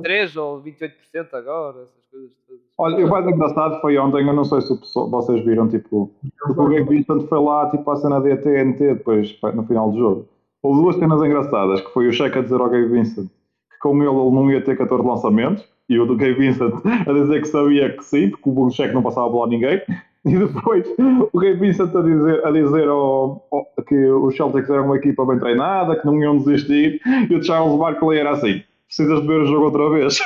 3 0.03 0.37
ou 0.37 0.61
28% 0.61 1.35
agora, 1.35 1.83
essas 1.83 2.07
coisas 2.11 2.31
todas. 2.47 2.63
Olha, 2.77 3.07
o 3.07 3.11
mais 3.11 3.27
engraçado 3.27 3.81
foi 3.81 3.97
ontem, 3.99 4.27
eu 4.27 4.33
não 4.33 4.45
sei 4.45 4.61
se 4.61 4.79
vocês 4.95 5.45
viram, 5.45 5.69
tipo, 5.69 6.11
o 6.49 6.55
Gabe 6.55 6.85
Vincent 6.85 7.29
foi 7.29 7.41
lá, 7.41 7.71
tipo, 7.71 7.89
à 7.91 7.97
cena 7.97 8.21
da 8.21 8.37
TNT, 8.37 8.95
depois, 8.95 9.39
no 9.55 9.65
final 9.65 9.91
do 9.91 9.99
jogo. 9.99 10.29
Houve 10.63 10.83
duas 10.83 10.97
cenas 10.97 11.23
engraçadas, 11.23 11.81
que 11.81 11.93
foi 11.93 12.09
o 12.09 12.13
Cheque 12.13 12.39
a 12.39 12.43
dizer 12.43 12.61
ao 12.61 12.69
Gabe 12.69 12.89
Vincent 12.89 13.29
que 13.29 13.79
com 13.79 13.97
ele 14.03 14.11
ele 14.11 14.31
não 14.31 14.51
ia 14.51 14.63
ter 14.63 14.77
14 14.77 15.07
lançamentos, 15.07 15.65
e 15.89 15.99
o 15.99 16.07
do 16.07 16.17
Gabe 16.17 16.35
Vincent 16.35 16.75
a 17.07 17.13
dizer 17.13 17.41
que 17.41 17.49
sabia 17.49 17.97
que 17.97 18.05
sim, 18.05 18.31
porque 18.31 18.51
o 18.51 18.71
Cheque 18.71 18.95
não 18.95 19.03
passava 19.03 19.27
a 19.27 19.31
bola 19.31 19.47
a 19.47 19.51
ninguém. 19.51 19.81
E 20.25 20.37
depois 20.37 20.85
o 21.33 21.39
Gabe 21.39 21.61
Vincent 21.61 21.97
a 21.97 22.03
dizer, 22.03 22.47
a 22.47 22.51
dizer 22.51 22.89
ao, 22.89 23.47
ao, 23.51 23.67
que 23.87 23.95
os 23.95 24.37
Celtics 24.37 24.69
eram 24.69 24.85
uma 24.85 24.97
equipa 24.97 25.25
bem 25.25 25.39
treinada, 25.39 25.97
que 25.97 26.05
não 26.05 26.21
iam 26.21 26.37
desistir, 26.37 27.01
e 27.29 27.35
o 27.35 27.43
Charles 27.43 27.79
Barkley 27.79 28.19
era 28.19 28.33
assim: 28.33 28.63
precisas 28.87 29.23
de 29.23 29.27
ver 29.27 29.41
o 29.41 29.47
jogo 29.47 29.65
outra 29.67 29.89
vez. 29.91 30.19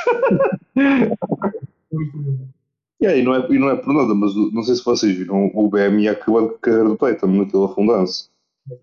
e 2.99 3.07
aí, 3.07 3.23
não 3.23 3.35
é, 3.35 3.47
e 3.49 3.57
não 3.57 3.69
é 3.69 3.77
por 3.77 3.93
nada, 3.93 4.13
mas 4.13 4.35
não 4.53 4.63
sei 4.63 4.75
se 4.75 4.83
vocês 4.83 5.15
viram 5.15 5.49
o 5.53 5.69
BMI 5.69 6.09
acabando 6.09 6.49
com 6.49 6.55
a 6.55 6.59
carreira 6.59 6.89
do 6.89 6.97
Tatum 6.97 7.27
naquele 7.27 7.63
afundanço. 7.63 8.29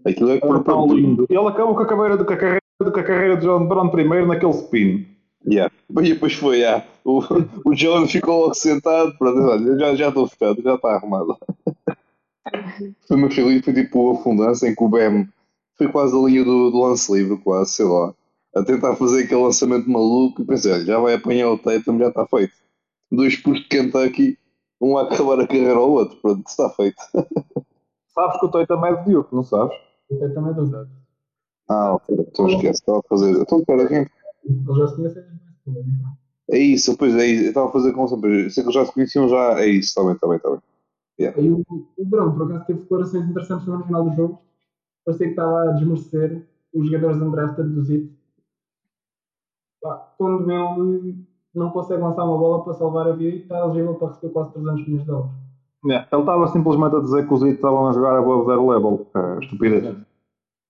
Aquilo 0.07 0.31
é 0.31 0.39
por, 0.39 0.63
por, 0.63 0.95
lindo. 0.95 1.27
Ele 1.29 1.47
acabou 1.47 1.75
com 1.75 1.83
a 1.83 1.87
carreira, 1.87 2.17
com 2.17 2.33
a 2.33 2.37
carreira, 2.37 2.63
com 2.79 3.01
a 3.01 3.03
carreira 3.03 3.37
de 3.37 3.45
John 3.45 3.67
Brown 3.67 3.91
primeiro 3.91 4.27
naquele 4.27 4.53
spin. 4.53 5.12
Yeah. 5.47 5.73
E 5.91 6.15
depois 6.15 6.35
foi, 6.35 6.59
yeah. 6.59 6.87
o, 7.05 7.21
o 7.65 7.75
John 7.75 8.07
ficou 8.07 8.43
logo 8.43 8.55
sentado, 8.55 9.17
pronto, 9.19 9.41
olha, 9.41 9.79
já, 9.79 9.95
já 9.95 10.09
estou 10.09 10.29
fechado, 10.29 10.63
já 10.63 10.75
está 10.75 10.95
arrumado. 10.95 11.37
foi 13.07 13.17
uma 13.17 13.31
feliz, 13.31 13.65
foi 13.65 13.75
tipo 13.75 14.13
a 14.13 14.23
fundança 14.23 14.69
em 14.69 14.75
que 14.75 14.85
o 14.85 14.89
BM 14.89 15.29
foi 15.77 15.89
quase 15.89 16.17
a 16.17 16.21
linha 16.21 16.45
do, 16.45 16.71
do 16.71 16.81
lance 16.81 17.13
livre, 17.13 17.39
quase, 17.39 17.73
sei 17.73 17.87
lá, 17.87 18.15
a 18.55 18.63
tentar 18.63 18.97
fazer 18.97 19.25
aquele 19.25 19.43
lançamento 19.43 19.91
maluco 19.91 20.43
e 20.43 20.45
pensei, 20.45 20.73
olha, 20.73 20.85
já 20.85 20.99
vai 20.99 21.15
apanhar 21.15 21.51
o 21.51 21.59
Tatum, 21.59 21.99
já 21.99 22.09
está 22.09 22.27
feito. 22.27 22.53
Dois 23.11 23.37
puros 23.37 23.61
de 23.61 23.69
Kentucky, 23.69 24.39
um 24.81 24.97
a 24.97 25.03
acabar 25.03 25.41
a 25.41 25.47
carreira 25.47 25.75
ao 25.75 25.91
outro, 25.91 26.17
pronto, 26.21 26.47
está 26.47 26.69
feito. 26.71 26.97
sabes 28.15 28.39
que 28.39 28.47
o 28.47 28.51
Tatum 28.51 28.87
é 28.87 29.03
de 29.03 29.13
não 29.33 29.43
sabes? 29.43 29.77
O 30.11 30.19
Tatum 30.19 30.49
é 30.49 30.53
de 30.53 30.91
Ah, 31.69 31.95
ok, 31.95 32.17
então 32.19 32.49
esquece, 32.49 32.81
estava 32.81 32.99
a 32.99 33.09
fazer. 33.09 33.31
Então, 33.41 33.59
espera, 33.59 33.89
quem? 33.89 34.07
Eles 34.45 34.77
já 34.77 34.87
se 34.89 34.97
conhecem 34.97 35.23
É 36.51 36.59
isso, 36.59 36.97
pois 36.97 37.15
é 37.15 37.27
isso. 37.27 37.45
Eu 37.45 37.49
estava 37.49 37.69
a 37.69 37.73
fazer 37.73 37.93
com 37.93 38.07
sempre. 38.09 38.51
Sei 38.51 38.63
que 38.63 38.69
eles 38.69 38.75
já 38.75 38.85
se 38.85 38.93
conheciam, 38.93 39.29
já 39.29 39.61
é 39.61 39.67
isso, 39.67 39.95
também, 39.95 40.17
também, 40.17 40.39
também. 40.39 40.61
Yeah. 41.21 41.41
E 41.41 41.51
o, 41.51 41.63
o 41.99 42.05
Bruno, 42.05 42.33
por 42.33 42.47
acaso, 42.47 42.67
teve 42.67 42.81
declarações 42.81 43.29
interessantes 43.29 43.67
no 43.67 43.85
final 43.85 44.09
do 44.09 44.17
jogo. 44.17 44.43
Parecia 45.05 45.27
que 45.27 45.33
estava 45.33 45.63
a 45.63 45.73
desmerecer 45.73 46.47
os 46.75 46.87
jogadores 46.87 47.23
undrafted 47.23 47.69
do 47.69 47.83
Zito. 47.85 48.13
Quando 50.17 50.51
ele 50.51 51.27
não 51.55 51.71
consegue 51.71 52.01
lançar 52.01 52.25
uma 52.25 52.39
bola 52.39 52.65
para 52.65 52.75
salvar 52.75 53.09
a 53.09 53.13
vida 53.13 53.37
e 53.37 53.43
está 53.43 53.59
elegível 53.59 53.95
para 53.97 54.09
receber 54.09 54.33
quase 54.33 54.53
300 54.53 54.87
milhões 54.87 55.03
de 55.03 55.07
dólares. 55.07 55.33
Yeah. 55.85 56.09
Ele 56.13 56.23
estava 56.23 56.47
simplesmente 56.49 56.97
a 56.97 57.01
dizer 57.01 57.27
que 57.27 57.35
os 57.35 57.41
Zito 57.41 57.55
estavam 57.55 57.89
a 57.89 57.93
jogar 57.93 58.17
above 58.17 58.47
their 58.47 58.61
level. 58.61 59.07
É, 59.15 59.39
estupidez. 59.41 59.97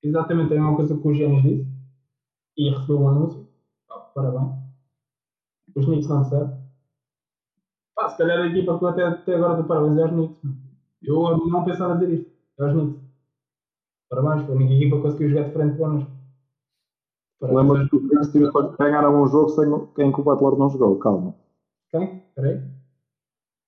Exatamente, 0.03 0.55
é 0.55 0.61
uma 0.61 0.75
coisa 0.75 0.97
que 0.97 1.07
o 1.07 1.15
Gênesis 1.15 1.43
disse. 1.43 1.73
E 2.57 2.71
recebeu 2.71 3.01
um 3.01 3.09
anúncio 3.09 3.42
parabéns. 4.15 4.53
Os 5.75 5.85
Knicks 5.87 6.09
não 6.09 6.23
disseram. 6.23 6.63
Pá, 7.95 8.09
se 8.09 8.19
calhar 8.19 8.41
a 8.41 8.47
equipa 8.47 8.79
que 8.79 8.85
eu 8.85 8.89
até, 8.89 9.03
até 9.05 9.35
agora 9.35 9.57
dou 9.57 9.65
parabéns 9.65 9.99
é 9.99 10.05
os 10.05 10.11
Knicks. 10.11 10.39
Eu 11.03 11.47
não 11.47 11.65
pensava 11.65 11.97
dizer 11.97 12.13
isto. 12.13 12.31
É 12.59 12.67
os 12.67 12.73
Knicks. 12.73 13.03
Parabéns, 14.11 14.47
foi 14.47 14.55
a 14.55 14.57
única 14.57 14.75
equipa 14.75 14.97
que 14.97 15.03
conseguiu 15.03 15.29
jogar 15.31 15.45
de 15.45 15.53
frente 15.53 15.79
connosco. 15.79 16.11
Lembra-te 17.41 17.91
que 17.91 17.97
os 17.97 18.29
Knicks 18.31 18.77
ganharam 18.79 19.23
um 19.23 19.27
jogo 19.27 19.49
sem 19.51 19.65
quem 19.95 20.09
o 20.11 20.23
Butler 20.23 20.59
não 20.59 20.71
jogou, 20.71 20.99
calma. 20.99 21.35
Quem? 21.91 22.23
Peraí. 22.35 22.63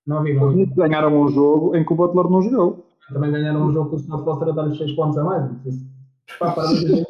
Não 0.07 0.22
vi, 0.22 0.34
não 0.34 0.42
vi. 0.42 0.47
Os 0.49 0.55
Knicks 0.55 0.76
ganharam 0.76 1.20
um 1.20 1.28
jogo 1.28 1.74
em 1.74 1.84
que 1.84 1.92
o 1.92 1.97
Butler 1.97 2.30
não 2.30 2.42
jogou. 2.42 2.86
Também 3.12 3.32
ganharam 3.32 3.66
um 3.66 3.72
jogo 3.72 3.90
com 3.90 3.97
o 3.97 3.99
Scott 3.99 4.24
Foster 4.24 4.49
a 4.49 4.53
dar-lhes 4.53 4.78
6 4.78 4.92
pontos 4.92 5.18
a 5.18 5.24
mais. 5.24 5.51
Pá, 6.38 6.53
parabéns. 6.53 7.05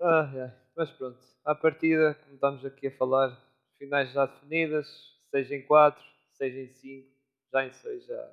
ah, 0.00 0.30
é. 0.34 0.63
Mas 0.76 0.90
pronto, 0.90 1.18
à 1.44 1.54
partida, 1.54 2.14
como 2.22 2.34
estamos 2.34 2.64
aqui 2.64 2.88
a 2.88 2.96
falar, 2.96 3.38
finais 3.78 4.12
já 4.12 4.26
definidas, 4.26 4.86
6 5.30 5.50
em 5.52 5.62
4, 5.62 6.02
6 6.32 6.54
em 6.56 6.68
5, 6.68 7.08
já 7.52 7.66
em 7.66 7.72
6 7.72 8.06
já, 8.06 8.30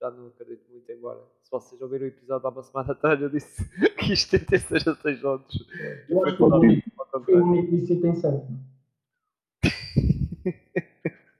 já 0.00 0.10
não 0.10 0.26
acredito 0.28 0.68
muito, 0.70 0.90
embora 0.90 1.20
se 1.46 1.50
vocês 1.50 1.80
ouviram 1.80 2.06
o 2.06 2.08
episódio 2.08 2.46
há 2.48 2.50
uma 2.50 2.62
semana 2.62 2.92
atrás 2.92 3.22
eu 3.22 3.30
disse 3.30 3.64
que 3.96 4.12
isto 4.12 4.30
tem 4.30 4.40
ter 4.40 4.58
6 4.58 4.88
a 4.88 4.94
6 4.96 5.18
jogos. 5.20 5.66
Eu 6.08 6.26
acho 6.26 6.36
que 6.36 6.42
o 6.42 7.44
único 7.44 7.70
disse 7.70 8.00
tem 8.00 8.14
7. 8.14 8.46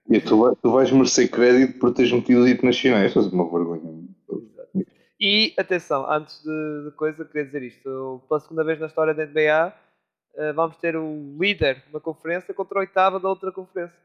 E 0.08 0.20
tu, 0.20 0.56
tu 0.62 0.70
vais 0.70 0.90
merecer 0.92 1.28
crédito 1.28 1.80
por 1.80 1.92
teres 1.92 2.12
metido 2.12 2.44
dito 2.44 2.64
nas 2.64 2.78
finais, 2.78 3.12
faz 3.12 3.26
uma 3.26 3.50
vergonha. 3.50 4.06
E 5.18 5.54
atenção, 5.58 6.08
antes 6.08 6.40
de, 6.44 6.84
de, 6.84 6.90
coisa, 6.92 7.24
queria 7.24 7.46
dizer 7.46 7.62
isto: 7.62 8.22
pela 8.28 8.38
segunda 8.38 8.62
vez 8.62 8.78
na 8.78 8.86
história 8.86 9.12
da 9.12 9.26
NBA, 9.26 9.74
vamos 10.54 10.76
ter 10.76 10.96
o 10.96 11.36
líder 11.38 11.76
de 11.76 11.90
uma 11.90 12.00
conferência 12.00 12.52
contra 12.52 12.78
a 12.78 12.80
oitava 12.80 13.18
da 13.18 13.28
outra 13.28 13.50
conferência. 13.52 13.96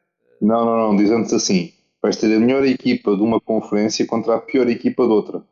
Não, 0.41 0.65
não, 0.65 0.77
não, 0.77 0.95
dizendo-se 0.95 1.35
assim: 1.35 1.73
vais 2.01 2.17
ter 2.17 2.35
a 2.35 2.39
melhor 2.39 2.65
equipa 2.65 3.15
de 3.15 3.21
uma 3.21 3.39
conferência 3.39 4.05
contra 4.07 4.35
a 4.35 4.41
pior 4.41 4.67
equipa 4.67 5.03
de 5.03 5.11
outra. 5.11 5.43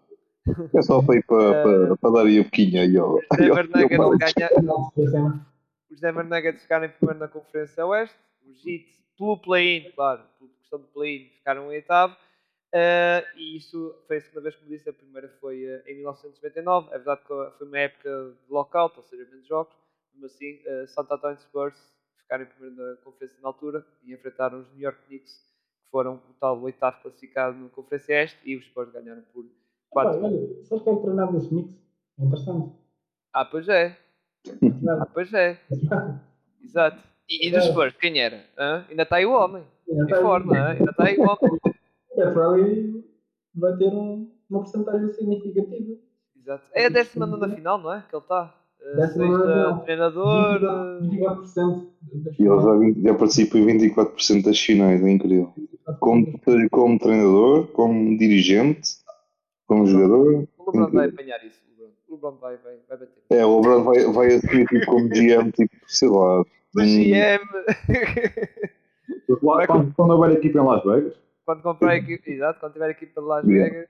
É 0.73 0.81
só 0.81 1.01
para 1.01 1.15
ir 1.15 1.25
para, 1.25 1.61
para, 1.63 1.97
para 1.97 2.11
dar 2.11 2.25
aí 2.25 2.39
a 2.39 2.43
boquinha 2.43 2.81
aí 2.81 2.97
Os 2.97 3.21
Denver 3.37 3.69
Nuggets 3.69 4.33
ganham. 4.33 5.45
Os 5.89 5.99
Denver 5.99 6.25
Nuggets 6.25 6.61
ficarem 6.61 6.89
primeiro 6.89 7.19
na 7.19 7.27
Conferência 7.27 7.85
Oeste, 7.85 8.15
os 8.47 8.65
Heat 8.65 8.85
pelo 9.17 9.37
play-in, 9.37 9.91
claro, 9.91 10.21
por 10.39 10.47
questão 10.59 10.79
de 10.79 10.87
play-in, 10.87 11.29
ficaram 11.37 11.65
em 11.65 11.75
oitavo. 11.75 12.15
Uh, 12.73 13.25
e 13.35 13.57
isso 13.57 13.95
foi 14.07 14.17
a 14.17 14.21
segunda 14.21 14.41
vez, 14.41 14.55
como 14.55 14.69
disse, 14.69 14.87
a 14.87 14.93
primeira 14.93 15.27
foi 15.41 15.65
uh, 15.65 15.81
em 15.87 15.95
1999. 15.95 16.87
É 16.91 16.97
verdade 16.97 17.21
que 17.21 17.27
foi 17.27 17.67
uma 17.67 17.79
época 17.79 18.35
de 18.45 18.53
lockout, 18.53 18.95
ou 18.97 19.03
seja, 19.03 19.27
menos 19.29 19.47
jogos, 19.47 19.75
mas 20.19 20.33
assim, 20.33 20.59
uh, 20.65 20.87
Santa 20.87 21.15
Antonio 21.15 21.37
Spurs 21.39 21.77
ficaram 22.17 22.43
em 22.43 22.47
primeiro 22.47 22.75
na 22.75 22.95
conferência 22.97 23.37
na 23.41 23.49
altura 23.49 23.85
e 24.03 24.13
enfrentaram 24.13 24.59
os 24.59 24.71
New 24.73 24.81
York 24.81 24.99
Knicks, 25.07 25.33
que 25.83 25.89
foram 25.89 26.15
o 26.15 26.33
tal 26.39 26.61
oitavo 26.61 27.01
classificado 27.01 27.57
na 27.57 27.69
Conferência 27.69 28.23
Este, 28.23 28.37
e 28.49 28.55
os 28.55 28.65
Spurs 28.65 28.91
ganharam 28.91 29.23
por 29.33 29.45
4 29.89 30.11
ah, 30.11 30.27
Olha, 30.27 30.63
sabes 30.65 30.83
quem 30.83 30.93
é 30.93 31.01
treinado 31.01 31.31
dos 31.31 31.47
Knicks? 31.47 31.81
É 32.19 32.23
interessante. 32.23 32.71
Ah, 33.33 33.45
pois 33.45 33.67
é. 33.67 33.97
ah, 34.89 35.05
pois 35.13 35.33
é. 35.33 35.59
Exato. 36.61 37.01
E, 37.27 37.47
e 37.47 37.51
dos 37.51 37.65
Spurs, 37.65 37.95
quem 37.95 38.19
era? 38.19 38.43
Hã? 38.57 38.85
Ainda 38.89 39.03
está 39.03 39.17
aí 39.17 39.25
o 39.25 39.33
homem. 39.33 39.63
Ainda 39.89 40.03
em 40.03 40.07
tá 40.07 40.21
forma, 40.21 40.55
aí. 40.55 40.77
ainda 40.77 40.91
está 40.91 41.05
aí 41.05 41.17
o 41.17 41.23
homem. 41.23 41.59
É, 42.17 42.33
Farley 42.33 43.05
vai 43.55 43.77
ter 43.77 43.93
um, 43.93 44.29
uma 44.49 44.59
porcentagem 44.59 45.13
significativa. 45.13 45.95
Exato. 46.35 46.67
É 46.73 46.87
a 46.87 46.89
décima 46.89 47.25
na 47.25 47.47
final, 47.47 47.77
não 47.77 47.93
é? 47.93 48.03
Que 48.09 48.15
ele 48.15 48.21
está. 48.23 48.58
Uh, 48.81 49.79
treinador. 49.83 50.59
24%. 51.01 51.89
E 52.39 52.43
ele 52.43 52.93
já, 53.03 53.11
já 53.11 53.13
participa 53.13 53.57
em 53.57 53.67
24% 53.77 54.43
das 54.43 54.59
finais, 54.59 55.03
é 55.03 55.09
incrível. 55.09 55.53
Como, 55.99 56.39
como 56.71 56.99
treinador, 56.99 57.67
como 57.67 58.17
dirigente, 58.17 58.89
como 59.67 59.85
jogador. 59.85 60.47
O 60.57 60.71
LeBron 60.71 60.91
vai 60.91 61.09
apanhar 61.09 61.45
isso. 61.45 61.59
O 62.07 62.13
LeBron 62.15 62.37
vai, 62.37 62.57
vai, 62.57 62.77
vai 62.87 62.97
bater. 62.97 63.23
É, 63.29 63.45
o 63.45 63.57
LeBron 63.57 63.83
vai, 63.83 64.03
vai 64.05 64.35
assumir 64.35 64.65
tipo, 64.67 64.85
como 64.85 65.09
GM, 65.09 65.51
tipo, 65.51 65.75
sei 65.87 66.09
lá. 66.09 66.41
O 66.41 66.45
GM. 66.75 67.39
quando, 69.67 69.93
quando 69.93 70.11
houver 70.11 70.31
equipa 70.31 70.59
em 70.59 70.65
Las 70.65 70.83
Vegas. 70.83 71.13
Quando 71.45 71.61
comprar 71.61 71.91
a 71.91 71.97
equipa, 71.97 72.29
exato, 72.29 72.59
quando 72.59 72.73
tiver 72.73 72.89
equipa 72.91 73.21
de 73.21 73.27
Las 73.27 73.45
Vegas, 73.45 73.87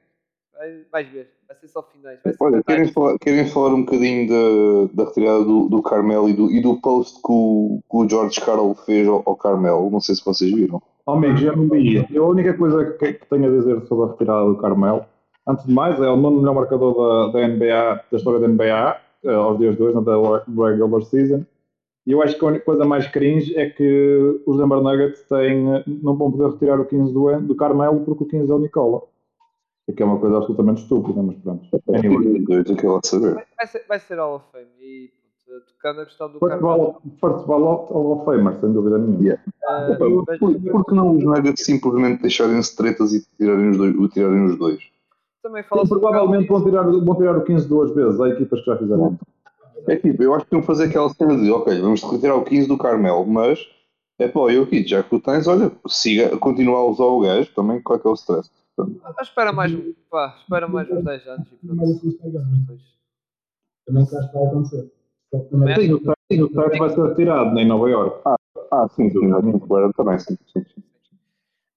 vais, 0.57 0.85
vais 0.91 1.09
ver. 1.09 1.29
Vai 1.47 1.57
ser 1.57 1.67
só 1.67 1.83
finais. 1.83 2.19
Ser 2.21 2.35
Olha, 2.39 2.63
querem 2.63 2.87
falar, 2.87 3.17
querem 3.19 3.45
falar 3.47 3.73
um 3.73 3.83
bocadinho 3.83 4.27
da, 4.27 4.93
da 4.93 5.09
retirada 5.09 5.43
do, 5.43 5.69
do 5.69 5.81
Carmelo 5.81 6.29
e 6.29 6.33
do, 6.33 6.51
e 6.51 6.61
do 6.61 6.79
post 6.81 7.21
que 7.21 7.31
o, 7.31 7.79
que 7.89 7.97
o 7.97 8.09
George 8.09 8.39
Carl 8.41 8.73
fez 8.85 9.07
ao, 9.07 9.23
ao 9.25 9.35
Carmelo? 9.35 9.89
Não 9.89 9.99
sei 9.99 10.15
se 10.15 10.25
vocês 10.25 10.53
viram. 10.53 10.81
Oh, 11.05 11.13
amigos, 11.13 11.41
já 11.41 11.55
não 11.55 11.67
vi. 11.67 12.05
Eu 12.11 12.25
a 12.25 12.29
única 12.29 12.53
coisa 12.53 12.93
que, 12.93 13.13
que 13.13 13.25
tenho 13.27 13.47
a 13.47 13.57
dizer 13.57 13.81
sobre 13.87 14.05
a 14.05 14.11
retirada 14.11 14.45
do 14.45 14.57
Carmelo, 14.57 15.05
antes 15.47 15.65
de 15.65 15.73
mais, 15.73 15.99
é 15.99 16.07
o 16.07 16.15
nono 16.15 16.39
melhor 16.39 16.53
marcador 16.53 17.31
da, 17.31 17.39
da 17.39 17.47
NBA, 17.47 18.03
da 18.11 18.17
história 18.17 18.39
da 18.39 18.47
NBA, 18.47 18.97
eh, 19.23 19.33
aos 19.33 19.57
dias 19.57 19.75
de 19.75 19.83
hoje, 19.83 19.95
na 19.95 20.69
regular 20.69 21.01
season. 21.03 21.43
E 22.05 22.11
eu 22.11 22.21
acho 22.21 22.37
que 22.37 22.45
a 22.45 22.47
única 22.47 22.65
coisa 22.65 22.85
mais 22.85 23.07
cringe 23.07 23.55
é 23.55 23.69
que 23.69 24.41
os 24.45 24.57
Denver 24.57 24.81
Nuggets 24.81 25.21
têm, 25.27 25.83
não 26.01 26.15
vão 26.15 26.31
poder 26.31 26.53
retirar 26.53 26.79
o 26.79 26.85
15 26.85 27.13
do, 27.13 27.41
do 27.41 27.55
Carmelo 27.55 27.99
porque 28.01 28.23
o 28.23 28.27
15 28.27 28.51
é 28.51 28.55
o 28.55 28.59
Nicola. 28.59 29.01
O 29.89 29.93
que 29.93 30.03
é 30.03 30.05
uma 30.05 30.19
coisa 30.19 30.37
absolutamente 30.37 30.83
estúpida, 30.83 31.19
mas 31.23 31.35
pronto. 31.37 31.67
Anyway. 31.91 32.45
Que 32.45 33.07
saber. 33.07 33.45
Vai, 33.57 33.67
ser, 33.67 33.85
vai 33.87 33.99
ser 33.99 34.19
Hall 34.19 34.35
of 34.35 34.45
Fame 34.51 34.69
e 34.79 35.11
tocando 35.67 36.01
a 36.01 36.05
questão 36.05 36.27
do 36.27 36.37
First 36.37 36.59
Carmelo. 36.59 37.01
First 37.19 37.45
Ball 37.47 37.63
Hall 37.63 38.11
of 38.11 38.25
Famer, 38.25 38.59
sem 38.59 38.71
dúvida 38.71 38.99
nenhuma. 38.99 39.23
Yeah. 39.23 39.43
Uh, 39.67 39.97
por, 39.97 40.37
por, 40.37 40.61
porque 40.71 40.93
não 40.93 41.15
os 41.15 41.23
Nuggets 41.23 41.65
simplesmente 41.65 42.21
deixarem-se 42.21 42.75
tretas 42.75 43.13
e 43.13 43.25
tirarem 43.35 43.71
os 43.71 43.77
dois? 43.77 44.13
Tirarem 44.13 44.45
os 44.45 44.59
dois? 44.59 44.79
Também 45.41 45.63
fala 45.63 45.87
provavelmente 45.87 46.47
vão 46.47 46.63
tirar, 46.63 46.83
vão 46.83 47.15
tirar 47.15 47.35
o 47.35 47.43
15 47.43 47.67
duas 47.67 47.95
vezes, 47.95 48.19
há 48.19 48.29
equipas 48.29 48.59
que 48.59 48.65
já 48.67 48.77
fizeram. 48.77 49.17
É 49.87 49.95
tipo, 49.95 50.21
eu 50.21 50.35
acho 50.35 50.45
que 50.45 50.55
iam 50.55 50.61
fazer 50.61 50.83
aquela 50.85 51.09
cena 51.09 51.35
de, 51.35 51.49
ok, 51.49 51.81
vamos 51.81 52.03
retirar 52.03 52.35
o 52.35 52.43
15 52.43 52.67
do 52.67 52.77
Carmel, 52.77 53.25
mas 53.25 53.59
é 54.19 54.27
pá, 54.27 54.41
eu 54.51 54.63
aqui, 54.63 54.85
já 54.85 55.01
que 55.01 55.09
tu 55.09 55.19
tens, 55.19 55.47
olha, 55.47 55.71
siga, 55.87 56.37
continua 56.37 56.77
a 56.79 56.85
usar 56.85 57.05
o 57.05 57.21
gajo, 57.21 57.49
também 57.55 57.81
qual 57.81 57.97
é 57.97 58.01
que 58.01 58.07
é 58.07 58.11
o 58.11 58.13
stress? 58.13 58.51
Ah, 59.03 59.21
espera 59.21 59.51
mais, 59.51 59.71
pá, 60.09 60.35
espera 60.39 60.67
mais 60.67 60.89
uns 60.89 61.03
10 61.03 61.27
anos 61.27 61.47
e 61.51 61.67
pronto. 61.67 61.99
Também 63.85 64.03
acho 64.03 64.09
que 64.09 64.33
vai 64.33 64.45
acontecer. 64.45 64.91
Sim, 66.31 66.41
o 66.43 66.47
Tite 66.49 66.79
vai 66.79 66.89
ser 66.89 67.07
retirado 67.07 67.59
em 67.59 67.67
Nova 67.67 67.89
York. 67.89 68.21
Ah, 68.25 68.35
ah 68.71 68.87
sim, 68.89 69.09
sim, 69.09 69.31
agora 69.31 69.91
também, 69.93 70.19
sim, 70.19 70.37
sim, 70.53 70.63
sim. 70.63 70.83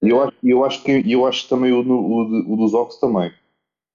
E 0.03 0.09
eu 0.09 0.21
acho, 0.21 0.33
eu 0.43 0.65
acho 0.65 0.83
que 0.83 1.11
eu 1.11 1.25
acho 1.25 1.47
também 1.47 1.71
o, 1.71 1.81
o, 1.81 2.53
o 2.53 2.57
dos 2.57 2.73
Ox 2.73 2.97
também 2.97 3.31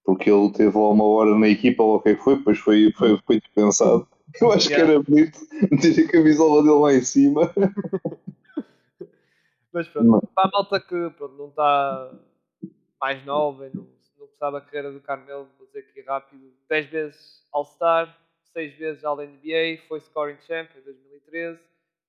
porque 0.09 0.30
ele 0.30 0.50
teve 0.52 0.74
lá 0.74 0.88
uma 0.88 1.04
hora 1.04 1.38
na 1.38 1.48
equipa, 1.48 1.82
ou 1.82 1.96
o 1.96 2.00
que 2.00 2.16
foi, 2.16 2.38
depois 2.38 2.59
foi, 2.59 2.90
foi, 2.96 3.18
foi 3.26 3.38
dispensado. 3.38 4.09
Eu 4.40 4.50
acho 4.50 4.70
yeah. 4.70 4.86
que 4.86 4.90
era 4.90 5.02
bonito 5.02 5.38
meter 5.70 6.02
a 6.02 6.11
camisola 6.11 6.62
dele 6.62 6.78
lá 6.78 6.94
em 6.94 7.02
cima. 7.02 7.52
Mas 9.70 9.86
pronto, 9.88 10.26
para 10.34 10.48
a 10.48 10.50
malta 10.50 10.80
que 10.80 11.11
pronto, 11.11 11.34
não 11.36 11.48
está 11.48 12.11
mais 13.01 13.24
nova 13.24 13.70
não, 13.72 13.86
não 14.18 14.28
sabe 14.38 14.57
a 14.59 14.61
carreira 14.61 14.92
do 14.92 15.01
Carmelo, 15.01 15.49
vou 15.59 15.66
dizer 15.66 15.80
aqui 15.80 16.01
rápido: 16.03 16.53
10 16.68 16.86
vezes 16.86 17.49
All-Star, 17.53 18.16
6 18.53 18.74
vezes 18.74 19.05
All-NBA, 19.05 19.82
foi 19.88 20.01
Scoring 20.01 20.38
Champ 20.46 20.70
em 20.76 20.80
2013. 20.82 21.61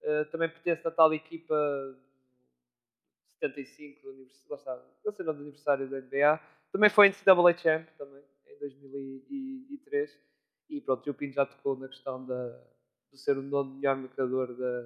Uh, 0.01 0.25
também 0.31 0.47
pertence 0.47 0.87
a 0.87 0.91
tal 0.91 1.13
equipa 1.13 1.55
75 3.39 4.01
do 4.01 4.09
aniversário, 4.11 4.83
do 5.03 5.29
aniversário 5.31 5.89
da 5.89 5.99
NBA 5.99 6.39
também 6.71 6.89
foi 6.89 7.09
NCAA 7.09 7.57
Champ, 7.57 7.87
também, 7.97 8.23
em 8.47 8.59
2003. 8.59 10.17
E 10.69 10.81
pronto, 10.81 11.09
o 11.09 11.13
Pinto 11.13 11.33
já 11.33 11.45
tocou 11.45 11.77
na 11.77 11.87
questão 11.87 12.23
da, 12.25 12.59
de 13.11 13.19
ser 13.19 13.37
o 13.37 13.41
nono 13.41 13.75
melhor 13.75 13.95
marcador 13.95 14.53
da, 14.55 14.81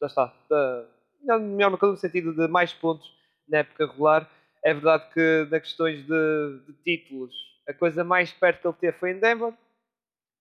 da, 0.00 0.08
da, 0.48 0.88
da, 1.26 1.38
melhor 1.38 1.70
marcador 1.70 1.94
no 1.94 2.00
sentido 2.00 2.34
de 2.34 2.48
mais 2.48 2.72
pontos 2.72 3.14
na 3.46 3.58
época 3.58 3.86
regular. 3.86 4.30
É 4.64 4.72
verdade 4.72 5.12
que 5.12 5.46
na 5.50 5.60
questões 5.60 6.06
de, 6.06 6.60
de 6.66 6.72
títulos, 6.82 7.34
a 7.68 7.74
coisa 7.74 8.02
mais 8.02 8.32
perto 8.32 8.60
que 8.60 8.66
ele 8.66 8.76
teve 8.80 8.98
foi 8.98 9.10
em 9.10 9.18
Denver. 9.18 9.52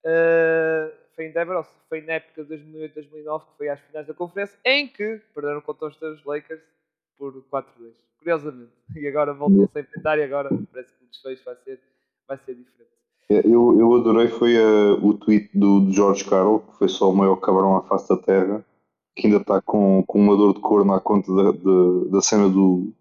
Uh, 0.05 0.91
foi 1.15 1.25
em 1.25 1.31
Denver, 1.31 1.57
ou 1.57 1.63
foi 1.89 2.01
na 2.01 2.13
época 2.13 2.43
de 2.43 2.55
2008-2009, 2.55 3.41
que 3.41 3.57
foi 3.57 3.69
às 3.69 3.79
finais 3.81 4.07
da 4.07 4.13
conferência, 4.13 4.57
em 4.65 4.87
que 4.87 5.21
perderam 5.35 5.61
contra 5.61 5.87
os 5.87 6.25
Lakers 6.25 6.61
por 7.17 7.33
4-2 7.51 7.93
curiosamente. 8.23 8.71
E 8.95 9.07
agora 9.07 9.33
voltam-se 9.33 9.77
a 9.77 9.81
enfrentar 9.81 10.17
e 10.17 10.23
agora 10.23 10.49
parece 10.71 10.93
que 10.93 11.03
o 11.03 11.07
desfecho 11.07 11.43
vai 11.43 11.55
ser, 11.63 11.79
vai 12.27 12.37
ser 12.37 12.55
diferente. 12.55 12.91
Eu, 13.29 13.79
eu 13.79 13.95
adorei 13.95 14.27
foi 14.27 14.55
uh, 14.57 15.05
o 15.05 15.15
tweet 15.15 15.49
do, 15.53 15.79
do 15.81 15.91
George 15.91 16.23
Carl, 16.25 16.59
que 16.59 16.77
foi 16.77 16.87
só 16.87 17.09
o 17.09 17.15
maior 17.15 17.37
cabrão 17.37 17.75
à 17.77 17.81
face 17.83 18.07
da 18.07 18.17
terra, 18.17 18.63
que 19.15 19.27
ainda 19.27 19.39
está 19.39 19.61
com, 19.61 20.03
com 20.05 20.19
uma 20.19 20.37
dor 20.37 20.53
de 20.53 20.59
cor 20.59 20.85
na 20.85 20.99
conta 20.99 21.33
da, 21.33 21.51
da, 21.51 22.11
da 22.11 22.21
cena 22.21 22.47
do, 22.49 22.93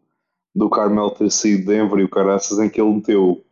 do 0.55 0.69
Carmel 0.69 1.11
ter 1.11 1.29
de 1.29 1.59
Denver 1.59 1.99
e 1.99 2.05
o 2.05 2.09
caraças, 2.09 2.59
em 2.59 2.69
que 2.69 2.81
ele 2.81 2.95
meteu 2.95 3.43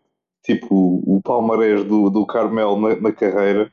tipo 0.42 1.02
o 1.06 1.20
palmarés 1.22 1.84
do, 1.84 2.10
do 2.10 2.26
Carmel 2.26 2.78
na, 2.78 2.96
na 2.96 3.12
carreira 3.12 3.70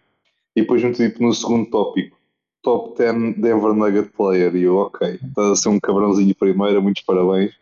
e 0.56 0.62
depois 0.62 0.84
um 0.84 0.92
tipo 0.92 1.24
no 1.24 1.34
segundo 1.34 1.70
tópico 1.70 2.18
top 2.62 2.98
10 2.98 3.38
Denver 3.38 3.74
Nugget 3.74 4.12
Player 4.16 4.56
e 4.56 4.64
eu, 4.64 4.76
ok, 4.76 5.20
estás 5.24 5.52
a 5.52 5.56
ser 5.56 5.70
um 5.70 5.80
cabrãozinho 5.80 6.36
primeiro, 6.36 6.82
muitos 6.82 7.04
parabéns 7.04 7.54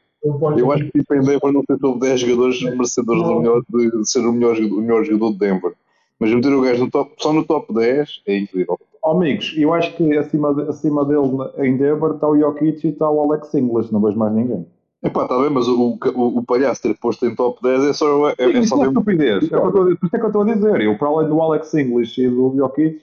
eu 0.58 0.72
acho 0.72 0.86
que 0.86 1.00
tipo, 1.00 1.14
em 1.14 1.22
Denver 1.22 1.52
não 1.52 1.64
tem 1.64 1.78
top 1.78 2.00
10 2.00 2.20
jogadores 2.20 2.62
merecedores 2.64 3.24
do 3.24 3.40
melhor, 3.40 3.62
de 3.70 4.10
ser 4.10 4.26
o 4.26 4.34
melhor, 4.34 4.58
o 4.58 4.82
melhor 4.82 5.04
jogador 5.04 5.32
de 5.34 5.38
Denver. 5.38 5.74
Mas 6.20 6.34
meter 6.34 6.54
o 6.54 6.62
gajo 6.62 6.86
no 6.86 6.90
top, 6.90 7.14
só 7.20 7.32
no 7.32 7.46
top 7.46 7.74
10 7.74 8.24
é 8.26 8.38
incrível. 8.38 8.80
Oh, 9.04 9.12
amigos, 9.12 9.54
eu 9.56 9.72
acho 9.74 9.96
que 9.96 10.18
acima, 10.18 10.64
acima 10.64 11.06
dele 11.06 11.28
em 11.60 11.78
Denver 11.78 12.14
está 12.14 12.28
o 12.28 12.38
Jokic 12.38 12.88
e 12.88 12.90
está 12.90 13.10
o 13.10 13.20
Alex 13.20 13.54
English, 13.54 13.94
não 13.94 14.02
vejo 14.02 14.18
mais 14.18 14.34
ninguém. 14.34 14.66
Epá, 15.06 15.24
está 15.24 15.38
bem, 15.38 15.52
mas 15.52 15.68
o, 15.68 16.00
o, 16.16 16.40
o 16.40 16.44
palhaço 16.44 16.82
ter 16.82 16.98
posto 16.98 17.26
em 17.28 17.36
top 17.36 17.62
10 17.62 17.84
é 17.84 17.94
só. 17.94 18.30
É, 18.30 18.36
Sim, 18.36 18.58
é 18.58 18.64
só 18.64 18.84
é 18.84 18.88
estupidez. 18.88 19.44
É 19.52 19.60
por 19.60 19.92
isso 19.92 20.16
é 20.16 20.18
que 20.18 20.26
eu 20.26 20.28
estou 20.28 20.42
a 20.42 20.54
dizer. 20.54 20.82
Eu, 20.82 20.98
para 20.98 21.08
além 21.10 21.30
do 21.30 21.40
Alex 21.40 21.74
English 21.76 22.20
e 22.20 22.28
do 22.28 22.56
Jokic, 22.58 23.02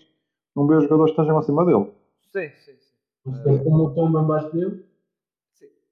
não 0.56 0.66
vejo 0.66 0.82
jogadores 0.82 1.14
que 1.14 1.20
estejam 1.20 1.38
acima 1.38 1.64
dele. 1.64 1.92
Sim, 2.32 2.50
sim, 2.64 2.72
sim. 2.72 2.96
Mas 3.24 3.44
tem 3.44 3.62
como 3.62 3.84
o 3.84 3.94
Tom 3.94 4.16
abaixo 4.18 4.52
dele. 4.52 4.84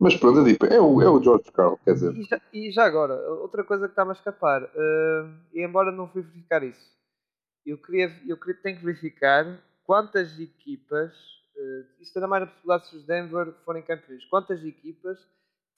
Mas 0.00 0.16
pronto, 0.16 0.40
é, 0.40 0.44
tipo, 0.44 0.66
é, 0.66 0.80
o, 0.80 1.00
é 1.02 1.08
o 1.08 1.22
George 1.22 1.52
Carl, 1.52 1.78
quer 1.84 1.92
dizer. 1.92 2.16
E 2.16 2.22
já, 2.24 2.40
e 2.54 2.72
já 2.72 2.84
agora, 2.84 3.14
outra 3.32 3.62
coisa 3.62 3.86
que 3.86 3.92
está-me 3.92 4.10
a 4.10 4.14
escapar, 4.14 4.62
uh, 4.62 5.30
e 5.52 5.62
embora 5.62 5.92
não 5.92 6.08
fui 6.08 6.22
verificar 6.22 6.62
isso, 6.62 6.90
eu 7.66 7.76
queria, 7.76 8.10
eu 8.26 8.38
queria, 8.38 8.62
tenho 8.62 8.78
que 8.78 8.84
verificar 8.84 9.62
quantas 9.84 10.40
equipas, 10.40 11.12
uh, 11.54 12.00
isto 12.00 12.16
ainda 12.16 12.26
mais 12.26 12.44
na 12.44 12.46
possibilidade 12.46 12.88
se 12.88 12.96
os 12.96 13.04
Denver 13.04 13.52
forem 13.62 13.82
campeões, 13.82 14.24
quantas 14.24 14.64
equipas 14.64 15.18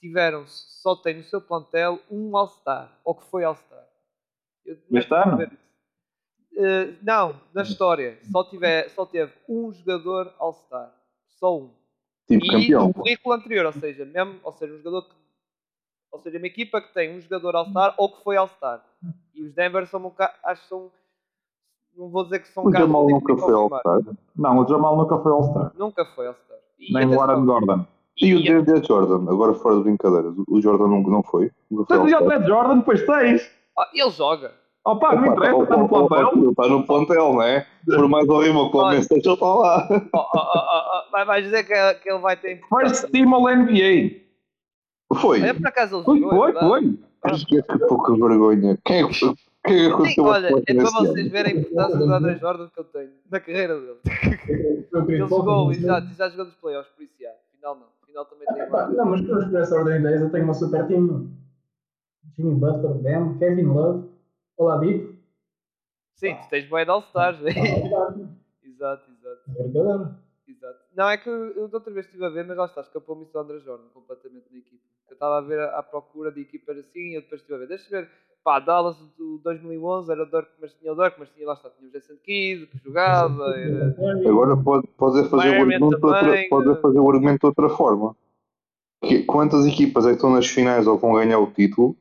tiveram, 0.03 0.45
só 0.49 0.97
têm 0.97 1.19
no 1.19 1.23
seu 1.23 1.41
plantel 1.41 2.01
um 2.11 2.37
All-Star, 2.37 2.93
ou 3.05 3.15
que 3.15 3.25
foi 3.27 3.45
All-Star. 3.45 3.87
Este 4.67 5.15
ano? 5.15 5.45
Uh, 6.55 6.97
não, 7.03 7.41
na 7.55 7.63
história, 7.63 8.19
só, 8.31 8.43
tiver, 8.45 8.91
só 8.91 9.07
teve 9.07 9.33
um 9.49 9.73
jogador 9.73 10.35
All-Star, 10.39 10.93
só 11.39 11.57
um. 11.57 11.71
Tipo 12.27 12.45
e 12.45 12.49
campeão. 12.49 12.89
no 12.89 12.95
currículo 12.95 13.35
anterior, 13.35 13.67
ou 13.67 13.73
seja, 13.73 14.05
mesmo, 14.05 14.41
ou 14.43 14.53
seja, 14.53 14.75
um 14.75 14.79
jogador 14.79 15.03
que, 15.03 15.15
ou 16.11 16.19
seja, 16.19 16.39
uma 16.39 16.47
equipa 16.47 16.81
que 16.81 16.93
tem 16.93 17.17
um 17.17 17.21
jogador 17.21 17.55
All-Star 17.55 17.95
ou 17.97 18.13
que 18.13 18.25
foi 18.25 18.37
All-Star. 18.37 18.85
E 19.35 19.43
os 19.43 19.55
Denver 19.55 19.87
são 19.87 20.05
um 20.05 20.13
acho 20.45 20.63
que 20.63 20.69
são 20.69 20.91
não 21.97 22.09
vou 22.09 22.25
dizer 22.25 22.41
que 22.41 22.49
são 22.49 22.65
o 22.65 22.73
Jamal 22.73 23.07
nunca 23.07 23.37
foi 23.37 23.55
All-Star. 23.55 24.01
Não, 24.35 24.59
o 24.59 24.67
Jamal 24.67 24.97
nunca 24.97 25.19
foi 25.19 25.33
All-Star. 25.33 25.73
Nunca 25.77 26.05
foi 26.07 26.27
All-Star. 26.27 26.59
Nem 26.91 27.07
o 27.07 27.21
Aaron 27.21 27.47
Gordon. 27.47 27.87
E, 28.21 28.27
e 28.27 28.35
o 28.35 28.43
Deandre 28.43 28.87
Jordan, 28.87 29.31
agora 29.31 29.55
fora 29.55 29.77
de 29.77 29.83
brincadeiras, 29.85 30.35
o 30.47 30.61
Jordan 30.61 30.89
não, 30.89 31.03
não 31.03 31.23
foi? 31.23 31.51
Nunca 31.71 31.87
foi 31.87 31.97
Tens 31.97 32.21
o 32.21 32.29
Deandre 32.29 32.49
Jordan, 32.49 32.79
depois 32.79 33.07
tens. 33.07 33.51
Ah, 33.79 33.89
ele 33.95 34.11
joga. 34.11 34.53
Opa, 34.85 35.15
não 35.15 35.27
interessa, 35.27 35.63
está 35.63 35.77
no 35.77 35.89
plantel. 35.89 36.31
Ele 36.35 36.49
está 36.49 36.69
no 36.69 36.87
plantel, 36.87 37.33
não 37.35 37.43
é? 37.43 37.67
Por 37.87 38.09
mais 38.09 38.29
horrível 38.29 38.69
que 38.71 38.77
o 38.77 38.81
homem 38.81 38.99
esteja, 38.99 39.23
ele 39.25 39.35
está 39.35 39.47
lá. 39.47 39.89
Oh, 40.13 40.19
oh, 40.19 41.21
oh, 41.21 41.25
vai 41.25 41.43
dizer 41.43 41.65
que, 41.65 41.95
que 42.01 42.11
ele 42.11 42.19
vai 42.19 42.37
ter 42.37 42.61
First 42.69 43.11
team 43.11 43.33
all 43.33 43.49
NBA. 43.49 44.23
Foi. 45.21 45.41
É 45.41 45.53
por 45.53 45.67
acaso 45.69 45.97
ele 45.97 46.05
foi, 46.05 46.21
jogou, 46.21 46.39
Foi, 46.39 46.51
é 46.51 46.61
foi. 46.61 46.99
Acho 47.25 47.47
que 47.47 47.59
é 47.59 47.63
que 47.63 47.79
pouca 47.87 48.13
vergonha. 48.15 48.79
Quem 48.85 49.05
é 49.05 49.09
que... 49.09 49.35
Quem 49.65 49.87
é 49.87 50.15
que 50.15 50.21
olha, 50.21 50.49
é 50.67 50.75
para 50.75 50.91
vocês 50.91 51.31
verem 51.31 51.53
a 51.53 51.57
importância 51.61 51.99
do 51.99 52.13
André 52.13 52.37
Jordan 52.37 52.69
que 52.69 52.81
eu 52.81 52.85
tenho 52.85 53.11
na 53.31 53.39
carreira 53.39 53.79
dele. 53.79 53.99
ele 55.09 55.19
jogou, 55.19 55.71
exato, 55.71 56.09
já 56.19 56.29
jogou 56.29 56.47
nos 56.47 56.57
playoffs, 56.57 56.93
por 56.97 57.05
isso 57.05 57.15
já. 57.21 57.31
Final 57.53 57.77
não. 57.77 58.02
Final 58.13 58.27
também 58.27 58.47
tem 58.47 58.97
Não, 58.97 59.07
mas 59.07 59.23
por 59.23 59.57
essa 59.57 59.75
ordem 59.75 59.95
de 59.95 60.01
ideias 60.01 60.21
eu 60.21 60.31
tenho 60.31 60.45
uma 60.45 60.55
super 60.55 60.87
team. 60.87 61.31
Jimmy 62.37 62.55
Butler, 62.55 62.95
Bam, 62.95 63.39
Kevin 63.39 63.67
Love, 63.67 64.09
Oladipo. 64.57 65.17
Sim, 66.15 66.37
tu 66.37 66.49
tens 66.51 66.69
boé 66.69 66.85
de 66.85 66.91
All-Stars. 66.91 67.41
exato, 68.63 69.11
exato. 69.11 69.43
Brincadeira. 69.49 70.17
Exato. 70.47 70.79
Não, 70.95 71.09
é 71.09 71.17
que 71.17 71.29
eu 71.29 71.69
da 71.69 71.79
outra 71.79 71.93
vez 71.93 72.07
estive 72.07 72.25
a 72.25 72.29
ver, 72.29 72.45
mas 72.45 72.57
lá 72.57 72.67
está, 72.67 72.83
escapou-me 72.83 73.25
isso 73.25 73.33
do 73.33 73.39
André 73.39 73.59
Jordan 73.61 73.89
completamente 73.89 74.53
na 74.53 74.59
equipa. 74.59 74.85
Eu 75.09 75.15
estava 75.15 75.39
a 75.39 75.41
ver 75.41 75.61
à 75.61 75.83
procura 75.83 76.31
de 76.31 76.43
equipas 76.43 76.79
assim 76.79 77.01
e 77.01 77.15
eu 77.17 77.23
depois 77.23 77.41
estive 77.41 77.57
a 77.57 77.59
ver. 77.59 77.69
Deixa 77.69 77.91
ver, 77.91 78.11
pá, 78.45 78.59
Dallas 78.59 78.97
do 79.17 79.39
2011 79.45 80.11
era 80.11 80.23
o 80.23 80.27
Dirk, 80.27 80.49
mas 80.61 80.73
tinha 80.75 80.93
o 80.93 80.97
Dirk, 80.97 81.17
mas 81.19 81.29
tinha 81.31 81.47
lá 81.47 81.55
está, 81.55 81.71
tinha 81.71 81.89
o 81.89 81.93
Jason 81.93 82.15
Kidd 82.23 82.67
que 82.67 82.79
jogava. 82.85 83.45
Era... 83.57 83.95
Agora 84.29 84.57
pode, 84.57 84.87
pode 84.97 85.29
fazer 85.29 85.49
o 85.49 85.53
argumento 85.53 85.89
de 85.89 85.95
outra, 85.95 86.47
pode 86.49 86.81
fazer 86.81 86.99
o 86.99 87.11
argumento 87.11 87.41
de 87.41 87.47
outra 87.47 87.69
forma. 87.69 88.17
Que, 89.03 89.23
quantas 89.25 89.67
equipas 89.67 90.05
é 90.05 90.11
que 90.11 90.15
estão 90.15 90.31
nas 90.31 90.47
finais 90.47 90.87
ou 90.87 90.99
vão 90.99 91.15
ganhar 91.15 91.39
o 91.39 91.51
título 91.51 91.97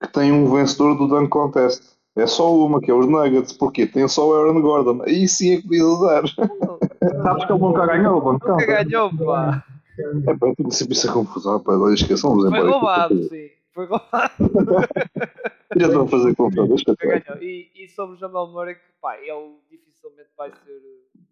que 0.00 0.12
têm 0.12 0.32
um 0.32 0.50
vencedor 0.52 0.96
do 0.96 1.06
Dunk 1.06 1.28
Contest? 1.28 1.92
É 2.14 2.26
só 2.26 2.54
uma, 2.54 2.80
que 2.80 2.90
é 2.90 2.94
os 2.94 3.06
Nuggets. 3.06 3.52
Porquê? 3.52 3.86
Tem 3.86 4.06
só 4.06 4.28
o 4.28 4.34
Aaron 4.34 4.60
Gordon. 4.60 5.02
Aí 5.06 5.26
sim 5.26 5.54
é 5.54 5.56
que 5.56 5.62
podia 5.62 5.86
usar. 5.86 6.22
Sabes 7.22 7.44
que 7.46 7.52
ele 7.52 7.60
nunca 7.60 7.86
ganhou, 7.86 8.32
Nunca 8.32 8.66
ganhou, 8.66 9.10
pá. 9.16 9.64
É 9.98 10.34
pá, 10.34 10.48
eu 10.48 10.56
tenho 10.56 10.70
sempre 10.72 10.94
essa 10.94 11.10
confusão, 11.12 11.58
pá. 11.60 11.72
Olha, 11.72 11.94
esqueçam 11.94 12.34
Foi 12.34 12.68
roubado, 12.68 13.22
sim. 13.24 13.48
Foi 13.72 13.86
roubado. 13.86 14.32
Já 15.76 15.86
estão 15.86 16.02
a 16.02 16.08
fazer 16.08 16.34
deixa 16.34 17.38
E, 17.40 17.70
e 17.74 17.88
sobre 17.88 18.16
o 18.16 18.18
Jamal 18.18 18.50
Murray, 18.50 18.74
que 18.74 18.80
pá, 19.00 19.16
ele 19.16 19.56
dificilmente 19.70 20.30
vai 20.36 20.50
ser 20.50 20.80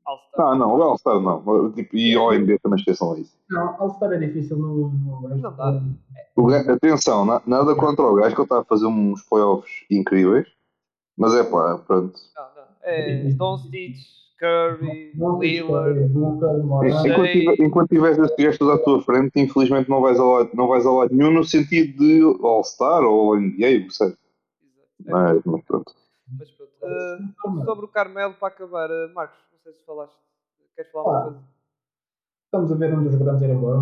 All-Star. 0.07 0.47
Ah, 0.47 0.55
não, 0.57 0.77
o 0.77 0.83
All-Star 0.83 1.21
não. 1.21 1.73
Tipo, 1.73 1.97
e 1.97 2.17
o 2.17 2.23
OMB 2.23 2.59
também 2.63 2.79
esqueçam 2.79 3.17
isso. 3.17 3.37
Não, 3.51 3.77
All-Star 3.81 4.13
é 4.13 4.19
difícil 4.19 4.57
no. 4.57 4.89
no 4.89 5.37
não 5.37 5.57
dá. 5.57 5.83
O 6.37 6.47
gajo, 6.47 6.73
atenção, 6.73 7.27
nada 7.47 7.75
contra 7.75 8.05
o 8.05 8.15
gajo 8.15 8.35
que 8.35 8.41
ele 8.41 8.47
está 8.47 8.61
a 8.61 8.65
fazer 8.65 8.87
uns 8.87 9.23
playoffs 9.23 9.85
incríveis. 9.91 10.49
Mas 11.17 11.35
é 11.35 11.45
pá, 11.45 11.79
pronto. 11.87 12.19
Não, 12.35 12.43
não. 12.43 12.69
É 12.83 13.29
Doncic, 13.35 13.97
Curry, 14.39 15.13
Lillard. 15.15 16.11
Enquanto, 17.07 17.63
enquanto 17.63 17.89
tiveres 17.91 18.19
esses 18.19 18.37
gestos 18.39 18.69
à 18.71 18.79
tua 18.79 19.03
frente, 19.03 19.39
infelizmente 19.39 19.91
não 19.91 20.01
vais 20.01 20.19
ao 20.19 20.33
lado, 20.33 20.51
não 20.55 20.67
vais 20.67 20.87
ao 20.87 20.97
lado 20.97 21.15
nenhum 21.15 21.31
no 21.31 21.45
sentido 21.45 21.99
de 21.99 22.23
All-Star 22.43 23.03
ou 23.03 23.37
NBA, 23.37 23.85
ou 23.85 23.91
seja. 25.03 25.17
Mas, 25.17 25.45
mas 25.45 25.65
pronto. 25.65 25.95
Mas 26.39 26.51
pronto. 26.51 26.73
Uh, 26.83 27.65
sobre 27.65 27.85
o 27.85 27.89
Carmelo, 27.89 28.35
para 28.35 28.49
acabar, 28.49 28.91
uh, 28.91 29.15
Marcos, 29.15 29.39
não 29.53 29.59
sei 29.59 29.73
se 29.73 29.85
falaste. 29.85 30.17
Queres 30.75 30.91
falar 30.93 31.11
uma 31.11 31.23
coisa? 31.23 31.43
Estamos 32.45 32.73
a 32.73 32.75
ver 32.77 32.99
um 32.99 33.05
dos 33.05 33.15
grandes 33.17 33.43
ir 33.43 33.51
embora. 33.51 33.81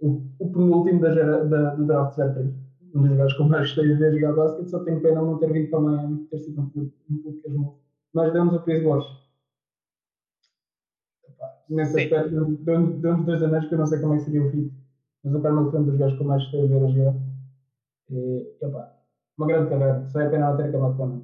O, 0.00 0.22
o 0.38 0.52
penúltimo 0.52 1.00
da, 1.00 1.14
da, 1.44 1.74
do 1.74 1.86
draft 1.86 2.16
03 2.16 2.66
um 2.96 3.02
dos 3.02 3.16
gajos 3.16 3.36
que 3.36 3.42
eu 3.42 3.48
mais 3.48 3.66
gostei 3.66 3.88
de 3.88 3.94
ver 3.94 4.14
jogar 4.14 4.34
basquete, 4.34 4.68
só 4.68 4.78
tenho 4.80 5.00
pena 5.00 5.20
não 5.20 5.38
ter 5.38 5.52
vindo 5.52 5.70
para 5.70 5.80
Miami, 5.80 6.24
ter 6.26 6.38
sido 6.38 6.60
um 6.62 6.68
puto, 6.70 6.92
um 7.10 7.22
que 7.22 7.28
as 7.28 7.54
Mas 8.12 8.32
deu-nos 8.32 8.54
o 8.54 8.62
Chris 8.62 8.82
Bosh. 8.82 9.26
Nesse 11.68 11.92
Sim. 11.92 12.02
aspecto, 12.04 12.44
deu-nos 12.62 13.26
dois 13.26 13.42
anéis 13.42 13.66
que 13.66 13.74
eu 13.74 13.78
não 13.78 13.86
sei 13.86 14.00
como 14.00 14.14
é 14.14 14.16
que 14.18 14.24
seria 14.24 14.42
o 14.42 14.50
fit. 14.50 14.72
Mas 15.24 15.34
o 15.34 15.42
Carmelo 15.42 15.70
foi 15.70 15.80
um 15.80 15.84
dos 15.84 15.96
gajos 15.96 16.16
que 16.16 16.22
eu 16.22 16.28
mais 16.28 16.42
gostei 16.42 16.62
de 16.62 16.68
ver 16.68 16.84
a 16.84 16.88
jogar. 16.88 17.14
E, 18.10 18.56
opa, 18.62 18.95
uma 19.36 19.46
grande 19.46 19.70
carreira, 19.70 20.06
só 20.08 20.20
é 20.20 20.28
pena 20.28 20.50
não 20.50 20.56
ter 20.56 20.64
acabado 20.64 20.96
com 20.96 21.22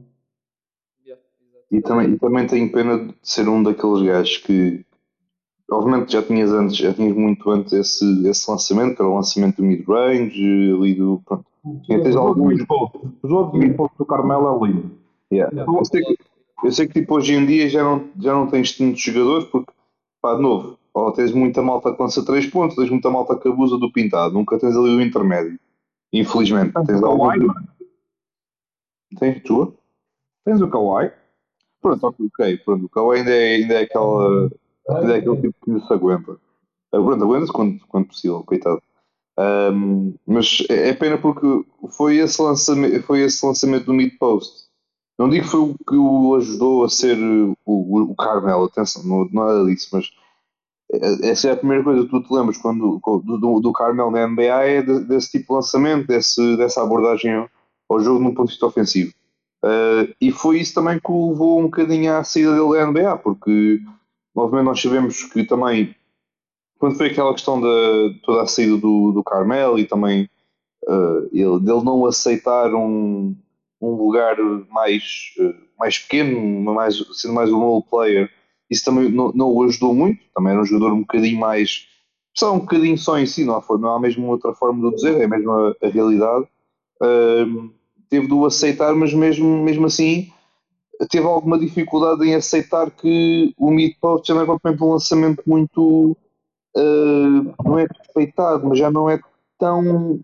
yeah, 1.05 1.23
e 1.71 1.81
também, 1.81 2.13
e 2.13 2.19
também 2.19 2.47
tenho 2.47 2.73
pena 2.73 2.99
de 2.99 3.15
ser 3.23 3.49
um 3.49 3.63
daqueles 3.63 4.03
gajos 4.03 4.39
que 4.39 4.85
obviamente 5.73 6.13
já 6.13 6.23
tinhas 6.23 6.53
antes, 6.53 6.77
já 6.77 6.93
tinhas 6.93 7.17
muito 7.17 7.51
antes 7.51 7.73
esse, 7.73 8.29
esse 8.29 8.51
lançamento, 8.51 8.97
que 8.97 9.03
era 9.03 9.11
o 9.11 9.15
lançamento 9.15 9.57
do 9.57 9.65
mid-range, 9.65 10.73
ali 10.73 10.95
do. 10.95 11.23
Pronto, 11.25 11.45
tens 11.87 12.17
alguns. 12.17 12.61
O 13.23 13.29
jogo 13.29 13.53
de 13.53 13.59
mid-post 13.59 13.97
do 13.99 14.05
Carmelo 14.05 14.65
é 14.65 14.67
lindo. 14.67 14.91
Yeah. 15.33 15.63
Eu, 15.63 15.85
sei 15.85 16.03
que, 16.03 16.19
eu 16.65 16.73
sei 16.73 16.87
que 16.87 17.01
tipo, 17.01 17.15
hoje 17.15 17.35
em 17.35 17.47
dia 17.47 17.69
já 17.69 17.83
não, 17.83 18.05
já 18.19 18.33
não 18.33 18.47
tens 18.47 18.77
tantos 18.77 19.01
jogadores, 19.01 19.47
porque, 19.49 19.73
pá, 20.21 20.35
de 20.35 20.43
novo, 20.43 20.79
ou 20.93 21.11
tens 21.13 21.33
muita 21.33 21.63
malta 21.63 21.95
que 21.95 22.03
lança 22.03 22.25
3 22.25 22.47
pontos, 22.49 22.77
tens 22.77 22.91
muita 22.91 23.11
malta 23.11 23.37
que 23.37 23.49
abusa 23.49 23.79
do 23.79 23.91
pintado, 23.91 24.35
nunca 24.35 24.59
tens 24.59 24.77
ali 24.77 24.91
o 24.91 25.01
intermédio. 25.01 25.59
Infelizmente. 26.13 26.75
Tens, 26.75 26.87
tens 26.87 27.01
o 27.01 27.17
Kawhi, 27.17 27.47
Tens 29.19 29.43
tu? 29.43 29.75
Tens 30.45 30.61
o 30.61 30.69
Kawhi. 30.69 31.13
Pronto, 31.81 32.15
ok, 32.19 32.59
pronto. 32.59 32.87
O 32.87 32.89
Kawhi 32.89 33.19
ainda 33.19 33.31
é, 33.31 33.55
ainda 33.57 33.75
é 33.75 33.83
aquela. 33.83 34.51
Ainda 34.89 35.15
é 35.15 35.19
aquele 35.19 35.41
tipo 35.41 35.55
que 35.65 35.87
se 35.87 35.93
aguenta. 35.93 36.37
Pronto, 36.91 37.25
aguenta-se 37.25 37.53
quando, 37.53 37.81
quando 37.87 38.07
possível, 38.07 38.43
coitado. 38.45 38.83
Um, 39.39 40.15
mas 40.27 40.63
é, 40.69 40.91
é 40.91 40.93
pena 40.93 41.17
porque 41.17 41.65
foi 41.97 42.19
esse 42.19 42.41
lançamento, 42.41 43.03
foi 43.03 43.21
esse 43.23 43.45
lançamento 43.45 43.87
do 43.87 43.95
mid 43.95 44.17
post. 44.19 44.71
Não 45.19 45.29
digo 45.29 45.45
que 45.45 45.51
foi 45.51 45.61
o 45.61 45.75
que 45.89 45.97
o 45.97 46.35
ajudou 46.37 46.85
a 46.85 46.89
ser 46.89 47.17
o, 47.19 47.57
o, 47.65 48.03
o 48.13 48.17
Carmel, 48.17 48.65
atenção, 48.65 49.03
não, 49.05 49.29
nada 49.31 49.65
disso, 49.65 49.89
mas 49.93 50.11
é, 50.93 51.31
essa 51.31 51.49
é 51.49 51.53
a 51.53 51.57
primeira 51.57 51.83
coisa 51.83 52.03
que 52.05 52.11
tu 52.11 52.23
te 52.23 52.33
lembras 52.33 52.59
quando, 52.59 53.01
do, 53.01 53.39
do, 53.39 53.61
do 53.61 53.73
Carmel 53.73 54.11
na 54.11 54.27
NBA 54.27 54.43
é 54.43 54.83
de, 54.83 55.01
desse 55.05 55.31
tipo 55.31 55.49
de 55.49 55.55
lançamento, 55.55 56.07
desse, 56.07 56.57
dessa 56.57 56.83
abordagem 56.83 57.49
ao 57.93 58.01
jogo 58.01 58.21
num 58.21 58.35
ponto 58.35 58.47
de 58.47 58.53
vista 58.53 58.67
ofensivo. 58.67 59.13
Uh, 59.65 60.13
e 60.21 60.33
foi 60.33 60.59
isso 60.59 60.75
também 60.75 60.99
que 60.99 61.11
o 61.11 61.31
levou 61.31 61.61
um 61.61 61.65
bocadinho 61.65 62.15
à 62.15 62.25
saída 62.25 62.53
dele 62.53 62.73
da 62.73 62.87
NBA, 62.87 63.19
porque 63.19 63.81
obviamente 64.35 64.67
nós 64.67 64.83
sabemos 64.83 65.23
que 65.25 65.45
também 65.45 65.95
quando 66.79 66.97
foi 66.97 67.07
aquela 67.07 67.33
questão 67.33 67.61
de 67.61 68.21
toda 68.25 68.43
a 68.43 68.47
saída 68.47 68.77
do, 68.77 69.13
do 69.13 69.23
Carmel 69.23 69.79
e 69.79 69.85
também 69.85 70.29
uh, 70.89 71.29
ele, 71.33 71.61
dele 71.61 71.85
não 71.85 72.05
aceitar 72.07 72.75
um, 72.75 73.37
um 73.81 73.95
lugar 73.95 74.37
mais, 74.69 75.33
uh, 75.39 75.55
mais 75.79 76.01
pequeno, 76.01 76.41
mais, 76.75 76.97
sendo 77.13 77.35
mais 77.35 77.53
um 77.53 77.59
role 77.61 77.85
player, 77.89 78.29
isso 78.69 78.85
também 78.85 79.09
não, 79.13 79.31
não 79.33 79.53
o 79.53 79.63
ajudou 79.63 79.95
muito. 79.95 80.19
Também 80.35 80.55
era 80.55 80.61
um 80.61 80.65
jogador 80.65 80.93
um 80.93 81.03
bocadinho 81.03 81.39
mais. 81.39 81.87
Só 82.35 82.53
um 82.53 82.59
bocadinho 82.59 82.99
só 82.99 83.17
em 83.17 83.27
si, 83.27 83.45
não 83.45 83.57
há, 83.57 83.79
não 83.79 83.95
há 83.95 84.01
mesmo 84.01 84.27
outra 84.27 84.53
forma 84.53 84.91
de 84.91 84.97
dizer, 84.97 85.21
é 85.21 85.27
mesmo 85.29 85.53
a, 85.53 85.77
a 85.83 85.89
realidade. 85.89 86.47
Uh, 87.01 87.71
teve 88.13 88.27
de 88.27 88.35
o 88.35 88.45
aceitar, 88.45 88.95
mas 88.95 89.15
mesmo, 89.15 89.63
mesmo 89.63 89.87
assim 89.87 90.31
teve 91.11 91.27
alguma 91.27 91.59
dificuldade 91.59 92.23
em 92.29 92.35
aceitar 92.35 92.91
que 92.91 93.55
o 93.59 93.71
já 94.23 94.35
não 94.35 94.43
é 94.43 94.45
propriamente 94.45 94.85
um 94.85 94.93
lançamento 94.93 95.43
muito 95.47 96.17
uh, 96.77 97.55
não 97.65 97.79
é 97.79 97.87
respeitado, 97.87 98.69
mas 98.69 98.79
já 98.79 98.91
não 98.91 99.09
é 99.09 99.19
tão, 99.59 100.21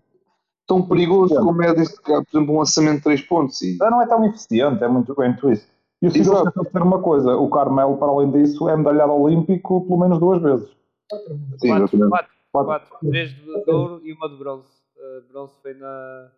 tão 0.67 0.87
perigoso 0.87 1.35
é. 1.35 1.41
como 1.41 1.63
é, 1.63 1.73
desse, 1.73 1.99
por 2.01 2.23
exemplo, 2.31 2.53
um 2.53 2.59
lançamento 2.59 2.97
de 2.97 3.03
3 3.03 3.21
pontos. 3.23 3.59
E... 3.63 3.75
Já 3.75 3.89
não 3.89 4.01
é 4.01 4.07
tão 4.07 4.23
eficiente, 4.25 4.83
é 4.83 4.87
muito 4.87 5.15
bem 5.15 5.35
isso. 5.51 5.67
E 6.01 6.07
o 6.07 6.11
Ciro 6.11 6.33
esqueceu 6.33 6.63
de 6.63 6.79
uma 6.79 7.01
coisa: 7.01 7.35
o 7.35 7.49
Carmelo, 7.49 7.97
para 7.97 8.07
além 8.07 8.31
disso, 8.31 8.69
é 8.69 8.77
medalhado 8.77 9.11
olímpico 9.11 9.85
pelo 9.85 9.99
menos 9.99 10.19
duas 10.19 10.41
vezes. 10.41 10.69
Sim, 11.57 11.69
quatro, 11.69 12.09
quatro, 12.09 12.31
Quatro. 12.51 13.09
Três 13.09 13.31
de 13.31 13.71
ouro 13.71 13.99
e 14.03 14.13
uma 14.13 14.29
de 14.29 14.37
bronze. 14.37 14.67
Uh, 14.95 15.27
bronze 15.31 15.53
foi 15.61 15.73
na. 15.73 16.31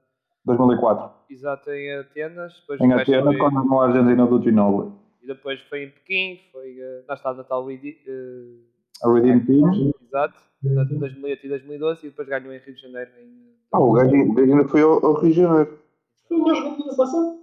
2004. 0.45 1.11
Exato, 1.29 1.71
em 1.71 1.97
Atenas. 1.97 2.53
Depois 2.61 2.81
em 2.81 2.93
Atenas, 2.93 3.23
foi... 3.23 3.37
quando 3.37 3.63
no 3.63 3.81
Argentina 3.81 4.25
do 4.25 4.41
Ginobili. 4.41 4.91
E 5.21 5.27
depois 5.27 5.59
foi 5.61 5.83
em 5.83 5.89
Pequim, 5.89 6.39
foi 6.51 6.77
uh, 6.79 7.05
na 7.07 7.13
estado 7.13 7.37
natal 7.37 7.65
Redeem. 7.65 7.97
Uh, 8.07 8.71
a 9.03 9.13
Redeem 9.13 9.39
Team. 9.45 9.93
Exato, 10.01 10.35
em 10.63 10.99
2008 10.99 11.45
e 11.45 11.49
2012 11.49 11.99
e 12.05 12.09
depois 12.09 12.27
ganhou 12.27 12.53
em 12.53 12.59
Rio 12.59 12.75
de 12.75 12.81
Janeiro. 12.81 13.11
Em... 13.19 13.55
Ah, 13.71 13.79
o 13.79 13.93
ganho 13.93 14.37
ainda 14.37 14.67
foi 14.67 14.81
ao, 14.81 15.03
ao, 15.05 15.13
Rio 15.13 15.31
de 15.31 15.41
Janeiro. 15.41 15.79
Foi 16.27 16.37
o 16.37 16.43
melhor 16.43 16.55
jogador 16.55 16.85
da 16.85 16.93
seleção? 16.93 17.39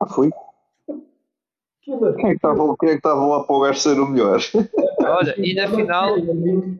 Ah, 0.00 0.06
foi? 0.06 0.30
Quem 1.80 1.94
é 1.94 2.30
que 2.30 2.36
estava, 2.36 2.76
é 2.82 2.98
que 2.98 3.08
lá 3.08 3.44
para 3.44 3.56
o 3.56 3.60
gajo 3.60 3.80
ser 3.80 3.98
o 3.98 4.06
melhor? 4.06 4.40
Olha, 5.00 5.34
e 5.38 5.54
na 5.54 5.68
final. 5.68 6.16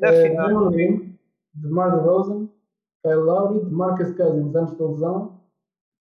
Na 0.00 0.12
final. 0.12 0.70
De 0.70 1.68
Mar 1.70 1.90
de 1.90 2.04
Rosen, 2.04 2.50
Kyle 3.08 3.24
Lowry, 3.24 3.64
Marcus 3.70 4.14
Cousins 4.14 4.54
antes 4.54 4.76
da 4.76 4.86
lesão, 4.86 5.40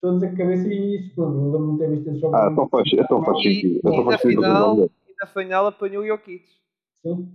todos 0.02 0.22
a 0.22 0.28
cabeça 0.28 0.68
e 0.68 0.96
explodiu. 0.96 1.40
Eu 1.40 1.52
lembro-me 1.52 1.72
de 1.72 1.78
ter 1.78 1.90
visto 1.90 2.10
esse 2.10 2.20
jogo. 2.20 2.36
Ah, 2.36 2.48
então 2.52 2.68
faz, 2.68 2.88
então 2.92 3.24
faz 3.24 3.42
sentido. 3.42 3.80
E, 3.82 4.04
na 4.04 4.18
final, 4.18 4.78
e 4.78 5.14
na 5.18 5.26
final 5.26 5.66
apanhou 5.66 6.02
o 6.02 6.06
Jokic. 6.06 6.44
Sim. 7.02 7.28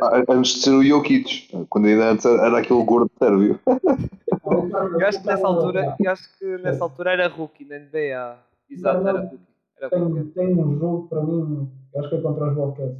Ah, 0.00 0.22
antes 0.30 0.54
de 0.54 0.60
ser 0.62 0.70
o 0.70 0.82
Jokic, 0.82 1.66
quando 1.68 1.86
ainda 1.86 2.12
antes 2.12 2.24
era 2.24 2.58
aquele 2.58 2.82
gordo 2.82 3.10
sérvio. 3.18 3.60
eu 3.66 5.06
acho 5.06 5.20
que 5.20 5.26
nessa 5.26 5.46
altura, 5.46 5.96
eu 6.00 6.10
acho 6.10 6.38
que 6.38 6.58
nessa 6.58 6.82
altura 6.82 7.12
era 7.12 7.28
rookie 7.28 7.66
na 7.66 7.78
NBA. 7.78 8.38
Exato, 8.70 9.06
era 9.06 9.20
rookie. 9.20 9.38
Tem, 9.90 10.24
tem 10.30 10.64
um 10.64 10.78
jogo 10.78 11.08
para 11.08 11.22
mim, 11.22 11.70
acho 11.98 12.08
que 12.08 12.14
é 12.14 12.20
contra 12.22 12.48
os 12.48 12.54
Bobcats. 12.54 12.96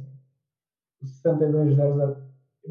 62-0-0. 1.03 2.17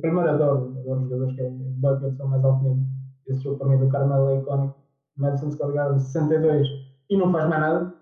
Primeiro 0.00 0.30
adoro, 0.30 0.76
adoro 0.78 1.00
os 1.00 1.08
jogadores 1.08 1.34
que 1.34 1.42
é 1.42 1.50
Buckets 1.50 2.16
são 2.16 2.28
mais 2.28 2.44
alto 2.44 2.62
nível. 2.62 2.95
Esse 3.26 3.42
jogo 3.42 3.58
para 3.58 3.68
mim 3.68 3.78
do 3.78 3.90
Carmelo 3.90 4.30
é 4.30 4.38
icónico. 4.38 4.74
Madison 5.16 5.50
Square 5.50 5.72
Garden 5.72 5.98
62 5.98 6.68
e 7.08 7.16
não 7.16 7.32
faz 7.32 7.48
mais 7.48 7.60
nada. 7.60 7.94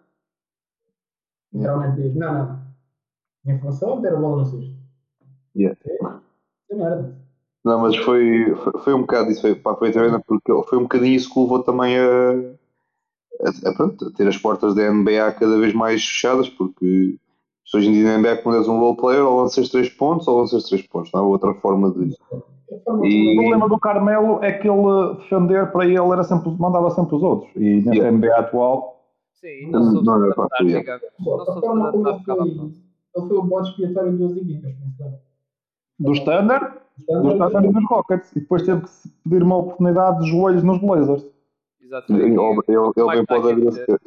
Literalmente 1.53 2.03
diz, 2.03 2.15
não, 2.17 2.35
não. 2.35 2.65
Minha 3.45 3.61
função 3.61 3.99
é 3.99 4.03
ter 4.03 4.15
a 4.15 4.17
bola 4.17 4.39
no 4.39 4.47
cesto. 4.47 4.75
Yeah. 5.57 5.79
É 6.71 6.75
merda. 6.75 7.25
Não, 7.65 7.81
mas 7.81 7.97
foi, 7.97 8.55
foi, 8.57 8.81
foi 8.81 8.95
um 8.95 9.01
bocado 9.03 9.31
isso, 9.31 9.41
foi, 9.41 9.55
pá, 9.55 9.75
foi, 9.75 9.91
porque 10.27 10.53
foi 10.69 10.79
um 10.79 10.83
bocadinho 10.83 11.15
isso 11.15 11.33
que 11.33 11.41
levou 11.41 11.63
também 11.63 11.99
a, 11.99 12.31
a, 13.43 13.71
a, 13.71 13.75
pronto, 13.75 14.07
a 14.07 14.11
ter 14.11 14.29
as 14.29 14.37
portas 14.37 14.75
da 14.75 14.93
NBA 14.93 15.33
cada 15.33 15.59
vez 15.59 15.73
mais 15.73 16.05
fechadas, 16.05 16.49
porque 16.49 17.19
hoje 17.75 17.89
em 17.89 17.93
dia 17.93 18.05
na 18.05 18.19
NBA 18.19 18.43
quando 18.43 18.59
és 18.59 18.69
um 18.69 18.79
role 18.79 18.99
player 18.99 19.25
ou 19.25 19.41
lanças 19.41 19.71
3 19.71 19.89
pontos 19.91 20.29
ou 20.29 20.41
lanças 20.41 20.65
3 20.65 20.87
pontos, 20.89 21.11
não 21.13 21.21
há 21.23 21.27
outra 21.27 21.55
forma 21.55 21.91
de. 21.91 22.15
E... 23.05 23.33
O 23.33 23.43
problema 23.43 23.69
do 23.69 23.79
Carmelo 23.79 24.43
é 24.43 24.53
que 24.53 24.69
ele 24.69 25.15
defender 25.17 25.71
para 25.71 25.85
ele 25.85 25.99
era 25.99 26.25
sempre, 26.25 26.51
mandava 26.59 26.91
sempre 26.91 27.17
os 27.17 27.23
outros. 27.23 27.51
E 27.57 27.83
na 27.83 27.95
yeah. 27.95 28.17
NBA 28.17 28.37
atual. 28.37 28.95
Sim, 29.35 29.71
não, 29.71 29.93
não, 29.93 30.03
não 30.03 30.31
é 30.31 30.33
sou 30.33 31.61
forma 31.61 31.93
como 31.93 32.09
ele 32.09 32.19
foi, 32.25 32.35
ele 33.17 33.29
foi 33.29 33.37
o 33.37 33.43
bode 33.43 33.69
expiatório 33.69 34.13
de 34.13 34.19
duas 34.19 34.37
equipas, 34.37 34.73
do 35.99 36.13
Standard, 36.13 36.79
do 37.07 37.31
Standard 37.33 37.67
e 37.69 37.73
dos 37.73 37.85
Rockets. 37.89 38.33
E 38.33 38.41
depois 38.41 38.63
teve 38.63 38.81
que 38.81 38.91
pedir 39.23 39.43
uma 39.43 39.59
oportunidade 39.59 40.21
de 40.21 40.31
joelhos 40.31 40.63
nos 40.63 40.79
Blazers. 40.79 41.25
Exatamente. 41.81 42.25
Ele, 42.25 42.41
ele, 42.41 42.93
ele, 42.97 43.17
bem 43.17 43.27
pode 43.27 43.53
agradecer, 43.53 44.01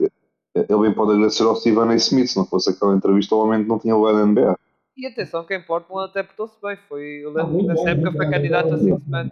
ele 0.56 0.82
bem 0.82 0.94
pode 0.94 1.12
agradecer 1.12 1.44
ao 1.44 1.56
Stephen 1.56 1.90
A. 1.90 1.96
Smith, 1.96 2.28
se 2.28 2.38
não 2.38 2.46
fosse 2.46 2.72
aquela 2.72 2.96
entrevista, 2.96 3.36
o 3.36 3.44
homem 3.44 3.64
não 3.64 3.78
tinha 3.78 3.96
levado 3.96 4.18
a 4.18 4.26
NBA. 4.26 4.60
E 4.98 5.06
atenção, 5.06 5.44
quem 5.44 5.62
Portland 5.62 6.10
até 6.10 6.24
portou-se 6.24 6.60
bem. 6.60 6.76
Foi, 6.90 7.04
eu 7.24 7.32
lembro 7.32 7.56
que 7.60 7.68
nessa 7.68 7.90
época 7.92 8.12
foi 8.14 8.30
candidato 8.32 8.74
a 8.74 8.78
Six 8.80 9.08
Man. 9.08 9.30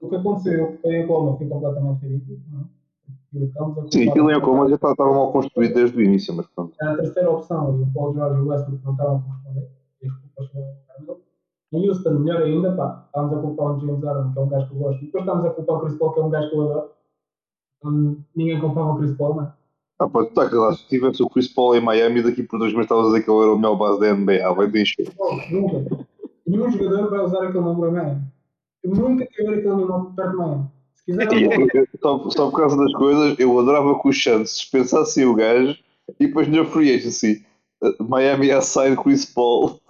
O 0.00 0.08
que 0.08 0.14
aconteceu 0.14 0.78
em 0.84 1.04
Oklahoma 1.04 1.36
foi 1.36 1.48
completamente 1.48 2.06
ridículo. 2.06 2.38
É? 2.60 2.80
Sim, 3.90 4.08
aquilo 4.08 4.30
em 4.30 4.36
Oklahoma 4.36 4.68
já 4.68 4.76
estava 4.76 5.12
mal 5.12 5.32
construído 5.32 5.74
desde 5.74 5.96
o 5.96 6.00
início, 6.00 6.32
mas 6.34 6.46
pronto. 6.46 6.74
Era 6.80 6.92
a 6.92 6.96
terceira 6.96 7.30
opção 7.30 7.78
e 7.78 7.82
o 7.82 7.92
Paul 7.92 8.14
George 8.14 8.38
e 8.38 8.42
o 8.42 8.48
Westbrook 8.48 8.84
não 8.84 8.92
estavam 8.92 9.16
a 9.16 9.20
corresponder. 9.20 9.68
E 10.02 10.06
as 10.06 10.14
culpas 10.14 10.50
Em 11.72 11.88
Houston, 11.88 12.10
melhor 12.10 12.42
ainda, 12.42 12.72
pá, 12.76 13.04
estávamos 13.06 13.36
a 13.36 13.40
culpar 13.40 13.66
o 13.66 13.80
James 13.80 14.04
Harden, 14.04 14.32
que 14.32 14.38
é 14.38 14.42
um 14.42 14.48
gajo 14.48 14.68
que 14.68 14.74
eu 14.74 14.78
gosto, 14.78 15.02
e 15.02 15.06
depois 15.06 15.22
estávamos 15.22 15.46
a 15.46 15.54
culpar 15.54 15.76
o 15.76 15.80
Chris 15.80 15.98
Paul, 15.98 16.12
que 16.12 16.20
é 16.20 16.22
um 16.22 16.30
gajo 16.30 16.50
que 16.50 16.56
eu 16.56 16.62
adoro. 16.62 16.90
Hum, 17.84 18.22
ninguém 18.36 18.60
culpava 18.60 18.92
o 18.92 18.98
Chris 18.98 19.16
Paul, 19.16 19.34
não 19.34 19.42
é? 19.44 19.52
Ah, 20.00 20.08
pá, 20.08 20.24
tu 20.24 20.28
está 20.30 20.48
claro, 20.48 20.74
se 20.74 20.88
tivesse 20.88 21.22
o 21.22 21.28
Chris 21.28 21.46
Paul 21.46 21.76
em 21.76 21.80
Miami, 21.82 22.22
daqui 22.22 22.42
por 22.42 22.58
dois 22.58 22.72
meses 22.72 22.86
estavas 22.86 23.04
a 23.04 23.08
dizer 23.10 23.22
que 23.22 23.30
ele 23.30 23.42
era 23.42 23.52
o 23.52 23.56
melhor 23.56 23.76
base 23.76 24.00
da 24.00 24.14
NBA, 24.14 24.54
vai 24.54 24.70
te 24.70 24.80
encher. 24.80 25.12
Nunca. 25.50 26.06
Nenhum 26.46 26.70
jogador 26.70 27.10
vai 27.10 27.20
usar 27.20 27.42
aquele 27.44 27.62
número 27.62 27.90
em 27.90 27.92
Miami. 27.92 28.22
Eu 28.82 28.90
nunca 28.92 29.26
quero 29.26 29.50
ver 29.50 29.58
aquele 29.58 29.74
número 29.74 30.12
perto 30.16 30.30
de 30.30 30.36
Miami. 30.38 30.64
Se 30.94 31.04
quiser. 31.04 31.88
só, 32.00 32.30
só 32.30 32.50
por 32.50 32.56
causa 32.56 32.78
das 32.78 32.92
coisas, 32.94 33.38
eu 33.38 33.58
adorava 33.58 34.00
que 34.00 34.08
o 34.08 34.12
Chance 34.12 34.60
dispensasse 34.60 35.22
o 35.22 35.34
gajo 35.34 35.76
e 36.18 36.26
depois 36.26 36.48
no 36.48 36.64
free 36.64 36.94
agency. 36.94 37.44
Miami 38.00 38.50
a 38.52 38.62
sair 38.62 38.96
Chris 38.96 39.26
Paul. 39.26 39.80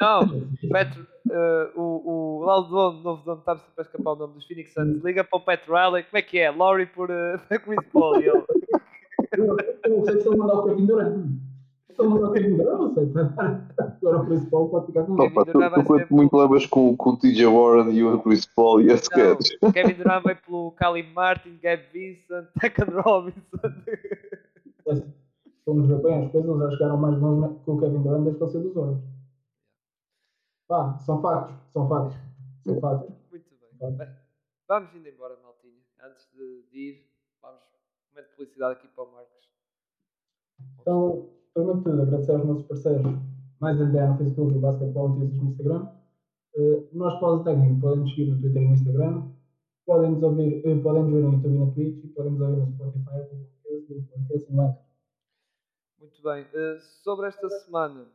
Não, 0.00 0.46
Petro, 0.70 1.06
uh, 1.28 1.80
o, 1.80 2.40
o 2.40 2.44
lá 2.44 2.58
o 2.58 2.62
dono, 2.62 3.02
novo 3.02 3.24
dono, 3.24 3.38
está 3.38 3.56
sempre 3.56 3.72
a 3.78 3.82
escapar 3.82 4.12
o 4.12 4.16
nome 4.16 4.34
dos 4.34 4.46
Phoenix 4.46 4.72
Suns. 4.72 5.02
Liga 5.04 5.24
para 5.24 5.38
o 5.38 5.40
Pat 5.40 5.60
Riley, 5.66 6.04
como 6.04 6.18
é 6.18 6.22
que 6.22 6.38
é? 6.38 6.50
Laurie 6.50 6.86
por 6.86 7.10
uh, 7.10 7.38
Chris 7.64 7.86
Paul. 7.92 8.20
E 8.20 8.28
ele, 8.28 8.44
eu 9.38 9.96
não 9.96 10.04
sei 10.04 10.20
se 10.20 10.28
ele 10.28 10.36
mandar 10.36 10.54
o 10.54 10.64
Kevin 10.64 10.86
Durant. 10.86 11.26
Se 11.90 12.00
ele 12.00 12.08
mandar 12.08 12.28
o 12.28 12.32
Kevin 12.32 12.56
Durant, 12.56 12.78
não 12.78 12.94
sei. 12.94 13.12
Agora 13.78 14.18
o 14.18 14.26
Chris 14.26 14.44
Paul 14.48 14.68
pode 14.68 14.86
ficar 14.86 15.04
com 15.04 15.22
ele. 15.22 15.34
Tu, 15.34 15.44
tu 15.44 15.84
quanto 15.84 16.14
muito 16.14 16.36
levas 16.36 16.66
com, 16.66 16.96
com 16.96 17.10
o 17.10 17.16
TJ 17.16 17.46
Warren 17.46 17.92
e 17.92 18.04
o 18.04 18.20
Chris 18.22 18.46
Paul 18.46 18.80
e 18.80 18.86
esse 18.86 19.04
sketch. 19.04 19.58
Kevin 19.72 19.94
Durant 19.94 20.22
vai 20.22 20.34
pelo 20.34 20.70
Cali 20.72 21.02
Martin, 21.02 21.58
Gabe 21.62 21.84
Vincent, 21.92 22.46
Tekken 22.60 22.86
Robinson. 23.02 23.58
Vamos 25.64 25.86
ver 25.86 26.02
bem 26.02 26.24
as 26.24 26.32
coisas, 26.32 26.58
já 26.58 26.70
chegaram 26.70 26.96
mais 26.96 27.18
longe 27.20 27.54
que 27.64 27.70
o 27.70 27.78
Kevin 27.78 28.02
Durant 28.02 28.24
desde 28.24 28.38
que 28.38 28.44
ele 28.44 28.52
saiu 28.52 28.64
dos 28.64 28.76
Hornets. 28.76 29.12
Pá, 30.68 30.98
são 30.98 31.20
factos, 31.20 31.54
são 31.72 31.88
factos. 31.88 32.16
São 32.64 32.80
factos. 32.80 33.14
Muito 33.30 33.98
bem. 33.98 34.08
Vamos 34.68 34.94
indo 34.94 35.08
embora, 35.08 35.36
Maltinha. 35.42 35.82
Antes 36.02 36.28
de, 36.32 36.78
ir, 36.78 37.11
momento 38.62 38.62
de 38.62 38.62
publicidade 38.62 38.74
aqui 38.74 38.88
para 38.88 39.04
o 39.04 39.12
Marcos. 39.12 39.48
Então, 40.80 41.28
primeiro 41.52 41.78
de 41.78 41.84
tudo, 41.84 42.02
agradecer 42.02 42.32
aos 42.32 42.46
nossos 42.46 42.66
parceiros, 42.66 43.12
mais 43.60 43.78
NBA 43.78 44.06
no 44.06 44.18
Facebook 44.18 44.54
e 44.54 44.58
Basketball 44.58 45.08
Notícias 45.08 45.42
no 45.42 45.50
Instagram. 45.50 45.88
Uh, 46.54 46.88
nós, 46.92 47.20
Pausa 47.20 47.44
Técnica, 47.44 47.80
podem 47.80 48.00
nos 48.00 48.10
seguir 48.10 48.30
no 48.30 48.40
Twitter 48.40 48.62
e 48.62 48.66
no 48.66 48.74
Instagram. 48.74 49.32
Podem 49.86 50.10
nos 50.12 50.22
ouvir, 50.22 50.66
uh, 50.66 50.82
podem 50.82 51.02
nos 51.02 51.12
ver 51.12 51.22
no 51.22 51.32
YouTube 51.32 51.54
e 51.54 51.58
no 51.58 51.74
Twitch 51.74 52.04
e 52.04 52.08
podem 52.08 52.32
nos 52.32 52.40
ouvir 52.40 52.60
no 52.60 52.72
Spotify, 52.72 53.34
no 53.34 53.46
podcast 53.62 54.50
e 54.50 54.54
no 54.54 54.62
Anchor. 54.62 54.82
Muito 55.98 56.22
bem. 56.22 56.42
Uh, 56.44 56.80
sobre 57.02 57.26
esta 57.28 57.48
semana, 57.48 58.06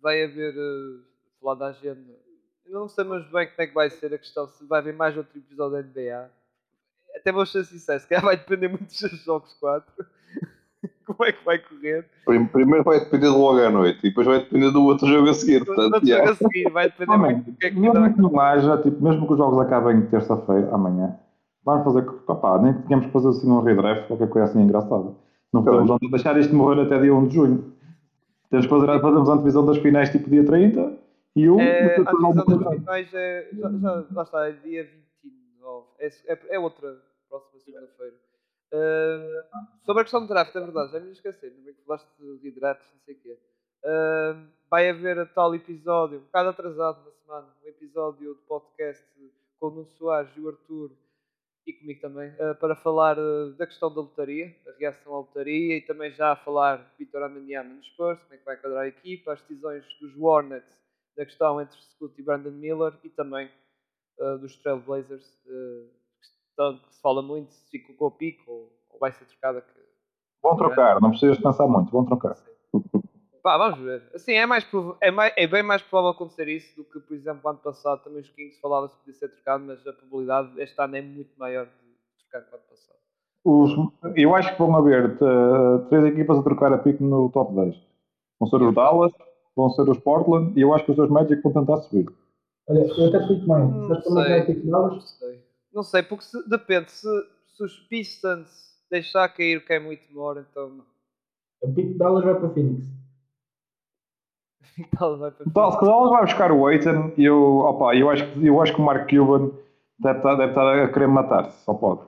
vai 0.00 0.24
haver, 0.24 0.54
uh, 0.54 1.04
falar 1.40 1.54
da 1.54 1.66
agenda, 1.66 2.16
eu 2.64 2.72
não 2.72 2.88
sabemos 2.88 3.24
bem 3.30 3.48
como 3.48 3.62
é 3.62 3.66
que 3.66 3.74
vai 3.74 3.90
ser 3.90 4.12
a 4.12 4.18
questão, 4.18 4.46
se 4.46 4.64
vai 4.66 4.80
haver 4.80 4.94
mais 4.94 5.16
outro 5.16 5.38
episódio 5.38 5.82
da 5.82 5.82
NBA 5.82 6.30
até 7.16 7.32
vou 7.32 7.46
ser 7.46 7.64
sincero, 7.64 8.00
se 8.00 8.08
calhar 8.08 8.24
vai 8.24 8.36
depender 8.36 8.68
muito 8.68 8.86
dos 8.86 9.24
jogos 9.24 9.52
4. 9.54 9.92
Como 11.04 11.24
é 11.24 11.32
que 11.32 11.44
vai 11.44 11.58
correr? 11.58 12.06
Primeiro 12.52 12.84
vai 12.84 13.00
depender 13.00 13.26
do 13.26 13.38
logo 13.38 13.58
à 13.58 13.70
noite 13.70 13.98
e 14.00 14.08
depois 14.10 14.26
vai 14.26 14.38
depender 14.40 14.70
do 14.70 14.84
outro 14.84 15.06
jogo 15.06 15.28
a 15.28 15.34
seguir. 15.34 15.64
Portanto, 15.64 15.94
outro 15.94 16.08
jogo 16.08 16.28
a 16.28 16.34
seguir, 16.34 16.70
vai 16.70 16.90
depender 16.90 17.12
ah, 17.12 17.18
muito 17.18 17.50
do 17.50 17.56
que 17.56 17.66
é 17.66 17.70
que 17.70 17.80
Mesmo 17.80 18.14
que 18.14 18.20
não 18.20 18.40
haja, 18.40 18.76
tipo, 18.78 19.02
mesmo 19.02 19.26
que 19.26 19.32
os 19.32 19.38
jogos 19.38 19.58
acabem 19.58 20.02
terça-feira, 20.02 20.72
amanhã, 20.72 21.16
vamos 21.64 21.84
fazer, 21.84 22.08
opá, 22.26 22.58
nem 22.60 22.74
que 22.74 22.82
tenhamos 22.82 23.06
que 23.06 23.12
fazer 23.12 23.28
assim 23.28 23.50
um 23.50 23.62
redraft, 23.62 24.06
qualquer 24.06 24.28
coisa 24.28 24.50
assim 24.50 24.60
engraçada. 24.60 25.14
Não 25.52 25.64
podemos 25.64 25.90
então, 25.90 26.10
deixar 26.10 26.38
isto 26.38 26.54
morrer 26.54 26.82
até 26.82 27.00
dia 27.00 27.14
1 27.14 27.26
de 27.28 27.34
junho. 27.34 27.72
Temos 28.50 28.66
que 28.66 28.70
fazer, 28.70 29.00
fazemos 29.00 29.28
a 29.28 29.32
antevisão 29.32 29.66
das 29.66 29.78
finais 29.78 30.10
tipo 30.10 30.30
dia 30.30 30.44
30 30.44 30.92
e 31.36 31.48
o. 31.48 31.58
É, 31.58 31.96
a 31.96 32.00
antevisão 32.00 32.44
das 32.44 32.78
finais 32.78 33.14
é. 33.14 33.48
Já, 33.52 33.70
já, 33.70 34.04
lá 34.12 34.22
está, 34.22 34.48
é 34.48 34.52
dia 34.52 34.84
29. 34.84 35.07
É, 35.98 36.06
é, 36.06 36.40
é 36.50 36.58
outra 36.58 37.00
próxima 37.28 37.60
segunda-feira. 37.60 38.16
Uh, 38.72 39.84
sobre 39.84 40.02
a 40.02 40.04
questão 40.04 40.20
do 40.20 40.28
draft, 40.28 40.54
é 40.54 40.60
verdade, 40.60 40.92
já 40.92 41.00
me 41.00 41.12
esqueci, 41.12 41.50
não 41.50 41.70
é 41.70 41.72
que 41.72 41.82
falaste 41.84 42.06
de 42.18 42.48
hidratos, 42.48 42.86
não 42.92 43.00
sei 43.00 43.14
o 43.14 43.18
quê. 43.18 43.38
Uh, 43.82 44.48
vai 44.68 44.90
haver 44.90 45.18
a 45.18 45.26
tal 45.26 45.54
episódio, 45.54 46.18
um 46.18 46.22
bocado 46.22 46.50
atrasado 46.50 47.04
na 47.04 47.10
semana, 47.12 47.54
um 47.64 47.68
episódio 47.68 48.34
de 48.34 48.40
podcast 48.42 49.04
com 49.58 49.68
o 49.68 49.70
Nuno 49.70 49.90
Soares 49.96 50.30
e 50.36 50.40
o 50.40 50.48
Arthur 50.48 50.90
e 51.66 51.72
comigo 51.72 52.00
também, 52.00 52.30
uh, 52.34 52.54
para 52.58 52.74
falar 52.76 53.18
uh, 53.18 53.52
da 53.52 53.66
questão 53.66 53.92
da 53.92 54.00
lotaria, 54.00 54.54
a 54.66 54.72
reação 54.78 55.14
à 55.14 55.18
lotaria 55.18 55.76
e 55.76 55.80
também 55.82 56.10
já 56.12 56.32
a 56.32 56.36
falar 56.36 56.94
Vitor 56.98 57.22
Amaniama 57.22 57.74
nos 57.74 57.86
Spurs, 57.86 58.22
como 58.22 58.34
é 58.34 58.38
que 58.38 58.44
vai 58.44 58.56
quadrar 58.56 58.84
a 58.84 58.88
equipa, 58.88 59.32
as 59.32 59.40
decisões 59.42 59.84
dos 60.00 60.14
Warnets 60.16 60.78
da 61.16 61.24
questão 61.24 61.60
entre 61.60 61.76
Scoot 61.82 62.14
e 62.18 62.22
Brandon 62.22 62.52
Miller 62.52 62.94
e 63.02 63.08
também 63.08 63.50
uh, 64.20 64.38
dos 64.38 64.56
Trailblazers 64.56 65.38
tanto 66.58 66.82
que 66.82 66.94
se 66.94 67.00
fala 67.00 67.22
muito 67.22 67.52
se 67.52 67.70
fica 67.70 67.92
com 67.94 68.06
o 68.06 68.10
pico 68.10 68.50
ou, 68.50 68.72
ou 68.90 68.98
vai 68.98 69.12
ser 69.12 69.24
trocada. 69.26 69.60
Que... 69.60 69.80
Vão 70.42 70.56
trocar, 70.56 71.00
não 71.00 71.10
precisas 71.10 71.38
pensar 71.38 71.68
muito, 71.68 71.90
vão 71.92 72.04
trocar. 72.04 72.36
Pá, 73.42 73.56
vamos 73.56 73.78
ver. 73.78 74.02
Assim, 74.12 74.32
é, 74.32 74.44
mais 74.44 74.66
é, 75.00 75.10
mais, 75.10 75.32
é 75.36 75.46
bem 75.46 75.62
mais 75.62 75.80
provável 75.80 76.10
acontecer 76.10 76.48
isso 76.48 76.76
do 76.76 76.84
que, 76.84 76.98
por 76.98 77.14
exemplo, 77.14 77.48
ano 77.48 77.60
passado 77.60 78.02
também 78.02 78.20
os 78.20 78.28
Kings 78.30 78.60
falava-se 78.60 78.94
que 78.94 79.00
podia 79.00 79.14
ser 79.14 79.28
trocado, 79.28 79.64
mas 79.64 79.86
a 79.86 79.92
probabilidade 79.92 80.60
este 80.60 80.80
ano 80.82 80.96
é 80.96 81.02
muito 81.02 81.30
maior 81.38 81.66
de 81.66 82.28
trocar 82.28 82.46
que 82.46 82.52
o 82.52 82.58
ano 82.58 82.64
passado. 82.68 82.98
Os, 83.44 84.16
eu 84.16 84.34
acho 84.34 84.52
que 84.52 84.58
vão 84.58 84.76
haver 84.76 85.16
uh, 85.22 85.86
três 85.88 86.04
equipas 86.06 86.38
a 86.38 86.42
trocar 86.42 86.72
a 86.72 86.78
pique 86.78 87.02
no 87.02 87.30
top 87.30 87.54
10. 87.54 87.80
Vão 88.40 88.48
ser 88.48 88.62
os 88.62 88.74
Dallas, 88.74 89.12
vão 89.56 89.70
ser 89.70 89.88
os 89.88 89.98
Portland 89.98 90.58
e 90.58 90.62
eu 90.62 90.74
acho 90.74 90.84
que 90.84 90.90
os 90.90 90.96
dois 90.96 91.08
Magic 91.08 91.40
vão 91.40 91.52
tentar 91.52 91.78
subir. 91.78 92.12
Olha, 92.68 92.80
eu 92.80 93.08
até 93.08 93.26
fico 93.26 93.46
mais. 93.46 93.70
Não 93.70 94.00
sei. 94.02 94.62
Não 94.64 95.00
sei. 95.00 95.44
Não 95.72 95.82
sei, 95.82 96.02
porque 96.02 96.24
se, 96.24 96.48
depende. 96.48 96.90
Se, 96.90 97.08
se 97.56 97.64
os 97.64 97.78
Pistons 97.88 98.68
deixar 98.90 99.28
cair 99.28 99.58
o 99.58 99.64
que 99.64 99.72
é 99.72 99.78
muito 99.78 100.02
Whitmore, 100.02 100.44
então. 100.50 100.84
A 101.62 101.66
de 101.66 101.94
Dallas 101.94 102.24
vai 102.24 102.38
para 102.38 102.50
Phoenix. 102.50 102.86
Dallas 104.98 105.20
vai 105.20 105.30
para 105.30 105.44
Phoenix. 105.44 105.80
Dallas 105.80 106.10
vai 106.10 106.22
buscar 106.22 106.52
o 106.52 106.66
Aiton 106.66 107.12
e 107.16 107.24
eu, 107.24 107.58
opa, 107.58 107.94
eu, 107.96 108.10
acho, 108.10 108.24
eu 108.44 108.60
acho 108.60 108.74
que 108.74 108.80
o 108.80 108.84
Mark 108.84 109.08
Cuban 109.08 109.50
deve 109.98 110.18
estar, 110.18 110.34
deve 110.36 110.50
estar 110.50 110.84
a 110.84 110.92
querer 110.92 111.08
matar-se, 111.08 111.64
só 111.64 111.74
pode. 111.74 112.02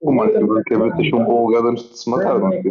O 0.00 0.12
Mark 0.12 0.32
Cuban 0.32 0.62
quer 0.62 0.78
deixar 0.96 1.16
um 1.16 1.24
bom 1.24 1.46
lugar 1.46 1.64
antes 1.64 1.88
de 1.88 1.98
se 1.98 2.10
matar, 2.10 2.38
não 2.38 2.52
é? 2.52 2.62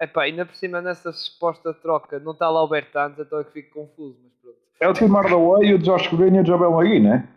Epá, 0.00 0.22
ainda 0.22 0.46
por 0.46 0.54
cima 0.54 0.80
nessa 0.80 1.12
suposta 1.12 1.74
troca 1.74 2.18
não 2.18 2.32
está 2.32 2.48
lá 2.48 2.62
o 2.62 2.68
Bertans, 2.68 3.18
então 3.18 3.38
é 3.38 3.44
que 3.44 3.52
fico 3.52 3.80
confuso, 3.80 4.16
mas 4.22 4.32
pronto. 4.40 4.56
É 4.80 4.88
o 4.88 4.94
Tim 4.94 5.12
Hardaway, 5.12 5.74
o 5.74 5.78
Josh 5.78 6.08
Green 6.08 6.36
e 6.36 6.40
o 6.40 6.46
Jabel 6.46 6.72
Magui, 6.72 7.00
não 7.00 7.12
é? 7.12 7.28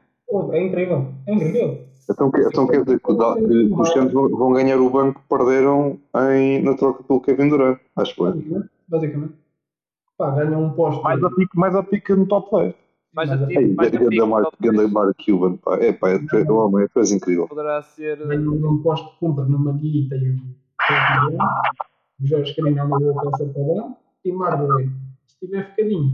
é 0.53 0.65
incrível, 0.65 1.13
é 1.27 1.33
incrível. 1.33 1.85
Então, 2.09 2.31
então 2.35 2.67
quer 2.67 2.83
dizer 2.83 2.99
que, 2.99 3.11
os 3.11 3.89
Santos 3.91 4.13
vão 4.13 4.53
ganhar 4.53 4.77
o 4.79 4.89
banco 4.89 5.21
que 5.21 5.27
perderam 5.27 5.99
em, 6.31 6.61
na 6.61 6.75
troca 6.75 7.03
pelo 7.03 7.21
Kevin 7.21 7.49
Durant, 7.49 7.79
acho 7.97 8.15
que 8.15 8.21
Basicamente. 8.21 8.69
basicamente. 8.87 9.33
Pá, 10.17 10.31
ganham 10.31 10.63
um 10.63 10.73
posto. 10.73 11.03
Mais 11.03 11.21
a 11.23 11.29
pique, 11.29 11.57
mais 11.57 11.75
a 11.75 11.83
pique 11.83 12.13
no 12.13 12.27
top 12.27 12.55
10. 12.55 12.75
Mais 13.13 13.31
a 13.31 13.37
pique, 13.37 13.75
mais 13.75 13.93
a 13.93 13.99
pique. 13.99 14.59
Ganda 14.61 14.87
Mark 14.87 15.17
Cuban, 15.25 15.57
pá. 15.57 15.75
É 15.77 15.91
pá, 15.91 16.11
é, 16.11 16.15
é, 16.15 16.51
homem, 16.51 16.85
é 16.85 17.13
incrível. 17.13 17.47
Poderá 17.47 17.81
ser... 17.81 18.17
Ganham 18.25 18.53
um 18.53 18.81
posto 18.81 19.11
de 19.11 19.19
compra 19.19 19.43
no 19.45 19.59
Magui 19.59 20.01
e 20.01 20.07
o 20.07 21.92
Jorge 22.23 22.55
Carino 22.55 22.79
é 22.79 22.83
uma 22.83 22.99
boa 22.99 23.31
peça 23.31 23.45
para 23.45 23.73
lá. 23.73 23.97
E 24.23 24.31
Marbury, 24.31 24.89
se 25.25 25.33
estiver 25.35 25.69
ficadinho. 25.71 26.11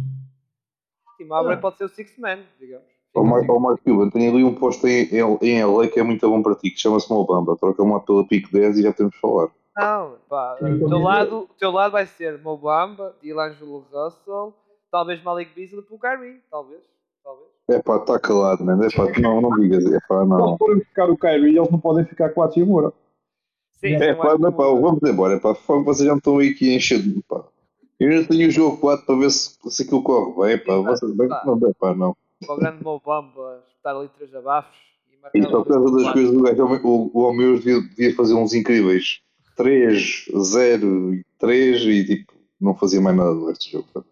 E 1.20 1.26
Marbury 1.26 1.56
ah. 1.56 1.58
pode 1.58 1.78
ser 1.78 1.84
o 1.86 1.90
Six 1.90 2.18
Man, 2.18 2.40
digamos. 2.60 2.88
O 3.14 3.24
Mark, 3.24 3.50
o 3.50 3.60
Mark 3.60 3.82
Cuban, 3.84 4.10
tenho 4.10 4.32
ali 4.32 4.44
um 4.44 4.54
posto 4.54 4.88
em, 4.88 5.04
em, 5.06 5.38
em 5.42 5.66
LA 5.66 5.88
que 5.88 6.00
é 6.00 6.04
muito 6.04 6.30
bom 6.30 6.42
para 6.44 6.56
ti, 6.56 6.70
que 6.70 6.80
chama-se 6.80 7.12
Mobamba. 7.12 7.58
Troca 7.58 7.82
uma 7.82 8.00
pela 8.00 8.26
Pico 8.26 8.52
10 8.52 8.78
e 8.78 8.84
já 8.84 8.94
temos 8.94 9.14
de 9.14 9.20
falar. 9.20 9.50
Não, 9.76 10.16
pá, 10.30 10.58
o 10.62 10.90
teu, 10.90 11.00
lado, 11.00 11.38
o 11.40 11.48
teu 11.58 11.72
lado 11.72 11.92
vai 11.92 12.06
ser 12.06 12.38
Mobamba, 12.40 13.16
D'Angelo 13.24 13.86
Russell, 13.92 14.54
talvez 14.92 15.24
Malik 15.24 15.54
Beasley 15.56 15.82
para 15.82 15.96
o 15.96 16.00
Kyrie, 16.00 16.42
talvez. 16.52 16.82
talvez. 17.24 17.48
É 17.70 17.82
pá, 17.82 17.98
está 17.98 18.20
calado, 18.20 18.64
mano. 18.64 18.84
É 18.84 18.90
pá, 18.90 19.06
não, 19.20 19.42
não 19.42 19.52
digas, 19.60 19.86
é 19.86 19.98
pá, 20.08 20.26
não. 20.26 20.54
Se 20.54 20.58
forem 20.58 20.80
ficar 20.82 21.10
o 21.10 21.18
Kyrie, 21.18 21.58
eles 21.58 21.72
não 21.72 21.80
podem 21.80 22.06
ficar 22.06 22.30
com 22.30 22.44
a 22.44 22.50
Timura. 22.50 22.94
Sim, 23.80 23.94
é, 23.96 24.14
pá, 24.14 24.38
não, 24.38 24.52
pá, 24.52 24.66
vamos 24.66 25.02
embora, 25.04 25.40
pá, 25.40 25.54
vocês 25.54 26.08
já 26.08 26.16
estão 26.16 26.38
aí 26.38 26.50
aqui 26.50 26.76
enchendo, 26.76 27.24
pá. 27.28 27.46
Eu 27.98 28.10
ainda 28.10 28.28
tenho 28.28 28.48
o 28.48 28.52
jogo 28.52 28.78
4 28.78 29.06
para 29.06 29.16
ver 29.16 29.32
se, 29.32 29.58
se 29.70 29.84
aquilo 29.84 30.04
corre 30.04 30.56
bem, 30.56 30.66
pá. 30.66 30.76
Vocês 30.78 31.12
bem, 31.14 31.28
não, 31.46 31.58
bem, 31.58 31.74
pá, 31.80 31.96
não. 31.96 32.16
Para 32.46 32.56
o 32.56 32.58
grande 32.58 32.84
Mobamba 32.84 33.64
estar 33.76 33.96
ali 33.96 34.10
três 34.10 34.34
abafos. 34.36 34.78
E 35.34 35.44
só 35.44 35.64
por 35.64 35.68
causa 35.68 35.96
das 35.96 36.14
coisas 36.14 36.34
do 36.34 36.44
gajo, 36.44 36.64
o, 36.64 37.12
o 37.14 37.26
Almeus 37.26 37.64
devia, 37.64 37.82
devia 37.82 38.16
fazer 38.16 38.34
uns 38.34 38.54
incríveis 38.54 39.22
3, 39.56 40.26
0 40.38 41.14
e 41.14 41.26
3 41.38 41.82
e 41.82 42.06
tipo, 42.06 42.34
não 42.60 42.76
fazia 42.76 43.02
mais 43.02 43.16
nada 43.16 43.34
do 43.34 43.48
resto 43.48 43.66
do 43.66 43.72
jogo. 43.72 43.88
Pá. 43.94 44.04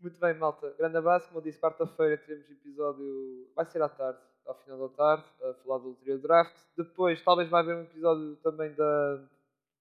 Muito 0.00 0.18
bem, 0.18 0.34
malta. 0.34 0.74
Grande 0.78 0.96
abraço. 0.96 1.28
Como 1.28 1.40
eu 1.40 1.44
disse, 1.44 1.58
quarta-feira 1.58 2.16
teremos 2.16 2.50
episódio. 2.50 3.48
Vai 3.54 3.66
ser 3.66 3.82
à 3.82 3.88
tarde 3.88 4.18
ao 4.48 4.54
final 4.56 4.88
da 4.88 4.88
tarde, 4.88 5.24
a 5.42 5.54
falar 5.62 5.78
do 5.78 5.88
ulterior 5.88 6.18
draft. 6.18 6.54
Depois, 6.76 7.22
talvez 7.22 7.48
vai 7.48 7.62
haver 7.62 7.76
um 7.76 7.82
episódio 7.82 8.36
também 8.42 8.72
da 8.72 9.20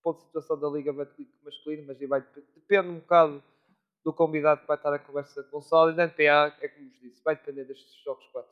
ponto 0.03 0.19
de 0.19 0.25
situação 0.25 0.59
da 0.59 0.69
Liga 0.69 0.93
Betclic 0.93 1.29
masculino, 1.43 1.83
mas 1.87 1.97
vai, 2.07 2.23
depende 2.55 2.89
um 2.89 2.99
bocado 2.99 3.43
do 4.05 4.13
convidado 4.13 4.61
que 4.61 4.67
vai 4.67 4.77
estar 4.77 4.93
a 4.93 4.99
conversa 4.99 5.43
com 5.43 5.57
o 5.57 5.61
Sol. 5.61 5.89
E 5.89 5.93
da 5.93 6.05
NPA, 6.05 6.53
é 6.61 6.67
como 6.67 6.89
vos 6.89 6.99
disse, 7.01 7.21
vai 7.23 7.35
depender 7.35 7.65
destes 7.65 7.93
jogos 8.03 8.25
4. 8.31 8.49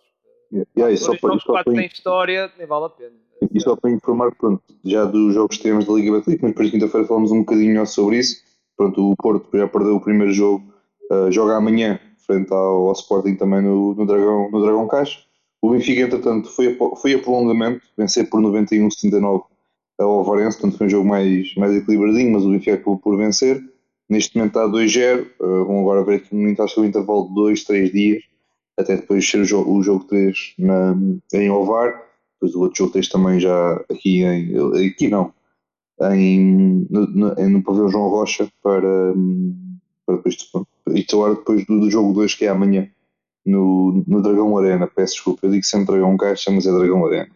Yeah, 0.52 0.72
yeah, 0.78 0.94
e 0.94 0.98
só 0.98 1.14
jogos 1.16 1.44
4 1.44 1.74
têm 1.74 1.88
história, 1.88 2.52
nem 2.58 2.68
vale 2.68 2.86
a 2.86 2.90
pena. 2.90 3.16
E 3.54 3.60
só 3.60 3.76
para 3.76 3.92
informar, 3.92 4.34
pronto, 4.36 4.64
já 4.84 5.06
dos 5.06 5.34
jogos 5.34 5.58
que 5.58 5.64
temos 5.64 5.86
da 5.86 5.94
Liga 5.94 6.12
Betclic, 6.14 6.42
mas 6.42 6.52
depois 6.52 6.72
quinta-feira 6.72 7.08
falamos 7.08 7.32
um 7.32 7.40
bocadinho 7.40 7.86
sobre 7.86 8.20
isso. 8.20 8.44
Pronto, 8.78 9.12
o 9.12 9.16
Porto 9.16 9.58
já 9.58 9.68
perdeu 9.68 9.96
o 9.96 10.02
primeiro 10.02 10.34
jogo, 10.34 10.74
uh, 11.12 11.32
joga 11.32 11.56
amanhã 11.56 12.00
frente 12.26 12.52
ao, 12.52 12.88
ao 12.88 12.92
Sporting 12.94 13.36
também 13.36 13.62
no, 13.62 13.94
no, 13.94 14.06
Dragão, 14.06 14.50
no 14.52 14.62
Dragão 14.62 14.88
Caixa. 14.88 15.20
O 15.66 15.72
Benfica, 15.72 16.02
entretanto, 16.02 16.48
foi 16.52 16.78
a, 16.80 16.96
foi 16.96 17.16
a 17.16 17.20
prolongamento, 17.20 17.82
vencer 17.98 18.30
por 18.30 18.40
91-79 18.40 19.46
ao 19.98 20.12
Alvarense, 20.12 20.60
portanto 20.60 20.78
foi 20.78 20.86
um 20.86 20.90
jogo 20.92 21.10
mais, 21.10 21.56
mais 21.56 21.76
equilibradinho, 21.76 22.34
mas 22.34 22.44
o 22.44 22.52
Benfica 22.52 22.76
acabou 22.76 23.00
por 23.00 23.18
vencer. 23.18 23.64
Neste 24.08 24.38
momento 24.38 24.60
está 24.60 24.68
2-0, 24.68 25.24
uh, 25.24 25.26
eh, 25.26 25.64
vão 25.66 25.80
agora 25.80 26.04
ver 26.04 26.18
aqui 26.18 26.36
no 26.36 26.64
acho 26.64 26.76
que 26.76 26.82
o 26.82 26.86
intervalo 26.86 27.30
de 27.30 27.34
2, 27.34 27.64
3 27.64 27.92
dias, 27.92 28.24
até 28.78 28.96
depois 28.96 29.28
ser 29.28 29.42
o 29.42 29.44
jogo, 29.44 29.74
o 29.74 29.82
jogo 29.82 30.04
3 30.04 30.54
na, 30.60 30.96
em 31.34 31.50
Ovar, 31.50 32.00
depois 32.36 32.54
o 32.54 32.60
outro 32.60 32.78
jogo 32.78 32.92
3 32.92 33.10
também 33.10 33.40
já 33.40 33.84
aqui 33.90 34.22
em, 34.22 34.88
aqui 34.88 35.08
não, 35.08 35.34
em, 36.12 36.86
no, 36.92 37.08
no, 37.08 37.50
no 37.50 37.64
pavilhão 37.64 37.90
João 37.90 38.10
Rocha 38.10 38.48
para, 38.62 39.16
para 40.06 40.18
depois, 40.18 40.38
e 40.90 41.04
depois 41.04 41.66
do, 41.66 41.80
do 41.80 41.90
jogo 41.90 42.14
2 42.14 42.36
que 42.36 42.46
é 42.46 42.50
amanhã 42.50 42.88
no, 43.46 44.04
no 44.08 44.22
Dragão 44.22 44.58
Arena, 44.58 44.88
peço 44.88 45.14
desculpa, 45.16 45.46
eu 45.46 45.52
digo 45.52 45.64
sempre 45.64 45.88
Dragão 45.88 46.18
Caixa, 46.18 46.52
mas 46.52 46.66
é 46.66 46.72
Dragão 46.72 47.06
Arena. 47.06 47.32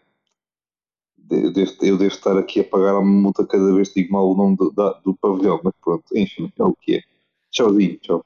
Eu 1.30 1.53
devo, 1.53 1.72
eu 1.81 1.98
devo 1.98 2.14
estar 2.14 2.38
aqui 2.38 2.60
a 2.60 2.64
pagar 2.64 2.98
uma 2.98 3.03
multa 3.03 3.45
cada 3.45 3.72
vez 3.73 3.90
que 3.90 4.02
digo 4.02 4.14
mal 4.14 4.30
o 4.30 4.36
nome 4.36 4.57
do, 4.57 4.72
da, 4.72 4.94
do 5.06 5.15
pavilhão, 5.15 5.61
mas 5.64 5.73
pronto, 5.80 6.06
enfim, 6.15 6.52
é 6.57 6.64
o 6.64 6.73
que 6.73 6.95
é. 6.95 7.02
Tchauzinho, 7.52 7.98
tchau. 7.98 8.26